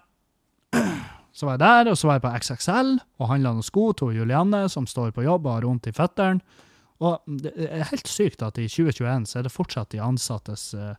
Så 1.33 1.49
var 1.49 1.57
jeg 1.57 1.63
der, 1.65 1.91
og 1.93 1.97
så 1.97 2.09
var 2.09 2.19
jeg 2.19 2.25
på 2.27 2.35
XXL 2.43 2.91
og 3.01 3.31
handla 3.31 3.55
noen 3.55 3.65
sko 3.65 3.87
til 3.97 4.13
Julianne, 4.19 4.67
som 4.73 4.89
står 4.89 5.15
på 5.17 5.25
jobb 5.25 5.49
og 5.49 5.57
har 5.57 5.67
vondt 5.69 5.89
i 5.89 5.95
føttene. 5.97 6.45
Og 7.03 7.39
det 7.43 7.53
er 7.67 7.89
helt 7.91 8.11
sykt 8.11 8.45
at 8.47 8.61
i 8.61 8.69
2021 8.71 9.27
så 9.31 9.41
er 9.41 9.47
det 9.47 9.55
fortsatt 9.55 9.91
de 9.95 10.03
ansattes 10.05 10.69
eh, 10.79 10.95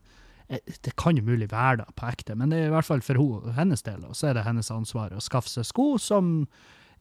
Det 0.84 0.96
kan 1.00 1.16
jo 1.16 1.24
mulig 1.24 1.48
være 1.52 1.84
da, 1.84 1.86
på 1.96 2.10
ekte, 2.10 2.36
men 2.36 2.52
det 2.52 2.60
er 2.60 2.72
i 2.72 2.74
hvert 2.74 2.90
fall 2.90 3.04
for 3.06 3.54
hennes 3.56 3.86
del. 3.86 4.02
Og 4.10 4.18
så 4.18 4.30
er 4.30 4.38
det 4.38 4.48
hennes 4.48 4.72
ansvar 4.74 5.14
å 5.16 5.24
skaffe 5.24 5.52
seg 5.54 5.70
sko 5.70 5.94
som 6.02 6.42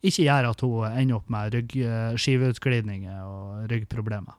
ikke 0.03 0.27
gjør 0.27 0.51
at 0.51 0.63
hun 0.67 0.87
ender 0.91 1.19
opp 1.19 1.33
med 1.33 1.57
ryggskiveutglidninger 1.57 3.25
og 3.27 3.73
ryggproblemer. 3.73 4.39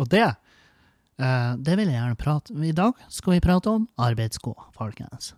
Og 0.00 0.10
det 0.10 0.24
eh, 0.24 1.52
det 1.60 1.76
vil 1.76 1.86
jeg 1.90 1.98
gjerne 1.98 2.18
prate 2.18 2.56
om. 2.56 2.66
I 2.66 2.74
dag 2.74 2.98
skal 3.12 3.36
vi 3.36 3.44
prate 3.44 3.76
om 3.76 3.86
arbeidssko, 4.00 4.56
folkens. 4.74 5.34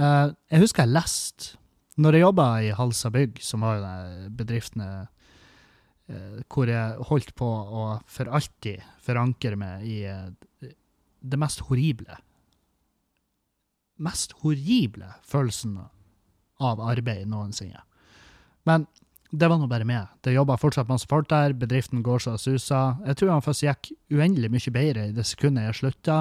Eh, 0.00 0.26
jeg 0.54 0.62
husker 0.62 0.86
jeg 0.86 0.94
leste 0.96 1.56
Når 2.00 2.16
jeg 2.16 2.24
jobba 2.24 2.46
i 2.64 2.70
Halsa 2.76 3.10
Bygg, 3.12 3.40
som 3.44 3.64
var 3.66 3.76
jo 3.76 3.82
de 3.84 4.30
bedriftene 4.38 4.88
uh, 6.08 6.38
hvor 6.48 6.70
jeg 6.70 7.08
holdt 7.10 7.34
på 7.36 7.46
å 7.46 7.82
for 8.08 8.30
alltid 8.32 8.80
forankre 9.04 9.58
meg 9.60 9.84
i 9.84 9.98
uh, 10.08 10.30
det 11.20 11.40
mest 11.40 11.66
horrible 11.68 12.16
Mest 14.00 14.32
horrible 14.40 15.10
følelsen 15.28 15.76
av 16.60 16.80
arbeid 16.80 17.28
noensinne. 17.28 17.82
Men 18.64 18.86
det 19.28 19.50
var 19.50 19.60
nå 19.60 19.68
bare 19.68 19.84
meg. 19.84 20.08
Det 20.24 20.32
jobba 20.32 20.56
fortsatt 20.60 20.88
masse 20.88 21.08
folk 21.08 21.28
der, 21.28 21.52
bedriften 21.52 22.00
går 22.04 22.24
så 22.24 22.38
susa. 22.40 22.96
Jeg 23.04 23.18
tror 23.20 23.34
han 23.34 23.44
først 23.44 23.66
gikk 23.66 23.90
uendelig 24.16 24.48
mye 24.54 24.72
bedre 24.72 25.04
i 25.10 25.12
det 25.16 25.26
sekundet 25.28 25.68
jeg 25.68 25.78
slutta. 25.82 26.16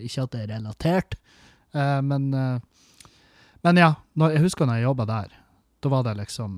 Ikke 0.00 0.24
at 0.24 0.32
det 0.32 0.40
er 0.46 0.50
relatert, 0.54 1.18
men, 2.08 2.32
men 3.66 3.80
ja. 3.80 3.94
Når, 4.18 4.36
jeg 4.36 4.44
husker 4.44 4.68
når 4.68 4.80
jeg 4.80 4.88
jobba 4.88 5.06
der. 5.08 5.34
Da 5.80 5.92
var 5.92 6.04
det 6.04 6.16
liksom 6.18 6.54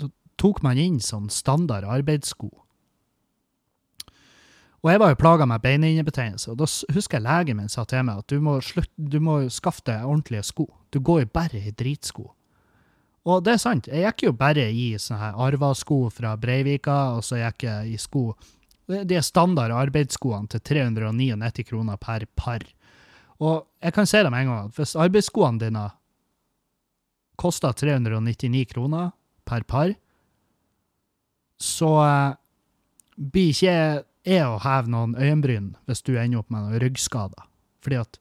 Da 0.00 0.08
tok 0.40 0.62
man 0.64 0.80
inn 0.80 1.00
sånn 1.00 1.30
standard 1.32 1.84
arbeidssko. 1.84 2.50
Og 4.82 4.90
jeg 4.90 4.98
var 4.98 5.12
jo 5.12 5.18
plaga 5.20 5.46
med 5.46 5.62
beinhinnebetennelse, 5.62 6.50
og 6.50 6.58
da 6.58 6.66
husker 6.66 7.20
jeg 7.20 7.22
legen 7.22 7.60
min 7.60 7.70
sa 7.70 7.84
til 7.86 8.02
meg 8.02 8.24
at 8.24 8.32
du 8.32 8.40
må, 8.42 8.56
slutt, 8.66 8.90
du 8.98 9.20
må 9.22 9.36
skaffe 9.46 9.84
deg 9.86 10.02
ordentlige 10.02 10.42
sko. 10.48 10.66
Du 10.90 10.98
går 10.98 11.20
jo 11.22 11.28
bare 11.38 11.60
i 11.60 11.70
dritsko. 11.70 12.32
Og 13.22 13.44
det 13.46 13.54
er 13.54 13.60
sant, 13.62 13.86
jeg 13.86 14.02
gikk 14.02 14.24
jo 14.26 14.32
bare 14.34 14.64
i 14.74 14.88
sånne 14.98 15.20
her 15.20 15.38
Arva-sko 15.44 16.00
fra 16.10 16.34
Breivika, 16.40 17.14
og 17.14 17.22
så 17.22 17.38
gikk 17.38 17.68
jeg 17.68 17.92
i 17.94 18.00
sko 18.00 18.32
De 18.90 19.14
er 19.14 19.22
standard 19.22 19.70
arbeidsskoene 19.70 20.50
til 20.50 20.64
399 20.66 21.68
kroner 21.68 22.00
per 22.02 22.26
par. 22.34 22.66
Og 23.42 23.66
jeg 23.82 23.94
kan 23.96 24.06
si 24.06 24.22
det 24.22 24.30
med 24.30 24.44
en 24.44 24.52
gang 24.52 24.70
hvis 24.76 24.94
arbeidsskoene 25.00 25.62
dine 25.62 25.88
koster 27.40 27.74
399 27.74 28.64
kroner 28.70 29.10
per 29.48 29.64
par, 29.66 29.94
så 31.62 31.90
eh, 32.04 32.34
blir 33.16 33.50
ikke 33.50 33.76
jeg 34.22 34.46
å 34.46 34.60
heve 34.62 34.92
noen 34.92 35.16
øyenbryn 35.18 35.72
hvis 35.88 36.04
du 36.06 36.14
ender 36.14 36.42
opp 36.42 36.52
med 36.52 36.66
noen 36.66 36.82
ryggskader. 36.82 37.48
Fordi 37.82 37.98
at 37.98 38.18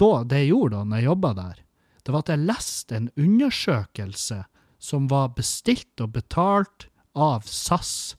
da, 0.00 0.10
det 0.28 0.42
jeg 0.42 0.52
gjorde 0.52 0.76
da 0.76 0.86
når 0.88 1.00
jeg 1.00 1.08
jobba 1.08 1.34
der, 1.38 1.60
det 2.02 2.12
var 2.12 2.24
at 2.24 2.32
jeg 2.32 2.46
leste 2.48 2.98
en 2.98 3.10
undersøkelse 3.20 4.40
som 4.82 5.06
var 5.10 5.32
bestilt 5.36 6.02
og 6.02 6.16
betalt 6.16 6.88
av 7.14 7.46
SAS. 7.46 8.16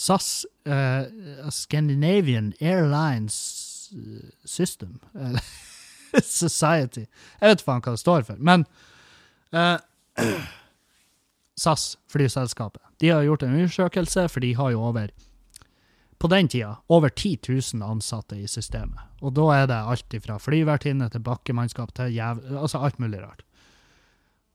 SAS, 0.00 0.46
uh, 0.64 1.50
Scandinavian 1.52 2.54
Airlines 2.60 3.36
System. 4.44 4.98
Society. 6.24 7.04
Jeg 7.40 7.52
vet 7.52 7.64
faen 7.66 7.82
hva 7.84 7.92
det 7.94 8.00
står 8.00 8.24
for. 8.26 8.40
Men 8.40 8.64
uh, 9.52 9.76
SAS, 11.60 11.98
flyselskapet, 12.10 12.82
de 13.02 13.12
har 13.12 13.26
gjort 13.28 13.44
en 13.44 13.58
undersøkelse, 13.58 14.24
for 14.32 14.40
de 14.40 14.54
har 14.56 14.72
jo 14.72 14.86
over 14.88 15.12
på 16.20 16.28
den 16.28 16.48
tida 16.52 16.74
over 16.92 17.08
10 17.08 17.38
000 17.48 17.84
ansatte 17.84 18.36
i 18.36 18.48
systemet. 18.48 19.00
Og 19.20 19.32
da 19.36 19.46
er 19.56 19.68
det 19.68 19.78
alt 19.92 20.16
fra 20.24 20.36
flyvertinne 20.40 21.08
til 21.12 21.24
bakkemannskap 21.24 21.94
til 21.96 22.12
jæv... 22.12 22.42
Altså 22.60 22.80
alt 22.80 22.98
mulig 23.00 23.22
rart. 23.22 23.44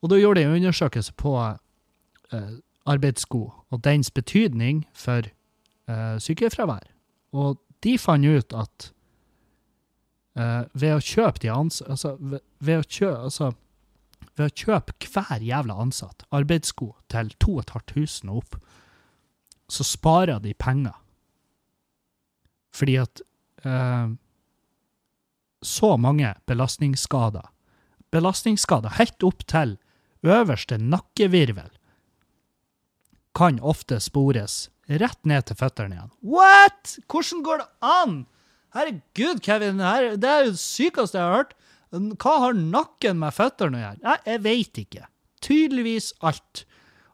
Og 0.02 0.10
da 0.10 0.20
gjorde 0.22 0.42
de 0.42 0.46
en 0.46 0.58
undersøkelse 0.60 1.14
på 1.18 1.34
uh, 1.38 2.54
arbeidssko 2.86 3.42
og 3.70 3.84
dens 3.84 4.12
betydning 4.12 4.86
for 4.94 5.26
uh, 5.92 6.18
sykefravær. 6.22 6.88
Og 7.36 7.60
de 7.84 7.98
fant 8.02 8.26
ut 8.26 8.56
at 8.56 8.90
uh, 10.40 10.64
ved 10.74 10.98
å 10.98 11.04
kjøpe 11.04 11.44
de 11.44 11.52
ans... 11.54 11.82
altså, 11.86 12.16
ved, 12.20 12.44
ved, 12.60 12.82
å 12.82 12.90
kjø, 12.90 13.12
altså, 13.28 13.52
ved 14.36 14.50
å 14.50 14.56
kjøpe 14.66 14.98
hver 15.12 15.44
jævla 15.46 15.78
ansatt 15.86 16.26
arbeidssko 16.36 16.92
til 17.12 17.32
2500 17.44 18.30
og 18.32 18.44
opp, 18.44 18.60
så 19.72 19.86
sparer 19.88 20.44
de 20.44 20.54
penger 20.54 21.02
fordi 22.76 22.98
at 23.00 23.22
uh, 23.64 24.12
så 25.64 25.96
mange 25.98 26.34
belastningsskader 26.46 27.52
Belastningsskader 28.14 28.94
helt 29.00 29.24
opp 29.28 29.42
til 29.50 29.74
øverste 30.24 30.78
nakkevirvel 30.80 31.72
kan 33.36 33.58
ofte 33.60 33.98
spores 34.00 34.70
rett 34.88 35.20
ned 35.28 35.48
til 35.48 35.58
føttene 35.60 35.98
igjen. 35.98 36.14
What?! 36.22 36.98
Hvordan 37.12 37.44
går 37.46 37.62
det 37.64 37.68
an?! 37.90 38.16
Herregud, 38.76 39.40
Kevin, 39.44 39.80
her, 39.80 40.14
det 40.20 40.30
er 40.30 40.48
jo 40.48 40.54
det 40.56 40.62
sykeste 40.62 41.18
jeg 41.18 41.24
har 41.26 41.38
hørt. 41.40 41.54
Hva 42.20 42.34
har 42.44 42.58
nakken 42.60 43.22
med 43.22 43.36
føttene 43.36 43.80
å 43.80 43.84
gjøre? 43.86 44.02
Nei, 44.04 44.16
jeg 44.28 44.44
veit 44.44 44.80
ikke. 44.82 45.06
Tydeligvis 45.46 46.10
alt. 46.28 46.66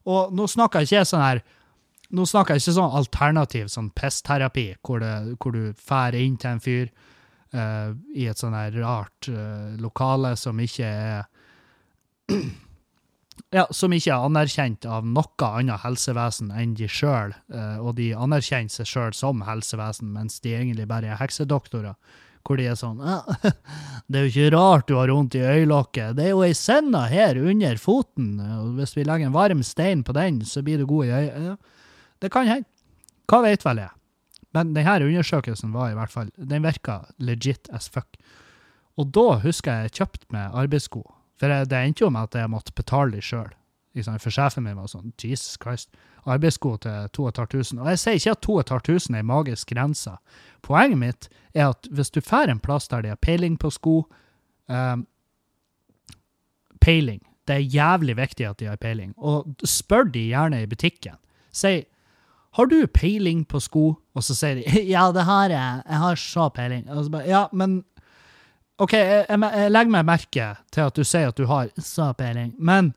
Og 0.10 0.34
nå 0.34 0.48
snakker 0.50 0.82
jeg 0.82 0.90
ikke 0.90 1.10
sånn 1.12 1.26
her 1.26 1.44
nå 2.12 2.26
snakker 2.28 2.58
jeg 2.58 2.64
ikke 2.66 2.76
sånn 2.76 2.98
alternativ 2.98 3.70
sånn 3.72 3.92
pestterapi, 3.96 4.66
hvor, 4.84 5.04
hvor 5.40 5.56
du 5.56 5.72
drar 5.72 6.18
inn 6.18 6.36
til 6.40 6.50
en 6.50 6.64
fyr 6.64 6.90
uh, 7.56 7.94
i 8.12 8.28
et 8.28 8.42
sånn 8.42 8.58
her 8.58 8.76
rart 8.82 9.30
uh, 9.32 9.72
lokale 9.80 10.34
som 10.40 10.60
ikke 10.60 10.90
er 10.90 11.30
ja, 13.56 13.66
som 13.74 13.94
ikke 13.96 14.14
er 14.14 14.26
anerkjent 14.28 14.86
av 14.86 15.06
noe 15.08 15.48
annet 15.48 15.84
helsevesen 15.84 16.52
enn 16.56 16.76
de 16.78 16.90
sjøl, 16.92 17.34
uh, 17.54 17.78
og 17.84 17.96
de 18.00 18.12
anerkjenner 18.16 18.72
seg 18.72 18.90
sjøl 18.90 19.16
som 19.18 19.44
helsevesen, 19.48 20.12
mens 20.16 20.40
de 20.44 20.56
egentlig 20.58 20.88
bare 20.90 21.12
er 21.12 21.22
heksedoktorer. 21.22 21.96
Hvor 22.42 22.58
de 22.58 22.66
er 22.72 22.78
sånn 22.80 22.98
Det 24.10 24.18
er 24.18 24.24
jo 24.26 24.30
ikke 24.32 24.54
rart 24.56 24.88
du 24.90 24.96
har 24.98 25.12
vondt 25.14 25.38
i 25.38 25.44
øyelokket. 25.46 26.16
Det 26.18 26.26
er 26.26 26.32
jo 26.34 26.42
ei 26.46 26.56
senda 26.58 27.04
her 27.12 27.38
under 27.38 27.78
foten, 27.78 28.34
og 28.42 28.76
hvis 28.80 28.96
vi 28.98 29.06
legger 29.06 29.30
en 29.30 29.36
varm 29.36 29.62
stein 29.66 30.02
på 30.08 30.16
den, 30.18 30.42
så 30.46 30.64
blir 30.66 30.82
du 30.82 30.88
god 30.90 31.06
i 31.06 31.16
øyet. 31.20 31.74
Det 32.22 32.32
kan 32.34 32.50
hende. 32.50 32.70
Hva 33.30 33.44
vet 33.46 33.64
vel 33.64 33.84
jeg? 33.84 33.94
Men 34.52 34.74
denne 34.76 34.98
undersøkelsen 35.06 35.72
var 35.72 35.92
i 35.92 35.96
hvert 35.96 36.12
fall, 36.12 36.32
den 36.36 36.66
virka 36.66 37.04
legit 37.24 37.70
as 37.72 37.88
fuck. 37.88 38.18
Og 39.00 39.14
da 39.16 39.38
husker 39.46 39.72
jeg 39.72 39.92
jeg 39.92 39.98
kjøpte 40.02 40.34
meg 40.36 40.58
arbeidssko. 40.64 41.06
For 41.42 41.50
det 41.66 41.74
endte 41.74 42.06
jo 42.06 42.12
med 42.14 42.30
at 42.30 42.38
jeg 42.38 42.54
måtte 42.54 42.76
betale 42.78 43.16
dem 43.16 43.26
sjøl. 43.26 43.50
For 43.92 44.32
sjefen 44.32 44.64
min 44.64 44.78
var 44.78 44.88
sånn 44.92 45.12
Jesus 45.20 45.58
Christ. 45.62 45.90
Arbeidssko 46.30 46.76
til 46.84 47.08
2500. 47.18 47.82
Og 47.82 47.90
jeg 47.90 48.02
sier 48.02 48.20
ikke 48.20 48.36
at 48.36 48.44
2500 48.46 49.18
er 49.18 49.24
en 49.24 49.32
magisk 49.32 49.74
grense. 49.74 50.14
Poenget 50.64 51.02
mitt 51.02 51.30
er 51.58 51.72
at 51.72 51.90
hvis 51.90 52.14
du 52.14 52.22
drar 52.22 52.52
en 52.52 52.62
plass 52.62 52.88
der 52.92 53.02
de 53.04 53.12
har 53.16 53.20
peiling 53.20 53.58
på 53.60 53.74
sko 53.74 54.04
um, 54.70 55.08
Peiling. 56.82 57.20
Det 57.46 57.56
er 57.58 57.74
jævlig 57.74 58.16
viktig 58.18 58.46
at 58.48 58.58
de 58.58 58.70
har 58.70 58.78
peiling. 58.82 59.12
Og 59.18 59.66
spør 59.68 60.08
de 60.14 60.24
gjerne 60.32 60.64
i 60.64 60.70
butikken. 60.70 61.18
Si 61.54 61.82
har 62.58 62.68
du 62.68 62.88
peiling 62.88 63.44
på 63.48 63.60
sko? 63.64 63.84
Og 64.16 64.26
så 64.26 64.36
sier 64.36 64.60
de 64.60 64.84
ja, 64.94 65.08
det 65.14 65.24
har 65.28 65.54
jeg, 65.54 65.84
jeg 65.86 66.02
har 66.06 66.22
så 66.22 66.48
peiling. 66.54 66.88
Og 66.90 67.06
så 67.06 67.14
Bare, 67.14 67.28
ja, 67.30 67.46
men 67.52 67.82
OK, 68.82 68.94
jeg, 68.96 69.26
jeg, 69.30 69.40
jeg, 69.42 69.72
legger 69.72 69.94
meg 69.94 70.08
merke 70.08 70.48
til 70.74 70.88
at 70.88 70.98
du 70.98 71.04
sier 71.06 71.30
at 71.30 71.38
du 71.38 71.46
har 71.50 71.70
så 71.78 72.12
peiling, 72.18 72.54
men 72.58 72.94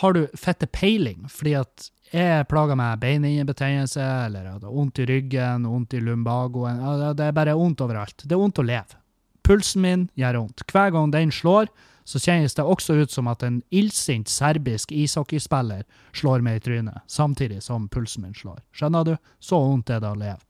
har 0.00 0.14
du 0.16 0.24
fette 0.38 0.66
peiling? 0.66 1.26
Fordi 1.30 1.54
at 1.58 1.90
jeg 2.14 2.46
plager 2.46 2.78
med 2.78 3.00
beinhinnebetennelse, 3.02 4.02
eller 4.26 4.46
jeg 4.46 4.52
har 4.52 4.74
vondt 4.74 5.00
i 5.02 5.06
ryggen, 5.10 5.66
vondt 5.66 5.96
i 5.98 6.02
lumbagoen 6.02 6.78
Det 7.18 7.26
er 7.26 7.34
bare 7.34 7.56
vondt 7.58 7.82
overalt. 7.82 8.22
Det 8.22 8.34
er 8.34 8.42
vondt 8.42 8.62
å 8.62 8.66
leve. 8.66 9.00
Pulsen 9.44 9.82
min 9.84 10.06
gjør 10.18 10.38
vondt. 10.40 10.64
Hver 10.70 10.94
gang 10.94 11.10
den 11.12 11.32
slår, 11.34 11.68
så 12.04 12.20
kjennes 12.20 12.54
det 12.54 12.64
også 12.64 12.96
ut 13.00 13.12
som 13.12 13.28
at 13.32 13.42
en 13.42 13.62
illsint 13.72 14.28
serbisk 14.28 14.92
ishockeyspiller 14.92 15.84
slår 16.16 16.44
meg 16.44 16.60
i 16.60 16.64
trynet, 16.68 17.02
samtidig 17.08 17.62
som 17.64 17.88
pulsen 17.88 18.26
min 18.26 18.36
slår. 18.36 18.60
Skjønner 18.76 19.08
du? 19.08 19.14
Så 19.40 19.58
vondt 19.58 19.90
er 19.90 20.02
det 20.04 20.12
å 20.12 20.20
leve. 20.20 20.40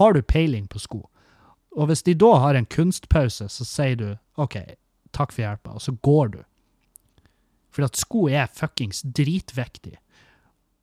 Har 0.00 0.16
du 0.16 0.22
peiling 0.24 0.66
på 0.72 0.80
sko? 0.80 1.04
Og 1.76 1.88
hvis 1.88 2.04
de 2.04 2.14
da 2.18 2.34
har 2.42 2.56
en 2.56 2.68
kunstpause, 2.68 3.48
så 3.48 3.66
sier 3.66 3.96
du 3.96 4.08
OK, 4.40 4.58
takk 5.16 5.32
for 5.32 5.44
hjelpa, 5.44 5.76
og 5.76 5.84
så 5.84 5.94
går 6.04 6.34
du. 6.34 6.40
For 7.72 7.86
at 7.86 7.96
sko 7.96 8.26
er 8.28 8.50
fuckings 8.52 9.00
dritviktig. 9.04 9.96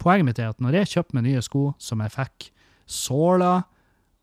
Poenget 0.02 0.26
mitt 0.26 0.40
er 0.42 0.54
at 0.54 0.64
når 0.64 0.80
jeg 0.80 0.94
kjøper 0.96 1.18
meg 1.18 1.28
nye 1.28 1.44
sko 1.46 1.64
som 1.82 2.02
jeg 2.02 2.16
fikk 2.16 2.50
såler, 2.90 3.66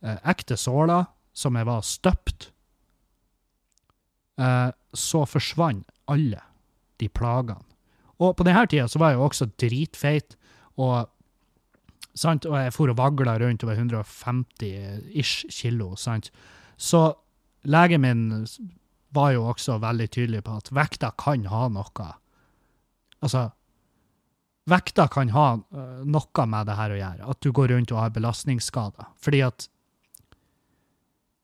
eh, 0.03 0.19
ekte 0.27 0.57
såler, 0.59 1.07
som 1.37 1.57
jeg 1.57 1.69
var 1.69 1.85
støpt, 1.87 2.51
eh, 4.41 4.71
så 4.95 5.25
forsvant 5.29 5.87
alle 6.09 6.41
de 6.99 7.09
plagene. 7.09 7.63
Og 8.19 8.33
på 8.37 8.47
denne 8.47 8.65
tida 8.67 8.89
så 8.89 8.99
var 8.99 9.13
jeg 9.13 9.21
jo 9.21 9.27
også 9.29 9.51
dritfeit, 9.61 10.37
og, 10.81 11.11
sant, 12.17 12.47
og 12.49 12.57
jeg 12.59 12.75
for 12.75 12.93
og 12.93 12.99
vagla 12.99 13.37
rundt 13.43 13.65
over 13.67 13.77
150-ish 13.77 15.47
kilo. 15.53 15.95
sant? 15.97 16.31
Så 16.77 17.09
legen 17.65 18.03
min 18.05 18.47
var 19.17 19.33
jo 19.37 19.47
også 19.49 19.79
veldig 19.81 20.09
tydelig 20.13 20.43
på 20.45 20.57
at 20.61 20.73
vekta 20.75 21.13
kan 21.19 21.47
ha 21.51 21.69
noe 21.73 22.13
Altså, 23.25 23.47
vekta 24.69 25.07
kan 25.09 25.31
ha 25.33 25.47
øh, 25.57 26.03
noe 26.05 26.47
med 26.47 26.69
det 26.69 26.77
her 26.77 26.93
å 26.93 26.99
gjøre. 26.99 27.31
At 27.33 27.41
du 27.41 27.49
går 27.53 27.73
rundt 27.73 27.95
og 27.95 28.03
har 28.03 28.13
belastningsskader. 28.13 29.09
Fordi 29.17 29.41
at 29.47 29.67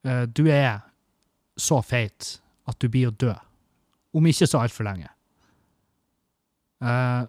uh, 0.07 0.25
du 0.29 0.45
er 0.53 0.83
så 1.57 1.81
feit 1.83 2.37
at 2.69 2.79
du 2.79 2.91
blir 2.93 3.09
å 3.09 3.17
dø. 3.17 3.33
Om 4.13 4.29
ikke 4.29 4.47
så 4.47 4.61
altfor 4.63 4.87
lenge. 4.87 5.09
Eh, 6.83 7.23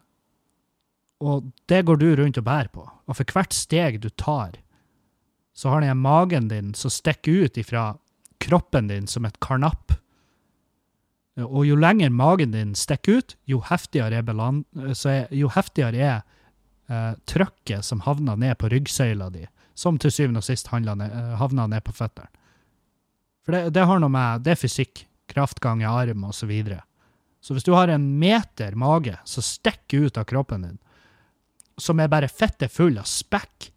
og 1.24 1.50
det 1.72 1.84
går 1.88 2.00
du 2.02 2.10
rundt 2.20 2.38
og 2.40 2.46
bærer 2.48 2.70
på. 2.74 2.84
Og 3.08 3.18
for 3.18 3.36
hvert 3.36 3.56
steg 3.56 4.02
du 4.04 4.10
tar, 4.10 4.58
så 5.54 5.70
har 5.70 5.84
den 5.84 6.02
magen 6.02 6.50
din 6.50 6.74
som 6.78 6.92
stikker 6.92 7.46
ut 7.46 7.58
ifra 7.62 7.94
kroppen 8.44 8.90
din 8.90 9.08
som 9.08 9.26
et 9.26 9.40
karnapp. 9.40 9.94
Og 11.38 11.66
jo 11.66 11.78
lenger 11.80 12.14
magen 12.14 12.54
din 12.54 12.76
stikker 12.78 13.22
ut, 13.22 13.36
jo 13.50 13.62
heftigere 13.66 14.20
er, 14.20 14.26
beland, 14.26 14.66
er, 14.76 15.28
jo 15.34 15.50
heftigere 15.54 15.98
er 15.98 16.22
eh, 16.90 17.14
trykket 17.30 17.86
som 17.86 18.04
havner 18.06 18.38
ned 18.38 18.58
på 18.62 18.70
ryggsøyla 18.74 19.32
di, 19.34 19.48
som 19.74 19.98
til 19.98 20.14
syvende 20.14 20.44
og 20.44 20.48
sist 20.48 20.70
ned, 20.74 21.02
eh, 21.08 21.36
havner 21.40 21.70
ned 21.72 21.86
på 21.86 21.96
føttene. 21.96 22.30
For 23.44 23.56
det, 23.56 23.74
det 23.76 23.86
har 23.90 24.00
noe 24.00 24.12
med 24.12 24.46
Det 24.46 24.54
er 24.54 24.62
fysikk. 24.62 25.08
Kraftgang 25.34 25.82
i 25.82 25.88
arm, 25.88 26.26
og 26.28 26.36
så 26.36 26.46
videre. 26.46 26.84
Så 27.42 27.56
hvis 27.56 27.64
du 27.64 27.72
har 27.74 27.88
en 27.88 28.20
meter 28.20 28.76
mage 28.76 29.16
som 29.26 29.44
stikker 29.44 30.06
ut 30.06 30.18
av 30.20 30.28
kroppen 30.30 30.62
din, 30.62 30.78
som 31.78 32.00
er 32.00 32.12
bare 32.12 32.30
fette 32.30 32.70
full 32.70 32.98
av 33.02 33.08
spekk, 33.10 33.72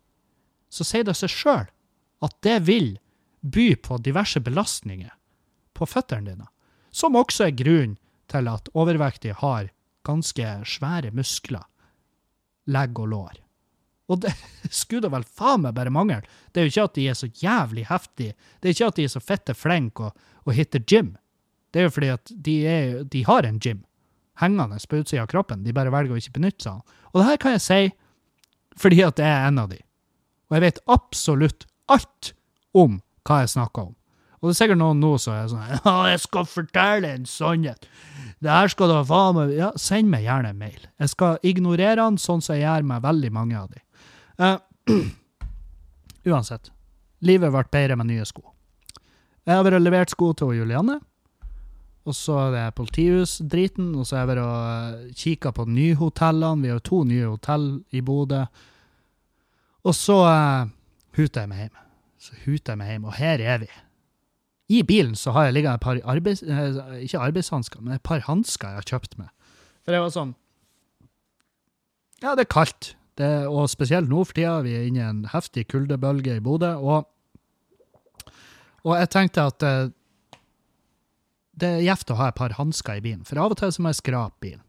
så 0.68 0.84
sier 0.84 1.06
det 1.06 1.16
seg 1.16 1.32
sjøl 1.32 1.68
at 2.24 2.36
det 2.44 2.58
vil 2.66 2.96
by 3.40 3.68
på 3.82 3.98
diverse 4.02 4.40
belastninger 4.42 5.12
på 5.76 5.86
føttene 5.88 6.32
dine. 6.32 6.48
Som 6.90 7.16
også 7.18 7.48
er 7.48 7.56
grunnen 7.56 7.96
til 8.32 8.48
at 8.50 8.70
overvektige 8.74 9.36
har 9.38 9.70
ganske 10.06 10.52
svære 10.66 11.12
muskler, 11.14 11.64
legg 12.72 12.98
og 12.98 13.10
lår. 13.12 13.42
Og 14.10 14.22
det 14.22 14.32
skulle 14.70 15.06
da 15.06 15.12
vel 15.16 15.26
faen 15.26 15.64
meg 15.66 15.76
bare 15.76 15.92
mangle. 15.94 16.22
Det 16.50 16.60
er 16.60 16.66
jo 16.66 16.74
ikke 16.74 16.88
at 16.90 16.98
de 16.98 17.08
er 17.10 17.18
så 17.18 17.30
jævlig 17.42 17.86
heftige. 17.90 18.36
Det 18.60 18.68
er 18.68 18.76
ikke 18.76 18.90
at 18.90 18.98
de 18.98 19.06
er 19.06 19.14
så 19.14 19.22
fette 19.22 19.54
flinke 19.54 20.08
og, 20.08 20.26
og 20.46 20.56
hitter 20.56 20.82
gym. 20.82 21.14
Det 21.70 21.82
er 21.82 21.88
jo 21.88 21.94
fordi 21.94 22.12
at 22.14 22.32
de, 22.32 22.56
er, 22.66 23.02
de 23.04 23.24
har 23.26 23.46
en 23.46 23.60
gym 23.62 23.85
hengende 24.40 24.78
på 24.88 25.00
utsida 25.00 25.24
av 25.24 25.30
kroppen. 25.32 25.64
De 25.64 25.74
bare 25.76 25.92
velger 25.94 26.16
å 26.16 26.20
ikke 26.20 26.36
benytte 26.38 26.66
seg 26.66 26.78
av 26.78 27.12
Og 27.12 27.20
det 27.20 27.28
her 27.30 27.40
kan 27.42 27.56
jeg 27.56 27.64
si 27.66 27.82
fordi 28.76 29.00
at 29.06 29.20
jeg 29.22 29.32
er 29.32 29.46
en 29.48 29.62
av 29.62 29.70
de. 29.72 29.78
Og 30.50 30.58
jeg 30.58 30.64
vet 30.66 30.80
absolutt 30.92 31.64
alt 31.88 32.34
om 32.76 32.98
hva 33.24 33.38
jeg 33.40 33.54
snakker 33.54 33.88
om. 33.88 33.94
Og 34.36 34.50
det 34.50 34.52
er 34.52 34.58
sikkert 34.58 34.80
noen 34.82 35.00
nå 35.00 35.14
som 35.18 35.32
er 35.32 35.48
sånn 35.48 35.70
Ja, 35.86 35.94
jeg 36.12 36.20
skal 36.22 36.48
fortelle 36.50 37.14
en 37.16 37.24
sannhet. 37.30 37.88
Det 38.44 38.52
her 38.52 38.68
skal 38.68 38.92
da 38.92 39.00
faen 39.08 39.38
meg 39.38 39.54
Ja, 39.56 39.70
send 39.80 40.12
meg 40.12 40.26
gjerne 40.26 40.52
en 40.52 40.60
mail. 40.60 40.82
Jeg 41.00 41.12
skal 41.14 41.40
ignorere 41.46 42.04
han 42.04 42.20
sånn 42.20 42.44
som 42.44 42.58
jeg 42.58 42.66
gjør 42.66 42.86
med 42.92 43.06
veldig 43.06 43.32
mange 43.32 43.62
av 43.62 43.72
de. 43.72 43.80
Uh, 44.36 45.00
uansett. 46.30 46.70
Livet 47.24 47.54
ble 47.54 47.64
bedre 47.72 47.96
med 47.96 48.10
nye 48.12 48.28
sko. 48.28 48.44
Jeg 49.46 49.56
har 49.56 49.78
levert 49.80 50.12
sko 50.12 50.32
til 50.36 50.56
Julianne. 50.58 50.98
Og 52.06 52.14
så 52.14 52.36
er 52.38 52.52
det 52.54 52.76
politihusdriten, 52.78 53.90
og 53.98 54.06
så 54.06 54.20
er 54.20 54.28
vi 54.30 54.36
og 54.38 55.14
kikka 55.18 55.50
på 55.56 55.66
nyhotellene. 55.66 56.62
Vi 56.62 56.70
har 56.70 56.82
to 56.86 57.02
nye 57.04 57.32
hotell 57.32 57.66
i 57.90 58.02
Bodø. 58.06 58.44
Og 59.86 59.94
så 59.94 60.20
uh, 60.22 60.70
huter 61.18 61.42
jeg 61.42 61.50
meg 61.50 61.64
hjem. 61.64 61.82
Så 62.22 62.38
huter 62.44 62.72
jeg 62.72 62.80
meg 62.80 62.92
hjem, 62.92 63.08
og 63.10 63.18
her 63.18 63.42
er 63.42 63.58
vi. 63.64 63.70
I 64.78 64.82
bilen 64.86 65.18
så 65.18 65.34
har 65.34 65.48
jeg 65.48 65.58
liggende 65.58 65.80
et 65.80 65.82
par 65.82 65.98
arbeids... 66.14 66.44
Uh, 66.46 66.94
ikke 67.02 67.24
arbeidshansker, 67.26 67.82
men 67.82 67.98
et 67.98 68.06
par 68.06 68.22
hansker 68.26 68.70
jeg 68.70 68.82
har 68.82 68.88
kjøpt 68.94 69.18
meg. 69.18 69.34
For 69.82 69.94
det 69.94 70.02
var 70.02 70.14
sånn 70.14 70.34
Ja, 72.22 72.32
det 72.38 72.46
er 72.46 72.54
kaldt. 72.54 72.94
Det, 73.16 73.28
og 73.48 73.70
spesielt 73.72 74.10
nå 74.12 74.22
for 74.28 74.36
tida. 74.36 74.60
Vi 74.62 74.74
er 74.76 74.86
inne 74.86 75.02
i 75.02 75.10
en 75.10 75.22
heftig 75.32 75.66
kuldebølge 75.72 76.38
i 76.38 76.42
Bodø. 76.44 76.74
Og, 76.78 77.06
og 78.84 78.98
jeg 79.00 79.10
tenkte 79.10 79.50
at 79.50 79.66
uh, 79.66 79.94
det 81.56 81.68
er 81.68 81.84
gjevt 81.86 82.12
å 82.12 82.18
ha 82.20 82.30
et 82.30 82.38
par 82.38 82.54
hansker 82.58 82.98
i 82.98 83.04
bilen, 83.04 83.24
for 83.24 83.40
av 83.40 83.54
og 83.54 83.60
til 83.60 83.72
så 83.72 83.82
må 83.82 83.92
jeg 83.92 84.02
skrape 84.02 84.44
bilen. 84.44 84.62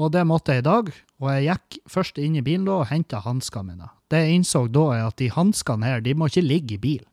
Og 0.00 0.10
det 0.10 0.24
måtte 0.26 0.54
jeg 0.54 0.64
i 0.64 0.66
dag, 0.66 0.90
og 1.22 1.28
jeg 1.30 1.46
gikk 1.46 1.76
først 1.90 2.18
inn 2.18 2.36
i 2.36 2.42
bilen 2.44 2.66
da 2.66 2.80
og 2.82 2.88
henta 2.90 3.22
hanskene 3.22 3.70
mine. 3.70 3.90
Det 4.10 4.20
jeg 4.20 4.40
innså 4.40 4.64
da, 4.74 4.84
er 4.96 5.04
at 5.06 5.18
de 5.22 5.30
hanskene 5.32 5.86
her, 5.86 6.02
de 6.02 6.16
må 6.18 6.28
ikke 6.28 6.44
ligge 6.44 6.76
i 6.76 6.82
bilen. 6.82 7.10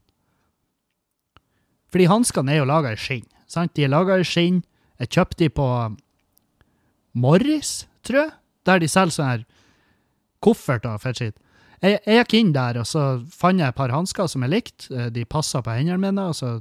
Fordi 1.92 2.08
hanskene 2.10 2.54
er 2.54 2.62
jo 2.62 2.70
laga 2.70 2.94
i 2.96 3.00
skinn. 3.00 3.28
sant? 3.48 3.74
De 3.76 3.84
er 3.84 3.92
laga 3.92 4.18
i 4.18 4.26
skinn. 4.26 4.62
Jeg 5.02 5.12
kjøpte 5.12 5.44
de 5.44 5.50
på 5.52 5.68
Morris, 7.14 7.86
tror 8.08 8.20
jeg, 8.22 8.34
der 8.66 8.80
de 8.80 8.88
selger 8.90 9.16
sånne 9.18 9.32
her 9.32 9.46
kofferter 10.42 10.96
og 10.96 11.04
fettskitt. 11.04 11.36
Jeg, 11.82 12.00
jeg 12.06 12.22
gikk 12.22 12.36
inn 12.38 12.54
der, 12.56 12.80
og 12.82 12.88
så 12.88 13.04
fant 13.34 13.60
jeg 13.60 13.74
et 13.74 13.78
par 13.78 13.92
hansker 13.94 14.30
som 14.30 14.46
jeg 14.46 14.54
likte. 14.54 15.10
De 15.14 15.26
passa 15.26 15.62
på 15.62 15.74
hendene 15.76 16.00
mine. 16.02 16.28
og 16.32 16.38
så 16.38 16.60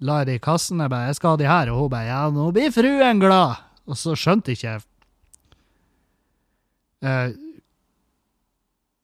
la 0.00 0.20
jeg 0.20 0.26
det 0.28 0.36
i 0.36 0.44
kassen. 0.44 0.80
Jeg 0.80 0.90
bare 0.90 1.06
'Jeg 1.06 1.16
skal 1.16 1.30
ha 1.30 1.36
de 1.36 1.48
her.' 1.48 1.70
Og 1.72 1.78
hun 1.80 1.90
bare 1.90 2.06
'Ja, 2.06 2.30
nå 2.30 2.52
blir 2.52 2.70
fruen 2.70 3.20
glad'. 3.20 3.56
Og 3.86 3.94
så 3.96 4.16
skjønte 4.16 4.52
ikke 4.52 4.68
jeg 4.68 4.82
eh, 7.02 7.32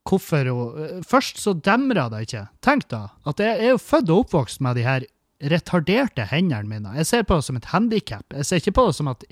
hvorfor 0.08 0.48
hun 0.50 0.82
eh, 0.82 1.02
Først 1.06 1.38
så 1.38 1.54
demra 1.54 2.08
det 2.10 2.26
ikke. 2.26 2.48
Tenk 2.60 2.88
da, 2.88 3.08
at 3.26 3.38
jeg 3.38 3.58
er 3.58 3.70
jo 3.74 3.78
født 3.78 4.10
og 4.10 4.26
oppvokst 4.26 4.60
med 4.60 4.76
de 4.76 4.86
her 4.86 5.06
retarderte 5.42 6.26
hendene 6.30 6.68
mine. 6.68 6.96
Jeg 6.96 7.06
ser 7.06 7.22
på 7.26 7.38
det 7.38 7.44
som 7.44 7.56
et 7.58 7.70
handikap. 7.72 8.26
Jeg 8.30 8.46
ser 8.46 8.62
ikke 8.62 8.76
på 8.78 8.86
det 8.88 8.98
som 8.98 9.08
at 9.08 9.24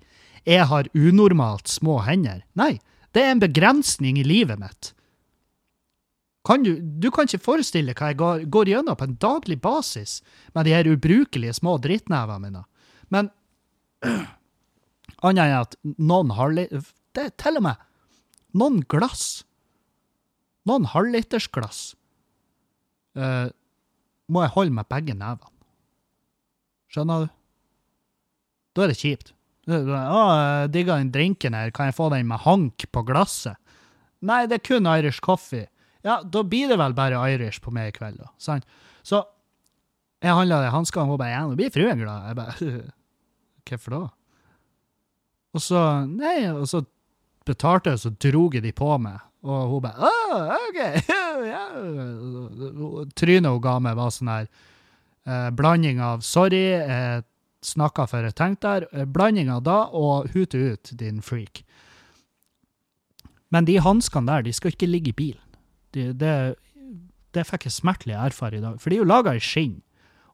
jeg 0.46 0.66
har 0.66 0.88
unormalt 0.94 1.68
små 1.68 2.00
hender. 2.06 2.42
Nei, 2.58 2.78
det 3.14 3.22
er 3.22 3.34
en 3.34 3.42
begrensning 3.42 4.18
i 4.18 4.26
livet 4.26 4.58
mitt. 4.58 4.92
Kan 6.50 6.64
du, 6.66 6.72
du, 6.82 7.12
kan 7.14 7.28
ikke 7.28 7.44
forestille 7.44 7.94
hva 7.94 8.08
jeg 8.10 8.18
går, 8.18 8.40
går, 8.50 8.72
gjennom 8.72 8.96
på 8.98 9.06
en 9.06 9.18
daglig 9.22 9.60
basis 9.62 10.16
med 10.56 10.66
de 10.66 10.74
her 10.74 10.88
ubrukelige 10.90 11.54
små 11.60 11.76
drittnevene 11.78 12.42
mine. 12.42 12.64
Men 13.14 13.30
annet 15.22 15.44
enn 15.44 15.54
at 15.60 15.78
noen 16.00 16.34
har 16.34 16.56
Det 16.56 17.22
er 17.22 17.30
til 17.38 17.60
og 17.60 17.66
med 17.68 17.86
noen 18.58 18.82
glass, 18.90 19.44
noen 20.66 20.88
halvlitersglass, 20.90 21.94
uh, 23.14 23.46
må 24.30 24.42
jeg 24.42 24.54
holde 24.56 24.74
med 24.74 24.90
begge 24.90 25.14
nevene. 25.14 25.54
Skjønner 26.90 27.26
du? 27.26 27.34
Da 28.74 28.82
er 28.82 28.90
det 28.90 28.98
kjipt. 28.98 29.34
Å, 29.70 29.78
jeg 29.78 30.70
digga 30.74 30.98
den 30.98 31.12
drinken 31.14 31.54
her, 31.54 31.70
kan 31.74 31.90
jeg 31.90 31.98
få 31.98 32.08
den 32.10 32.26
med 32.26 32.42
hank 32.42 32.90
på 32.90 33.06
glasset? 33.06 33.54
Nei, 34.26 34.48
det 34.50 34.58
er 34.58 34.66
kun 34.66 34.90
Irish 34.90 35.22
coffee. 35.22 35.70
Ja, 36.06 36.20
da 36.22 36.42
blir 36.46 36.70
det 36.70 36.78
vel 36.80 36.94
bare 36.96 37.18
Irish 37.34 37.60
på 37.60 37.72
meg 37.74 37.90
i 37.90 37.96
kveld, 37.98 38.20
da. 38.22 38.30
Sant? 38.40 38.64
Så 39.04 39.22
jeg 40.20 40.36
handla 40.36 40.60
de 40.64 40.72
hanskene, 40.72 41.04
og 41.04 41.14
hun 41.14 41.20
bare 41.20 41.32
'Ja, 41.32 41.46
nå 41.48 41.56
blir 41.56 41.72
fruen 41.72 41.98
glad'. 41.98 42.26
Jeg 42.28 42.36
bare 42.36 42.54
'Hvorfor 43.64 43.90
da?' 43.90 44.08
Og 45.54 45.60
så 45.60 46.06
Nei, 46.06 46.46
og 46.52 46.68
så 46.68 46.84
betalte 47.46 47.90
jeg, 47.90 47.98
så 47.98 48.10
drog 48.10 48.54
jeg 48.54 48.62
de 48.62 48.72
på 48.72 48.98
meg. 48.98 49.18
Og 49.42 49.68
hun 49.70 49.82
bare 49.82 49.96
'Å, 49.96 50.12
OK'. 50.68 51.08
ja. 51.54 51.64
Trynet 53.16 53.50
hun 53.50 53.60
ga 53.60 53.78
meg, 53.78 53.96
var 53.96 54.10
sånn 54.10 54.28
her 54.28 54.48
eh, 55.26 55.50
blanding 55.50 56.00
av 56.00 56.20
'sorry', 56.20 56.76
eh, 56.84 57.22
snakka 57.62 58.06
før 58.08 58.28
jeg 58.28 58.34
tenkte 58.36 58.68
der. 58.68 58.88
Eh, 58.92 59.04
blanding 59.04 59.50
av 59.50 59.62
da 59.64 59.84
og 59.92 60.28
'hute 60.28 60.56
ut, 60.72 60.92
din 60.96 61.20
freak'. 61.20 61.64
Men 63.50 63.64
de 63.64 63.80
hanskene 63.80 64.26
der, 64.26 64.42
de 64.42 64.52
skal 64.52 64.70
ikke 64.70 64.86
ligge 64.86 65.08
i 65.08 65.12
bilen. 65.16 65.49
Det, 65.94 66.06
det, 67.34 67.46
fikk 67.46 67.66
jeg 67.66 67.76
smertelig 67.76 68.16
erfare 68.18 68.58
i 68.58 68.62
dag. 68.64 68.78
For 68.80 68.90
de 68.90 68.98
er 68.98 69.02
jo 69.02 69.10
laga 69.10 69.34
i 69.36 69.42
skinn. 69.42 69.80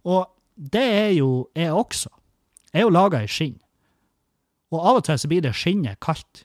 Og 0.06 0.26
det 0.56 0.84
er 0.84 1.12
jo 1.16 1.30
jeg 1.56 1.72
også. 1.72 2.10
Jeg 2.72 2.82
er 2.82 2.86
jo 2.86 2.92
laga 2.94 3.22
i 3.24 3.30
skinn. 3.30 3.56
Og 4.74 4.82
av 4.82 5.00
og 5.00 5.06
til 5.06 5.18
så 5.20 5.30
blir 5.30 5.44
det 5.44 5.54
skinnet 5.56 6.00
kaldt. 6.02 6.44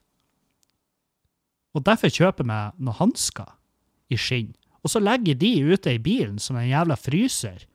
Og 1.75 1.83
derfor 1.87 2.11
kjøper 2.11 2.43
jeg 2.43 2.51
meg 2.51 2.79
noen 2.79 2.99
hansker 2.99 3.55
i 4.11 4.19
skinn. 4.19 4.51
Og 4.81 4.93
så 4.93 5.01
legger 5.01 5.37
de 5.37 5.51
ute 5.71 5.93
i 5.95 6.01
bilen 6.01 6.39
som 6.41 6.57
en 6.57 6.69
jævla 6.69 6.97
fryser. 6.99 7.65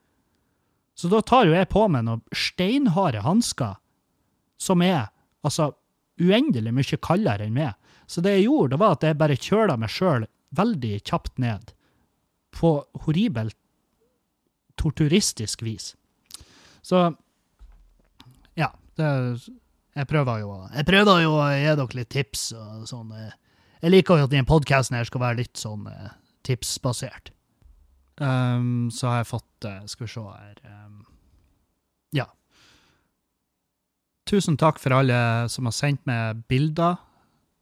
Så 0.96 1.10
da 1.12 1.20
tar 1.20 1.46
jo 1.46 1.54
jeg 1.54 1.68
på 1.72 1.84
meg 1.92 2.06
noen 2.06 2.22
steinharde 2.34 3.22
hansker 3.24 3.76
som 4.60 4.82
er 4.84 5.10
altså 5.44 5.74
uendelig 6.20 6.72
mye 6.72 6.98
kaldere 7.04 7.46
enn 7.46 7.56
meg. 7.56 7.74
Så 8.08 8.22
det 8.24 8.36
jeg 8.36 8.46
gjorde, 8.46 8.72
det 8.74 8.80
var 8.80 8.96
at 8.96 9.04
jeg 9.04 9.18
bare 9.20 9.36
kjøla 9.36 9.76
meg 9.80 9.92
sjøl 9.92 10.26
veldig 10.54 11.00
kjapt 11.04 11.38
ned. 11.38 11.72
På 12.52 12.84
horribelt 13.04 13.56
torturistisk 14.76 15.62
vis. 15.62 15.94
Så 16.82 17.14
ja. 18.56 18.70
Det, 18.96 19.08
jeg 19.96 20.06
prøver 20.08 20.38
jo 20.40 20.48
å- 20.54 20.70
Jeg 20.74 20.86
prøver 20.86 21.22
jo 21.22 21.32
å 21.36 21.48
gi 21.52 21.64
dere 21.76 21.94
litt 21.96 22.08
tips 22.10 22.52
og 22.52 22.86
sånn. 22.88 23.12
eh. 23.12 23.32
Jeg 23.82 23.90
liker 23.90 24.16
jo 24.18 24.24
at 24.24 24.30
denne 24.30 24.46
podkasten 24.46 24.96
her 24.96 25.04
skal 25.04 25.20
være 25.20 25.36
litt 25.36 25.54
sånn 25.56 25.86
eh, 25.86 26.10
tipsbasert. 26.44 27.30
Um, 28.18 28.88
så 28.90 29.08
har 29.08 29.16
jeg 29.18 29.26
fått 29.28 29.64
eh, 29.68 29.82
Skal 29.86 30.06
vi 30.06 30.12
se 30.12 30.20
her 30.20 30.54
um, 30.86 31.04
Ja. 32.16 32.24
Tusen 34.26 34.56
takk 34.56 34.78
for 34.80 34.90
alle 34.96 35.48
som 35.52 35.66
har 35.68 35.72
sendt 35.76 36.00
meg 36.08 36.40
bilder. 36.48 36.96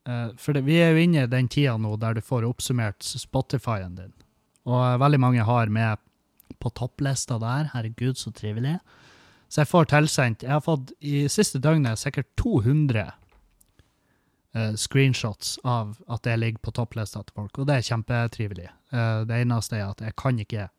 Eh, 0.08 0.28
for 0.36 0.56
det, 0.56 0.64
vi 0.68 0.78
er 0.82 0.92
jo 0.92 1.04
inne 1.04 1.24
i 1.24 1.30
den 1.30 1.48
tida 1.48 1.76
nå 1.80 1.96
der 2.00 2.16
du 2.16 2.22
får 2.24 2.46
oppsummert 2.48 3.04
Spotify-en 3.04 3.96
din. 3.98 4.12
Og 4.68 4.78
eh, 4.80 5.00
veldig 5.00 5.20
mange 5.20 5.46
har 5.48 5.72
med 5.72 6.02
på 6.60 6.72
topplista 6.76 7.38
der. 7.40 7.70
Herregud, 7.72 8.18
så 8.20 8.32
trivelig. 8.32 8.78
Så 9.48 9.62
jeg 9.62 9.70
får 9.70 9.90
tilsendt 9.92 10.42
Jeg 10.42 10.50
har 10.50 10.64
fått 10.64 10.92
i 11.04 11.26
siste 11.30 11.60
døgnet 11.62 12.00
sikkert 12.00 12.26
200 12.40 13.04
uh, 14.56 14.72
screenshots 14.74 15.58
av 15.62 15.92
at 16.10 16.26
jeg 16.26 16.40
ligger 16.40 16.62
på 16.64 16.72
topplista 16.74 17.22
til 17.22 17.36
folk, 17.36 17.60
og 17.60 17.68
det 17.68 17.76
er 17.76 17.86
kjempetrivelig. 17.86 18.70
Uh, 18.90 19.22
det 19.28 19.42
eneste 19.44 19.78
er 19.78 19.92
at 19.92 20.00
jeg 20.02 20.16
kan 20.18 20.40
ikke 20.40 20.70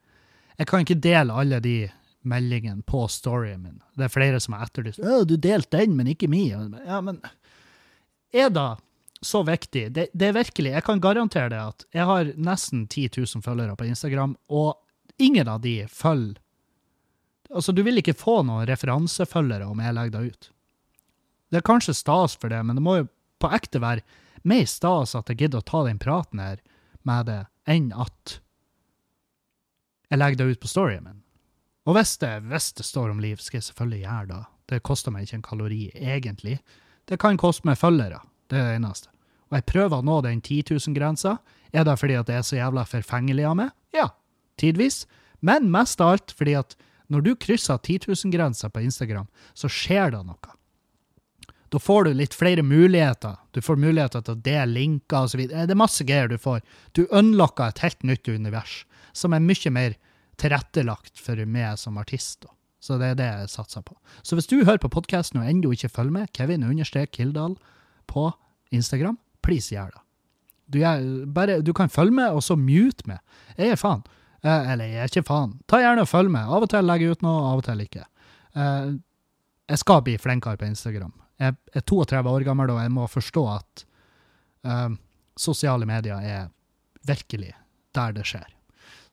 Jeg 0.57 0.67
kan 0.67 0.83
ikke 0.83 0.99
dele 1.03 1.33
alle 1.33 1.59
de 1.59 1.89
meldingene 2.23 2.83
på 2.83 3.07
storyen 3.07 3.61
min. 3.61 3.81
Det 3.95 4.07
er 4.07 4.11
flere 4.11 4.39
som 4.39 4.55
har 4.55 4.65
etterlyst 4.65 4.99
«Å, 4.99 5.23
du 5.27 5.35
delte 5.37 5.77
den, 5.77 5.95
men 5.95 6.07
ikke 6.07 6.27
min. 6.31 6.75
Ja, 6.87 7.01
men 7.01 7.21
er 8.33 8.49
det 8.49 8.69
så 9.25 9.41
viktig? 9.45 9.87
Det, 9.95 10.07
det 10.13 10.29
er 10.29 10.37
virkelig 10.37 10.71
Jeg 10.71 10.85
kan 10.85 11.01
garantere 11.03 11.51
det 11.53 11.61
at 11.61 11.85
jeg 11.95 12.07
har 12.09 12.31
nesten 12.37 12.87
10 12.87 13.09
000 13.17 13.45
følgere 13.45 13.75
på 13.75 13.87
Instagram, 13.89 14.35
og 14.49 14.75
ingen 15.17 15.47
av 15.47 15.61
de 15.65 15.83
følger 15.91 16.41
Altså, 17.53 17.71
du 17.71 17.83
vil 17.85 18.01
ikke 18.01 18.17
få 18.17 18.39
noen 18.43 18.65
referansefølgere 18.67 19.67
om 19.69 19.79
jeg 19.79 19.93
legger 19.93 20.15
det 20.15 20.31
ut. 20.33 20.47
Det 21.53 21.59
er 21.59 21.67
kanskje 21.67 21.93
stas 21.93 22.33
for 22.41 22.49
det, 22.49 22.57
men 22.65 22.75
det 22.75 22.83
må 22.83 22.95
jo 22.97 23.05
på 23.39 23.51
ekte 23.53 23.81
være 23.83 24.01
mer 24.49 24.65
stas 24.69 25.13
at 25.17 25.29
jeg 25.29 25.43
gidder 25.43 25.61
å 25.61 25.67
ta 25.69 25.83
den 25.85 26.01
praten 26.01 26.41
her 26.41 26.57
med 27.05 27.29
det, 27.29 27.43
enn 27.69 27.91
at 27.93 28.39
jeg 30.09 30.21
legger 30.21 30.41
det 30.41 30.55
ut 30.55 30.63
på 30.65 30.71
storyen 30.73 31.05
min. 31.05 31.21
Og 31.85 31.97
hvis 31.97 32.15
det, 32.21 32.33
hvis 32.49 32.71
det 32.77 32.85
står 32.87 33.13
om 33.13 33.21
liv, 33.21 33.37
skal 33.37 33.59
jeg 33.59 33.69
selvfølgelig 33.69 34.03
gjøre 34.03 34.29
det. 34.31 34.43
Det 34.73 34.83
koster 34.89 35.13
meg 35.13 35.27
ikke 35.27 35.37
en 35.39 35.45
kalori, 35.45 35.81
egentlig. 35.93 36.57
Det 37.05 37.21
kan 37.21 37.37
koste 37.37 37.69
meg 37.69 37.77
følgere, 37.77 38.23
det 38.49 38.57
er 38.57 38.71
det 38.71 38.79
eneste. 38.79 39.14
Jeg 39.55 39.67
prøver 39.69 40.01
å 40.01 40.05
nå 40.05 40.19
den 40.25 40.41
10 40.43 40.75
000-grensa. 40.75 41.37
Er 41.75 41.87
det 41.87 41.95
fordi 42.01 42.17
at 42.19 42.27
det 42.27 42.39
er 42.39 42.43
så 42.47 42.57
jævla 42.57 42.83
forfengelig 42.89 43.45
av 43.47 43.55
meg? 43.59 43.71
Ja, 43.95 44.09
tidvis. 44.59 45.05
Men 45.45 45.71
mest 45.71 46.01
av 46.03 46.15
alt 46.15 46.35
fordi 46.35 46.57
at 46.59 46.75
når 47.11 47.23
du 47.25 47.31
krysser 47.39 47.79
10 47.79 48.09
000-grensa 48.09 48.71
på 48.73 48.83
Instagram, 48.83 49.27
så 49.53 49.69
skjer 49.71 50.15
det 50.15 50.23
noe. 50.25 50.55
Da 51.73 51.79
får 51.81 52.07
du 52.07 52.13
litt 52.15 52.35
flere 52.37 52.63
muligheter. 52.63 53.37
Du 53.51 53.61
får 53.61 53.79
muligheter 53.81 54.23
til 54.23 54.35
å 54.35 54.43
dele 54.45 54.79
linker 54.79 55.27
osv. 55.27 55.41
Det 55.49 55.65
er 55.65 55.79
masse 55.79 56.05
greier 56.07 56.29
du 56.31 56.37
får. 56.39 56.61
Du 56.95 57.05
unlocker 57.09 57.71
et 57.71 57.81
helt 57.83 58.05
nytt 58.07 58.29
univers, 58.29 58.83
som 59.13 59.33
er 59.35 59.43
mye 59.43 59.73
mer 59.73 59.97
tilrettelagt 60.41 61.19
for 61.19 61.39
meg 61.47 61.79
som 61.81 61.99
artist. 61.99 62.45
Så 62.83 62.99
det 63.01 63.13
er 63.13 63.19
det 63.19 63.27
jeg 63.27 63.53
satser 63.55 63.83
på. 63.85 63.95
Så 64.21 64.37
hvis 64.37 64.49
du 64.51 64.59
hører 64.61 64.81
på 64.81 64.91
podkasten 64.93 65.41
og 65.41 65.49
ennå 65.49 65.73
ikke 65.73 65.89
følger 65.89 66.15
med, 66.19 66.31
Kevin 66.37 66.65
understrek 66.67 67.15
Kildahl 67.17 67.57
på 68.11 68.29
Instagram, 68.75 69.17
please 69.45 69.73
gjør 69.73 69.93
det. 69.93 70.01
Du, 70.65 70.79
bare, 71.29 71.59
du 71.61 71.71
kan 71.77 71.91
følge 71.93 72.15
med, 72.17 72.33
og 72.33 72.41
så 72.43 72.57
mute 72.57 73.05
meg. 73.09 73.21
Jeg 73.57 73.75
er 73.75 73.79
faen. 73.79 74.01
Eh, 74.41 74.71
eller 74.73 74.89
jeg 74.89 75.03
er 75.03 75.11
ikke 75.11 75.27
faen. 75.27 75.53
Ta 75.69 75.81
gjerne 75.81 76.05
og 76.05 76.09
følg 76.09 76.31
med. 76.33 76.49
Av 76.49 76.65
og 76.65 76.71
til 76.71 76.87
legger 76.89 77.11
jeg 77.11 77.19
ut 77.19 77.25
noe, 77.25 77.43
av 77.51 77.61
og 77.61 77.67
til 77.67 77.83
ikke. 77.85 78.05
Eh, 78.57 78.89
jeg 79.71 79.81
skal 79.81 80.03
bli 80.05 80.17
flinkere 80.21 80.59
på 80.61 80.69
Instagram. 80.69 81.13
Jeg 81.41 81.55
er 81.75 81.85
32 81.85 82.31
år 82.31 82.45
gammel, 82.47 82.73
og 82.73 82.81
jeg 82.81 82.93
må 82.95 83.07
forstå 83.11 83.45
at 83.53 83.85
eh, 84.65 84.89
sosiale 85.37 85.87
medier 85.89 86.21
er 86.21 86.51
virkelig 87.05 87.53
der 87.95 88.15
det 88.15 88.25
skjer. 88.27 88.49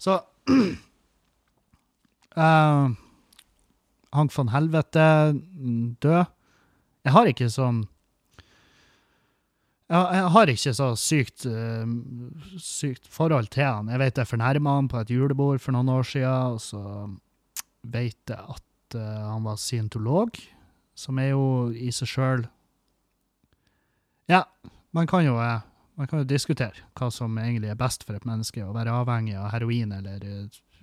Så 0.00 0.18
eh, 2.36 2.84
Hank 4.12 4.36
von 4.36 4.52
Helvete 4.52 5.08
mm, 5.32 5.96
død. 6.04 6.24
Jeg 7.02 7.16
har 7.16 7.28
ikke 7.28 7.50
sånn 7.50 7.84
jeg, 9.92 10.28
har 10.34 10.50
ikke 10.52 10.72
så 10.76 10.88
sykt, 10.96 11.44
eh, 11.48 11.90
sykt 12.60 13.08
forhold 13.12 13.50
til 13.52 13.66
han. 13.66 13.90
Jeg 13.92 14.00
vet 14.00 14.20
jeg 14.20 14.30
fornærma 14.30 14.76
han 14.78 14.88
på 14.88 15.00
et 15.02 15.12
julebord 15.12 15.60
for 15.60 15.76
noen 15.76 15.90
år 15.92 16.06
siden, 16.08 16.56
og 16.56 16.62
så 16.64 16.82
vet 17.92 18.32
jeg 18.32 18.38
at 18.38 18.96
eh, 18.96 19.20
han 19.28 19.44
var 19.44 19.60
scientolog, 19.60 20.38
som 20.96 21.20
er 21.20 21.32
jo 21.32 21.44
i 21.72 21.90
seg 21.92 22.10
sjøl 22.10 22.42
Ja, 24.30 24.44
man 24.92 25.08
kan 25.08 25.24
jo 25.26 25.38
eh, 25.42 25.60
man 25.98 26.08
kan 26.08 26.22
jo 26.22 26.28
diskutere 26.28 26.86
hva 26.96 27.10
som 27.12 27.36
egentlig 27.36 27.68
er 27.68 27.78
best 27.78 28.06
for 28.06 28.16
et 28.16 28.24
menneske, 28.24 28.64
å 28.64 28.72
være 28.72 28.94
avhengig 29.02 29.36
av 29.36 29.50
heroin 29.52 29.92
eller 29.92 30.22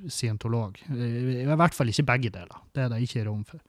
scientolog. 0.05 0.77
I 0.93 1.47
hvert 1.49 1.73
fall 1.75 1.89
ikke 1.89 2.05
begge 2.07 2.29
deler. 2.35 2.61
Det 2.77 2.85
er 2.85 2.91
det 2.93 3.01
ikke 3.03 3.25
rom 3.25 3.41
for. 3.43 3.59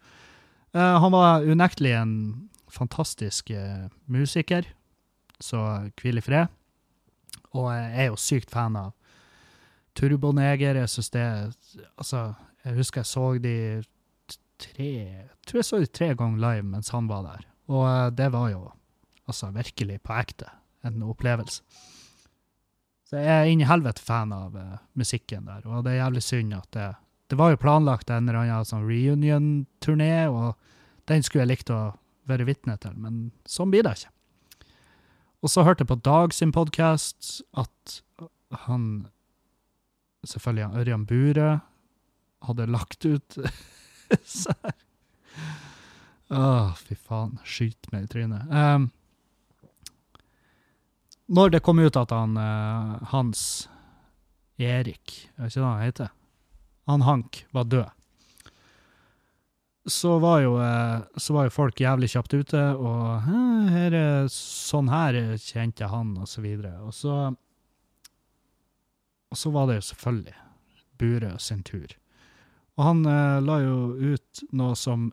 Han 0.76 1.10
var 1.10 1.48
unektelig 1.48 1.94
en 1.96 2.12
fantastisk 2.70 3.50
musiker, 4.06 4.68
så 5.44 5.90
hvil 6.00 6.20
i 6.20 6.24
fred. 6.24 6.50
Og 7.56 7.70
jeg 7.74 7.92
er 8.04 8.10
jo 8.10 8.18
sykt 8.20 8.52
fan 8.52 8.78
av 8.78 8.92
Turboneger. 9.98 10.78
Jeg 10.78 10.92
syns 10.92 11.10
det 11.14 11.26
Altså, 11.98 12.34
jeg 12.64 12.76
husker 12.76 13.02
jeg 13.02 13.10
så 13.10 13.26
de 13.42 13.56
tre 14.60 14.90
Jeg 14.90 15.28
tror 15.46 15.62
jeg 15.62 15.68
så 15.68 15.80
de 15.80 15.90
tre 15.90 16.12
ganger 16.14 16.42
live 16.44 16.66
mens 16.68 16.92
han 16.94 17.08
var 17.10 17.24
der. 17.26 17.46
Og 17.70 17.86
eh, 17.88 18.10
det 18.18 18.32
var 18.32 18.50
jo 18.52 18.68
altså 19.30 19.50
virkelig 19.54 20.00
på 20.02 20.14
ekte 20.18 20.50
en 20.86 21.02
opplevelse. 21.06 21.62
Så 23.10 23.18
jeg 23.18 23.30
er 23.30 23.50
inn 23.50 23.62
helvete 23.66 24.02
fan 24.02 24.30
av 24.30 24.54
uh, 24.54 24.78
musikken 24.98 25.48
der, 25.48 25.64
og 25.66 25.82
det 25.82 25.96
er 25.96 26.04
jævlig 26.04 26.22
synd 26.22 26.54
at 26.54 26.68
det 26.76 26.90
Det 27.30 27.38
var 27.38 27.50
jo 27.50 27.60
planlagt 27.62 28.10
en 28.10 28.28
eller 28.28 28.40
annen 28.40 28.66
sånn 28.66 28.86
reunion-turné, 28.88 30.26
og 30.26 30.56
den 31.06 31.22
skulle 31.22 31.44
jeg 31.44 31.50
likt 31.52 31.70
å 31.70 31.92
være 32.26 32.46
vitne 32.48 32.74
til, 32.82 32.96
men 32.98 33.30
sånn 33.46 33.70
blir 33.70 33.84
det 33.86 33.92
ikke. 34.00 34.10
Og 35.40 35.48
så 35.48 35.64
hørte 35.64 35.84
jeg 35.84 35.88
på 35.88 36.00
Dag 36.04 36.34
sin 36.36 36.52
podkast 36.52 37.40
at 37.56 38.00
han 38.66 39.08
Selvfølgelig 40.20 40.66
han 40.66 40.80
Ørjan 40.82 41.04
Bure 41.08 41.50
hadde 42.44 42.66
lagt 42.68 43.06
ut 43.08 43.38
så 44.36 44.52
her. 44.60 44.74
Åh, 46.30 46.74
fy 46.76 46.94
faen. 46.94 47.38
Skyt 47.48 47.88
meg 47.92 48.04
i 48.04 48.10
trynet. 48.12 48.52
Um, 48.52 48.90
når 51.32 51.54
det 51.54 51.62
kom 51.64 51.80
ut 51.80 51.96
at 51.96 52.12
han 52.12 52.36
uh, 52.36 53.00
Hans 53.14 53.42
Erik, 54.60 55.30
er 55.38 55.48
ikke 55.48 55.62
det 55.62 55.64
han 55.64 55.86
heter? 55.86 56.12
Han 56.90 57.06
Hank 57.08 57.44
var 57.56 57.64
død. 57.64 57.88
Så 59.90 60.16
var 60.22 60.40
jo, 60.44 60.56
eh, 60.62 61.00
så 61.18 61.34
var 61.34 61.48
jo 61.48 61.54
folk 61.54 61.80
jævlig 61.82 62.10
kjapt 62.12 62.34
ute, 62.34 62.60
og 62.78 63.24
her 63.26 63.96
er 63.96 64.28
sånn 64.32 64.90
her 64.92 65.18
kjente 65.42 65.84
jeg 65.84 65.90
han, 65.90 66.12
og 66.20 66.28
så 66.30 66.44
videre. 66.44 66.76
Og 66.86 66.94
så, 66.94 67.16
og 69.30 69.40
så 69.40 69.52
var 69.54 69.70
det 69.70 69.80
jo 69.80 69.88
selvfølgelig 69.90 70.36
Burøe 71.00 71.38
sin 71.40 71.64
tur. 71.66 71.96
Og 72.78 72.86
han 72.86 73.02
eh, 73.08 73.38
la 73.44 73.58
jo 73.64 73.78
ut 74.14 74.44
noe 74.56 74.76
som 74.78 75.10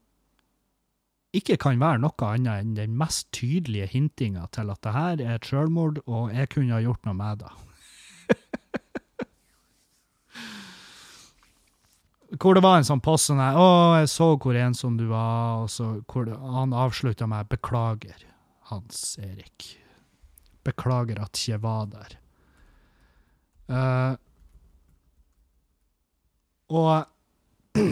ikke 1.36 1.58
kan 1.60 1.80
være 1.82 2.02
noe 2.02 2.28
annet 2.30 2.64
enn 2.64 2.76
den 2.78 2.94
mest 2.98 3.28
tydelige 3.36 3.90
hintinga 3.91 4.48
til 4.56 4.72
at 4.74 4.82
det 4.86 4.94
her 4.95 5.24
er 5.24 5.34
et 5.36 5.48
sjølmord, 5.48 5.99
og 6.08 6.32
jeg 6.34 6.49
kunne 6.54 6.76
ha 6.76 6.84
gjort 6.84 7.04
noe 7.08 7.18
med 7.18 7.44
det. 7.44 7.52
Hvor 12.41 12.57
det 12.57 12.64
var 12.65 12.80
en 12.80 12.88
sånn 12.88 13.03
post 13.03 13.30
sånn 13.30 13.41
her, 13.41 13.55
'Å, 13.55 13.99
jeg 14.01 14.09
så 14.11 14.30
hvor 14.38 14.55
ensom 14.55 14.97
du 14.97 15.07
var', 15.07 15.64
og 15.64 15.69
så 15.72 16.03
hvor 16.05 16.26
det, 16.26 16.38
han 16.38 16.73
avslutta 16.73 17.27
med 17.27 17.49
'Beklager, 17.49 18.23
Hans 18.72 19.18
Erik'. 19.18 19.77
Beklager 20.64 21.22
at 21.22 21.47
jeg 21.47 21.61
var 21.64 21.85
der. 21.88 22.18
Uh, 23.68 24.15
og 26.69 27.05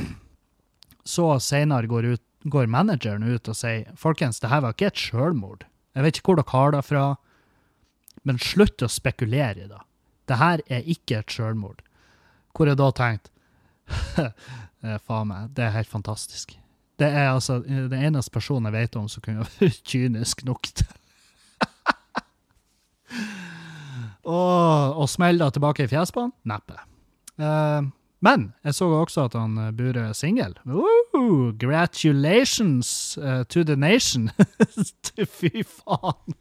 så 1.15 1.39
senere 1.39 1.87
går, 1.87 2.17
går 2.43 2.67
manageren 2.67 3.23
ut 3.23 3.47
og 3.47 3.55
sier 3.55 3.91
'Folkens, 3.95 4.39
det 4.39 4.49
her 4.49 4.61
var 4.61 4.73
ikke 4.73 4.87
et 4.91 5.05
sjølmord'. 5.07 5.63
Jeg 5.95 6.03
vet 6.03 6.17
ikke 6.17 6.33
hvor 6.33 6.41
dere 6.41 6.51
har 6.51 6.71
det 6.71 6.85
fra, 6.85 7.05
men 8.23 8.37
slutt 8.37 8.83
å 8.83 8.91
spekulere 8.91 9.63
i 9.63 9.69
det. 9.69 9.83
Det 10.27 10.37
her 10.41 10.61
er 10.67 10.83
ikke 10.83 11.21
et 11.21 11.31
sjølmord. 11.31 11.81
Hvor 12.55 12.67
jeg 12.67 12.77
da 12.77 12.91
tenkte 12.91 13.34
Faen 15.07 15.29
meg, 15.29 15.49
det 15.57 15.65
er 15.65 15.75
helt 15.75 15.89
fantastisk. 15.89 16.55
Det 16.99 17.07
er 17.09 17.33
altså 17.33 17.59
den 17.65 17.93
eneste 17.93 18.31
personen 18.31 18.69
jeg 18.69 18.77
vet 18.77 18.95
om 18.99 19.09
som 19.11 19.23
kunne 19.25 19.45
vært 19.59 19.81
kynisk 19.87 20.45
nok 20.47 20.69
til 20.71 20.87
Og, 24.25 24.97
og 24.97 25.09
det 25.37 25.51
tilbake 25.53 25.85
i 25.85 25.89
fjeset 25.91 26.15
på 26.15 26.23
han? 26.25 26.31
Neppe. 26.49 26.79
Uh, 27.37 27.85
Men 28.25 28.53
jeg 28.65 28.73
så 28.73 28.87
også 28.89 29.27
at 29.27 29.35
han 29.37 29.57
eh, 29.59 29.73
Bure 29.75 30.07
er 30.09 30.15
singel. 30.17 30.55
Gratulations 31.59 33.17
uh, 33.21 33.43
to 33.43 33.63
the 33.63 33.75
nation! 33.75 34.31
Fy 35.37 35.61
faen! 35.61 36.37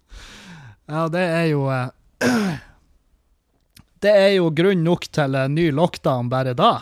Ja, 0.89 1.09
det 1.13 1.25
er 1.25 1.45
jo 1.51 1.67
eh, 1.73 1.91
Det 4.05 4.13
er 4.13 4.33
jo 4.37 4.51
grunn 4.53 4.85
nok 4.85 5.07
til 5.13 5.37
ny 5.53 5.71
lockdown 5.73 6.29
bare 6.33 6.53
da. 6.57 6.73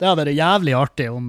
Det 0.00 0.08
hadde 0.08 0.24
vært 0.24 0.38
jævlig 0.38 0.74
artig 0.76 1.10
om, 1.12 1.28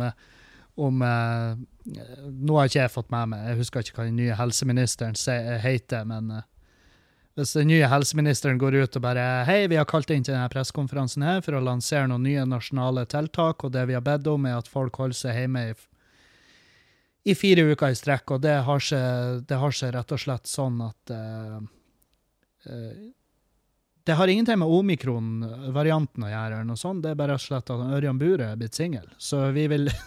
om 0.80 1.03
eh, 1.03 1.60
Nå 1.81 2.56
har 2.56 2.69
ikke 2.69 2.84
jeg 2.84 2.93
fått 2.93 3.10
med 3.11 3.34
meg, 3.34 3.45
jeg 3.49 3.60
husker 3.60 3.84
ikke 3.84 3.98
hva 3.98 4.07
den 4.07 4.19
nye 4.22 4.38
helseministeren 4.38 5.18
heter, 5.64 6.06
men 6.07 6.30
eh, 6.38 6.48
hvis 7.39 7.53
den 7.56 7.69
nye 7.72 7.88
helseministeren 7.88 8.60
går 8.61 8.76
ut 8.84 8.98
og 8.99 9.03
bare 9.03 9.26
Hei, 9.48 9.64
vi 9.72 9.80
har 9.80 9.88
kalt 9.89 10.11
inn 10.14 10.23
til 10.23 10.35
denne 10.35 10.52
pressekonferansen 10.52 11.23
her 11.26 11.39
for 11.43 11.57
å 11.57 11.64
lansere 11.64 12.10
noen 12.11 12.27
nye 12.27 12.43
nasjonale 12.48 13.06
tiltak, 13.11 13.64
og 13.65 13.73
det 13.76 13.88
vi 13.89 13.95
har 13.98 14.03
bedt 14.06 14.27
om, 14.31 14.48
er 14.48 14.60
at 14.60 14.72
folk 14.72 14.99
holder 14.99 15.19
seg 15.19 15.39
hjemme 15.39 15.64
i, 15.72 15.77
i 17.31 17.35
fire 17.38 17.65
uker 17.72 17.95
i 17.95 17.98
strekk, 17.98 18.35
og 18.35 18.43
det 18.43 18.57
har 18.68 18.84
seg, 18.84 19.95
rett 19.95 20.15
og 20.15 20.22
slett 20.22 20.52
sånn 20.52 20.84
at 20.84 21.15
uh, 21.15 21.61
Det 24.03 24.14
har 24.18 24.28
ingenting 24.28 24.60
med 24.60 24.68
omikron-varianten 24.68 26.23
å 26.26 26.30
gjøre, 26.32 26.56
eller 26.56 26.69
noe 26.72 26.80
sånt, 26.80 27.03
det 27.03 27.11
er 27.11 27.19
bare 27.19 27.38
slett 27.40 27.69
at 27.69 27.84
Ørjan 27.98 28.18
Bure 28.22 28.48
er 28.49 28.57
blitt 28.57 28.73
singel. 28.78 29.06
Så 29.22 29.52
vi 29.53 29.68
vil 29.69 29.91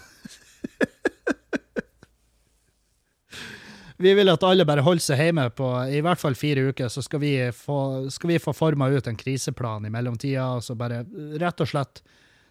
Vi 3.97 4.11
vil 4.19 4.29
at 4.29 4.43
alle 4.43 4.67
bare 4.67 4.83
holder 4.83 5.05
seg 5.05 5.21
hjemme 5.23 5.47
på 5.55 5.69
i 5.87 6.01
hvert 6.03 6.19
fall 6.19 6.35
fire 6.35 6.61
uker, 6.73 6.91
så 6.91 7.03
skal 7.07 7.21
vi 7.23 7.53
få, 7.55 8.11
skal 8.11 8.41
få 8.43 8.53
forma 8.53 8.89
ut 8.91 9.07
en 9.07 9.17
kriseplan 9.17 9.87
i 9.87 9.93
mellomtida. 9.95 10.61
så 10.61 10.75
bare 10.75 11.05
Rett 11.41 11.63
og 11.63 11.69
slett 11.71 12.03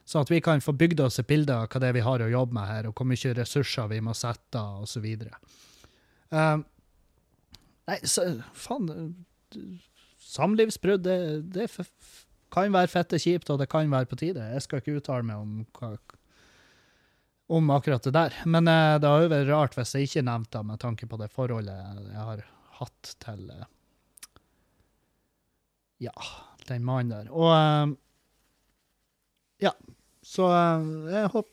så 0.06 0.20
at 0.20 0.32
vi 0.32 0.42
kan 0.42 0.62
få 0.62 0.72
bygd 0.72 1.00
oss 1.00 1.20
et 1.20 1.28
bilde 1.28 1.56
av 1.56 1.68
hva 1.72 1.80
det 1.80 1.90
er 1.90 1.96
vi 1.96 2.04
har 2.04 2.24
å 2.24 2.32
jobbe 2.32 2.58
med 2.58 2.68
her, 2.68 2.88
og 2.88 2.98
hvor 2.98 3.08
mye 3.08 3.36
ressurser 3.38 3.88
vi 3.92 4.02
må 4.04 4.16
sette 4.18 4.60
av, 4.60 4.84
osv. 4.84 5.06
Uh, 6.34 6.60
nei, 7.88 8.00
så, 8.04 8.26
faen 8.58 8.90
Samlivsbrudd, 10.34 11.06
det, 11.06 11.18
det 11.54 11.70
kan 12.54 12.74
være 12.74 12.90
fette 12.90 13.20
kjipt, 13.22 13.52
og 13.54 13.62
det 13.62 13.70
kan 13.72 13.92
være 13.92 14.10
på 14.10 14.18
tide. 14.20 14.50
Jeg 14.54 14.66
skal 14.66 14.82
ikke 14.82 14.98
uttale 15.00 15.26
meg 15.28 15.38
om 15.38 15.64
om 17.48 17.70
akkurat 17.70 18.04
det 18.04 18.12
der. 18.12 18.34
Men 18.46 18.68
eh, 18.68 19.00
det 19.00 19.10
har 19.10 19.24
jo 19.24 19.32
vært 19.32 19.52
rart 19.52 19.78
hvis 19.78 19.94
jeg 19.96 20.10
ikke 20.10 20.26
nevnte 20.26 20.58
det, 20.58 20.68
med 20.70 20.82
tanke 20.82 21.08
på 21.10 21.20
det 21.22 21.30
forholdet 21.34 21.76
jeg 21.76 22.28
har 22.30 22.44
hatt 22.80 23.16
til 23.24 23.50
eh, 23.54 23.70
Ja, 26.04 26.14
den 26.68 26.86
mannen 26.88 27.14
der. 27.14 27.32
Og 27.32 27.52
eh, 27.54 27.98
Ja, 29.68 29.74
så 30.26 30.50
eh, 30.52 30.88
jeg 31.14 31.34
håp, 31.36 31.52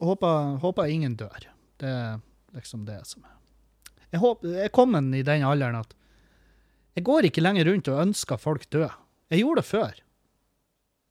håper, 0.00 0.56
håper 0.62 0.92
ingen 0.92 1.16
dør. 1.20 1.48
Det 1.80 1.88
er 1.88 2.20
liksom 2.56 2.86
det 2.88 3.02
som 3.08 3.24
er 3.24 3.36
Jeg, 4.10 4.20
håper, 4.20 4.54
jeg 4.64 4.74
kom 4.76 4.96
i 5.14 5.24
den 5.26 5.46
alderen 5.46 5.80
at 5.80 5.96
jeg 6.96 7.06
går 7.06 7.28
ikke 7.28 7.44
lenger 7.44 7.68
rundt 7.70 7.90
og 7.92 8.02
ønsker 8.02 8.40
folk 8.40 8.66
død. 8.72 8.90
Jeg 9.30 9.42
gjorde 9.42 9.62
det 9.62 9.68
før. 9.68 10.00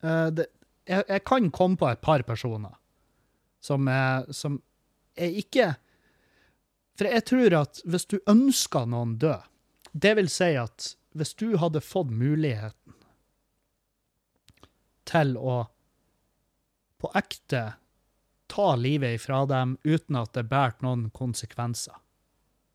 Eh, 0.03 0.27
det, 0.35 0.47
jeg, 0.89 1.05
jeg 1.07 1.25
kan 1.27 1.51
komme 1.55 1.79
på 1.79 1.89
et 1.89 2.01
par 2.03 2.23
personer 2.27 2.75
som 3.63 3.87
er, 3.91 4.27
som 4.31 4.61
er 5.19 5.35
ikke 5.41 5.73
For 6.99 7.07
jeg 7.07 7.23
tror 7.27 7.55
at 7.61 7.79
hvis 7.87 8.05
du 8.11 8.17
ønsker 8.27 8.87
noen 8.91 9.13
død, 9.19 9.43
det 9.95 10.17
vil 10.19 10.27
si 10.31 10.49
at 10.59 10.93
hvis 11.15 11.31
du 11.39 11.55
hadde 11.57 11.79
fått 11.79 12.11
muligheten 12.11 12.95
til 15.07 15.37
å 15.39 15.61
på 16.99 17.11
ekte 17.15 17.61
ta 18.51 18.67
livet 18.75 19.15
ifra 19.15 19.45
dem 19.47 19.77
uten 19.87 20.19
at 20.19 20.33
det 20.35 20.49
bært 20.51 20.83
noen 20.83 21.07
konsekvenser. 21.15 21.95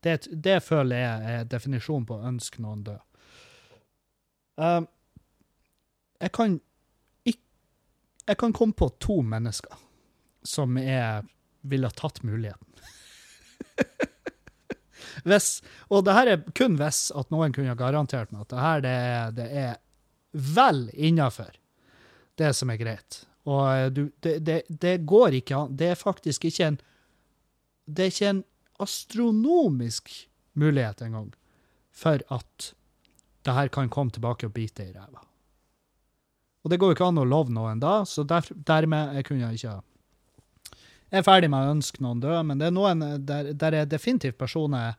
Det, 0.05 0.19
det 0.45 0.59
føler 0.63 0.99
jeg 1.01 1.35
er 1.39 1.47
definisjonen 1.49 2.05
på 2.05 2.17
å 2.19 2.27
ønske 2.29 2.61
noen 2.61 2.83
død. 2.85 3.01
Um, 4.61 4.85
jeg 6.21 6.31
kan 6.37 6.59
ikk- 7.27 7.41
Jeg 8.29 8.37
kan 8.39 8.53
komme 8.55 8.73
på 8.77 8.87
to 9.03 9.17
mennesker 9.25 9.81
som 10.45 10.77
jeg 10.77 11.25
ville 11.65 11.89
ha 11.89 11.97
tatt 11.97 12.21
muligheten. 12.23 12.69
hvis, 15.25 15.49
og 15.89 16.05
det 16.05 16.13
her 16.15 16.29
er 16.35 16.43
kun 16.57 16.77
hvis 16.79 17.07
at 17.17 17.31
noen 17.33 17.53
kunne 17.55 17.75
garantert 17.79 18.31
meg 18.33 18.45
at 18.45 18.53
det 18.53 18.63
her 18.65 18.83
det 18.85 18.95
det 19.41 19.47
er 19.65 19.75
vel 20.55 20.85
innafor 20.93 21.53
det 22.37 22.51
som 22.57 22.69
er 22.73 22.77
greit. 22.81 23.21
Og 23.47 23.61
eh, 23.71 23.89
du, 23.95 24.01
det, 24.25 24.39
det, 24.43 24.61
det 24.69 24.97
går 25.07 25.37
ikke 25.39 25.55
an. 25.57 25.75
Det 25.79 25.93
er 25.93 25.99
faktisk 25.99 26.45
ikke 26.49 26.65
en 26.73 26.79
Det 27.85 28.03
er 28.07 28.11
ikke 28.13 28.29
en 28.33 28.43
astronomisk 28.81 30.11
mulighet 30.53 31.01
en 31.01 31.17
gang 31.19 31.31
for 31.95 32.21
at 32.33 32.71
det 33.45 33.53
her 33.55 33.69
kan 33.71 33.89
komme 33.89 34.11
tilbake 34.11 34.47
og 34.47 34.53
bite 34.55 34.83
i 34.83 34.93
ræva. 34.93 35.21
Og 36.65 36.71
det 36.71 36.79
går 36.81 36.91
jo 36.91 36.97
ikke 36.97 37.09
an 37.11 37.21
å 37.21 37.27
love 37.29 37.53
noen 37.53 37.79
da, 37.79 37.99
så 38.09 38.25
der, 38.27 38.47
dermed 38.67 39.19
jeg 39.19 39.27
kunne 39.27 39.45
jeg 39.45 39.59
ikke 39.59 39.75
jeg 41.13 41.21
er 41.21 41.25
ferdig 41.27 41.47
med 41.53 41.63
å 41.63 41.73
ønske 41.75 42.01
noen 42.03 42.21
død, 42.23 42.39
men 42.49 42.59
det 42.59 42.67
er 42.67 42.73
noen 42.75 43.03
der, 43.23 43.51
der 43.53 43.77
er 43.77 43.87
definitivt 43.87 44.39
personer 44.41 44.97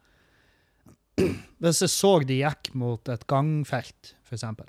Hvis 1.61 1.83
jeg 1.83 1.93
så 1.93 2.13
de 2.29 2.39
gikk 2.39 2.71
mot 2.79 3.09
et 3.11 3.25
gangfelt, 3.29 4.15
for 4.23 4.37
eksempel, 4.37 4.69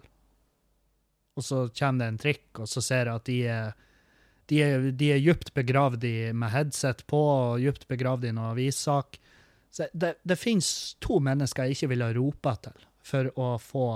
og 1.37 1.45
så 1.45 1.67
kommer 1.69 2.01
det 2.01 2.07
en 2.11 2.19
trikk, 2.21 2.47
og 2.63 2.69
så 2.71 2.81
ser 2.81 3.05
jeg 3.05 3.21
at 3.21 3.27
de 3.29 3.37
er 3.51 3.75
de 4.47 4.59
er, 4.63 4.91
de 4.95 5.11
er 5.11 5.19
djupt 5.19 5.53
begravd 5.57 6.05
i, 6.07 6.31
med 6.33 6.53
headset 6.53 7.03
på 7.09 7.19
og 7.19 7.63
djupt 7.63 7.87
begravd 7.89 8.29
i 8.29 8.33
noen 8.35 8.53
avissak. 8.53 9.19
Det, 9.75 10.13
det 10.23 10.37
finnes 10.39 10.69
to 11.03 11.19
mennesker 11.23 11.67
jeg 11.67 11.77
ikke 11.77 11.91
ville 11.91 12.13
ropa 12.15 12.55
til 12.63 12.85
for 13.07 13.29
å 13.39 13.49
få 13.61 13.87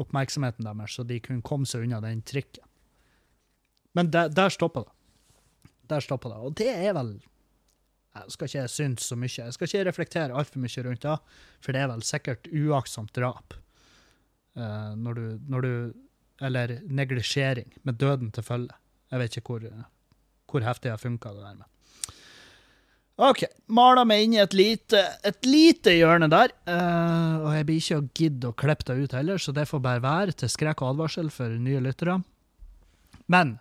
oppmerksomheten 0.00 0.66
deres, 0.68 0.96
så 0.96 1.04
de 1.08 1.18
kunne 1.24 1.44
komme 1.44 1.68
seg 1.68 1.86
unna 1.86 2.02
den 2.04 2.20
trikken. 2.26 2.64
Men 3.96 4.12
der, 4.12 4.28
der 4.28 4.52
stopper 4.52 4.84
det. 4.84 4.92
Der 5.88 6.04
stopper 6.04 6.34
det. 6.34 6.40
Og 6.44 6.56
det 6.60 6.68
er 6.74 6.92
vel 6.96 7.16
Jeg 8.16 8.32
skal 8.32 8.48
ikke 8.48 8.68
synes 8.72 9.04
så 9.04 9.16
mye. 9.16 9.32
Jeg 9.32 9.52
skal 9.52 9.68
ikke 9.68 9.84
reflektere 9.88 10.36
altfor 10.36 10.60
mye 10.60 10.84
rundt 10.84 11.04
det, 11.04 11.16
for 11.60 11.72
det 11.72 11.80
er 11.82 11.90
vel 11.90 12.04
sikkert 12.04 12.48
uaktsomt 12.48 13.12
drap. 13.16 13.56
Eh, 14.56 14.92
når, 14.96 15.14
du, 15.14 15.26
når 15.48 15.60
du 15.60 15.72
Eller 16.40 16.80
neglisjering, 16.84 17.72
med 17.82 17.96
døden 17.96 18.30
til 18.30 18.44
følge. 18.44 18.74
Jeg 19.12 19.22
vet 19.22 19.38
ikke 19.38 19.54
hvor, 19.54 19.66
hvor 20.50 20.66
heftig 20.66 20.90
jeg 20.92 21.02
funka, 21.02 21.32
det 21.34 21.44
der 21.44 21.58
med. 21.60 21.72
OK. 23.16 23.46
Mala 23.72 24.04
meg 24.04 24.26
inn 24.26 24.34
i 24.36 24.40
et 24.42 24.54
lite, 24.56 25.00
et 25.24 25.46
lite 25.48 25.94
hjørne 25.96 26.28
der. 26.28 26.52
Uh, 26.68 27.46
og 27.46 27.52
jeg 27.56 27.68
blir 27.68 27.78
ikke 27.80 28.00
å 28.00 28.08
gidde 28.20 28.50
å 28.50 28.56
klippe 28.64 28.88
det 28.90 28.96
ut 29.00 29.14
heller, 29.16 29.40
så 29.40 29.54
det 29.56 29.68
får 29.70 29.84
bare 29.84 30.04
være 30.04 30.34
til 30.36 30.52
skrekk 30.52 30.82
og 30.82 30.94
advarsel 30.94 31.30
for 31.32 31.54
nye 31.62 31.80
lyttere. 31.84 32.18
Men 33.32 33.56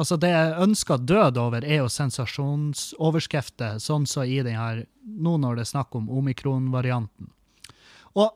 altså, 0.00 0.16
det 0.16 0.32
jeg 0.32 0.56
ønsker 0.64 1.04
død 1.04 1.40
over, 1.42 1.66
er 1.66 1.82
jo 1.82 1.92
sensasjonsoverskrifter, 1.92 3.76
sånn 3.82 4.08
som 4.08 4.24
i 4.24 4.40
den 4.46 4.58
her 4.58 4.86
Nå 5.00 5.32
når 5.40 5.56
det 5.56 5.62
er 5.64 5.68
snakk 5.72 5.96
om 5.98 6.10
omikron-varianten. 6.12 7.30
Og 8.20 8.28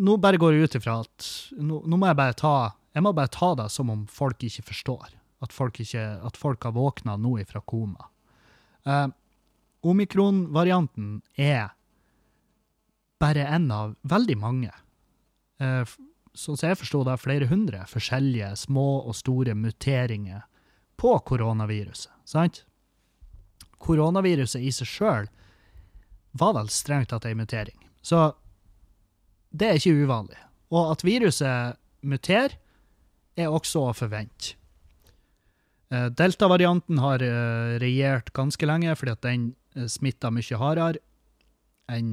nå 0.00 0.14
bare 0.22 0.38
går 0.40 0.54
jeg 0.54 0.64
ut 0.64 0.76
ifra 0.78 0.94
at 1.02 1.26
nå, 1.60 1.80
nå 1.84 1.98
må 1.98 2.08
jeg 2.08 2.18
bare 2.18 2.36
ta 2.38 2.54
jeg 2.94 3.02
må 3.02 3.12
bare 3.12 3.32
ta 3.32 3.52
det 3.58 3.68
som 3.74 3.90
om 3.90 4.06
folk 4.10 4.44
ikke 4.46 4.64
forstår. 4.70 5.12
At 5.44 5.52
folk, 5.52 5.80
ikke, 5.82 6.02
at 6.24 6.38
folk 6.40 6.62
har 6.64 6.72
våkna 6.76 7.16
nå 7.20 7.36
ifra 7.42 7.60
koma. 7.66 8.06
Eh, 8.86 9.08
Omikron-varianten 9.84 11.18
er 11.36 11.74
bare 13.20 13.44
en 13.56 13.66
av 13.74 13.96
veldig 14.08 14.36
mange. 14.40 14.72
Eh, 15.60 15.84
sånn 16.34 16.56
som 16.58 16.70
jeg 16.70 16.80
forsto 16.80 17.02
det, 17.06 17.18
flere 17.20 17.50
hundre 17.50 17.84
forskjellige 17.90 18.54
små 18.62 18.86
og 19.04 19.16
store 19.18 19.56
muteringer 19.58 20.46
på 21.00 21.12
koronaviruset. 21.28 22.12
Sant? 22.24 22.62
Koronaviruset 23.84 24.62
i 24.62 24.72
seg 24.72 24.88
sjøl 24.88 25.28
var 26.34 26.56
vel 26.56 26.70
strengt 26.72 27.12
tatt 27.12 27.26
ei 27.28 27.36
mutering. 27.38 27.78
Så 28.02 28.32
det 29.54 29.68
er 29.68 29.78
ikke 29.78 30.04
uvanlig. 30.06 30.40
Og 30.74 30.94
at 30.94 31.04
viruset 31.06 31.78
muterer, 32.04 32.56
er 33.36 33.50
også 33.50 33.88
å 33.88 33.96
forvente. 33.96 34.54
Eh, 35.92 36.08
Delta-varianten 36.16 37.00
har 37.02 37.22
eh, 37.22 37.76
regjert 37.82 38.32
ganske 38.36 38.68
lenge, 38.68 38.94
fordi 38.98 39.14
at 39.14 39.26
den 39.26 39.50
smitta 39.74 39.90
smitter 39.90 40.30
mye 40.30 40.58
hardere 40.60 41.00
enn 41.90 42.10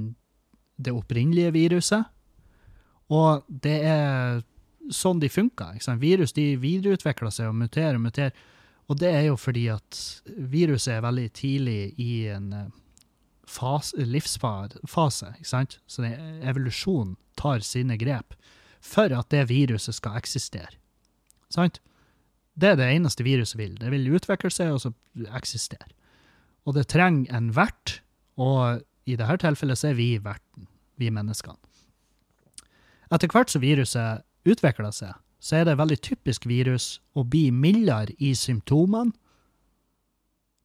det 0.81 0.93
opprinnelige 0.97 1.53
viruset. 1.53 2.07
Og 3.13 3.43
det 3.47 3.77
er 3.85 4.41
sånn 4.91 5.21
de 5.21 5.29
funker. 5.29 5.77
Virus 6.01 6.33
de 6.33 6.55
videreutvikler 6.59 7.33
seg 7.33 7.51
og 7.51 7.59
muterer 7.59 7.99
og 7.99 8.05
muterer. 8.07 8.33
Og 8.89 8.97
det 8.99 9.11
er 9.13 9.25
jo 9.29 9.37
fordi 9.39 9.67
at 9.71 9.99
viruset 10.51 10.97
er 10.97 11.05
veldig 11.05 11.27
tidlig 11.37 11.93
i 12.01 12.11
en 12.33 12.51
eh, 12.57 12.67
fase, 13.47 13.99
livsfase. 14.03 15.33
Ikke 15.37 15.51
sant? 15.53 15.79
Så 15.87 16.03
evolusjonen 16.07 17.15
tar 17.39 17.63
sine 17.65 17.97
grep 17.99 18.35
for 18.81 19.13
at 19.13 19.29
det 19.31 19.47
viruset 19.51 19.95
skal 19.95 20.17
eksistere. 20.19 20.80
Sant? 21.51 21.81
Det 22.59 22.73
er 22.73 22.77
det 22.79 22.89
eneste 22.91 23.25
viruset 23.25 23.57
vil. 23.59 23.75
Det 23.79 23.91
vil 23.93 24.11
utvikle 24.15 24.51
seg 24.53 24.73
og 24.75 24.81
så 24.83 24.91
eksistere. 25.37 25.89
Og 26.67 26.75
det 26.77 26.89
trenger 26.91 27.31
en 27.35 27.49
vert, 27.55 28.01
og 28.37 28.83
i 29.09 29.17
dette 29.17 29.39
tilfellet 29.41 29.79
så 29.79 29.91
er 29.91 29.97
vi 29.97 30.11
verten, 30.21 30.67
vi 31.01 31.09
menneskene. 31.13 31.57
Etter 33.11 33.31
hvert 33.31 33.51
som 33.51 33.63
viruset 33.63 34.23
utvikler 34.47 34.93
seg, 34.95 35.17
så 35.41 35.57
er 35.57 35.67
det 35.67 35.79
veldig 35.79 35.97
typisk 36.05 36.45
virus 36.47 36.99
å 37.17 37.25
bli 37.27 37.49
mildere 37.51 38.13
i 38.21 38.35
symptomene, 38.37 39.11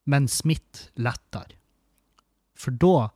men 0.07 0.29
smitte 0.31 0.93
lettere. 0.95 1.57
For 2.57 2.71
da 2.71 3.09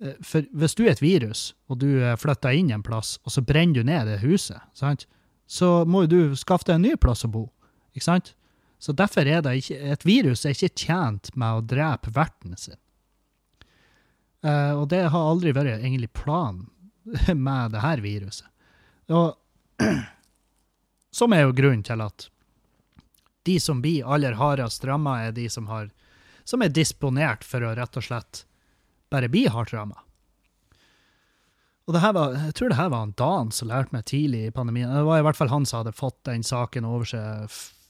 eh, 0.00 0.14
For 0.22 0.46
hvis 0.54 0.76
du 0.78 0.84
er 0.84 0.92
et 0.92 1.02
virus, 1.02 1.56
og 1.66 1.80
du 1.82 1.88
eh, 1.98 2.14
flytter 2.16 2.54
inn 2.54 2.70
en 2.70 2.84
plass, 2.86 3.16
og 3.24 3.34
så 3.34 3.42
brenner 3.42 3.80
du 3.80 3.88
ned 3.88 4.06
det 4.06 4.20
huset, 4.22 4.60
sant? 4.78 5.08
Så 5.48 5.84
må 5.88 6.04
jo 6.04 6.10
du 6.12 6.36
skaffe 6.36 6.68
deg 6.68 6.76
en 6.76 6.84
ny 6.84 6.96
plass 7.00 7.24
å 7.24 7.32
bo. 7.32 7.46
Ikke 7.96 8.04
sant? 8.04 8.34
Så 8.78 8.92
derfor 8.94 9.26
er 9.26 9.40
det 9.42 9.56
ikke 9.58 9.78
Et 9.92 10.04
virus 10.06 10.44
er 10.46 10.54
ikke 10.54 10.84
tjent 10.84 11.32
med 11.34 11.56
å 11.56 11.64
drepe 11.66 12.12
verten 12.14 12.54
sin. 12.60 12.78
Uh, 14.44 14.78
og 14.78 14.84
det 14.92 15.08
har 15.10 15.30
aldri 15.32 15.50
vært 15.56 15.80
egentlig 15.80 16.12
planen 16.14 16.68
med 17.48 17.72
det 17.74 17.82
her 17.82 18.04
viruset. 18.04 18.46
Og 19.10 19.34
som 21.18 21.32
er 21.32 21.46
jo 21.46 21.56
grunnen 21.56 21.82
til 21.86 22.04
at 22.04 22.28
de 23.48 23.56
som 23.62 23.80
blir 23.82 24.06
aller 24.06 24.36
hardest 24.36 24.84
ramma, 24.84 25.22
er 25.24 25.32
de 25.32 25.48
som, 25.50 25.70
har, 25.72 25.88
som 26.44 26.62
er 26.62 26.74
disponert 26.74 27.46
for 27.48 27.64
å 27.64 27.72
rett 27.78 27.96
og 27.96 28.04
slett 28.04 28.44
bare 29.08 29.30
bli 29.32 29.46
hardt 29.48 29.72
ramma. 29.72 30.02
Og 31.88 31.94
det 31.96 32.02
her 32.04 32.12
var, 32.12 32.34
jeg 32.36 32.52
tror 32.52 32.68
det 32.68 32.76
her 32.76 32.90
var 32.92 33.06
en 33.06 33.16
Dan 33.16 33.50
som 33.54 33.70
lærte 33.70 33.94
meg 33.96 34.04
tidlig 34.10 34.42
i 34.44 34.52
pandemien. 34.52 34.92
Det 34.92 35.06
var 35.08 35.22
i 35.22 35.24
hvert 35.24 35.38
fall 35.38 35.48
han 35.48 35.64
som 35.64 35.80
hadde 35.80 35.96
fått 35.96 36.18
den 36.28 36.44
saken 36.44 36.84
over 36.84 37.08
seg 37.08 37.48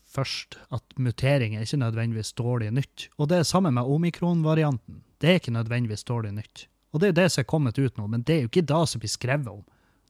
først, 0.08 0.54
at 0.70 0.94
mutering 1.02 1.56
er 1.56 1.66
ikke 1.66 1.80
nødvendigvis 1.82 2.30
dårlig 2.38 2.70
nytt. 2.76 3.08
Og 3.18 3.26
det 3.32 3.40
er 3.40 3.48
samme 3.48 3.72
med 3.74 3.90
omikron-varianten. 3.90 5.02
Det 5.18 5.32
er 5.32 5.40
ikke 5.40 5.56
nødvendigvis 5.56 6.06
dårlig 6.06 6.30
nytt. 6.36 6.68
Og 6.94 7.00
det 7.00 7.08
er 7.08 7.12
jo 7.12 7.18
det 7.18 7.26
som 7.34 7.42
er 7.42 7.50
kommet 7.50 7.78
ut 7.78 7.98
nå, 7.98 8.06
men 8.06 8.22
det 8.22 8.36
er 8.36 8.44
jo 8.44 8.52
ikke 8.52 8.68
det 8.70 8.82
som 8.88 9.02
blir 9.02 9.12
skrevet 9.12 9.50
om. 9.50 9.64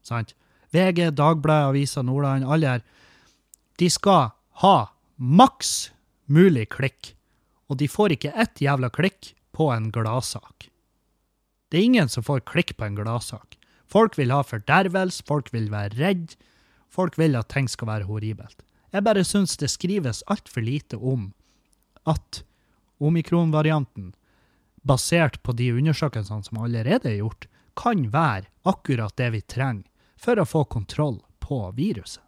sant? 0.05 0.35
VG, 0.77 1.09
Dagbladet, 1.17 1.73
Avisa 1.73 2.05
Nordland, 2.05 2.45
alle 2.45 2.75
her, 2.75 2.85
de 3.81 3.89
skal 3.91 4.35
ha 4.63 4.77
maks 5.17 5.91
mulig 6.29 6.69
klikk. 6.77 7.15
Og 7.73 7.81
de 7.81 7.89
får 7.89 8.19
ikke 8.19 8.37
ett 8.37 8.61
jævla 8.61 8.93
klikk 8.93 9.33
på 9.57 9.73
en 9.73 9.89
gladsak. 9.93 10.69
Det 11.73 11.81
er 11.81 11.89
ingen 11.89 12.13
som 12.13 12.25
får 12.25 12.45
klikk 12.49 12.77
på 12.77 12.85
en 12.85 12.97
gladsak. 12.97 13.58
Folk 13.89 14.19
vil 14.19 14.33
ha 14.35 14.43
fordervelse, 14.45 15.25
folk 15.27 15.49
vil 15.55 15.71
være 15.73 15.97
redd, 15.97 16.37
folk 16.93 17.17
vil 17.19 17.37
at 17.39 17.49
ting 17.53 17.69
skal 17.71 17.89
være 17.89 18.09
horribelt. 18.09 18.63
Jeg 18.93 19.05
bare 19.05 19.25
syns 19.25 19.57
det 19.61 19.71
skrives 19.73 20.23
altfor 20.33 20.65
lite 20.65 20.97
om 20.97 21.31
at 22.09 22.43
omikron-varianten, 23.01 24.15
basert 24.89 25.41
på 25.45 25.53
de 25.53 25.71
undersøkelsene 25.77 26.47
som 26.47 26.61
allerede 26.63 27.11
er 27.11 27.21
gjort, 27.21 27.49
kan 27.79 28.09
være 28.13 28.49
akkurat 28.69 29.15
det 29.21 29.29
vi 29.35 29.43
trenger 29.45 29.87
for 30.19 30.41
å 30.41 30.49
få 30.49 30.65
kontroll 30.73 31.21
på 31.45 31.61
viruset. 31.77 32.25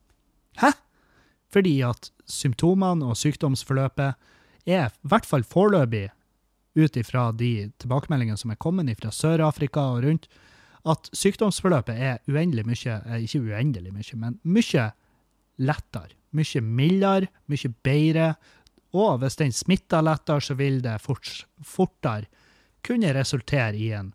Hæ? 0.60 0.72
Fordi 1.50 1.80
at 1.82 2.10
symptomene 2.30 3.08
og 3.10 3.18
sykdomsforløpet 3.18 4.14
er, 4.68 4.92
i 4.92 5.08
hvert 5.10 5.26
fall 5.26 5.44
foreløpig, 5.46 6.10
ut 6.78 6.96
ifra 6.96 7.30
de 7.34 7.70
tilbakemeldingene 7.82 8.38
som 8.38 8.52
er 8.52 8.60
kommet 8.62 9.00
fra 9.00 9.10
Sør-Afrika 9.10 9.88
og 9.96 10.04
rundt, 10.04 10.28
at 10.88 11.10
sykdomsforløpet 11.16 11.98
er 12.00 12.22
uendelig 12.30 12.64
mye 12.68 12.94
eh, 13.04 13.24
Ikke 13.26 13.42
uendelig 13.44 13.92
mye, 13.92 14.16
men 14.16 14.38
mye 14.42 14.86
lettere. 15.60 16.16
Mye 16.36 16.62
mildere, 16.62 17.28
mye 17.50 17.72
bedre. 17.84 18.30
Og 18.96 19.18
hvis 19.22 19.36
den 19.36 19.52
smitter 19.52 20.02
lettere, 20.02 20.40
så 20.40 20.56
vil 20.58 20.80
det 20.82 21.00
fort, 21.02 21.28
fortere 21.62 22.30
kunne 22.86 23.12
resultere 23.14 23.76
i 23.76 23.92
en 23.92 24.14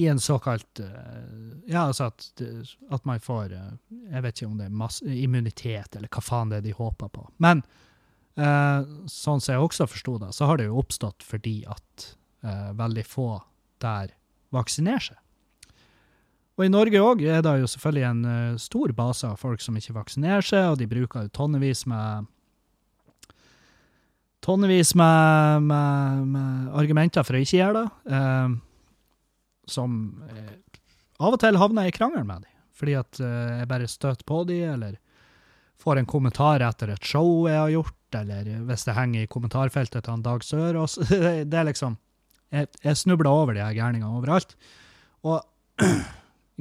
i 0.00 0.06
en 0.08 0.20
såkalt 0.20 0.80
eh, 0.80 0.86
Ja, 1.66 1.82
altså 1.86 2.04
at, 2.08 2.42
at 2.90 3.04
man 3.04 3.20
får 3.20 3.52
eh, 3.52 3.72
Jeg 4.12 4.22
vet 4.24 4.38
ikke 4.38 4.48
om 4.48 4.56
det 4.56 4.68
er 4.70 4.78
masse, 4.82 5.04
immunitet, 5.04 5.96
eller 5.96 6.08
hva 6.08 6.22
faen 6.24 6.52
det 6.52 6.60
er 6.60 6.64
de 6.64 6.72
håper 6.76 7.10
på. 7.12 7.26
Men 7.44 7.60
eh, 8.40 8.86
sånn 9.04 9.44
som 9.44 9.52
jeg 9.52 9.66
også 9.66 9.88
forsto 9.92 10.16
det, 10.22 10.30
så 10.36 10.48
har 10.48 10.60
det 10.60 10.70
jo 10.70 10.78
oppstått 10.80 11.26
fordi 11.26 11.58
at 11.68 12.06
eh, 12.40 12.70
veldig 12.80 13.04
få 13.04 13.28
der 13.84 14.14
vaksinerer 14.54 15.10
seg. 15.10 15.18
Og 16.60 16.66
i 16.66 16.72
Norge 16.72 17.00
òg 17.00 17.22
er 17.24 17.40
det 17.44 17.54
jo 17.62 17.68
selvfølgelig 17.72 18.04
en 18.04 18.20
uh, 18.28 18.58
stor 18.60 18.92
base 18.92 19.24
av 19.24 19.40
folk 19.40 19.62
som 19.64 19.78
ikke 19.80 19.96
vaksinerer 19.96 20.44
seg, 20.44 20.66
og 20.72 20.76
de 20.80 20.88
bruker 20.90 21.26
jo 21.26 21.34
tonnevis 21.40 21.86
med 21.88 22.28
Tonnevis 24.40 24.94
med, 24.96 25.62
med, 25.68 26.20
med, 26.32 26.68
argumenter 26.72 27.24
for 27.28 27.36
å 27.36 27.40
ikke 27.44 27.58
gjøre 27.58 27.82
det, 27.82 28.14
eh, 28.16 28.54
som 29.68 29.98
eh, 30.32 30.54
av 31.20 31.36
og 31.36 31.42
til 31.42 31.58
havner 31.60 31.84
jeg 31.84 31.92
i 31.92 31.96
krangel 31.98 32.24
med 32.24 32.46
dem. 32.46 32.54
Fordi 32.72 32.94
at 32.96 33.20
jeg 33.20 33.68
bare 33.68 33.90
støter 33.92 34.24
på 34.24 34.38
dem, 34.48 34.78
eller 34.78 34.96
får 35.76 36.00
en 36.00 36.08
kommentar 36.08 36.64
etter 36.64 36.94
et 36.94 37.04
show 37.04 37.44
jeg 37.50 37.60
har 37.60 37.74
gjort, 37.74 37.98
eller 38.16 38.48
hvis 38.70 38.86
det 38.88 38.96
henger 38.96 39.26
i 39.26 39.30
kommentarfeltet 39.36 40.06
til 40.06 40.14
han 40.16 40.24
Dag 40.24 40.48
Sørås. 40.48 40.96
det 41.52 41.60
er 41.60 41.68
liksom 41.68 42.00
Jeg, 42.50 42.70
jeg 42.82 42.98
snubla 42.98 43.30
over 43.30 43.54
de 43.54 43.62
her 43.62 43.76
gærningene 43.76 44.10
overalt. 44.18 44.56
Og 45.22 45.44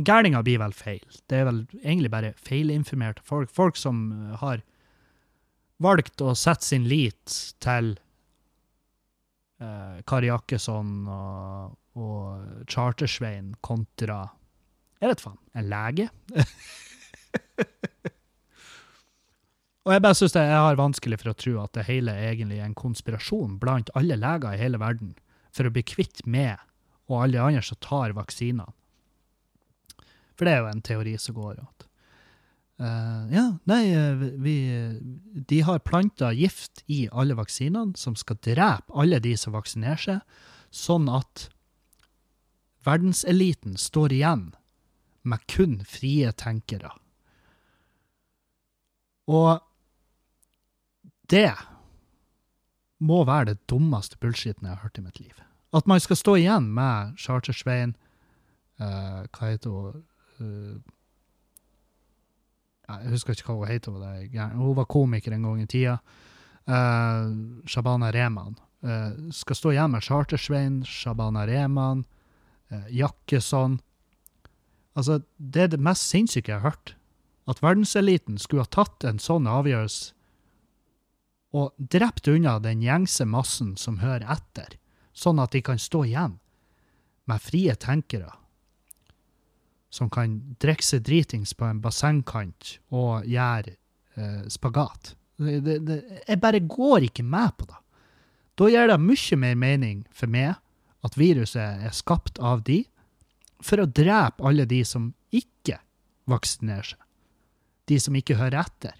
gærninger 0.10 0.44
blir 0.46 0.60
vel 0.62 0.76
feil. 0.76 1.06
Det 1.30 1.40
er 1.40 1.48
vel 1.50 1.64
egentlig 1.82 2.12
bare 2.14 2.34
feilinformerte 2.46 3.24
folk. 3.26 3.52
Folk 3.54 3.80
som 3.80 4.12
eh, 4.14 4.36
har 4.42 4.62
valgt 5.84 6.22
å 6.22 6.36
sette 6.38 6.66
sin 6.68 6.88
lit 6.92 7.36
til 7.64 7.94
eh, 9.64 9.98
Kari 10.08 10.28
Jakkesson 10.30 11.08
og, 11.08 11.78
og 12.00 12.66
Chartersveien 12.70 13.56
kontra 13.66 14.26
Jeg 15.00 15.14
vet 15.14 15.24
faen, 15.24 15.40
en 15.56 15.70
lege? 15.72 16.10
og 19.86 19.94
jeg 19.96 20.04
bare 20.04 20.18
synes 20.20 20.36
det, 20.36 20.44
har 20.52 20.80
vanskelig 20.80 21.22
for 21.22 21.32
å 21.32 21.40
tro 21.40 21.54
at 21.64 21.74
det 21.80 21.88
hele 21.88 22.12
egentlig 22.20 22.60
er 22.60 22.68
en 22.68 22.78
konspirasjon 22.78 23.58
blant 23.62 23.90
alle 23.96 24.20
leger 24.20 24.54
i 24.54 24.62
hele 24.62 24.82
verden 24.82 25.16
for 25.56 25.68
å 25.68 25.74
bli 25.74 25.84
kvitt 25.86 26.26
meg 26.30 26.60
og 27.10 27.24
alle 27.24 27.42
andre 27.42 27.66
som 27.66 27.80
tar 27.82 28.14
vaksinene. 28.18 28.70
For 30.38 30.48
det 30.48 30.56
er 30.56 30.62
jo 30.64 30.72
en 30.72 30.86
teori 30.86 31.16
som 31.20 31.36
går 31.36 31.58
at 31.60 31.88
uh, 32.80 33.24
Ja, 33.34 33.46
nei, 33.68 33.82
eh, 33.92 34.22
vi 34.40 34.56
De 35.52 35.58
har 35.68 35.82
planta 35.84 36.30
gift 36.32 36.86
i 36.88 37.02
alle 37.12 37.36
vaksinene 37.36 38.00
som 38.00 38.16
skal 38.16 38.40
drepe 38.46 38.96
alle 38.96 39.20
de 39.20 39.36
som 39.38 39.58
vaksinerer 39.58 40.00
seg, 40.06 40.40
sånn 40.72 41.10
at 41.12 41.50
verdenseliten 42.88 43.76
står 43.76 44.16
igjen 44.16 44.46
med 45.28 45.44
kun 45.52 45.82
frie 45.84 46.32
tenkere. 46.32 46.94
Og 49.28 49.60
det 51.30 51.52
må 53.00 53.24
være 53.28 53.54
det 53.54 53.58
dummeste 53.72 54.20
bullshiten 54.20 54.68
jeg 54.68 54.76
har 54.76 54.84
hørt 54.84 55.00
i 55.00 55.04
mitt 55.06 55.20
liv. 55.20 55.36
At 55.74 55.88
man 55.88 56.02
skal 56.02 56.18
stå 56.18 56.36
igjen 56.40 56.70
med 56.74 57.18
Charter-Svein 57.22 57.94
uh, 58.82 59.26
Hva 59.30 59.52
heter 59.52 59.70
hun? 59.76 60.06
Uh, 60.40 60.80
jeg 62.90 63.14
husker 63.14 63.36
ikke 63.36 63.54
hva 63.54 63.60
hun 63.60 63.70
heter. 63.70 64.56
Hun 64.58 64.78
var 64.80 64.90
komiker 64.90 65.36
en 65.36 65.46
gang 65.46 65.60
i 65.62 65.68
tida. 65.70 66.00
Uh, 66.66 67.62
Shabana 67.70 68.10
Rehman. 68.14 68.58
Skal 69.36 69.58
stå 69.60 69.74
igjen 69.74 69.92
med 69.92 70.06
Charter-Svein, 70.08 70.80
Shabana 70.88 71.44
Rehman, 71.46 72.06
Jakkesson 72.96 73.82
Altså, 74.98 75.20
det 75.38 75.62
er 75.62 75.68
det 75.68 75.80
mest 75.80 76.10
sinnssyke 76.10 76.52
jeg 76.52 76.60
har 76.60 76.72
hørt. 76.72 76.96
At 77.48 77.62
verdenseliten 77.64 78.38
skulle 78.38 78.66
ha 78.66 78.72
tatt 78.72 79.06
en 79.08 79.20
sånn 79.22 79.48
avgjørelse 79.48 80.14
og 81.56 81.74
drept 81.78 82.28
unna 82.30 82.58
den 82.62 82.84
gjengse 82.86 83.26
massen 83.26 83.74
som 83.78 84.02
hører 84.04 84.28
etter, 84.30 84.76
sånn 85.14 85.42
at 85.42 85.56
de 85.56 85.64
kan 85.66 85.82
stå 85.82 86.04
igjen 86.06 86.38
med 87.30 87.42
frie 87.42 87.76
tenkere 87.78 88.32
som 89.90 90.10
kan 90.14 90.38
drikke 90.62 90.86
seg 90.86 91.04
dritings 91.06 91.56
på 91.58 91.66
en 91.66 91.82
bassengkant 91.82 92.76
og 92.94 93.26
gjøre 93.28 93.74
eh, 93.74 94.46
spagat. 94.52 95.16
Det, 95.40 95.78
det, 95.88 96.00
jeg 96.28 96.42
bare 96.42 96.62
går 96.62 97.08
ikke 97.10 97.26
med 97.26 97.56
på 97.58 97.70
det. 97.70 97.80
Da 98.60 98.68
gir 98.70 98.90
det 98.92 99.00
mye 99.02 99.40
mer 99.40 99.58
mening 99.58 100.02
for 100.14 100.32
meg 100.32 100.58
at 101.06 101.16
viruset 101.18 101.86
er 101.88 101.96
skapt 101.96 102.42
av 102.44 102.66
de, 102.68 102.84
for 103.64 103.82
å 103.82 103.88
drepe 103.88 104.44
alle 104.46 104.68
de 104.68 104.82
som 104.88 105.14
ikke 105.36 105.80
vaksinerer 106.30 106.94
seg. 106.94 107.02
De 107.90 107.98
som 108.04 108.16
ikke 108.16 108.38
hører 108.38 108.60
etter. 108.62 108.99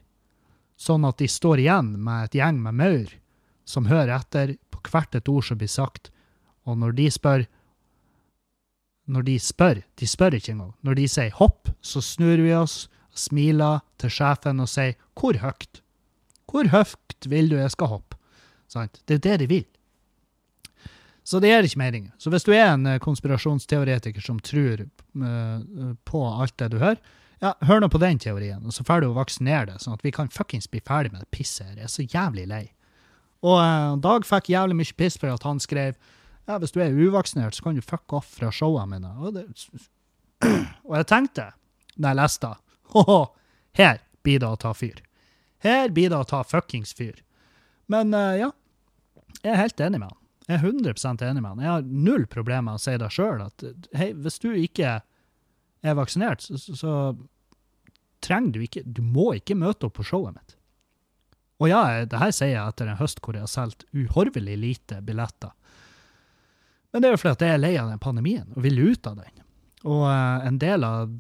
Sånn 0.80 1.06
at 1.08 1.20
de 1.20 1.28
står 1.28 1.60
igjen 1.66 1.92
med 2.00 2.30
et 2.30 2.40
gjeng 2.40 2.62
med 2.64 2.78
maur 2.80 3.16
som 3.68 3.90
hører 3.90 4.16
etter 4.16 4.56
på 4.72 4.82
hvert 4.88 5.18
et 5.18 5.30
ord 5.30 5.46
som 5.46 5.60
blir 5.60 5.72
sagt, 5.72 6.10
og 6.66 6.80
når 6.80 6.96
de 6.98 7.10
spør 7.14 7.48
når 9.10 9.26
de 9.26 9.36
spør, 9.42 9.82
de 9.98 10.08
spør 10.08 10.38
ikke 10.38 10.54
engang, 10.54 10.74
når 10.86 11.00
de 11.00 11.08
sier 11.10 11.34
hopp, 11.40 11.72
så 11.82 12.02
snur 12.06 12.44
vi 12.46 12.54
oss, 12.54 12.84
smiler 13.18 13.82
til 14.00 14.14
sjefen 14.14 14.62
og 14.62 14.70
sier 14.70 14.96
hvor 15.18 15.40
høyt? 15.42 15.82
Hvor 16.50 16.70
høyt 16.70 17.28
vil 17.30 17.50
du 17.50 17.58
jeg 17.58 17.74
skal 17.74 17.90
hoppe? 17.96 18.18
Sant? 18.70 19.02
Det 19.10 19.18
er 19.18 19.24
det 19.26 19.38
de 19.42 19.48
vil. 19.50 19.66
Så 21.26 21.42
det 21.42 21.52
gir 21.52 21.66
ikke 21.66 21.82
mening. 21.82 22.06
Så 22.18 22.32
hvis 22.34 22.46
du 22.46 22.54
er 22.56 22.72
en 22.72 22.86
eh, 22.90 23.02
konspirasjonsteoretiker 23.02 24.24
som 24.24 24.40
tror 24.42 24.86
eh, 24.86 25.90
på 26.10 26.22
alt 26.30 26.56
det 26.62 26.72
du 26.74 26.80
hører, 26.82 27.02
ja, 27.40 27.54
hør 27.64 27.84
nå 27.84 27.90
på 27.92 28.02
den 28.02 28.20
teorien, 28.20 28.66
og 28.68 28.76
så 28.76 28.84
får 28.84 29.02
du 29.02 29.10
å 29.10 29.16
vaksinere 29.16 29.70
det, 29.72 29.80
sånn 29.84 29.96
at 29.96 30.04
vi 30.04 30.12
kan 30.16 30.32
fuckings 30.34 30.68
bli 30.72 30.82
ferdig 30.84 31.14
med 31.14 31.24
det 31.24 31.32
pisset 31.36 31.70
her. 31.70 31.78
Jeg 31.80 31.88
er 31.88 31.94
så 31.94 32.06
jævlig 32.06 32.48
lei. 32.52 32.66
Og 33.48 33.60
eh, 33.64 33.94
Dag 34.04 34.28
fikk 34.28 34.52
jævlig 34.52 34.76
mye 34.82 34.98
piss 35.00 35.16
for 35.20 35.32
at 35.32 35.46
han 35.48 35.62
skrev 35.64 35.96
ja, 36.50 36.58
hvis 36.58 36.74
du 36.74 36.80
er 36.82 36.96
uvaksinert, 36.98 37.54
så 37.54 37.68
kan 37.68 37.78
du 37.78 37.86
fuck 37.86 38.10
off 38.18 38.28
fra 38.40 38.50
showene 38.52 38.98
mine. 38.98 39.12
Og, 39.22 39.36
det, 39.38 39.46
og 40.88 40.96
jeg 40.98 41.08
tenkte, 41.12 41.52
da 41.96 42.12
jeg 42.12 42.20
leste 42.20 42.50
det, 42.96 43.20
her 43.78 44.00
blir 44.26 44.42
det 44.42 44.50
å 44.50 44.60
ta 44.60 44.74
fyr. 44.74 44.98
Her 45.62 45.94
blir 45.94 46.10
det 46.10 46.18
å 46.18 46.28
ta 46.28 46.42
fuckings 46.48 46.96
fyr. 46.98 47.22
Men 47.92 48.16
eh, 48.18 48.40
ja, 48.42 48.50
jeg 49.44 49.54
er 49.54 49.62
helt 49.62 49.86
enig 49.86 50.02
med 50.02 50.10
han. 50.10 50.18
Jeg 50.50 50.58
er 50.58 50.66
100% 50.66 51.24
enig 51.28 51.44
med 51.44 51.52
han. 51.52 51.62
Jeg 51.62 51.70
har 51.70 51.86
null 52.10 52.26
problemer 52.28 52.66
med 52.66 52.80
å 52.80 52.82
si 52.82 52.96
det 52.98 53.12
sjøl, 53.14 53.46
hei, 53.94 54.10
hvis 54.18 54.42
du 54.42 54.50
ikke 54.58 54.98
er 55.82 55.98
vaksinert, 55.98 56.44
så, 56.44 56.76
så, 56.76 56.94
trenger 58.20 58.52
du 58.52 58.64
ikke 58.66 58.82
Du 58.84 59.00
må 59.00 59.30
ikke 59.38 59.56
møte 59.56 59.88
opp 59.88 59.96
på 59.96 60.04
showet 60.04 60.36
mitt. 60.36 60.58
Og 61.60 61.70
ja, 61.72 62.04
det 62.08 62.20
her 62.20 62.34
sier 62.36 62.52
jeg 62.52 62.74
etter 62.74 62.90
en 62.92 63.00
høst 63.00 63.22
hvor 63.24 63.36
jeg 63.36 63.46
har 63.46 63.52
solgt 63.52 63.86
uhorvelig 63.96 64.58
lite 64.60 65.00
billetter. 65.04 65.54
Men 66.92 67.02
det 67.02 67.10
er 67.10 67.16
jo 67.16 67.22
fordi 67.22 67.36
at 67.36 67.46
jeg 67.46 67.56
er 67.56 67.62
lei 67.62 67.74
av 67.80 67.92
den 67.92 68.02
pandemien 68.02 68.48
og 68.56 68.64
vil 68.66 68.80
ut 68.92 69.08
av 69.08 69.20
den. 69.20 69.44
Og 69.88 70.06
eh, 70.10 70.48
en 70.50 70.60
del 70.60 70.84
av 70.84 71.12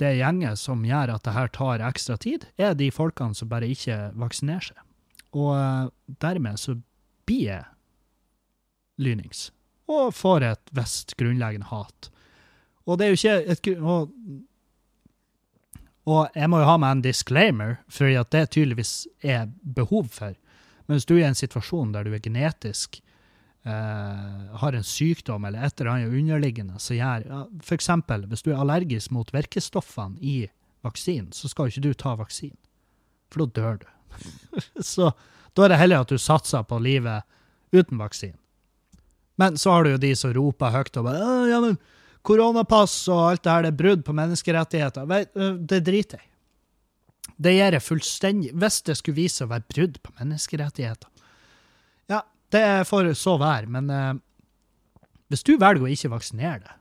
det 0.00 0.14
gjenget 0.16 0.58
som 0.58 0.84
gjør 0.86 1.14
at 1.14 1.24
det 1.26 1.34
her 1.36 1.50
tar 1.52 1.84
ekstra 1.84 2.16
tid, 2.20 2.46
er 2.56 2.76
de 2.78 2.88
folkene 2.94 3.36
som 3.36 3.50
bare 3.50 3.68
ikke 3.68 3.98
vaksinerer 4.18 4.70
seg. 4.70 4.78
Og 5.36 5.52
eh, 5.56 5.90
dermed 6.22 6.60
så 6.60 6.76
blir 7.28 7.44
jeg 7.46 7.66
lynings. 9.00 9.48
Og 9.90 10.14
får 10.14 10.46
et 10.46 10.72
visst 10.76 11.16
grunnleggende 11.18 11.70
hat. 11.70 12.10
Og 12.90 12.98
det 12.98 13.06
er 13.06 13.12
jo 13.12 13.18
ikke 13.20 13.52
et 13.54 13.68
og, 13.78 14.10
og 16.10 16.34
jeg 16.34 16.50
må 16.50 16.58
jo 16.58 16.66
ha 16.66 16.76
med 16.80 16.96
en 16.96 17.04
disclaimer, 17.04 17.76
fordi 17.92 18.16
at 18.18 18.32
det 18.34 18.48
tydeligvis 18.56 18.94
er 19.22 19.46
behov 19.62 20.08
for. 20.10 20.34
Men 20.86 20.98
hvis 20.98 21.06
du 21.06 21.14
er 21.14 21.22
i 21.22 21.28
en 21.28 21.38
situasjon 21.38 21.92
der 21.94 22.08
du 22.08 22.14
er 22.16 22.22
genetisk 22.24 22.98
eh, 23.62 24.56
har 24.62 24.74
en 24.74 24.86
sykdom 24.86 25.44
eller 25.46 25.66
et 25.66 25.80
eller 25.80 25.92
annet 25.92 26.16
underliggende 26.18 26.80
som 26.82 26.96
gjør 26.96 27.26
ja, 27.28 27.44
eksempel, 27.76 28.26
hvis 28.26 28.42
du 28.42 28.50
er 28.50 28.58
allergisk 28.62 29.12
mot 29.14 29.30
virkestoffene 29.34 30.18
i 30.18 30.48
vaksinen, 30.82 31.30
så 31.36 31.48
skal 31.48 31.68
jo 31.68 31.76
ikke 31.76 31.86
du 31.88 31.94
ta 31.94 32.16
vaksinen. 32.18 32.58
For 33.30 33.44
da 33.44 33.60
dør 33.60 33.80
du. 33.84 33.88
så 34.92 35.12
da 35.54 35.66
er 35.66 35.74
det 35.74 35.80
heller 35.82 36.02
at 36.02 36.10
du 36.10 36.18
satser 36.18 36.66
på 36.66 36.80
livet 36.82 37.22
uten 37.70 38.00
vaksinen. 38.00 38.38
Men 39.40 39.56
så 39.56 39.72
har 39.72 39.84
du 39.84 39.94
jo 39.94 40.00
de 40.02 40.10
som 40.18 40.34
roper 40.36 40.74
høyt 40.74 40.96
og 41.00 41.06
bare 41.06 41.28
ja, 41.48 41.60
men 41.62 41.78
koronapass 42.26 42.96
og 43.08 43.22
alt 43.30 43.44
det 43.44 43.52
her, 43.52 43.64
det 43.64 43.70
er 43.72 43.78
brudd 43.78 44.02
på 44.06 44.14
menneskerettigheter. 44.16 45.14
Det 45.60 45.80
driter 45.86 46.20
jeg. 46.20 46.26
Det 47.40 47.54
gjør 47.54 47.72
jeg 47.76 47.84
fullstendig 47.84 48.50
Hvis 48.60 48.82
det 48.84 48.94
skulle 48.98 49.16
vise 49.16 49.46
å 49.46 49.48
være 49.48 49.64
brudd 49.72 49.94
på 50.04 50.12
menneskerettigheter, 50.18 51.08
ja, 52.12 52.20
det 52.52 52.64
får 52.88 53.12
så 53.16 53.38
være, 53.40 53.70
men 53.72 53.88
uh, 53.88 54.12
hvis 55.32 55.46
du 55.46 55.54
velger 55.56 55.86
å 55.86 55.94
ikke 55.94 56.12
vaksinere 56.16 56.60
deg 56.66 56.76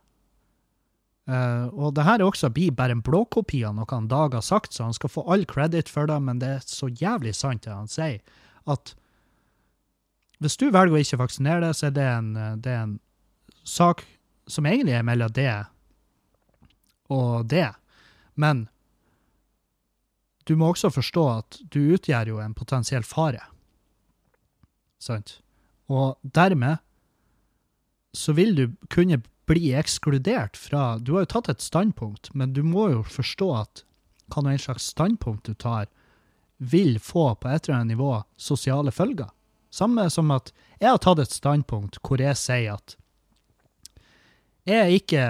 Uh, 1.29 1.69
Og 1.77 1.93
det 1.93 2.07
her 2.07 2.23
også 2.25 2.49
blir 2.49 2.71
bare 2.73 2.95
en 2.95 3.03
blåkopi 3.05 3.59
av 3.67 3.75
noe 3.77 3.85
han 3.91 4.07
Dag 4.09 4.33
har 4.33 4.41
sagt, 4.41 4.73
så 4.73 4.87
han 4.87 4.95
skal 4.97 5.11
få 5.13 5.21
all 5.29 5.43
credit 5.45 5.85
for 5.91 6.09
det, 6.09 6.15
men 6.25 6.39
det 6.41 6.47
er 6.55 6.63
så 6.65 6.89
jævlig 6.89 7.35
sant 7.37 7.67
det 7.67 7.69
han 7.75 7.91
sier, 7.91 8.17
at 8.65 8.95
hvis 10.41 10.57
du 10.57 10.71
velger 10.71 10.95
å 10.95 11.03
ikke 11.03 11.19
vaksinere 11.21 11.67
deg, 11.67 11.75
så 11.77 11.85
er 11.89 11.93
det 11.93 12.07
en, 12.07 12.31
det 12.63 12.71
er 12.73 12.81
en 12.81 12.95
sak 13.61 14.01
som 14.49 14.65
egentlig 14.65 14.97
er 14.97 15.05
mellom 15.05 15.31
det 15.33 15.53
og 17.09 17.47
det. 17.49 17.69
Men 18.35 18.67
du 20.49 20.55
må 20.57 20.71
også 20.71 20.91
forstå 20.93 21.25
at 21.29 21.59
du 21.69 21.79
utgjør 21.95 22.33
jo 22.33 22.39
en 22.41 22.55
potensiell 22.57 23.05
fare. 23.05 23.41
Sant? 25.01 25.39
Og 25.89 26.17
dermed 26.21 26.81
så 28.17 28.33
vil 28.33 28.55
du 28.57 28.63
kunne 28.89 29.21
bli 29.49 29.71
ekskludert 29.77 30.57
fra 30.57 30.97
Du 30.97 31.15
har 31.15 31.25
jo 31.25 31.33
tatt 31.33 31.49
et 31.49 31.61
standpunkt, 31.61 32.31
men 32.33 32.53
du 32.53 32.61
må 32.65 32.89
jo 32.93 33.03
forstå 33.05 33.49
at 33.57 33.83
hva 34.29 34.43
nå 34.45 34.53
en 34.53 34.61
slags 34.61 34.89
standpunkt 34.91 35.49
du 35.49 35.55
tar, 35.57 35.87
vil 36.57 36.99
få 36.99 37.31
på 37.39 37.49
et 37.49 37.65
eller 37.65 37.79
annet 37.79 37.95
nivå 37.95 38.11
sosiale 38.37 38.91
følger. 38.91 39.29
Samme 39.73 40.09
som 40.09 40.29
at 40.33 40.51
jeg 40.79 40.91
har 40.91 41.01
tatt 41.01 41.21
et 41.23 41.33
standpunkt 41.33 42.01
hvor 42.03 42.21
jeg 42.21 42.37
sier 42.37 42.77
at 42.77 42.97
er 44.75 44.93
ikke 44.93 45.23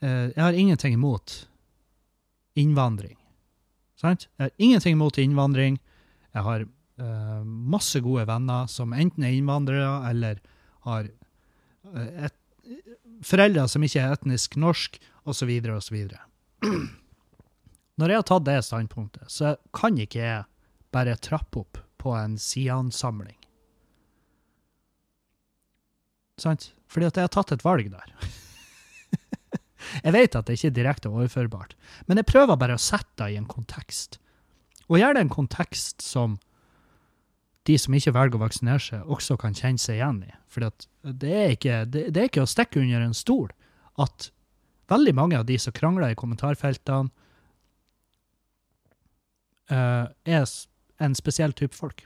eh, 0.00 0.28
Jeg 0.32 0.42
har 0.42 0.56
ingenting 0.56 0.94
imot 0.94 1.46
innvandring. 2.56 3.16
Sant? 4.00 4.28
Jeg 4.38 4.48
har 4.48 4.54
ingenting 4.56 4.96
imot 4.96 5.18
innvandring. 5.18 5.78
Jeg 6.32 6.44
har 6.46 6.64
eh, 6.64 7.42
masse 7.44 8.00
gode 8.04 8.26
venner 8.28 8.68
som 8.72 8.94
enten 8.96 9.24
er 9.24 9.36
innvandrere 9.36 10.10
eller 10.10 10.40
har 10.88 11.08
eh, 11.08 12.26
et, 12.28 12.36
foreldre 13.24 13.66
som 13.68 13.84
ikke 13.84 14.02
er 14.02 14.16
etnisk 14.16 14.56
norsk, 14.60 15.00
osv., 15.24 15.52
osv. 15.72 15.98
Når 17.96 18.12
jeg 18.12 18.20
har 18.20 18.28
tatt 18.28 18.46
det 18.48 18.60
standpunktet, 18.66 19.30
så 19.32 19.56
kan 19.76 19.96
ikke 20.00 20.20
jeg 20.20 20.44
bare 20.92 21.16
trappe 21.20 21.64
opp 21.64 21.80
på 22.00 22.12
en 22.16 22.36
Sian-samling. 22.40 23.35
Sant? 26.40 26.70
Fordi 26.92 27.08
at 27.08 27.18
jeg 27.18 27.26
har 27.26 27.32
tatt 27.32 27.54
et 27.54 27.64
valg 27.64 27.88
der. 27.92 28.12
jeg 30.06 30.14
vet 30.14 30.36
at 30.36 30.46
det 30.46 30.58
ikke 30.58 30.70
er 30.70 30.78
direkte 30.78 31.12
overførbart, 31.12 31.76
men 32.06 32.20
jeg 32.20 32.28
prøver 32.28 32.60
bare 32.60 32.76
å 32.76 32.82
sette 32.82 33.16
det 33.22 33.32
i 33.34 33.38
en 33.40 33.48
kontekst. 33.50 34.20
Og 34.86 35.00
gjør 35.00 35.16
det 35.16 35.24
en 35.24 35.32
kontekst 35.32 36.04
som 36.04 36.36
de 37.66 37.74
som 37.82 37.94
ikke 37.98 38.14
velger 38.14 38.38
å 38.38 38.44
vaksinere 38.44 38.82
seg, 38.82 39.06
også 39.10 39.36
kan 39.40 39.56
kjenne 39.56 39.82
seg 39.82 39.98
igjen 39.98 40.20
i. 40.22 40.32
For 40.52 40.62
det, 40.62 41.32
er 41.32 41.54
ikke, 41.56 41.80
det, 41.90 42.12
er 42.14 42.28
ikke 42.28 42.44
å 42.44 42.50
stikke 42.50 42.78
under 42.82 43.02
en 43.02 43.16
stol 43.16 43.50
at 44.02 44.28
veldig 44.92 45.14
mange 45.18 45.38
av 45.40 45.48
de 45.48 45.56
som 45.58 45.74
krangler 45.74 46.12
i 46.12 46.18
kommentarfeltene, 46.18 47.10
uh, 49.72 50.06
er 50.22 50.44
en 51.02 51.18
spesiell 51.18 51.56
type 51.58 51.74
folk. 51.74 52.04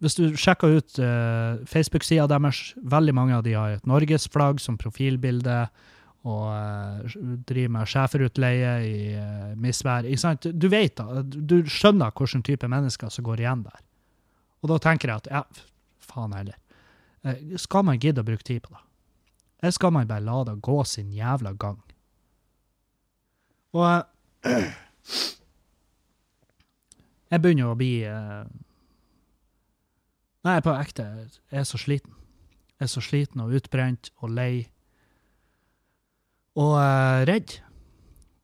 Hvis 0.00 0.16
du 0.16 0.24
sjekker 0.40 0.78
ut 0.80 0.98
uh, 1.02 1.60
Facebook-sida 1.68 2.24
deres, 2.30 2.70
veldig 2.80 3.14
mange 3.16 3.36
av 3.36 3.44
de 3.44 3.52
har 3.52 3.76
et 3.76 3.88
norgesflagg 3.88 4.60
som 4.62 4.78
profilbilde, 4.80 5.66
og 6.28 6.52
uh, 6.52 7.12
driver 7.48 7.72
med 7.72 7.88
schæferutleie 7.88 8.72
i 8.84 9.14
uh, 9.16 9.52
misvær. 9.60 10.04
Ikke 10.04 10.20
sant? 10.20 10.48
Du 10.52 10.68
vet 10.72 10.96
da, 10.98 11.22
du 11.24 11.62
skjønner 11.64 12.12
hvilken 12.12 12.44
type 12.44 12.68
mennesker 12.68 13.12
som 13.12 13.24
går 13.24 13.40
igjen 13.44 13.64
der. 13.64 13.80
Og 14.60 14.68
da 14.72 14.76
tenker 14.84 15.08
jeg 15.08 15.22
at 15.22 15.30
ja, 15.32 15.42
faen 16.04 16.36
heller. 16.36 16.58
Uh, 17.24 17.56
skal 17.60 17.86
man 17.88 18.00
gidde 18.00 18.20
å 18.20 18.28
bruke 18.28 18.44
tid 18.44 18.60
på 18.66 18.74
det? 18.74 18.84
Eller 19.60 19.76
skal 19.76 19.92
man 19.96 20.08
bare 20.08 20.24
la 20.24 20.44
det 20.48 20.60
gå 20.64 20.78
sin 20.88 21.12
jævla 21.12 21.52
gang? 21.60 21.80
Og 23.76 24.04
jeg 27.30 27.40
begynner 27.40 27.70
å 27.70 27.78
bli 27.78 27.92
Nei, 30.46 30.60
på 30.64 30.72
ekte. 30.72 31.04
Jeg 31.52 31.60
er 31.60 31.66
så 31.68 31.80
sliten. 31.80 32.14
Jeg 32.78 32.86
er 32.86 32.92
så 32.94 33.02
sliten 33.04 33.42
og 33.44 33.52
utbrent 33.58 34.08
og 34.24 34.32
lei. 34.32 34.54
Og 36.56 36.76
uh, 36.78 37.20
redd. 37.28 37.58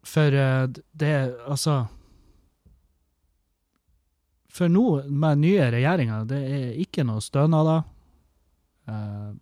For 0.07 0.31
uh, 0.31 0.69
det 0.95 1.15
Altså 1.49 1.87
For 4.53 4.71
nå, 4.73 5.03
med 5.09 5.43
nye 5.43 5.71
regjeringer, 5.73 6.29
det 6.29 6.43
er 6.59 6.79
ikke 6.81 7.05
noe 7.05 7.25
stønader. 7.25 7.83
Uh, 8.89 9.33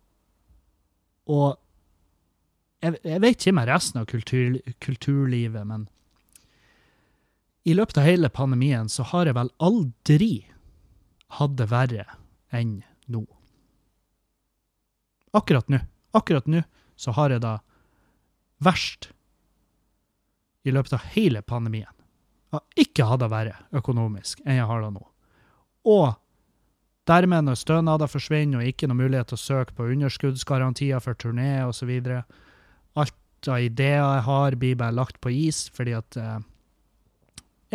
og 1.31 1.59
jeg, 2.81 2.97
jeg 3.03 3.21
vet 3.21 3.37
ikke 3.39 3.55
med 3.55 3.69
resten 3.69 4.01
av 4.01 4.09
kultur, 4.09 4.57
kulturlivet, 4.83 5.63
men 5.67 5.87
i 7.65 7.73
løpet 7.73 7.97
av 7.97 8.05
hele 8.05 8.29
pandemien 8.29 8.89
så 8.91 9.05
har 9.09 9.29
jeg 9.29 9.37
vel 9.37 9.49
aldri 9.63 10.33
hatt 11.39 11.55
det 11.57 11.71
verre 11.71 12.05
enn 12.55 12.79
nå. 13.11 13.23
Akkurat 15.35 15.67
nå. 15.69 15.81
Akkurat 16.15 16.47
nå 16.47 16.63
så 16.95 17.11
har 17.11 17.33
jeg 17.33 17.43
det 17.43 17.57
verst 18.63 19.09
i 20.65 20.71
løpet 20.71 20.95
av 20.95 21.09
hele 21.13 21.41
pandemien. 21.45 21.91
Jeg 22.49 22.55
har 22.55 22.85
ikke 22.85 23.07
hatt 23.09 23.21
det 23.21 23.31
verre 23.33 23.57
økonomisk 23.75 24.39
enn 24.45 24.61
jeg 24.61 24.69
har 24.69 24.85
det 24.85 24.93
nå. 24.95 25.03
Og 25.91 26.15
dermed 27.05 27.45
når 27.45 27.59
stønader 27.59 28.09
forsvinner 28.09 28.63
og 28.63 28.71
ikke 28.71 28.89
noe 28.89 29.03
mulighet 29.03 29.29
til 29.29 29.37
å 29.37 29.43
søke 29.43 29.75
på 29.77 29.91
underskuddsgarantier 29.93 31.03
for 31.03 31.19
turné 31.19 31.59
osv. 31.67 31.91
Alt 32.95 33.49
av 33.51 33.61
ideer 33.61 34.01
jeg 34.01 34.25
har, 34.25 34.57
blir 34.57 34.79
bare 34.79 34.95
lagt 34.95 35.19
på 35.21 35.29
is 35.29 35.67
fordi 35.75 35.93
at 35.99 36.17
eh, 36.17 36.39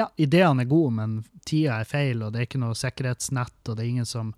ja, 0.00 0.08
ideene 0.16 0.64
er 0.64 0.70
gode, 0.70 0.94
men 0.96 1.18
tida 1.46 1.80
er 1.80 1.88
feil, 1.88 2.22
og 2.24 2.32
det 2.32 2.40
er 2.40 2.48
ikke 2.48 2.62
noe 2.62 2.78
sikkerhetsnett, 2.78 3.58
og 3.68 3.76
det 3.76 3.84
er 3.84 3.90
ingen 3.90 4.08
som 4.08 4.32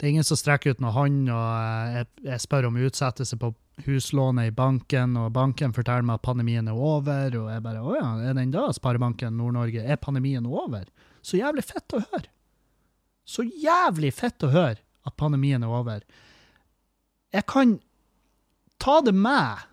det 0.00 0.06
er 0.06 0.14
ingen 0.14 0.24
som 0.24 0.38
strekker 0.40 0.72
ut 0.72 0.78
noen 0.80 0.94
hånd, 0.96 1.26
og 1.28 1.96
eh, 2.00 2.06
jeg, 2.24 2.40
spør 2.40 2.70
om 2.70 2.78
utsettelse 2.80 3.36
på 3.36 3.50
huslånet 3.84 4.48
i 4.48 4.52
banken, 4.56 5.12
og 5.20 5.34
banken 5.36 5.74
forteller 5.76 6.06
meg 6.08 6.16
at 6.16 6.24
pandemien 6.24 6.70
er 6.72 6.78
over, 6.78 7.36
og 7.36 7.50
jeg 7.52 7.64
bare 7.66 7.82
Å 7.84 7.96
ja, 7.98 8.06
er 8.30 8.38
den 8.38 8.54
da, 8.54 8.62
Sparebanken 8.72 9.36
Nord-Norge? 9.36 9.82
Er 9.84 10.00
pandemien 10.00 10.46
over? 10.48 10.86
Så 11.20 11.36
jævlig 11.36 11.66
fett 11.68 11.92
å 11.92 12.00
høre. 12.00 12.30
Så 13.28 13.44
jævlig 13.44 14.14
fett 14.16 14.40
å 14.48 14.48
høre 14.54 14.80
at 14.80 15.16
pandemien 15.20 15.68
er 15.68 15.74
over. 15.82 16.00
Jeg 17.36 17.44
kan 17.52 17.76
ta 18.80 19.02
det 19.04 19.12
med. 19.12 19.66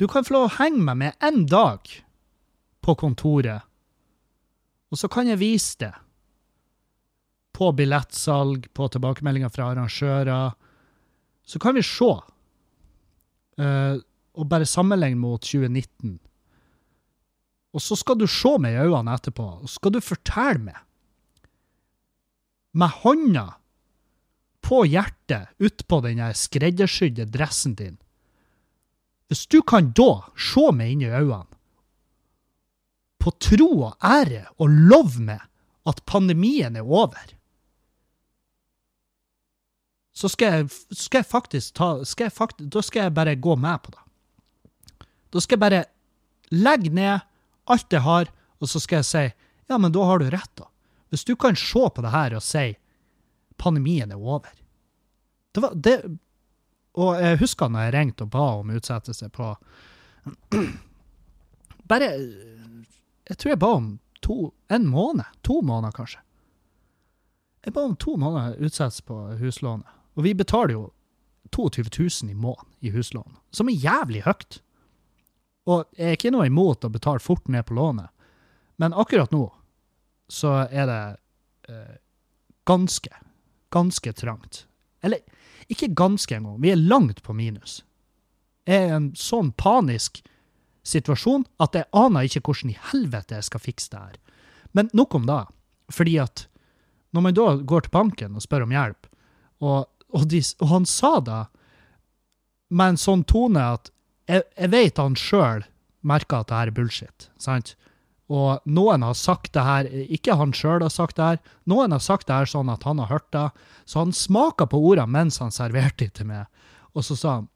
Du 0.00 0.08
kan 0.08 0.24
få 0.24 0.38
lov 0.38 0.46
å 0.48 0.54
henge 0.56 0.80
meg 0.88 1.02
med 1.04 1.20
en 1.20 1.44
dag 1.52 1.92
på 2.80 2.96
kontoret, 2.96 3.68
og 4.88 4.98
så 5.04 5.12
kan 5.12 5.28
jeg 5.28 5.40
vise 5.44 5.84
det. 5.84 5.92
På 7.52 7.70
billettsalg, 7.76 8.68
på 8.74 8.88
tilbakemeldinger 8.88 9.52
fra 9.52 9.70
arrangører. 9.72 10.54
Så 11.44 11.60
kan 11.60 11.76
vi 11.76 11.84
se, 11.84 12.12
uh, 13.60 13.96
og 14.32 14.48
bare 14.48 14.68
sammenligne 14.68 15.20
mot 15.20 15.42
2019. 15.44 16.16
Og 17.72 17.80
så 17.80 17.96
skal 17.96 18.18
du 18.20 18.26
se 18.28 18.52
meg 18.60 18.76
i 18.76 18.84
øynene 18.84 19.16
etterpå, 19.16 19.48
og 19.64 19.70
skal 19.70 19.94
du 19.94 20.00
fortelle 20.04 20.60
meg, 20.68 20.78
med 22.72 22.88
hånda 23.02 23.46
på 24.64 24.78
hjertet 24.88 25.50
utpå 25.60 25.98
den 26.06 26.22
der 26.22 26.36
skreddersydde 26.38 27.26
dressen 27.28 27.74
din 27.76 27.98
Hvis 29.28 29.44
du 29.52 29.58
kan 29.60 29.90
da 29.96 30.22
se 30.40 30.70
meg 30.72 30.94
inn 30.94 31.04
i 31.04 31.10
øynene, 31.10 31.48
på 33.22 33.30
tro 33.38 33.68
og 33.86 34.02
ære, 34.02 34.48
og 34.58 34.72
love 34.90 35.22
meg 35.22 35.44
at 35.86 36.02
pandemien 36.10 36.76
er 36.76 36.86
over, 36.86 37.28
så 40.12 40.28
skal 40.28 40.52
jeg, 40.52 40.70
skal 40.96 41.22
jeg 41.22 41.28
faktisk 41.28 41.74
ta 41.74 41.88
skal 42.04 42.28
jeg 42.28 42.36
fakt, 42.36 42.58
Da 42.60 42.82
skal 42.84 43.08
jeg 43.08 43.14
bare 43.16 43.34
gå 43.34 43.56
med 43.56 43.82
på 43.82 43.94
det. 43.94 45.06
Da 45.32 45.40
skal 45.40 45.56
jeg 45.56 45.64
bare 45.64 45.84
legge 46.52 46.92
ned 46.92 47.24
alt 47.64 47.92
jeg 47.92 48.04
har, 48.04 48.28
og 48.60 48.68
så 48.68 48.80
skal 48.80 49.00
jeg 49.00 49.08
si 49.08 49.24
ja, 49.70 49.78
men 49.78 49.92
da 49.92 50.04
har 50.04 50.20
du 50.20 50.28
rett, 50.28 50.50
da. 50.58 50.66
Hvis 51.08 51.24
du 51.24 51.36
kan 51.36 51.56
se 51.56 51.88
på 51.94 52.02
det 52.04 52.12
her 52.12 52.34
og 52.36 52.44
si 52.44 52.74
pandemien 53.56 54.12
er 54.12 54.20
over. 54.20 54.52
Det 55.52 55.60
var 55.60 55.74
det 55.74 55.96
Og 56.92 57.20
jeg 57.20 57.38
husker 57.40 57.68
når 57.72 57.86
jeg 57.86 57.92
ringte 57.94 58.24
og 58.26 58.30
ba 58.32 58.46
om 58.60 58.70
utsettelse 58.76 59.28
på 59.32 59.46
Bare 61.88 62.08
Jeg 63.28 63.38
tror 63.38 63.52
jeg 63.52 63.60
ba 63.60 63.70
om 63.76 63.88
to, 64.20 64.52
en 64.68 64.86
måned. 64.86 65.24
To 65.42 65.62
måneder, 65.62 65.92
kanskje. 65.92 66.20
Jeg 67.64 67.72
ba 67.74 67.84
om 67.86 67.96
to 67.96 68.16
måneder 68.16 68.60
utsettelse 68.60 69.02
på 69.02 69.16
huslånet. 69.40 69.88
Og 70.16 70.26
vi 70.26 70.34
betaler 70.36 70.76
jo 70.76 70.84
22 71.52 71.84
000 71.98 72.32
i 72.32 72.34
måneden 72.34 72.68
i 72.80 72.92
huslån, 72.94 73.36
som 73.50 73.68
er 73.68 73.80
jævlig 73.80 74.22
høyt. 74.26 74.60
Og 75.68 75.84
jeg 75.96 76.08
er 76.08 76.16
ikke 76.18 76.32
noe 76.34 76.48
imot 76.48 76.84
å 76.84 76.92
betale 76.92 77.22
fort 77.22 77.48
ned 77.52 77.66
på 77.68 77.76
lånet, 77.78 78.10
men 78.80 78.96
akkurat 78.96 79.30
nå 79.34 79.46
så 80.32 80.64
er 80.64 80.88
det 80.88 81.02
eh, 81.68 81.96
ganske, 82.64 83.10
ganske 83.74 84.12
trangt. 84.16 84.64
Eller 85.04 85.20
ikke 85.70 85.92
ganske 85.94 86.34
engang, 86.36 86.60
vi 86.62 86.72
er 86.72 86.80
langt 86.80 87.22
på 87.22 87.36
minus. 87.36 87.82
Jeg 88.66 88.78
er 88.78 88.88
i 88.88 88.96
en 88.96 89.10
sånn 89.18 89.52
panisk 89.58 90.22
situasjon 90.86 91.44
at 91.62 91.76
jeg 91.76 91.90
aner 91.94 92.26
ikke 92.26 92.42
hvordan 92.46 92.72
i 92.72 92.80
helvete 92.90 93.38
jeg 93.38 93.48
skal 93.50 93.62
fikse 93.62 93.92
det 93.92 94.02
her. 94.02 94.18
Men 94.72 94.90
nok 94.96 95.14
om 95.18 95.26
det. 95.28 95.44
Fordi 95.92 96.16
at 96.22 96.46
når 97.12 97.26
man 97.26 97.36
da 97.36 97.48
går 97.68 97.86
til 97.86 97.94
banken 97.94 98.38
og 98.38 98.44
spør 98.44 98.66
om 98.66 98.72
hjelp, 98.74 99.08
og, 99.62 99.90
og, 100.12 100.26
de, 100.28 100.42
og 100.60 100.72
han 100.72 100.88
sa 100.88 101.16
det 101.24 101.42
med 102.72 102.94
en 102.94 103.00
sånn 103.00 103.24
tone 103.28 103.62
at 103.76 103.90
jeg, 104.30 104.44
jeg 104.56 104.72
vet 104.72 105.00
han 105.00 105.16
sjøl 105.18 105.64
merker 106.06 106.42
at 106.42 106.50
det 106.50 106.58
her 106.58 106.70
er 106.70 106.76
bullshit, 106.76 107.28
sant? 107.40 107.74
Og 108.32 108.62
noen 108.64 109.04
har 109.04 109.16
sagt 109.18 109.52
det 109.52 109.64
her, 109.66 109.88
ikke 110.14 110.38
han 110.40 110.54
sjøl 110.56 110.84
har 110.84 110.92
sagt 110.92 111.18
det 111.18 111.26
her, 111.26 111.40
noen 111.68 111.92
har 111.92 112.02
sagt 112.02 112.28
det 112.30 112.38
her 112.38 112.48
sånn 112.48 112.70
at 112.72 112.86
han 112.88 113.02
har 113.02 113.10
hørt 113.10 113.28
det, 113.34 113.48
så 113.84 114.04
han 114.04 114.14
smaka 114.16 114.66
på 114.70 114.80
ordene 114.80 115.10
mens 115.12 115.40
han 115.42 115.52
serverte 115.54 116.06
det 116.06 116.14
til 116.20 116.30
meg, 116.30 116.46
og 116.96 117.04
så 117.06 117.18
sa 117.18 117.34
han 117.40 117.48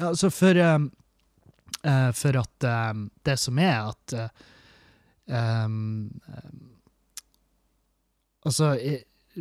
altså 0.00 0.30
for, 0.32 0.56
uh, 0.56 2.10
for 2.16 2.40
at 2.40 2.68
um, 2.68 3.08
det 3.26 3.36
som 3.40 3.58
er 3.60 3.90
at 3.92 4.16
uh, 4.16 4.46
um, 5.28 6.08
Altså, 8.40 8.70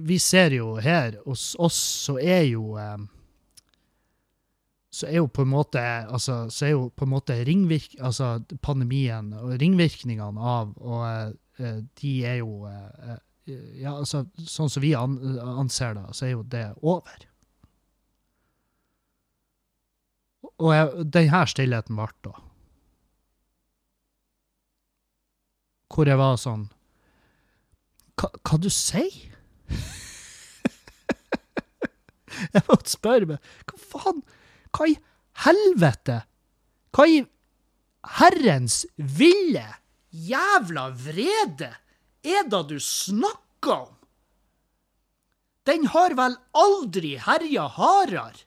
vi 0.06 0.20
ser 0.20 0.54
jo 0.56 0.76
her, 0.82 1.20
hos 1.26 1.54
oss 1.60 1.78
så 2.06 2.18
er 2.20 2.44
jo 2.50 2.76
så 4.90 5.08
er 5.08 5.20
jo 5.20 5.28
på 5.30 5.46
en 5.46 5.52
måte 5.52 5.82
altså, 5.82 6.50
så 6.50 6.66
er 6.66 6.72
jo 6.74 6.90
på 6.90 7.06
en 7.06 7.14
måte 7.14 7.38
ringvirk, 7.46 7.96
altså 8.02 8.40
pandemien 8.66 9.32
og 9.38 9.56
ringvirkningene 9.62 10.52
av 10.54 10.74
og 10.82 11.04
uh, 11.62 11.82
de 12.02 12.14
er 12.26 12.40
jo 12.42 12.66
uh, 12.66 13.18
ja, 13.80 13.96
altså, 13.96 14.26
Sånn 14.46 14.70
som 14.70 14.84
vi 14.84 14.94
an, 14.98 15.18
anser 15.40 15.96
det, 15.98 16.06
så 16.14 16.28
er 16.28 16.36
jo 16.36 16.44
det 16.46 16.66
over. 16.86 17.26
Og 20.60 20.74
jeg, 20.76 21.06
denne 21.16 21.42
stillheten 21.50 21.98
ble 21.98 22.10
da. 22.28 22.36
Hvor 25.90 26.10
jeg 26.10 26.20
var 26.20 26.36
sånn 26.38 26.68
Hva, 28.20 28.30
hva 28.46 28.60
du 28.62 28.70
sier? 28.70 29.29
jeg 32.54 32.66
måtte 32.68 32.92
spørre 32.92 33.34
meg 33.34 33.54
Hva 33.70 33.82
faen? 33.94 34.24
Hva 34.76 34.90
i 34.90 34.96
helvete? 35.46 36.22
Hva 36.96 37.08
i 37.10 37.22
herrens 38.20 38.82
ville 38.98 39.66
jævla 40.10 40.90
vrede 40.96 41.72
er 42.26 42.48
det 42.52 42.62
du 42.70 42.78
snakker 42.84 43.76
om? 43.76 43.96
Den 45.70 45.90
har 45.94 46.16
vel 46.18 46.38
aldri 46.58 47.16
herja 47.22 47.68
hardere? 47.76 48.46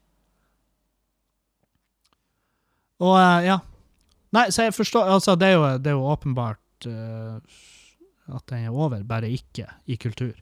Og 3.03 3.19
uh, 3.19 3.43
ja. 3.45 3.59
Nei, 4.33 4.47
så 4.55 4.69
jeg 4.69 4.77
forstår 4.77 5.11
Altså, 5.17 5.35
det 5.37 5.51
er 5.51 5.59
jo, 5.59 5.67
det 5.83 5.93
er 5.93 5.99
jo 5.99 6.11
åpenbart 6.13 6.89
uh, 6.89 7.61
at 8.33 8.47
den 8.49 8.69
er 8.69 8.75
over, 8.75 9.03
bare 9.05 9.31
ikke 9.31 9.67
i 9.91 9.99
kultur. 10.01 10.35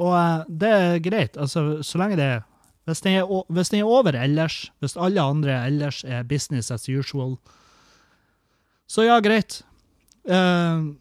Og 0.00 0.14
uh, 0.14 0.46
det 0.48 0.72
er 0.72 1.02
greit, 1.04 1.36
altså, 1.36 1.82
så 1.84 2.00
lenge 2.00 2.16
det 2.20 2.30
er 2.38 2.40
hvis 2.88 3.00
den, 3.04 3.14
er, 3.14 3.28
hvis 3.52 3.70
den 3.70 3.78
er 3.78 3.86
over 3.86 4.16
ellers, 4.18 4.72
hvis 4.82 4.96
alle 4.98 5.22
andre 5.22 5.54
ellers 5.68 6.00
er 6.02 6.24
business 6.26 6.70
as 6.74 6.88
usual, 6.90 7.36
så 8.90 9.06
ja, 9.06 9.20
greit. 9.22 9.60
Uh, 10.26 10.98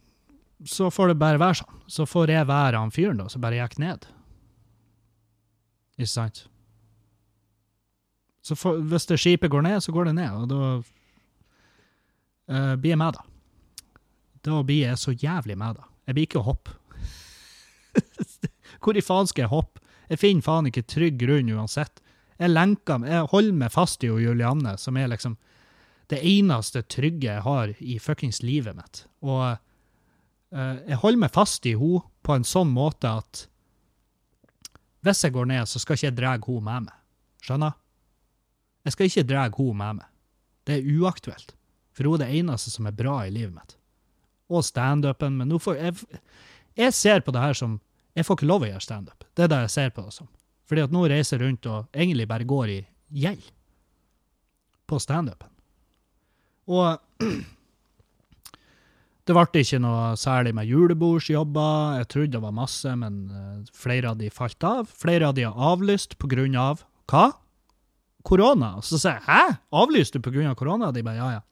så 0.65 0.91
får 0.93 1.11
det 1.11 1.19
bare 1.19 1.41
være 1.41 1.57
sånn. 1.63 1.80
Så 1.89 2.05
får 2.05 2.31
jeg 2.31 2.47
være 2.47 2.80
han 2.80 2.93
fyren 2.93 3.19
da, 3.19 3.26
som 3.34 3.41
bare 3.41 3.57
gikk 3.57 3.80
ned. 3.81 4.05
Ikke 5.97 6.11
sant? 6.13 6.45
Så 8.45 8.55
for, 8.57 8.77
hvis 8.77 9.09
det 9.09 9.19
skipet 9.22 9.51
går 9.53 9.65
ned, 9.65 9.81
så 9.84 9.93
går 9.93 10.09
det 10.09 10.15
ned, 10.18 10.38
og 10.38 10.47
da 10.53 10.61
uh, 12.53 12.76
blir 12.77 12.93
jeg 12.93 13.01
med, 13.01 13.18
da. 13.18 13.26
Da 14.45 14.61
blir 14.65 14.85
jeg 14.85 15.01
så 15.01 15.13
jævlig 15.13 15.57
med, 15.57 15.81
da. 15.81 15.89
Jeg 16.07 16.18
blir 16.18 16.30
ikke 16.30 16.41
å 16.41 16.47
hoppe. 16.47 16.77
Hvor 18.82 18.98
i 18.98 19.03
faen 19.06 19.30
skal 19.30 19.45
jeg 19.45 19.53
hoppe? 19.53 19.82
Jeg 20.12 20.20
finner 20.20 20.44
faen 20.45 20.68
ikke 20.68 20.88
trygg 20.90 21.20
grunn 21.22 21.52
uansett. 21.53 22.02
Jeg 22.41 22.52
lenker 22.52 23.06
jeg 23.06 23.30
holder 23.32 23.58
meg 23.62 23.74
fast 23.74 24.03
i 24.03 24.10
Julianne, 24.10 24.74
som 24.82 24.98
er 24.98 25.12
liksom 25.12 25.38
det 26.12 26.20
eneste 26.28 26.82
trygge 26.91 27.30
jeg 27.30 27.44
har 27.45 27.72
i 27.80 27.99
fuckings 28.02 28.41
livet 28.44 28.76
mitt. 28.76 29.06
Og 29.24 29.45
uh, 29.56 30.76
jeg 30.90 30.99
holder 31.03 31.22
meg 31.24 31.34
fast 31.36 31.68
i 31.70 31.78
henne 31.78 32.03
på 32.26 32.36
en 32.36 32.48
sånn 32.48 32.74
måte 32.74 33.14
at 33.22 33.45
hvis 35.02 35.24
jeg 35.26 35.34
går 35.34 35.48
ned, 35.49 35.70
så 35.70 35.80
skal 35.82 35.98
ikke 35.98 36.10
jeg 36.10 36.18
dra 36.18 36.34
henne 36.36 36.66
med 36.66 36.90
meg. 36.90 36.98
Skjønner? 37.41 37.78
Jeg 38.86 38.95
skal 38.95 39.10
ikke 39.10 39.28
dra 39.30 39.45
henne 39.48 39.78
med 39.80 40.02
meg. 40.02 40.10
Det 40.68 40.78
er 40.78 40.90
uaktuelt. 40.99 41.56
For 41.95 42.08
hun 42.08 42.20
er 42.20 42.28
det 42.28 42.41
eneste 42.41 42.74
som 42.74 42.90
er 42.90 42.98
bra 42.98 43.22
i 43.26 43.32
livet 43.34 43.56
mitt. 43.56 43.78
Og 44.52 44.66
standupen, 44.68 45.40
men 45.40 45.49
nå 45.49 45.62
får 45.62 45.80
jeg 45.80 46.22
Jeg 46.78 46.94
ser 46.95 47.20
på 47.20 47.32
det 47.36 47.41
her 47.41 47.53
som 47.53 47.82
jeg 48.18 48.28
får 48.28 48.40
ikke 48.40 48.50
lov 48.50 48.66
å 48.66 48.72
gjøre 48.72 48.84
standup. 48.84 49.26
Det 49.36 49.46
er 49.46 49.52
det 49.52 49.62
jeg 49.66 49.74
ser 49.76 49.96
på 49.96 50.04
det 50.06 50.14
som. 50.16 50.30
Fordi 50.68 50.86
at 50.86 50.94
nå 50.94 51.06
reiser 51.12 51.38
jeg 51.38 51.46
rundt 51.46 51.72
og 51.72 51.96
egentlig 51.96 52.28
bare 52.30 52.48
går 52.48 52.74
i 52.74 52.80
gjeld 53.24 53.48
på 54.88 55.00
standupen. 55.00 55.50
Og 56.72 57.00
det 59.26 59.36
ble 59.36 59.64
ikke 59.64 59.82
noe 59.84 60.16
særlig 60.20 60.54
med 60.56 60.70
julebordsjobber. 60.72 62.02
Jeg 62.02 62.10
trodde 62.14 62.36
det 62.36 62.44
var 62.44 62.56
masse, 62.56 62.96
men 63.00 63.22
eh, 63.32 63.70
flere 63.76 64.12
av 64.12 64.20
de 64.20 64.32
falt 64.34 64.68
av. 64.68 64.92
Flere 64.92 65.30
av 65.30 65.38
de 65.38 65.48
har 65.48 65.72
avlyst 65.72 66.18
på 66.20 66.30
grunn 66.32 66.58
av 66.60 66.84
hva? 67.12 67.30
Korona. 68.28 68.76
Og 68.78 68.86
så 68.86 69.00
sier 69.02 69.18
jeg 69.18 69.26
'hæ? 69.26 69.58
Avlyste 69.74 70.20
du 70.20 70.28
på 70.28 70.36
grunn 70.36 70.52
av 70.52 70.56
korona?' 70.56 70.94
De 70.94 71.04
bare 71.04 71.18
'ja, 71.18 71.30
ja'. 71.40 71.46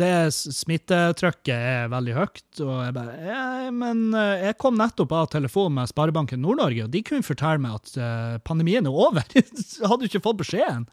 Det 0.00 0.12
smittetrykket 0.34 1.54
er 1.56 1.88
veldig 1.92 2.16
høyt, 2.16 2.60
og 2.60 2.74
jeg 2.84 2.94
bare 2.96 3.14
ja, 3.24 3.44
Men 3.72 4.02
eh, 4.12 4.44
jeg 4.48 4.58
kom 4.60 4.76
nettopp 4.76 5.14
av 5.16 5.30
telefonen 5.32 5.78
med 5.80 5.92
Sparebanken 5.92 6.42
Nord-Norge, 6.44 6.84
og 6.84 6.92
de 6.92 7.02
kunne 7.06 7.26
fortelle 7.26 7.62
meg 7.64 7.78
at 7.78 7.96
eh, 7.96 8.36
pandemien 8.44 8.86
er 8.88 9.00
over. 9.06 9.24
Jeg 9.32 9.48
hadde 9.88 10.04
jo 10.04 10.12
ikke 10.12 10.24
fått 10.28 10.42
beskjeden. 10.44 10.86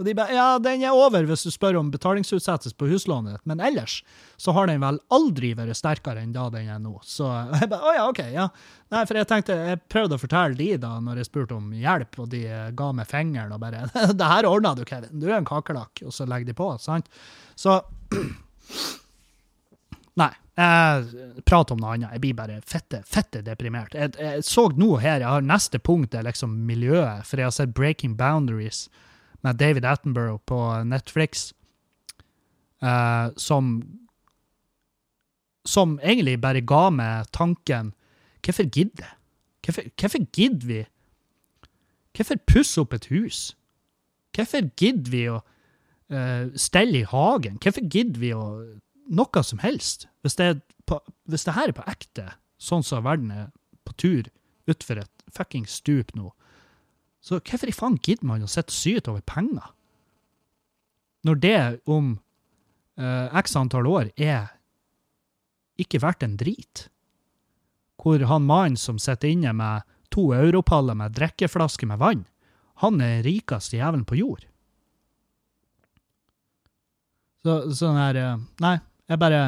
Og 0.00 0.06
de 0.06 0.14
bare 0.16 0.34
Ja, 0.34 0.46
den 0.62 0.82
er 0.82 0.96
over 0.96 1.24
hvis 1.28 1.44
du 1.46 1.52
spør 1.52 1.78
om 1.78 1.90
betalingsutsettelse 1.92 2.76
på 2.80 2.88
huslånet 2.90 3.36
ditt, 3.36 3.44
men 3.48 3.62
ellers 3.62 4.00
så 4.40 4.54
har 4.56 4.68
den 4.68 4.82
vel 4.82 4.98
aldri 5.14 5.52
vært 5.58 5.78
sterkere 5.78 6.24
enn 6.24 6.34
da 6.34 6.48
den 6.52 6.70
er 6.72 6.80
nå. 6.82 6.96
Så 7.06 7.28
jeg 7.60 7.70
bare 7.72 7.88
Å 7.88 7.96
ja, 7.96 8.06
OK, 8.10 8.22
ja. 8.34 8.48
Nei, 8.92 9.04
for 9.08 9.20
jeg 9.20 9.30
tenkte 9.30 9.56
Jeg 9.56 9.82
prøvde 9.92 10.18
å 10.18 10.22
fortelle 10.22 10.58
de 10.58 10.74
da, 10.82 10.96
når 11.04 11.22
jeg 11.22 11.30
spurte 11.30 11.56
om 11.56 11.72
hjelp, 11.76 12.20
og 12.24 12.30
de 12.34 12.44
eh, 12.48 12.68
ga 12.76 12.92
meg 12.96 13.08
fingeren 13.10 13.54
og 13.54 13.62
bare 13.62 13.86
'Det 14.18 14.32
her 14.34 14.50
ordna 14.50 14.74
du, 14.76 14.84
Kevin. 14.88 15.16
Du 15.22 15.28
er 15.30 15.38
en 15.40 15.48
kakerlakk.' 15.48 16.04
Og 16.06 16.14
så 16.14 16.28
legger 16.28 16.50
de 16.50 16.58
på, 16.58 16.72
sant? 16.82 17.08
Så 17.56 17.80
Nei. 20.22 20.32
Jeg 20.52 21.40
prater 21.48 21.72
om 21.72 21.80
noe 21.80 21.94
annet. 21.94 22.12
Jeg 22.12 22.20
blir 22.20 22.34
bare 22.36 22.58
fette, 22.68 22.98
fette 23.08 23.40
deprimert. 23.46 23.94
Jeg, 23.96 24.12
jeg 24.20 24.44
så 24.44 24.66
nå 24.76 24.98
her, 25.00 25.22
jeg 25.22 25.30
har 25.30 25.46
neste 25.46 25.80
punkt 25.80 26.12
er 26.14 26.26
liksom 26.26 26.58
miljøet, 26.68 27.24
for 27.24 27.40
jeg 27.40 27.48
har 27.48 27.54
sett 27.56 27.72
Breaking 27.72 28.18
Boundaries 28.20 28.84
med 29.42 29.56
David 29.56 29.88
Attenborough 29.88 30.42
på 30.46 30.58
Netflix, 30.84 31.54
uh, 32.84 33.32
som 33.40 33.80
som 35.64 35.98
egentlig 36.02 36.40
bare 36.42 36.60
ga 36.66 36.88
meg 36.90 37.28
tanken 37.30 37.92
Hvorfor 38.42 38.66
gidde? 38.66 39.06
Hvorfor, 39.62 39.84
hvorfor 39.94 40.24
gidder 40.34 40.66
vi? 40.66 40.80
Hvorfor 42.16 42.40
pusse 42.46 42.80
opp 42.80 42.96
et 42.96 43.04
hus? 43.06 43.52
Hvorfor 44.34 44.66
gidder 44.74 45.12
vi 45.12 45.20
å 45.30 45.36
uh, 46.10 46.50
stelle 46.58 47.02
i 47.02 47.08
hagen? 47.08 47.58
Hvorfor 47.62 47.86
gidder 47.86 48.20
vi 48.22 48.32
å 48.34 48.44
noe 49.12 49.42
som 49.44 49.62
helst? 49.62 50.08
Hvis 50.22 50.38
det, 50.40 50.62
på, 50.88 51.00
hvis 51.30 51.46
det 51.46 51.56
her 51.56 51.70
er 51.70 51.76
på 51.76 51.86
ekte, 51.90 52.30
sånn 52.62 52.86
som 52.86 53.04
verden 53.06 53.30
er 53.34 53.50
på 53.86 53.94
tur 53.98 54.30
utfor 54.70 55.02
et 55.02 55.26
fucking 55.34 55.66
stup 55.66 56.14
nå, 56.18 56.30
så 57.22 57.38
hvorfor 57.38 57.70
i 57.70 57.76
faen 57.76 58.00
gidder 58.02 58.26
man 58.26 58.42
å 58.42 58.50
sitte 58.50 58.74
syte 58.74 59.12
over 59.12 59.22
penger? 59.26 59.70
Når 61.22 61.38
det 61.38 61.58
om 61.86 62.16
uh, 62.98 63.28
x 63.38 63.54
antall 63.58 63.86
år 63.86 64.10
er 64.18 64.50
ikke 65.80 66.02
verdt 66.02 66.26
en 66.26 66.36
drit. 66.40 66.86
Hvor 68.02 68.22
han 68.28 68.46
mannen 68.46 68.78
som 68.80 68.98
sitter 69.00 69.30
inne 69.30 69.52
med 69.56 69.86
to 70.12 70.32
europaller 70.36 70.96
med 70.98 71.14
drikkeflasker 71.16 71.88
med 71.88 72.00
vann, 72.02 72.24
han 72.82 73.00
er 73.04 73.22
rikeste 73.24 73.78
jævelen 73.78 74.04
på 74.08 74.18
jord. 74.18 74.44
Så, 77.42 77.58
sånn 77.74 77.98
her 77.98 78.18
eh, 78.20 78.40
Nei, 78.62 78.76
jeg 79.10 79.18
bare 79.18 79.42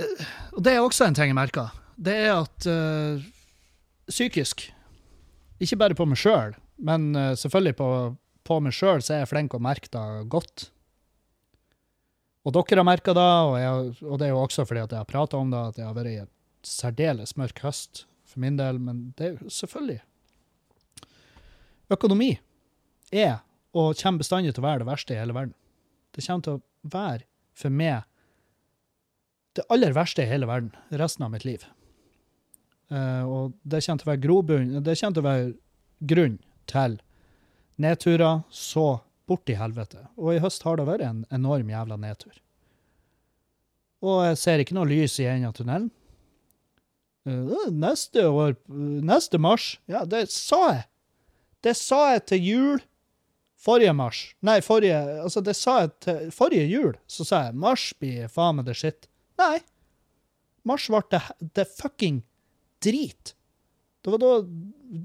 Eh, 0.00 0.26
Og 0.56 0.62
det 0.64 0.74
er 0.74 0.82
også 0.82 1.06
en 1.06 1.16
ting 1.16 1.32
jeg 1.32 1.38
merker. 1.38 1.72
Det 2.02 2.14
er 2.24 2.32
at 2.34 2.66
uh, 2.66 3.22
psykisk 4.08 4.64
Ikke 5.62 5.78
bare 5.78 5.96
på 5.96 6.06
meg 6.08 6.18
sjøl, 6.18 6.54
men 6.82 7.12
uh, 7.14 7.34
selvfølgelig 7.38 7.76
på, 7.78 7.88
på 8.48 8.60
meg 8.64 8.74
sjøl 8.74 9.02
så 9.04 9.14
er 9.14 9.22
jeg 9.22 9.30
flink 9.30 9.54
å 9.54 9.62
merke 9.62 9.90
det 9.92 10.06
godt. 10.32 10.70
Og 12.42 12.56
dere 12.56 12.80
har 12.80 12.88
merka 12.88 13.14
det, 13.14 13.28
og, 13.46 13.52
jeg, 13.60 13.92
og 14.02 14.16
det 14.18 14.26
er 14.26 14.32
jo 14.32 14.40
også 14.42 14.64
fordi 14.66 14.82
at 14.82 14.94
jeg 14.96 15.04
har 15.04 15.10
prata 15.12 15.38
om 15.38 15.52
det, 15.52 15.60
at 15.60 15.76
det 15.78 15.84
har 15.86 15.94
vært 15.94 16.24
en 16.24 16.32
særdeles 16.66 17.36
mørk 17.38 17.62
høst 17.62 18.02
for 18.26 18.42
min 18.42 18.56
del, 18.58 18.80
men 18.82 19.12
det 19.18 19.28
er 19.28 19.36
jo 19.36 19.52
selvfølgelig 19.52 20.00
Økonomi 21.92 22.32
er 23.12 23.42
og 23.72 23.96
kommer 23.98 24.22
bestandig 24.22 24.54
til 24.54 24.62
å 24.62 24.68
være 24.68 24.82
det 24.82 24.88
verste 24.88 25.14
i 25.14 25.20
hele 25.20 25.36
verden. 25.36 25.54
Det 26.12 26.24
kommer 26.26 26.44
til 26.44 26.58
å 26.58 26.62
være, 26.92 27.24
for 27.56 27.72
meg, 27.72 28.02
det 29.56 29.64
aller 29.72 29.94
verste 29.96 30.24
i 30.24 30.28
hele 30.28 30.48
verden 30.48 30.72
resten 31.00 31.26
av 31.26 31.32
mitt 31.32 31.44
liv. 31.44 31.64
Uh, 32.92 33.24
og 33.24 33.56
det 33.64 33.80
kommer 33.84 34.02
til 34.02 34.06
å 34.06 34.10
være 34.10 34.20
grobunn 34.20 34.72
Det 34.84 34.94
kommer 35.00 35.16
til 35.16 35.22
å 35.22 35.24
være 35.24 35.44
grunn 36.12 36.34
til 36.68 36.98
nedturer 37.80 38.42
så 38.52 38.86
bort 39.28 39.48
i 39.48 39.56
helvete. 39.56 40.02
Og 40.20 40.34
i 40.34 40.42
høst 40.42 40.64
har 40.66 40.76
det 40.76 40.88
vært 40.88 41.06
en 41.06 41.24
enorm 41.32 41.70
jævla 41.72 41.96
nedtur. 42.00 42.34
Og 44.02 44.24
jeg 44.26 44.40
ser 44.42 44.62
ikke 44.62 44.76
noe 44.76 44.90
lys 44.90 45.16
i 45.22 45.28
enden 45.30 45.48
av 45.48 45.56
tunnelen. 45.56 45.90
Uh, 47.28 47.68
neste 47.70 48.26
år, 48.26 48.56
neste 48.66 49.38
mars 49.38 49.76
Ja, 49.86 50.02
det 50.04 50.26
sa 50.34 50.62
jeg! 50.72 50.88
Det 51.62 51.76
sa 51.78 52.00
jeg 52.10 52.24
til 52.26 52.48
jul 52.48 52.80
forrige 53.62 53.92
mars. 53.96 54.22
Nei, 54.44 54.60
forrige 54.64 54.98
Altså, 55.22 55.42
det 55.44 55.54
sa 55.58 55.78
jeg 55.84 55.92
til 56.04 56.32
forrige 56.34 56.66
jul. 56.70 56.96
Så 57.06 57.26
sa 57.28 57.46
jeg 57.46 57.58
mars 57.62 57.90
blir 58.00 58.30
faen 58.32 58.58
meg 58.58 58.68
det 58.68 58.76
shit. 58.78 59.08
Nei. 59.40 59.58
Mars 60.68 60.88
ble 60.90 61.02
det, 61.40 61.66
fucking 61.78 62.22
drit. 62.82 63.34
Det 64.02 64.10
var 64.14 64.22
da, 64.22 64.32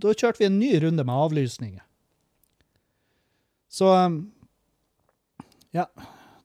da 0.05 0.13
kjørte 0.13 0.41
vi 0.41 0.49
en 0.49 0.59
ny 0.59 0.71
runde 0.81 1.05
med 1.05 1.25
avlysninger. 1.27 1.83
Så 3.69 3.91
um, 3.93 4.21
Ja. 5.75 5.89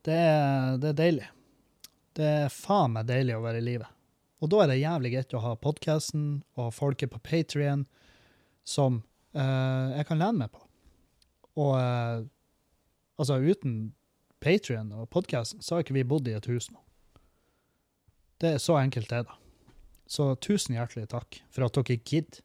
Det 0.03 0.15
er, 0.19 0.77
det 0.83 0.89
er 0.89 0.95
deilig. 0.97 1.27
Det 2.13 2.25
er 2.27 2.49
faen 2.51 2.91
meg 2.97 3.07
deilig 3.07 3.37
å 3.37 3.43
være 3.45 3.61
i 3.61 3.63
livet. 3.63 3.87
Og 4.43 4.49
da 4.51 4.65
er 4.65 4.73
det 4.73 4.81
jævlig 4.81 5.13
greit 5.13 5.35
å 5.37 5.41
ha 5.45 5.53
podkasten 5.55 6.25
og 6.59 6.73
folket 6.75 7.13
på 7.13 7.21
Patrion 7.23 7.85
som 8.67 8.99
eh, 9.31 9.93
jeg 9.95 10.07
kan 10.09 10.19
lene 10.19 10.43
meg 10.43 10.51
på. 10.51 10.62
Og 11.59 11.75
eh, 11.77 12.23
altså, 13.21 13.37
uten 13.37 13.93
Patrion 14.43 14.91
og 14.91 15.09
podkasten 15.13 15.63
så 15.63 15.77
har 15.77 15.85
ikke 15.85 15.95
vi 15.99 16.07
bodd 16.07 16.27
i 16.27 16.35
et 16.37 16.49
hus 16.51 16.69
nå. 16.71 16.79
Det 18.41 18.55
er 18.55 18.63
så 18.63 18.75
enkelt, 18.81 19.09
det, 19.11 19.23
da. 19.29 19.37
Så 20.09 20.33
tusen 20.43 20.75
hjertelig 20.75 21.07
takk 21.13 21.39
for 21.53 21.65
at 21.67 21.77
dere 21.77 21.99
gidder. 22.03 22.41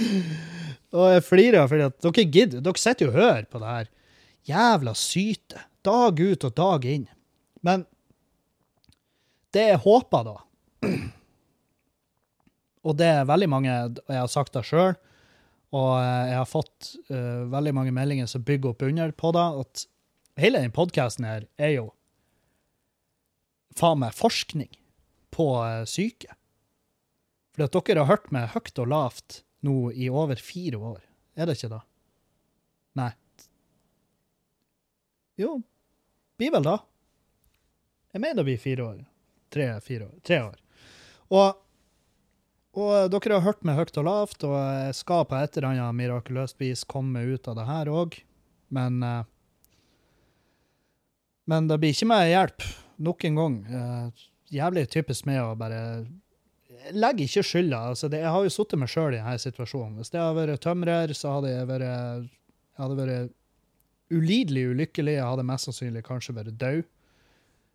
og 0.96 1.06
jeg 1.14 1.24
flirer 1.24 1.70
fordi 1.70 1.86
at 1.88 1.96
dere 2.04 2.26
gidder. 2.26 2.64
Dere 2.64 2.82
sitter 2.82 3.06
jo 3.08 3.14
og 3.14 3.18
hører 3.18 3.48
på 3.48 3.62
det 3.62 3.72
her 3.72 3.88
jævla 4.50 4.94
syte, 4.96 5.64
dag 5.84 6.20
ut 6.20 6.44
og 6.44 6.54
dag 6.56 6.84
inn. 6.88 7.06
Men 7.64 7.86
det 9.54 9.66
jeg 9.72 9.82
håper, 9.82 10.28
da 10.28 10.36
Og 12.88 12.96
det 12.96 13.08
er 13.12 13.26
veldig 13.28 13.48
mange 13.52 13.68
Jeg 13.68 14.16
har 14.16 14.30
sagt 14.32 14.54
det 14.56 14.62
sjøl, 14.64 14.94
og 15.70 15.92
jeg 16.02 16.34
har 16.34 16.48
fått 16.50 16.92
uh, 17.12 17.46
veldig 17.52 17.72
mange 17.76 17.94
meldinger 17.94 18.26
som 18.30 18.42
bygger 18.46 18.72
opp 18.72 18.82
under 18.86 19.12
på 19.14 19.30
det, 19.36 19.46
at 19.62 19.84
hele 20.40 20.62
den 20.64 20.74
podkasten 20.74 21.28
her 21.28 21.46
er 21.60 21.74
jo 21.76 21.86
faen 23.78 24.02
meg 24.02 24.16
forskning 24.18 24.72
på 25.34 25.46
uh, 25.62 25.84
syke. 25.86 26.34
For 27.54 27.66
at 27.66 27.78
dere 27.78 28.02
har 28.02 28.10
hørt 28.10 28.32
meg 28.34 28.50
høyt 28.54 28.82
og 28.82 28.90
lavt 28.90 29.40
nå 29.66 29.92
i 29.92 30.10
over 30.10 30.40
fire 30.42 30.80
år. 30.94 31.00
Er 31.38 31.46
det 31.46 31.58
ikke 31.58 31.74
da? 31.76 31.80
Nei. 32.98 33.12
Jo, 35.40 35.60
blir 36.40 36.52
vel 36.56 36.66
da. 36.66 36.80
Jeg 38.10 38.22
mener 38.24 38.40
det 38.40 38.48
blir 38.48 38.60
fire 38.60 38.86
år. 38.86 39.02
Tre-fire 39.54 40.08
år. 40.08 40.16
Tre 40.26 40.40
år. 40.48 40.58
Og, 41.30 41.60
og 42.78 43.10
dere 43.10 43.38
har 43.38 43.44
hørt 43.44 43.64
meg 43.66 43.78
høyt 43.80 43.96
og 43.98 44.06
lavt, 44.06 44.44
og 44.46 44.54
jeg 44.54 44.96
skal 45.00 45.26
på 45.26 45.38
et 45.40 45.56
eller 45.58 45.72
annet 45.72 45.98
mirakuløst 45.98 46.60
vis 46.62 46.84
komme 46.86 47.22
ut 47.32 47.48
av 47.50 47.58
det 47.58 47.66
her 47.66 47.90
òg, 47.90 48.18
men 48.70 49.02
eh, 49.02 49.28
Men 51.50 51.66
det 51.66 51.80
blir 51.82 51.90
ikke 51.90 52.06
meg 52.06 52.28
hjelp, 52.30 52.62
nok 53.02 53.24
en 53.26 53.38
gang. 53.40 53.54
Eh, 53.66 54.26
jævlig 54.54 54.84
typisk 54.92 55.26
med 55.26 55.40
å 55.42 55.56
bare 55.58 55.80
jeg 56.80 56.94
legger 56.96 57.26
ikke 57.26 57.42
skylda. 57.44 57.80
Altså, 57.90 58.08
det, 58.08 58.20
jeg 58.22 58.32
har 58.32 58.44
jo 58.46 58.52
sittet 58.54 58.80
meg 58.80 58.90
sjøl 58.92 59.14
i 59.14 59.18
denne 59.18 59.40
situasjonen. 59.42 59.98
Hvis 59.98 60.12
det 60.12 60.20
hadde 60.22 60.38
vært 60.38 60.62
tømrer, 60.64 61.12
så 61.16 61.34
hadde 61.36 61.50
jeg 61.52 61.68
vært, 61.68 62.30
jeg 62.30 62.84
hadde 62.84 62.98
vært 63.00 63.34
ulidelig 64.14 64.64
ulykkelig. 64.72 65.16
Jeg 65.18 65.26
hadde 65.26 65.46
mest 65.50 65.68
sannsynlig 65.68 66.04
kanskje 66.06 66.36
vært 66.38 66.56
død. 66.60 66.88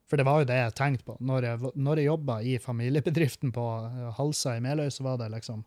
For 0.10 0.18
det 0.18 0.26
var 0.28 0.42
jo 0.42 0.50
det 0.50 0.58
jeg 0.60 0.76
tenkte 0.78 1.08
på. 1.08 1.16
Når 1.26 1.48
jeg, 1.48 1.72
når 1.76 2.02
jeg 2.02 2.10
jobba 2.12 2.42
i 2.46 2.58
familiebedriften 2.62 3.54
på 3.56 3.64
eh, 3.88 4.12
Halsa 4.20 4.58
i 4.58 4.62
Meløy, 4.64 4.92
så 4.94 5.06
var 5.08 5.18
det 5.22 5.32
liksom 5.34 5.64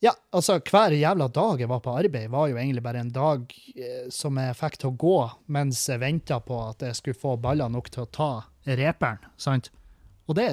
Ja, 0.00 0.14
altså, 0.32 0.58
hver 0.64 0.94
jævla 0.96 1.28
dag 1.28 1.60
jeg 1.60 1.68
var 1.68 1.80
på 1.84 1.92
arbeid, 1.92 2.30
var 2.32 2.48
jo 2.48 2.56
egentlig 2.56 2.82
bare 2.84 3.02
en 3.02 3.12
dag 3.12 3.52
eh, 3.76 4.06
som 4.12 4.38
jeg 4.40 4.56
fikk 4.56 4.78
til 4.80 4.92
å 4.92 4.98
gå 5.00 5.16
mens 5.52 5.82
jeg 5.88 6.00
venta 6.00 6.40
på 6.40 6.60
at 6.70 6.84
jeg 6.84 6.96
skulle 6.96 7.20
få 7.20 7.34
baller 7.40 7.72
nok 7.72 7.90
til 7.92 8.06
å 8.06 8.12
ta 8.12 8.30
reperen, 8.64 9.24
sant? 9.36 9.72
Og 10.28 10.36
det 10.36 10.50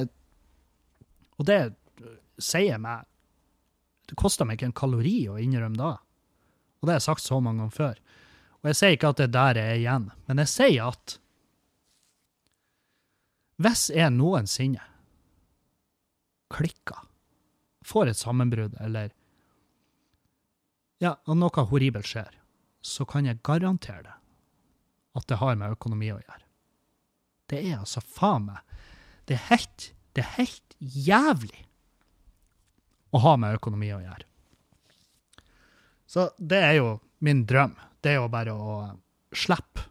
Og 1.37 1.45
det 1.45 1.75
sier 2.41 2.79
meg 2.81 3.05
Det 4.09 4.15
koster 4.17 4.45
meg 4.47 4.57
ikke 4.57 4.71
en 4.71 4.79
kalori 4.79 5.27
å 5.29 5.37
innrømme 5.37 5.77
da. 5.77 5.97
Og 6.79 6.87
det 6.87 6.93
har 6.93 6.99
jeg 7.01 7.09
sagt 7.09 7.25
så 7.25 7.39
mange 7.43 7.59
ganger 7.59 7.75
før. 7.75 7.97
Og 8.61 8.69
jeg 8.71 8.77
sier 8.79 8.95
ikke 8.95 9.09
at 9.11 9.19
det 9.21 9.31
der 9.35 9.59
er 9.59 9.73
igjen, 9.75 10.05
men 10.27 10.39
jeg 10.43 10.51
sier 10.53 10.93
at 10.93 11.17
hvis 13.61 13.87
jeg 13.89 14.13
noensinne 14.13 14.83
klikker, 16.53 16.99
får 17.87 18.11
et 18.11 18.19
sammenbrudd, 18.19 18.75
eller 18.83 19.13
ja, 21.01 21.15
noe 21.27 21.65
horribelt 21.69 22.07
skjer, 22.09 22.31
så 22.81 23.05
kan 23.09 23.27
jeg 23.27 23.41
garantere 23.45 24.05
det 24.05 24.15
at 25.17 25.25
det 25.29 25.39
har 25.41 25.57
med 25.57 25.73
økonomi 25.73 26.11
å 26.13 26.19
gjøre. 26.19 26.43
Det 27.49 27.61
er 27.63 27.79
altså 27.79 28.03
faen 28.03 28.49
meg 28.49 28.59
Det 29.27 29.37
er 29.37 29.45
helt, 29.49 29.85
det 30.13 30.23
er 30.23 30.33
helt 30.37 30.75
jævlig 30.79 31.63
å 33.11 33.21
ha 33.23 33.33
med 33.39 33.57
økonomi 33.57 33.89
å 33.95 33.99
gjøre. 34.03 34.27
Så 36.07 36.29
det 36.37 36.59
er 36.63 36.77
jo 36.77 36.91
min 37.19 37.43
drøm. 37.47 37.73
Det 37.99 38.13
er 38.13 38.21
jo 38.21 38.29
bare 38.31 38.53
å 38.53 38.75
slippe. 39.35 39.83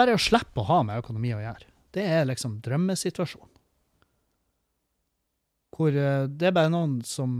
Bare 0.00 0.16
å 0.16 0.20
slippe 0.20 0.62
å 0.62 0.68
ha 0.70 0.80
med 0.86 1.02
økonomi 1.02 1.34
å 1.36 1.42
gjøre. 1.42 1.66
Det 1.92 2.04
er 2.06 2.28
liksom 2.28 2.60
drømmesituasjonen. 2.64 3.50
Hvor 5.76 5.96
eh, 5.96 6.24
det 6.28 6.48
er 6.48 6.56
bare 6.56 6.72
noen 6.72 7.00
som 7.04 7.32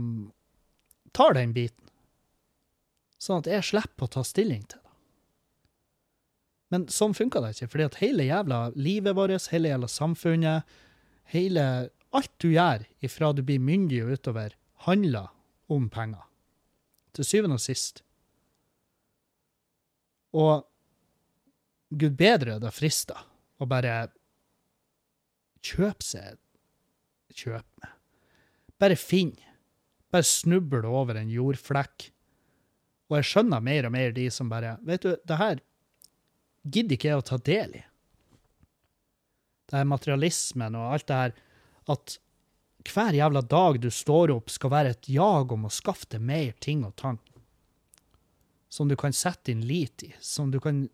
tar 1.15 1.33
den 1.37 1.55
biten. 1.55 1.89
Sånn 3.21 3.41
at 3.41 3.49
jeg 3.49 3.65
slipper 3.65 4.05
å 4.07 4.13
ta 4.17 4.23
stilling 4.25 4.61
til 4.69 4.77
det. 4.77 4.93
Men 6.71 6.85
sånn 6.93 7.15
funka 7.17 7.41
det 7.43 7.55
ikke, 7.55 7.71
fordi 7.73 7.87
at 7.89 7.97
hele 7.99 8.25
jævla 8.29 8.59
livet 8.79 9.17
vårt, 9.17 9.49
hele 9.51 9.73
jævla 9.73 9.89
samfunnet, 9.91 10.77
hele 11.33 11.65
Alt 12.11 12.31
du 12.43 12.49
gjør 12.51 12.83
ifra 12.99 13.29
du 13.31 13.39
blir 13.47 13.61
myndig 13.63 14.01
og 14.03 14.17
utover, 14.17 14.51
handler 14.83 15.29
om 15.71 15.85
penger. 15.87 16.25
Til 17.15 17.27
syvende 17.27 17.55
og 17.55 17.63
sist. 17.63 18.01
Og 20.35 20.65
gud 21.91 22.15
bedre 22.19 22.57
det 22.61 22.71
frister 22.73 23.19
å 23.61 23.67
bare 23.69 24.07
kjøpe 25.61 26.05
seg 26.05 26.39
Kjøp 27.31 27.63
med. 27.79 27.91
Bare 28.75 28.97
finn. 28.99 29.29
Bare 30.11 30.27
snubl 30.27 30.83
over 30.83 31.15
en 31.15 31.29
jordflekk. 31.31 32.09
Og 33.07 33.15
jeg 33.15 33.27
skjønner 33.29 33.63
mer 33.63 33.87
og 33.87 33.93
mer 33.95 34.11
de 34.15 34.25
som 34.33 34.49
bare 34.51 34.73
Vet 34.87 35.05
du, 35.05 35.13
det 35.15 35.37
her 35.39 35.61
gidder 36.67 36.97
ikke 36.97 37.07
jeg 37.09 37.21
å 37.21 37.27
ta 37.29 37.39
del 37.39 37.77
i. 37.79 37.85
Det 39.71 39.79
her 39.79 39.87
materialismen 39.87 40.75
og 40.75 40.89
alt 40.97 41.07
det 41.07 41.21
her 41.21 41.37
at 41.95 42.17
hver 42.91 43.15
jævla 43.15 43.41
dag 43.45 43.77
du 43.81 43.89
står 43.93 44.33
opp, 44.33 44.49
skal 44.49 44.71
være 44.73 44.93
et 44.95 45.09
jag 45.09 45.51
om 45.53 45.67
å 45.67 45.73
skaffe 45.73 46.09
deg 46.09 46.23
mer 46.25 46.55
ting 46.59 46.81
og 46.87 46.95
tang. 46.97 47.19
Som 48.71 48.89
du 48.89 48.95
kan 48.97 49.13
sette 49.13 49.51
din 49.51 49.61
lit 49.67 50.03
i, 50.07 50.11
som 50.19 50.51
du 50.51 50.59
kan 50.59 50.87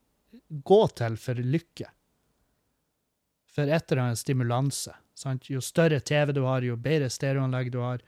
gå 0.48 0.82
til 0.98 1.18
for 1.20 1.40
lykke. 1.42 1.90
For 3.54 3.68
et 3.68 3.92
eller 3.92 4.04
annet 4.04 4.22
stimulanse. 4.22 4.94
Sant? 5.18 5.50
Jo 5.50 5.62
større 5.62 6.00
TV 6.00 6.34
du 6.36 6.44
har, 6.46 6.62
jo 6.62 6.78
bedre 6.78 7.10
stereoanlegg 7.10 7.72
du 7.74 7.82
har, 7.82 8.04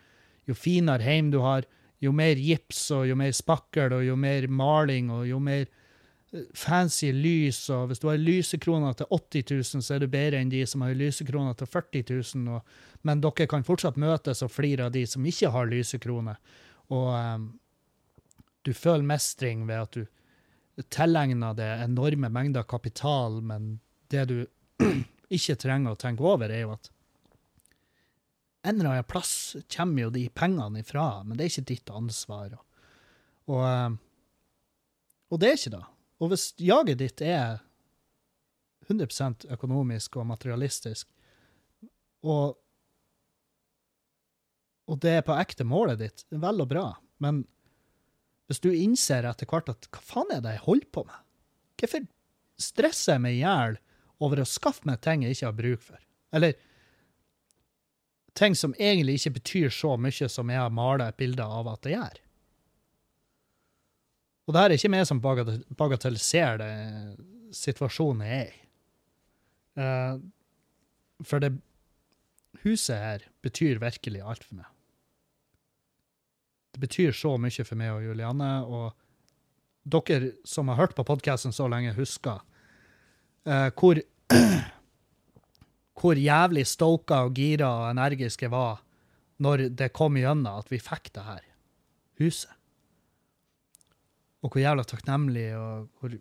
jo 0.45 0.55
finere 0.55 1.05
heim 1.05 1.31
du 1.33 1.39
har, 1.41 1.65
jo 1.99 2.13
mer 2.15 2.39
gips 2.39 2.85
og 2.95 3.07
jo 3.09 3.17
mer 3.19 3.33
spakkel 3.35 3.97
og 3.97 4.05
jo 4.05 4.15
mer 4.15 4.47
maling 4.47 5.09
og 5.11 5.25
jo 5.27 5.39
mer 5.41 5.65
fancy 6.53 7.09
lys, 7.13 7.63
og 7.73 7.89
hvis 7.89 8.01
du 8.01 8.07
har 8.09 8.19
lysekroner 8.21 8.93
til 8.93 9.07
80 9.09 9.73
000, 9.73 9.83
så 9.83 9.95
er 9.95 10.03
du 10.03 10.11
bedre 10.11 10.41
enn 10.41 10.51
de 10.51 10.61
som 10.69 10.83
har 10.85 10.93
lysekroner 10.97 11.55
til 11.57 11.69
40 11.69 12.03
000, 12.11 12.43
og, 12.53 12.75
men 13.01 13.23
dere 13.23 13.47
kan 13.49 13.65
fortsatt 13.65 13.97
møtes 13.97 14.43
og 14.45 14.53
flire 14.53 14.85
av 14.85 14.93
de 14.93 15.05
som 15.09 15.25
ikke 15.25 15.49
har 15.55 15.71
lysekroner. 15.71 16.37
Og 16.93 17.09
um, 17.15 17.49
du 18.65 18.73
føler 18.77 19.07
mestring 19.09 19.65
ved 19.69 19.81
at 19.81 19.97
du 19.97 20.05
tilegner 20.87 21.57
deg 21.57 21.83
enorme 21.83 22.29
mengder 22.31 22.63
kapital, 22.63 23.41
men 23.41 23.77
det 24.11 24.25
du 24.29 24.37
ikke 25.37 25.57
trenger 25.59 25.93
å 25.93 25.99
tenke 25.99 26.25
over, 26.25 26.51
er 26.51 26.63
jo 26.63 26.73
at 26.77 26.91
en 28.61 28.75
eller 28.75 28.89
annen 28.89 29.07
plass 29.07 29.55
kommer 29.71 30.05
jo 30.05 30.13
de 30.13 30.25
pengene 30.35 30.81
ifra, 30.83 31.23
men 31.23 31.37
det 31.37 31.45
er 31.45 31.53
ikke 31.53 31.69
ditt 31.71 31.91
ansvar. 31.95 32.57
Og, 32.57 33.53
og, 33.55 33.99
og 35.31 35.41
det 35.41 35.49
er 35.49 35.59
ikke 35.59 35.75
det. 35.77 35.85
Og 36.19 36.33
hvis 36.33 36.49
jaget 36.59 36.99
ditt 36.99 37.23
er 37.23 37.61
100% 38.89 39.47
økonomisk 39.55 40.17
og 40.19 40.27
materialistisk, 40.33 41.07
og, 42.27 42.57
og 44.89 44.99
det 44.99 45.15
er 45.19 45.23
på 45.27 45.37
ekte 45.39 45.63
målet 45.67 46.01
ditt, 46.01 46.25
det 46.27 46.41
vel 46.43 46.65
og 46.65 46.71
bra, 46.71 46.89
men 47.23 47.45
hvis 48.49 48.63
du 48.63 48.71
innser 48.73 49.27
etter 49.29 49.45
hvert 49.49 49.69
at 49.69 49.85
hva 49.93 50.01
faen 50.01 50.31
er 50.33 50.41
det 50.41 50.55
jeg 50.55 50.65
holder 50.65 50.89
på 50.95 51.03
med? 51.05 51.19
Hvorfor 51.79 52.07
stresser 52.59 53.15
jeg 53.15 53.23
meg 53.23 53.37
i 53.37 53.43
hjel 53.43 53.77
over 54.19 54.41
å 54.41 54.47
skaffe 54.49 54.89
meg 54.89 55.03
ting 55.05 55.23
jeg 55.23 55.37
ikke 55.37 55.51
har 55.51 55.59
bruk 55.59 55.83
for? 55.85 55.99
Eller 56.35 56.57
ting 58.37 58.57
som 58.57 58.73
egentlig 58.79 59.19
ikke 59.19 59.35
betyr 59.37 59.73
så 59.73 59.93
mye 60.01 60.29
som 60.31 60.49
jeg 60.49 60.61
har 60.63 60.73
malt 60.73 61.05
et 61.05 61.19
bilde 61.19 61.45
av 61.45 61.69
at 61.69 61.85
det 61.85 61.93
gjør? 61.93 62.17
Og 64.49 64.55
det 64.55 64.63
her 64.63 64.73
er 64.73 64.79
ikke 64.79 64.93
meg 64.95 65.05
som 65.05 65.21
bagatelliserer 65.21 66.57
det 66.63 67.53
situasjonen 67.53 68.25
jeg 68.25 68.39
er 68.39 68.49
i. 68.49 68.61
Uh, 69.79 71.21
for 71.21 71.43
det 71.43 71.53
huset 72.63 72.97
her 72.97 73.25
betyr 73.45 73.77
virkelig 73.83 74.25
alt 74.25 74.47
for 74.47 74.57
meg. 74.63 74.71
Det 76.73 76.81
betyr 76.83 77.15
så 77.15 77.35
mye 77.41 77.65
for 77.65 77.79
meg 77.79 77.93
og 77.95 78.03
Julianne, 78.05 78.49
og 78.65 78.93
dere 79.89 80.33
som 80.45 80.69
har 80.69 80.77
hørt 80.77 80.95
på 80.97 81.07
podkasten 81.07 81.55
så 81.55 81.67
lenge, 81.71 81.95
husker 81.97 82.43
uh, 83.49 83.69
hvor 83.73 84.01
hvor 85.99 86.15
jævlig 86.15 86.67
stoka 86.69 87.23
og 87.25 87.35
gira 87.35 87.67
og 87.81 87.89
energiske 87.91 88.47
var 88.51 88.83
når 89.43 89.69
det 89.75 89.91
kom 89.95 90.15
igjennom 90.19 90.61
at 90.61 90.71
vi 90.71 90.79
fikk 90.83 91.11
det 91.15 91.25
her 91.25 91.43
huset 92.21 92.53
og 94.39 94.53
hvor 94.53 94.61
jævla 94.63 94.85
takknemlig 94.87 95.49
og 95.57 95.89
hvor 95.99 96.17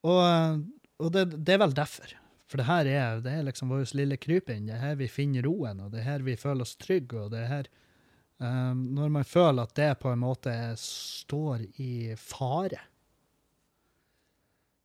Og, 0.00 0.60
og 0.96 1.12
det, 1.12 1.26
det, 1.44 1.54
er 1.54 1.58
vel 1.60 1.74
derfor. 1.76 2.14
For 2.48 2.56
det 2.56 2.64
her 2.64 2.88
er, 2.88 3.18
det 3.20 3.32
er 3.36 3.42
liksom 3.44 3.68
vår 3.68 3.90
lille 3.98 4.16
krypinn. 4.16 4.64
Det 4.64 4.78
er 4.78 4.80
her 4.80 4.94
vi 4.96 5.10
finner 5.12 5.44
roen, 5.44 5.82
og 5.84 5.90
det 5.92 6.00
er 6.00 6.06
her 6.06 6.24
vi 6.24 6.38
føler 6.40 6.64
oss 6.64 6.78
trygge. 6.80 7.20
og 7.20 7.34
det 7.34 7.42
er 7.42 7.50
her 7.50 7.68
um, 8.40 8.86
Når 8.96 9.12
man 9.12 9.26
føler 9.28 9.62
at 9.62 9.74
det 9.78 9.90
på 10.02 10.12
en 10.12 10.22
måte 10.24 10.54
står 10.80 11.66
i 11.80 12.16
fare, 12.18 12.80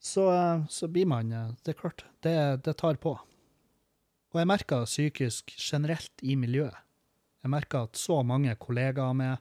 så, 0.05 0.27
så 0.69 0.87
blir 0.87 1.07
man 1.09 1.31
Det 1.63 1.73
er 1.73 1.79
klart, 1.79 2.05
det, 2.21 2.35
det 2.67 2.75
tar 2.77 2.99
på. 3.01 3.15
Og 4.35 4.41
jeg 4.41 4.49
merker 4.51 4.85
psykisk 4.85 5.55
generelt 5.57 6.21
i 6.21 6.35
miljøet. 6.37 6.75
Jeg 7.41 7.53
merker 7.53 7.85
at 7.87 7.97
så 7.97 8.19
mange 8.25 8.53
kollegaer 8.59 9.13
med 9.17 9.37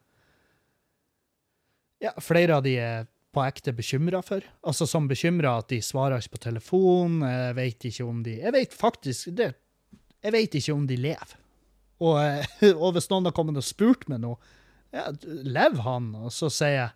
ja, 2.04 2.12
flere 2.20 2.58
av 2.58 2.64
de 2.64 2.76
er 2.78 3.06
på 3.34 3.42
ekte 3.42 3.74
bekymra 3.74 4.20
for. 4.22 4.44
Altså 4.66 4.86
som 4.86 5.08
bekymra 5.10 5.56
at 5.58 5.70
de 5.72 5.80
svarer 5.82 6.22
ikke 6.22 6.36
på 6.36 6.42
telefon. 6.46 7.22
Jeg 7.26 7.56
vet 7.58 7.88
ikke 7.90 8.06
om 8.06 8.20
de 8.24 8.38
Jeg 8.38 8.54
vet 8.54 8.76
faktisk 8.76 9.32
det, 9.36 9.54
Jeg 10.22 10.32
vet 10.32 10.54
ikke 10.54 10.72
om 10.72 10.86
de 10.86 10.96
lever. 10.96 11.40
Og, 12.02 12.18
og 12.82 12.94
hvis 12.96 13.10
noen 13.12 13.28
har 13.28 13.36
kommet 13.36 13.60
og 13.60 13.66
spurt 13.66 14.08
meg 14.10 14.22
noe, 14.24 14.38
ja, 14.94 15.10
lever 15.24 15.84
han? 15.84 16.04
Og 16.24 16.34
så 16.34 16.50
sier 16.52 16.78
jeg 16.78 16.90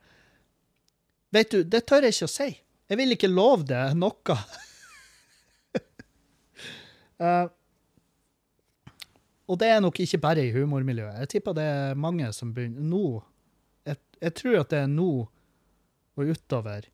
Vet 1.35 1.51
du, 1.53 1.59
det 1.61 1.83
tør 1.85 2.07
jeg 2.07 2.15
ikke 2.15 2.25
å 2.25 2.31
si. 2.33 2.47
Jeg 2.89 2.97
vil 2.97 3.13
ikke 3.13 3.29
love 3.29 3.67
det 3.69 3.83
noe. 4.01 4.37
uh, 7.21 7.45
og 9.53 9.59
det 9.61 9.69
er 9.75 9.83
nok 9.85 10.01
ikke 10.01 10.23
bare 10.25 10.47
i 10.47 10.55
humormiljøet. 10.55 11.19
Jeg 11.21 11.31
tipper 11.35 11.59
det 11.59 11.67
er 11.69 12.01
mange 12.01 12.31
som 12.33 12.55
begynner 12.57 12.89
nå 12.89 13.19
jeg 14.23 14.35
tror 14.39 14.63
at 14.63 14.73
det 14.73 14.83
er 14.85 14.91
nå 14.91 15.11
og 16.19 16.33
utover 16.33 16.89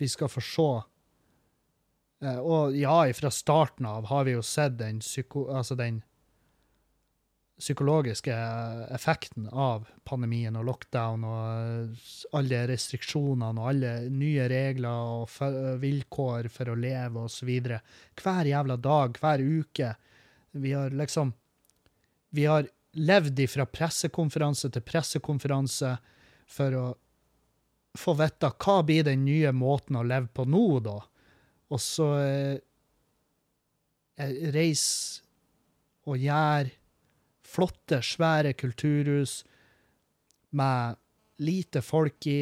vi 0.00 0.08
skal 0.10 0.30
få 0.30 0.42
se 0.42 0.70
uh, 2.22 2.38
Og 2.38 2.76
ja, 2.78 2.96
fra 3.14 3.30
starten 3.34 3.86
av 3.86 4.08
har 4.10 4.26
vi 4.26 4.36
jo 4.36 4.42
sett 4.46 4.78
den, 4.78 5.00
psyko, 5.02 5.48
altså 5.50 5.76
den 5.78 6.02
psykologiske 7.60 8.34
effekten 8.90 9.48
av 9.48 9.84
pandemien 10.08 10.56
og 10.58 10.64
lockdown 10.66 11.24
og 11.28 12.36
alle 12.36 12.62
restriksjonene 12.70 13.60
og 13.60 13.68
alle 13.70 13.92
nye 14.10 14.48
regler 14.50 15.12
og 15.20 15.78
vilkår 15.82 16.48
for 16.52 16.72
å 16.72 16.78
leve 16.78 17.26
osv. 17.28 17.52
Hver 18.18 18.50
jævla 18.50 18.78
dag, 18.82 19.20
hver 19.20 19.44
uke. 19.44 19.94
Vi 20.50 20.72
har 20.72 20.90
liksom 20.90 21.32
Vi 22.32 22.46
har 22.48 22.66
levd 22.92 23.40
ifra 23.44 23.66
pressekonferanse 23.68 24.70
til 24.72 24.82
pressekonferanse 24.82 25.96
for 26.48 26.76
å 26.76 26.84
få 27.98 28.14
vite 28.16 28.48
hva 28.64 28.78
blir 28.88 29.04
den 29.04 29.24
nye 29.26 29.52
måten 29.52 29.98
å 30.00 30.04
leve 30.06 30.30
på 30.32 30.46
nå, 30.48 30.80
da. 30.80 30.96
Og 31.72 31.80
så 31.80 32.08
eh, 32.24 32.56
reise 34.52 35.20
og 36.08 36.18
gjøre 36.18 36.81
flotte, 37.52 38.00
svære 38.04 38.54
kulturhus 38.58 39.42
med 40.56 40.96
lite 41.42 41.82
folk 41.84 42.26
i. 42.30 42.40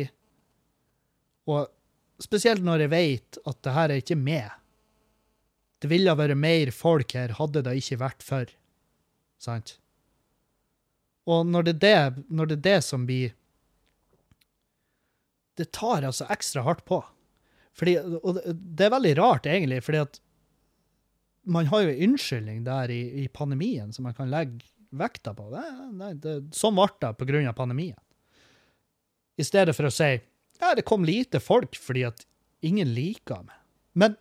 Og 1.50 1.68
spesielt 2.22 2.64
når 2.66 2.86
jeg 2.86 2.92
vet 2.94 3.40
at 3.46 3.60
det 3.64 3.74
her 3.76 3.88
er 3.90 4.02
ikke 4.02 4.18
med. 4.18 4.48
Det 5.80 5.88
ville 5.90 6.12
vært 6.18 6.36
mer 6.36 6.72
folk 6.76 7.14
her 7.16 7.36
hadde 7.38 7.62
det 7.64 7.76
ikke 7.80 8.00
vært 8.02 8.24
for. 8.24 8.50
Sant? 9.40 9.78
Og 11.30 11.46
når 11.48 11.68
det 11.68 11.76
er 11.78 11.84
det, 11.84 12.24
når 12.28 12.50
det, 12.50 12.58
er 12.58 12.66
det 12.66 12.80
som 12.84 13.06
blir 13.08 13.32
det 15.60 15.70
tar 15.76 16.06
altså 16.08 16.24
ekstra 16.32 16.62
hardt 16.64 16.84
på. 16.88 17.02
Fordi, 17.76 17.96
og 18.00 18.38
det- 18.40 18.86
er 18.86 18.92
veldig 18.92 19.16
rart, 19.18 19.46
egentlig, 19.46 19.82
fordi 19.84 19.98
at 19.98 20.20
man 21.44 21.66
har 21.66 21.82
jo 21.82 21.88
en 21.88 22.10
unnskyldning 22.10 22.64
der 22.64 22.90
i, 22.90 23.24
i 23.24 23.28
pandemien 23.28 23.92
som 23.92 24.04
man 24.04 24.14
kan 24.14 24.30
legge 24.30 24.64
vekta 24.90 25.34
på. 25.34 25.50
det. 25.52 25.66
nei, 25.92 26.14
det, 26.14 26.36
sånn 26.56 26.74
ble 26.74 26.88
det 27.00 27.48
av 27.48 27.58
pandemien. 27.58 27.98
I 29.38 29.46
stedet 29.46 29.76
for 29.76 29.88
å 29.88 29.94
si 29.94 30.18
ja, 30.60 30.74
det 30.76 30.84
kom 30.84 31.06
lite 31.06 31.40
folk 31.40 31.76
fordi 31.78 32.04
at 32.04 32.26
ingen 32.60 32.90
liker 32.92 33.40
meg. 33.46 33.56
Men 33.96 34.16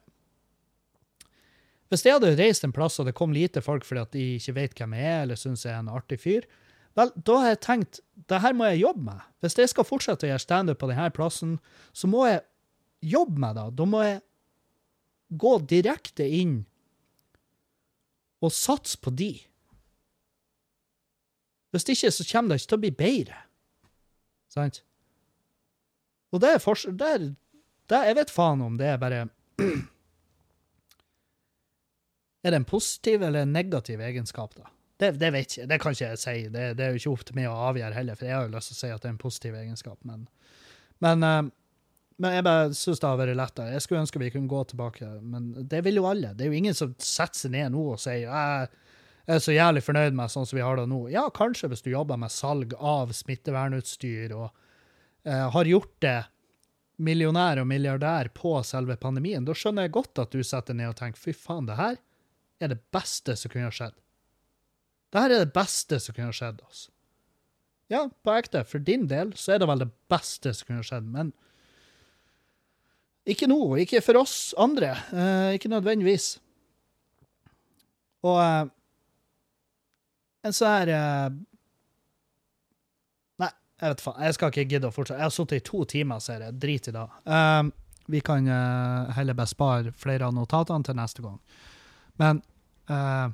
hvis 1.89 2.05
jeg 2.05 2.15
hadde 2.15 2.37
reist 2.37 2.63
en 2.63 2.73
plass 2.73 2.99
og 3.01 3.09
det 3.09 3.17
kom 3.17 3.33
lite 3.33 3.63
folk 3.65 3.85
fordi 3.87 4.01
at 4.01 4.15
de 4.15 4.25
ikke 4.37 4.55
vet 4.55 4.77
hvem 4.77 4.95
jeg 4.95 5.09
er, 5.09 5.21
eller 5.25 5.39
syns 5.39 5.65
jeg 5.65 5.73
er 5.73 5.81
en 5.81 5.91
artig 5.91 6.19
fyr, 6.21 6.47
vel, 6.97 7.11
da 7.15 7.41
har 7.41 7.53
jeg 7.53 7.61
tenkt 7.65 8.01
det 8.29 8.41
her 8.43 8.55
må 8.55 8.69
jeg 8.69 8.83
jobbe 8.83 9.05
med. 9.09 9.27
Hvis 9.41 9.57
jeg 9.57 9.73
skal 9.73 9.87
fortsette 9.87 10.27
å 10.27 10.31
gjøre 10.31 10.45
standup 10.45 10.79
på 10.81 10.89
denne 10.91 11.09
plassen, 11.15 11.57
så 11.91 12.09
må 12.11 12.25
jeg 12.29 12.45
jobbe 13.09 13.41
med 13.41 13.57
det. 13.57 13.67
Da 13.79 13.87
må 13.89 14.03
jeg 14.05 14.21
gå 15.29 15.53
direkte 15.69 16.25
inn 16.25 16.59
og 18.39 18.53
satse 18.55 18.99
på 19.01 19.11
de. 19.11 19.33
Hvis 21.73 21.85
ikke, 21.93 22.11
så 22.11 22.25
kommer 22.31 22.53
det 22.53 22.61
ikke 22.61 22.71
til 22.71 22.79
å 22.79 22.83
bli 22.85 22.91
bedre. 22.97 23.37
Sant? 24.49 24.81
Og 26.33 26.41
det 26.41 26.49
er 26.55 26.61
forskjell 26.61 26.95
det 26.97 27.09
er, 27.09 27.23
det 27.89 27.97
er, 27.97 28.07
Jeg 28.09 28.17
vet 28.19 28.33
faen 28.33 28.61
om 28.65 28.77
det 28.77 28.87
er 28.89 28.99
bare 29.01 29.19
Er 32.45 32.53
det 32.53 32.59
en 32.61 32.65
positiv 32.69 33.21
eller 33.25 33.43
en 33.43 33.53
negativ 33.53 34.01
egenskap, 34.01 34.55
da? 34.57 34.69
Det, 34.99 35.13
det 35.19 35.29
vet 35.31 35.55
jeg, 35.57 35.67
det 35.69 35.77
kan 35.79 35.95
ikke 35.95 36.09
jeg 36.09 36.19
si. 36.19 36.35
Det, 36.51 36.63
det 36.75 36.83
er 36.83 36.91
jo 36.91 36.99
ikke 36.99 37.13
opp 37.13 37.23
til 37.27 37.37
meg 37.37 37.47
å 37.47 37.59
avgjøre 37.69 37.95
heller, 37.95 38.15
for 38.19 38.27
jeg 38.27 38.35
har 38.35 38.47
jo 38.47 38.53
lyst 38.55 38.71
til 38.71 38.77
å 38.77 38.79
si 38.79 38.91
at 38.91 39.01
det 39.03 39.07
er 39.07 39.13
en 39.13 39.21
positiv 39.21 39.55
egenskap, 39.59 39.99
men 40.07 40.27
Men, 40.99 41.23
eh, 41.23 41.51
men 42.19 42.33
jeg 42.35 42.43
bare 42.43 42.73
syns 42.75 42.99
det 42.99 43.07
har 43.07 43.19
vært 43.19 43.37
lettere. 43.39 43.71
Jeg 43.71 43.83
skulle 43.85 44.01
ønske 44.03 44.19
vi 44.19 44.31
kunne 44.33 44.51
gå 44.51 44.63
tilbake, 44.67 45.07
men 45.23 45.53
det 45.71 45.79
vil 45.85 46.01
jo 46.01 46.07
alle. 46.09 46.33
Det 46.35 46.43
er 46.43 46.51
jo 46.51 46.57
ingen 46.59 46.75
som 46.75 46.91
setter 46.99 47.39
seg 47.39 47.53
ned 47.53 47.71
nå 47.71 47.85
og 47.93 48.01
sier 48.03 48.67
er 49.35 49.43
så 49.43 49.53
jævlig 49.53 49.83
fornøyd 49.85 50.17
med 50.17 50.31
sånn 50.33 50.47
som 50.49 50.57
vi 50.57 50.65
har 50.65 50.79
det 50.79 50.87
nå. 50.89 51.03
Ja, 51.13 51.27
kanskje 51.33 51.69
hvis 51.71 51.83
du 51.85 51.91
jobber 51.91 52.19
med 52.19 52.33
salg 52.33 52.73
av 52.75 53.13
smittevernutstyr 53.13 54.33
og 54.33 54.49
eh, 55.27 55.47
har 55.53 55.69
gjort 55.69 55.95
det 56.03 56.19
millionær 56.99 57.61
og 57.61 57.67
milliardær 57.69 58.31
på 58.35 58.57
selve 58.67 58.97
pandemien, 58.99 59.45
da 59.47 59.55
skjønner 59.55 59.87
jeg 59.87 59.95
godt 59.95 60.23
at 60.25 60.35
du 60.35 60.43
setter 60.43 60.75
ned 60.75 60.91
og 60.91 60.97
tenker 60.99 61.21
fy 61.21 61.35
faen, 61.37 61.69
det 61.69 61.77
her 61.79 61.99
er 62.59 62.73
det 62.73 62.81
beste 62.91 63.35
som 63.39 63.53
kunne 63.53 63.69
ha 63.69 63.75
skjedd. 63.75 63.95
Det 65.09 65.21
her 65.23 65.33
er 65.35 65.45
det 65.45 65.55
beste 65.55 65.99
som 66.01 66.15
kunne 66.15 66.31
ha 66.31 66.35
skjedd 66.35 66.59
oss. 66.65 66.87
Ja, 67.89 68.03
på 68.23 68.33
ekte, 68.37 68.61
for 68.69 68.83
din 68.85 69.07
del 69.09 69.31
så 69.39 69.55
er 69.55 69.61
det 69.61 69.69
vel 69.69 69.85
det 69.85 69.91
beste 70.11 70.53
som 70.53 70.67
kunne 70.67 70.83
ha 70.83 70.89
skjedd, 70.89 71.07
men 71.09 71.31
ikke 73.29 73.49
nå, 73.49 73.61
ikke 73.83 74.01
for 74.01 74.19
oss 74.21 74.51
andre. 74.57 74.91
Eh, 75.13 75.55
ikke 75.57 75.71
nødvendigvis. 75.71 76.35
Og 78.25 78.37
eh, 78.41 78.69
en 80.45 80.55
sånn 80.55 80.71
her 80.71 80.91
eh, 80.93 81.27
Nei, 83.43 83.49
jeg 83.81 83.93
vet 83.93 84.03
faen. 84.03 84.23
Jeg 84.27 84.37
skal 84.37 84.53
ikke 84.53 84.67
gidde 84.73 84.89
å 84.89 84.95
fortsette. 84.95 85.19
Jeg 85.19 85.27
har 85.29 85.35
sittet 85.35 85.61
i 85.61 85.67
to 85.69 85.83
timer, 85.89 86.23
ser 86.23 86.45
jeg. 86.45 86.57
Drit 86.61 86.89
i 86.91 86.95
det. 86.95 87.05
Um, 87.25 87.73
vi 88.09 88.21
kan 88.25 88.47
uh, 88.49 89.11
heller 89.15 89.37
bespare 89.37 89.93
flere 89.99 90.27
av 90.27 90.33
notatene 90.35 90.87
til 90.87 90.97
neste 90.97 91.23
gang. 91.23 91.37
Men 92.19 92.41
uh, 92.91 93.29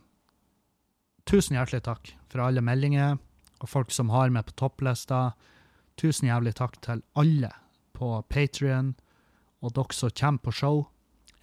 tusen 1.26 1.58
hjertelig 1.58 1.86
takk 1.88 2.12
for 2.30 2.44
alle 2.46 2.64
meldinger 2.66 3.16
og 3.64 3.72
folk 3.72 3.94
som 3.96 4.12
har 4.14 4.34
meg 4.34 4.50
på 4.50 4.58
topplista. 4.60 5.30
Tusen 5.98 6.28
jævlig 6.28 6.58
takk 6.60 6.76
til 6.84 7.02
alle 7.16 7.54
på 7.96 8.12
Patrion 8.30 8.94
og 9.64 9.74
dere 9.78 9.96
som 9.96 10.12
kommer 10.12 10.44
på 10.44 10.54
show. 10.54 10.84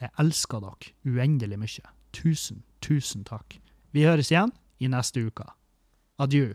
Jeg 0.03 0.13
elsker 0.21 0.63
dere 0.63 0.93
uendelig 1.09 1.59
mye. 1.59 1.93
Tusen, 2.13 2.63
tusen 2.85 3.25
takk. 3.25 3.57
Vi 3.97 4.05
høres 4.05 4.31
igjen 4.31 4.53
i 4.83 4.91
neste 4.91 5.23
uke. 5.27 5.47
Adjø. 6.19 6.53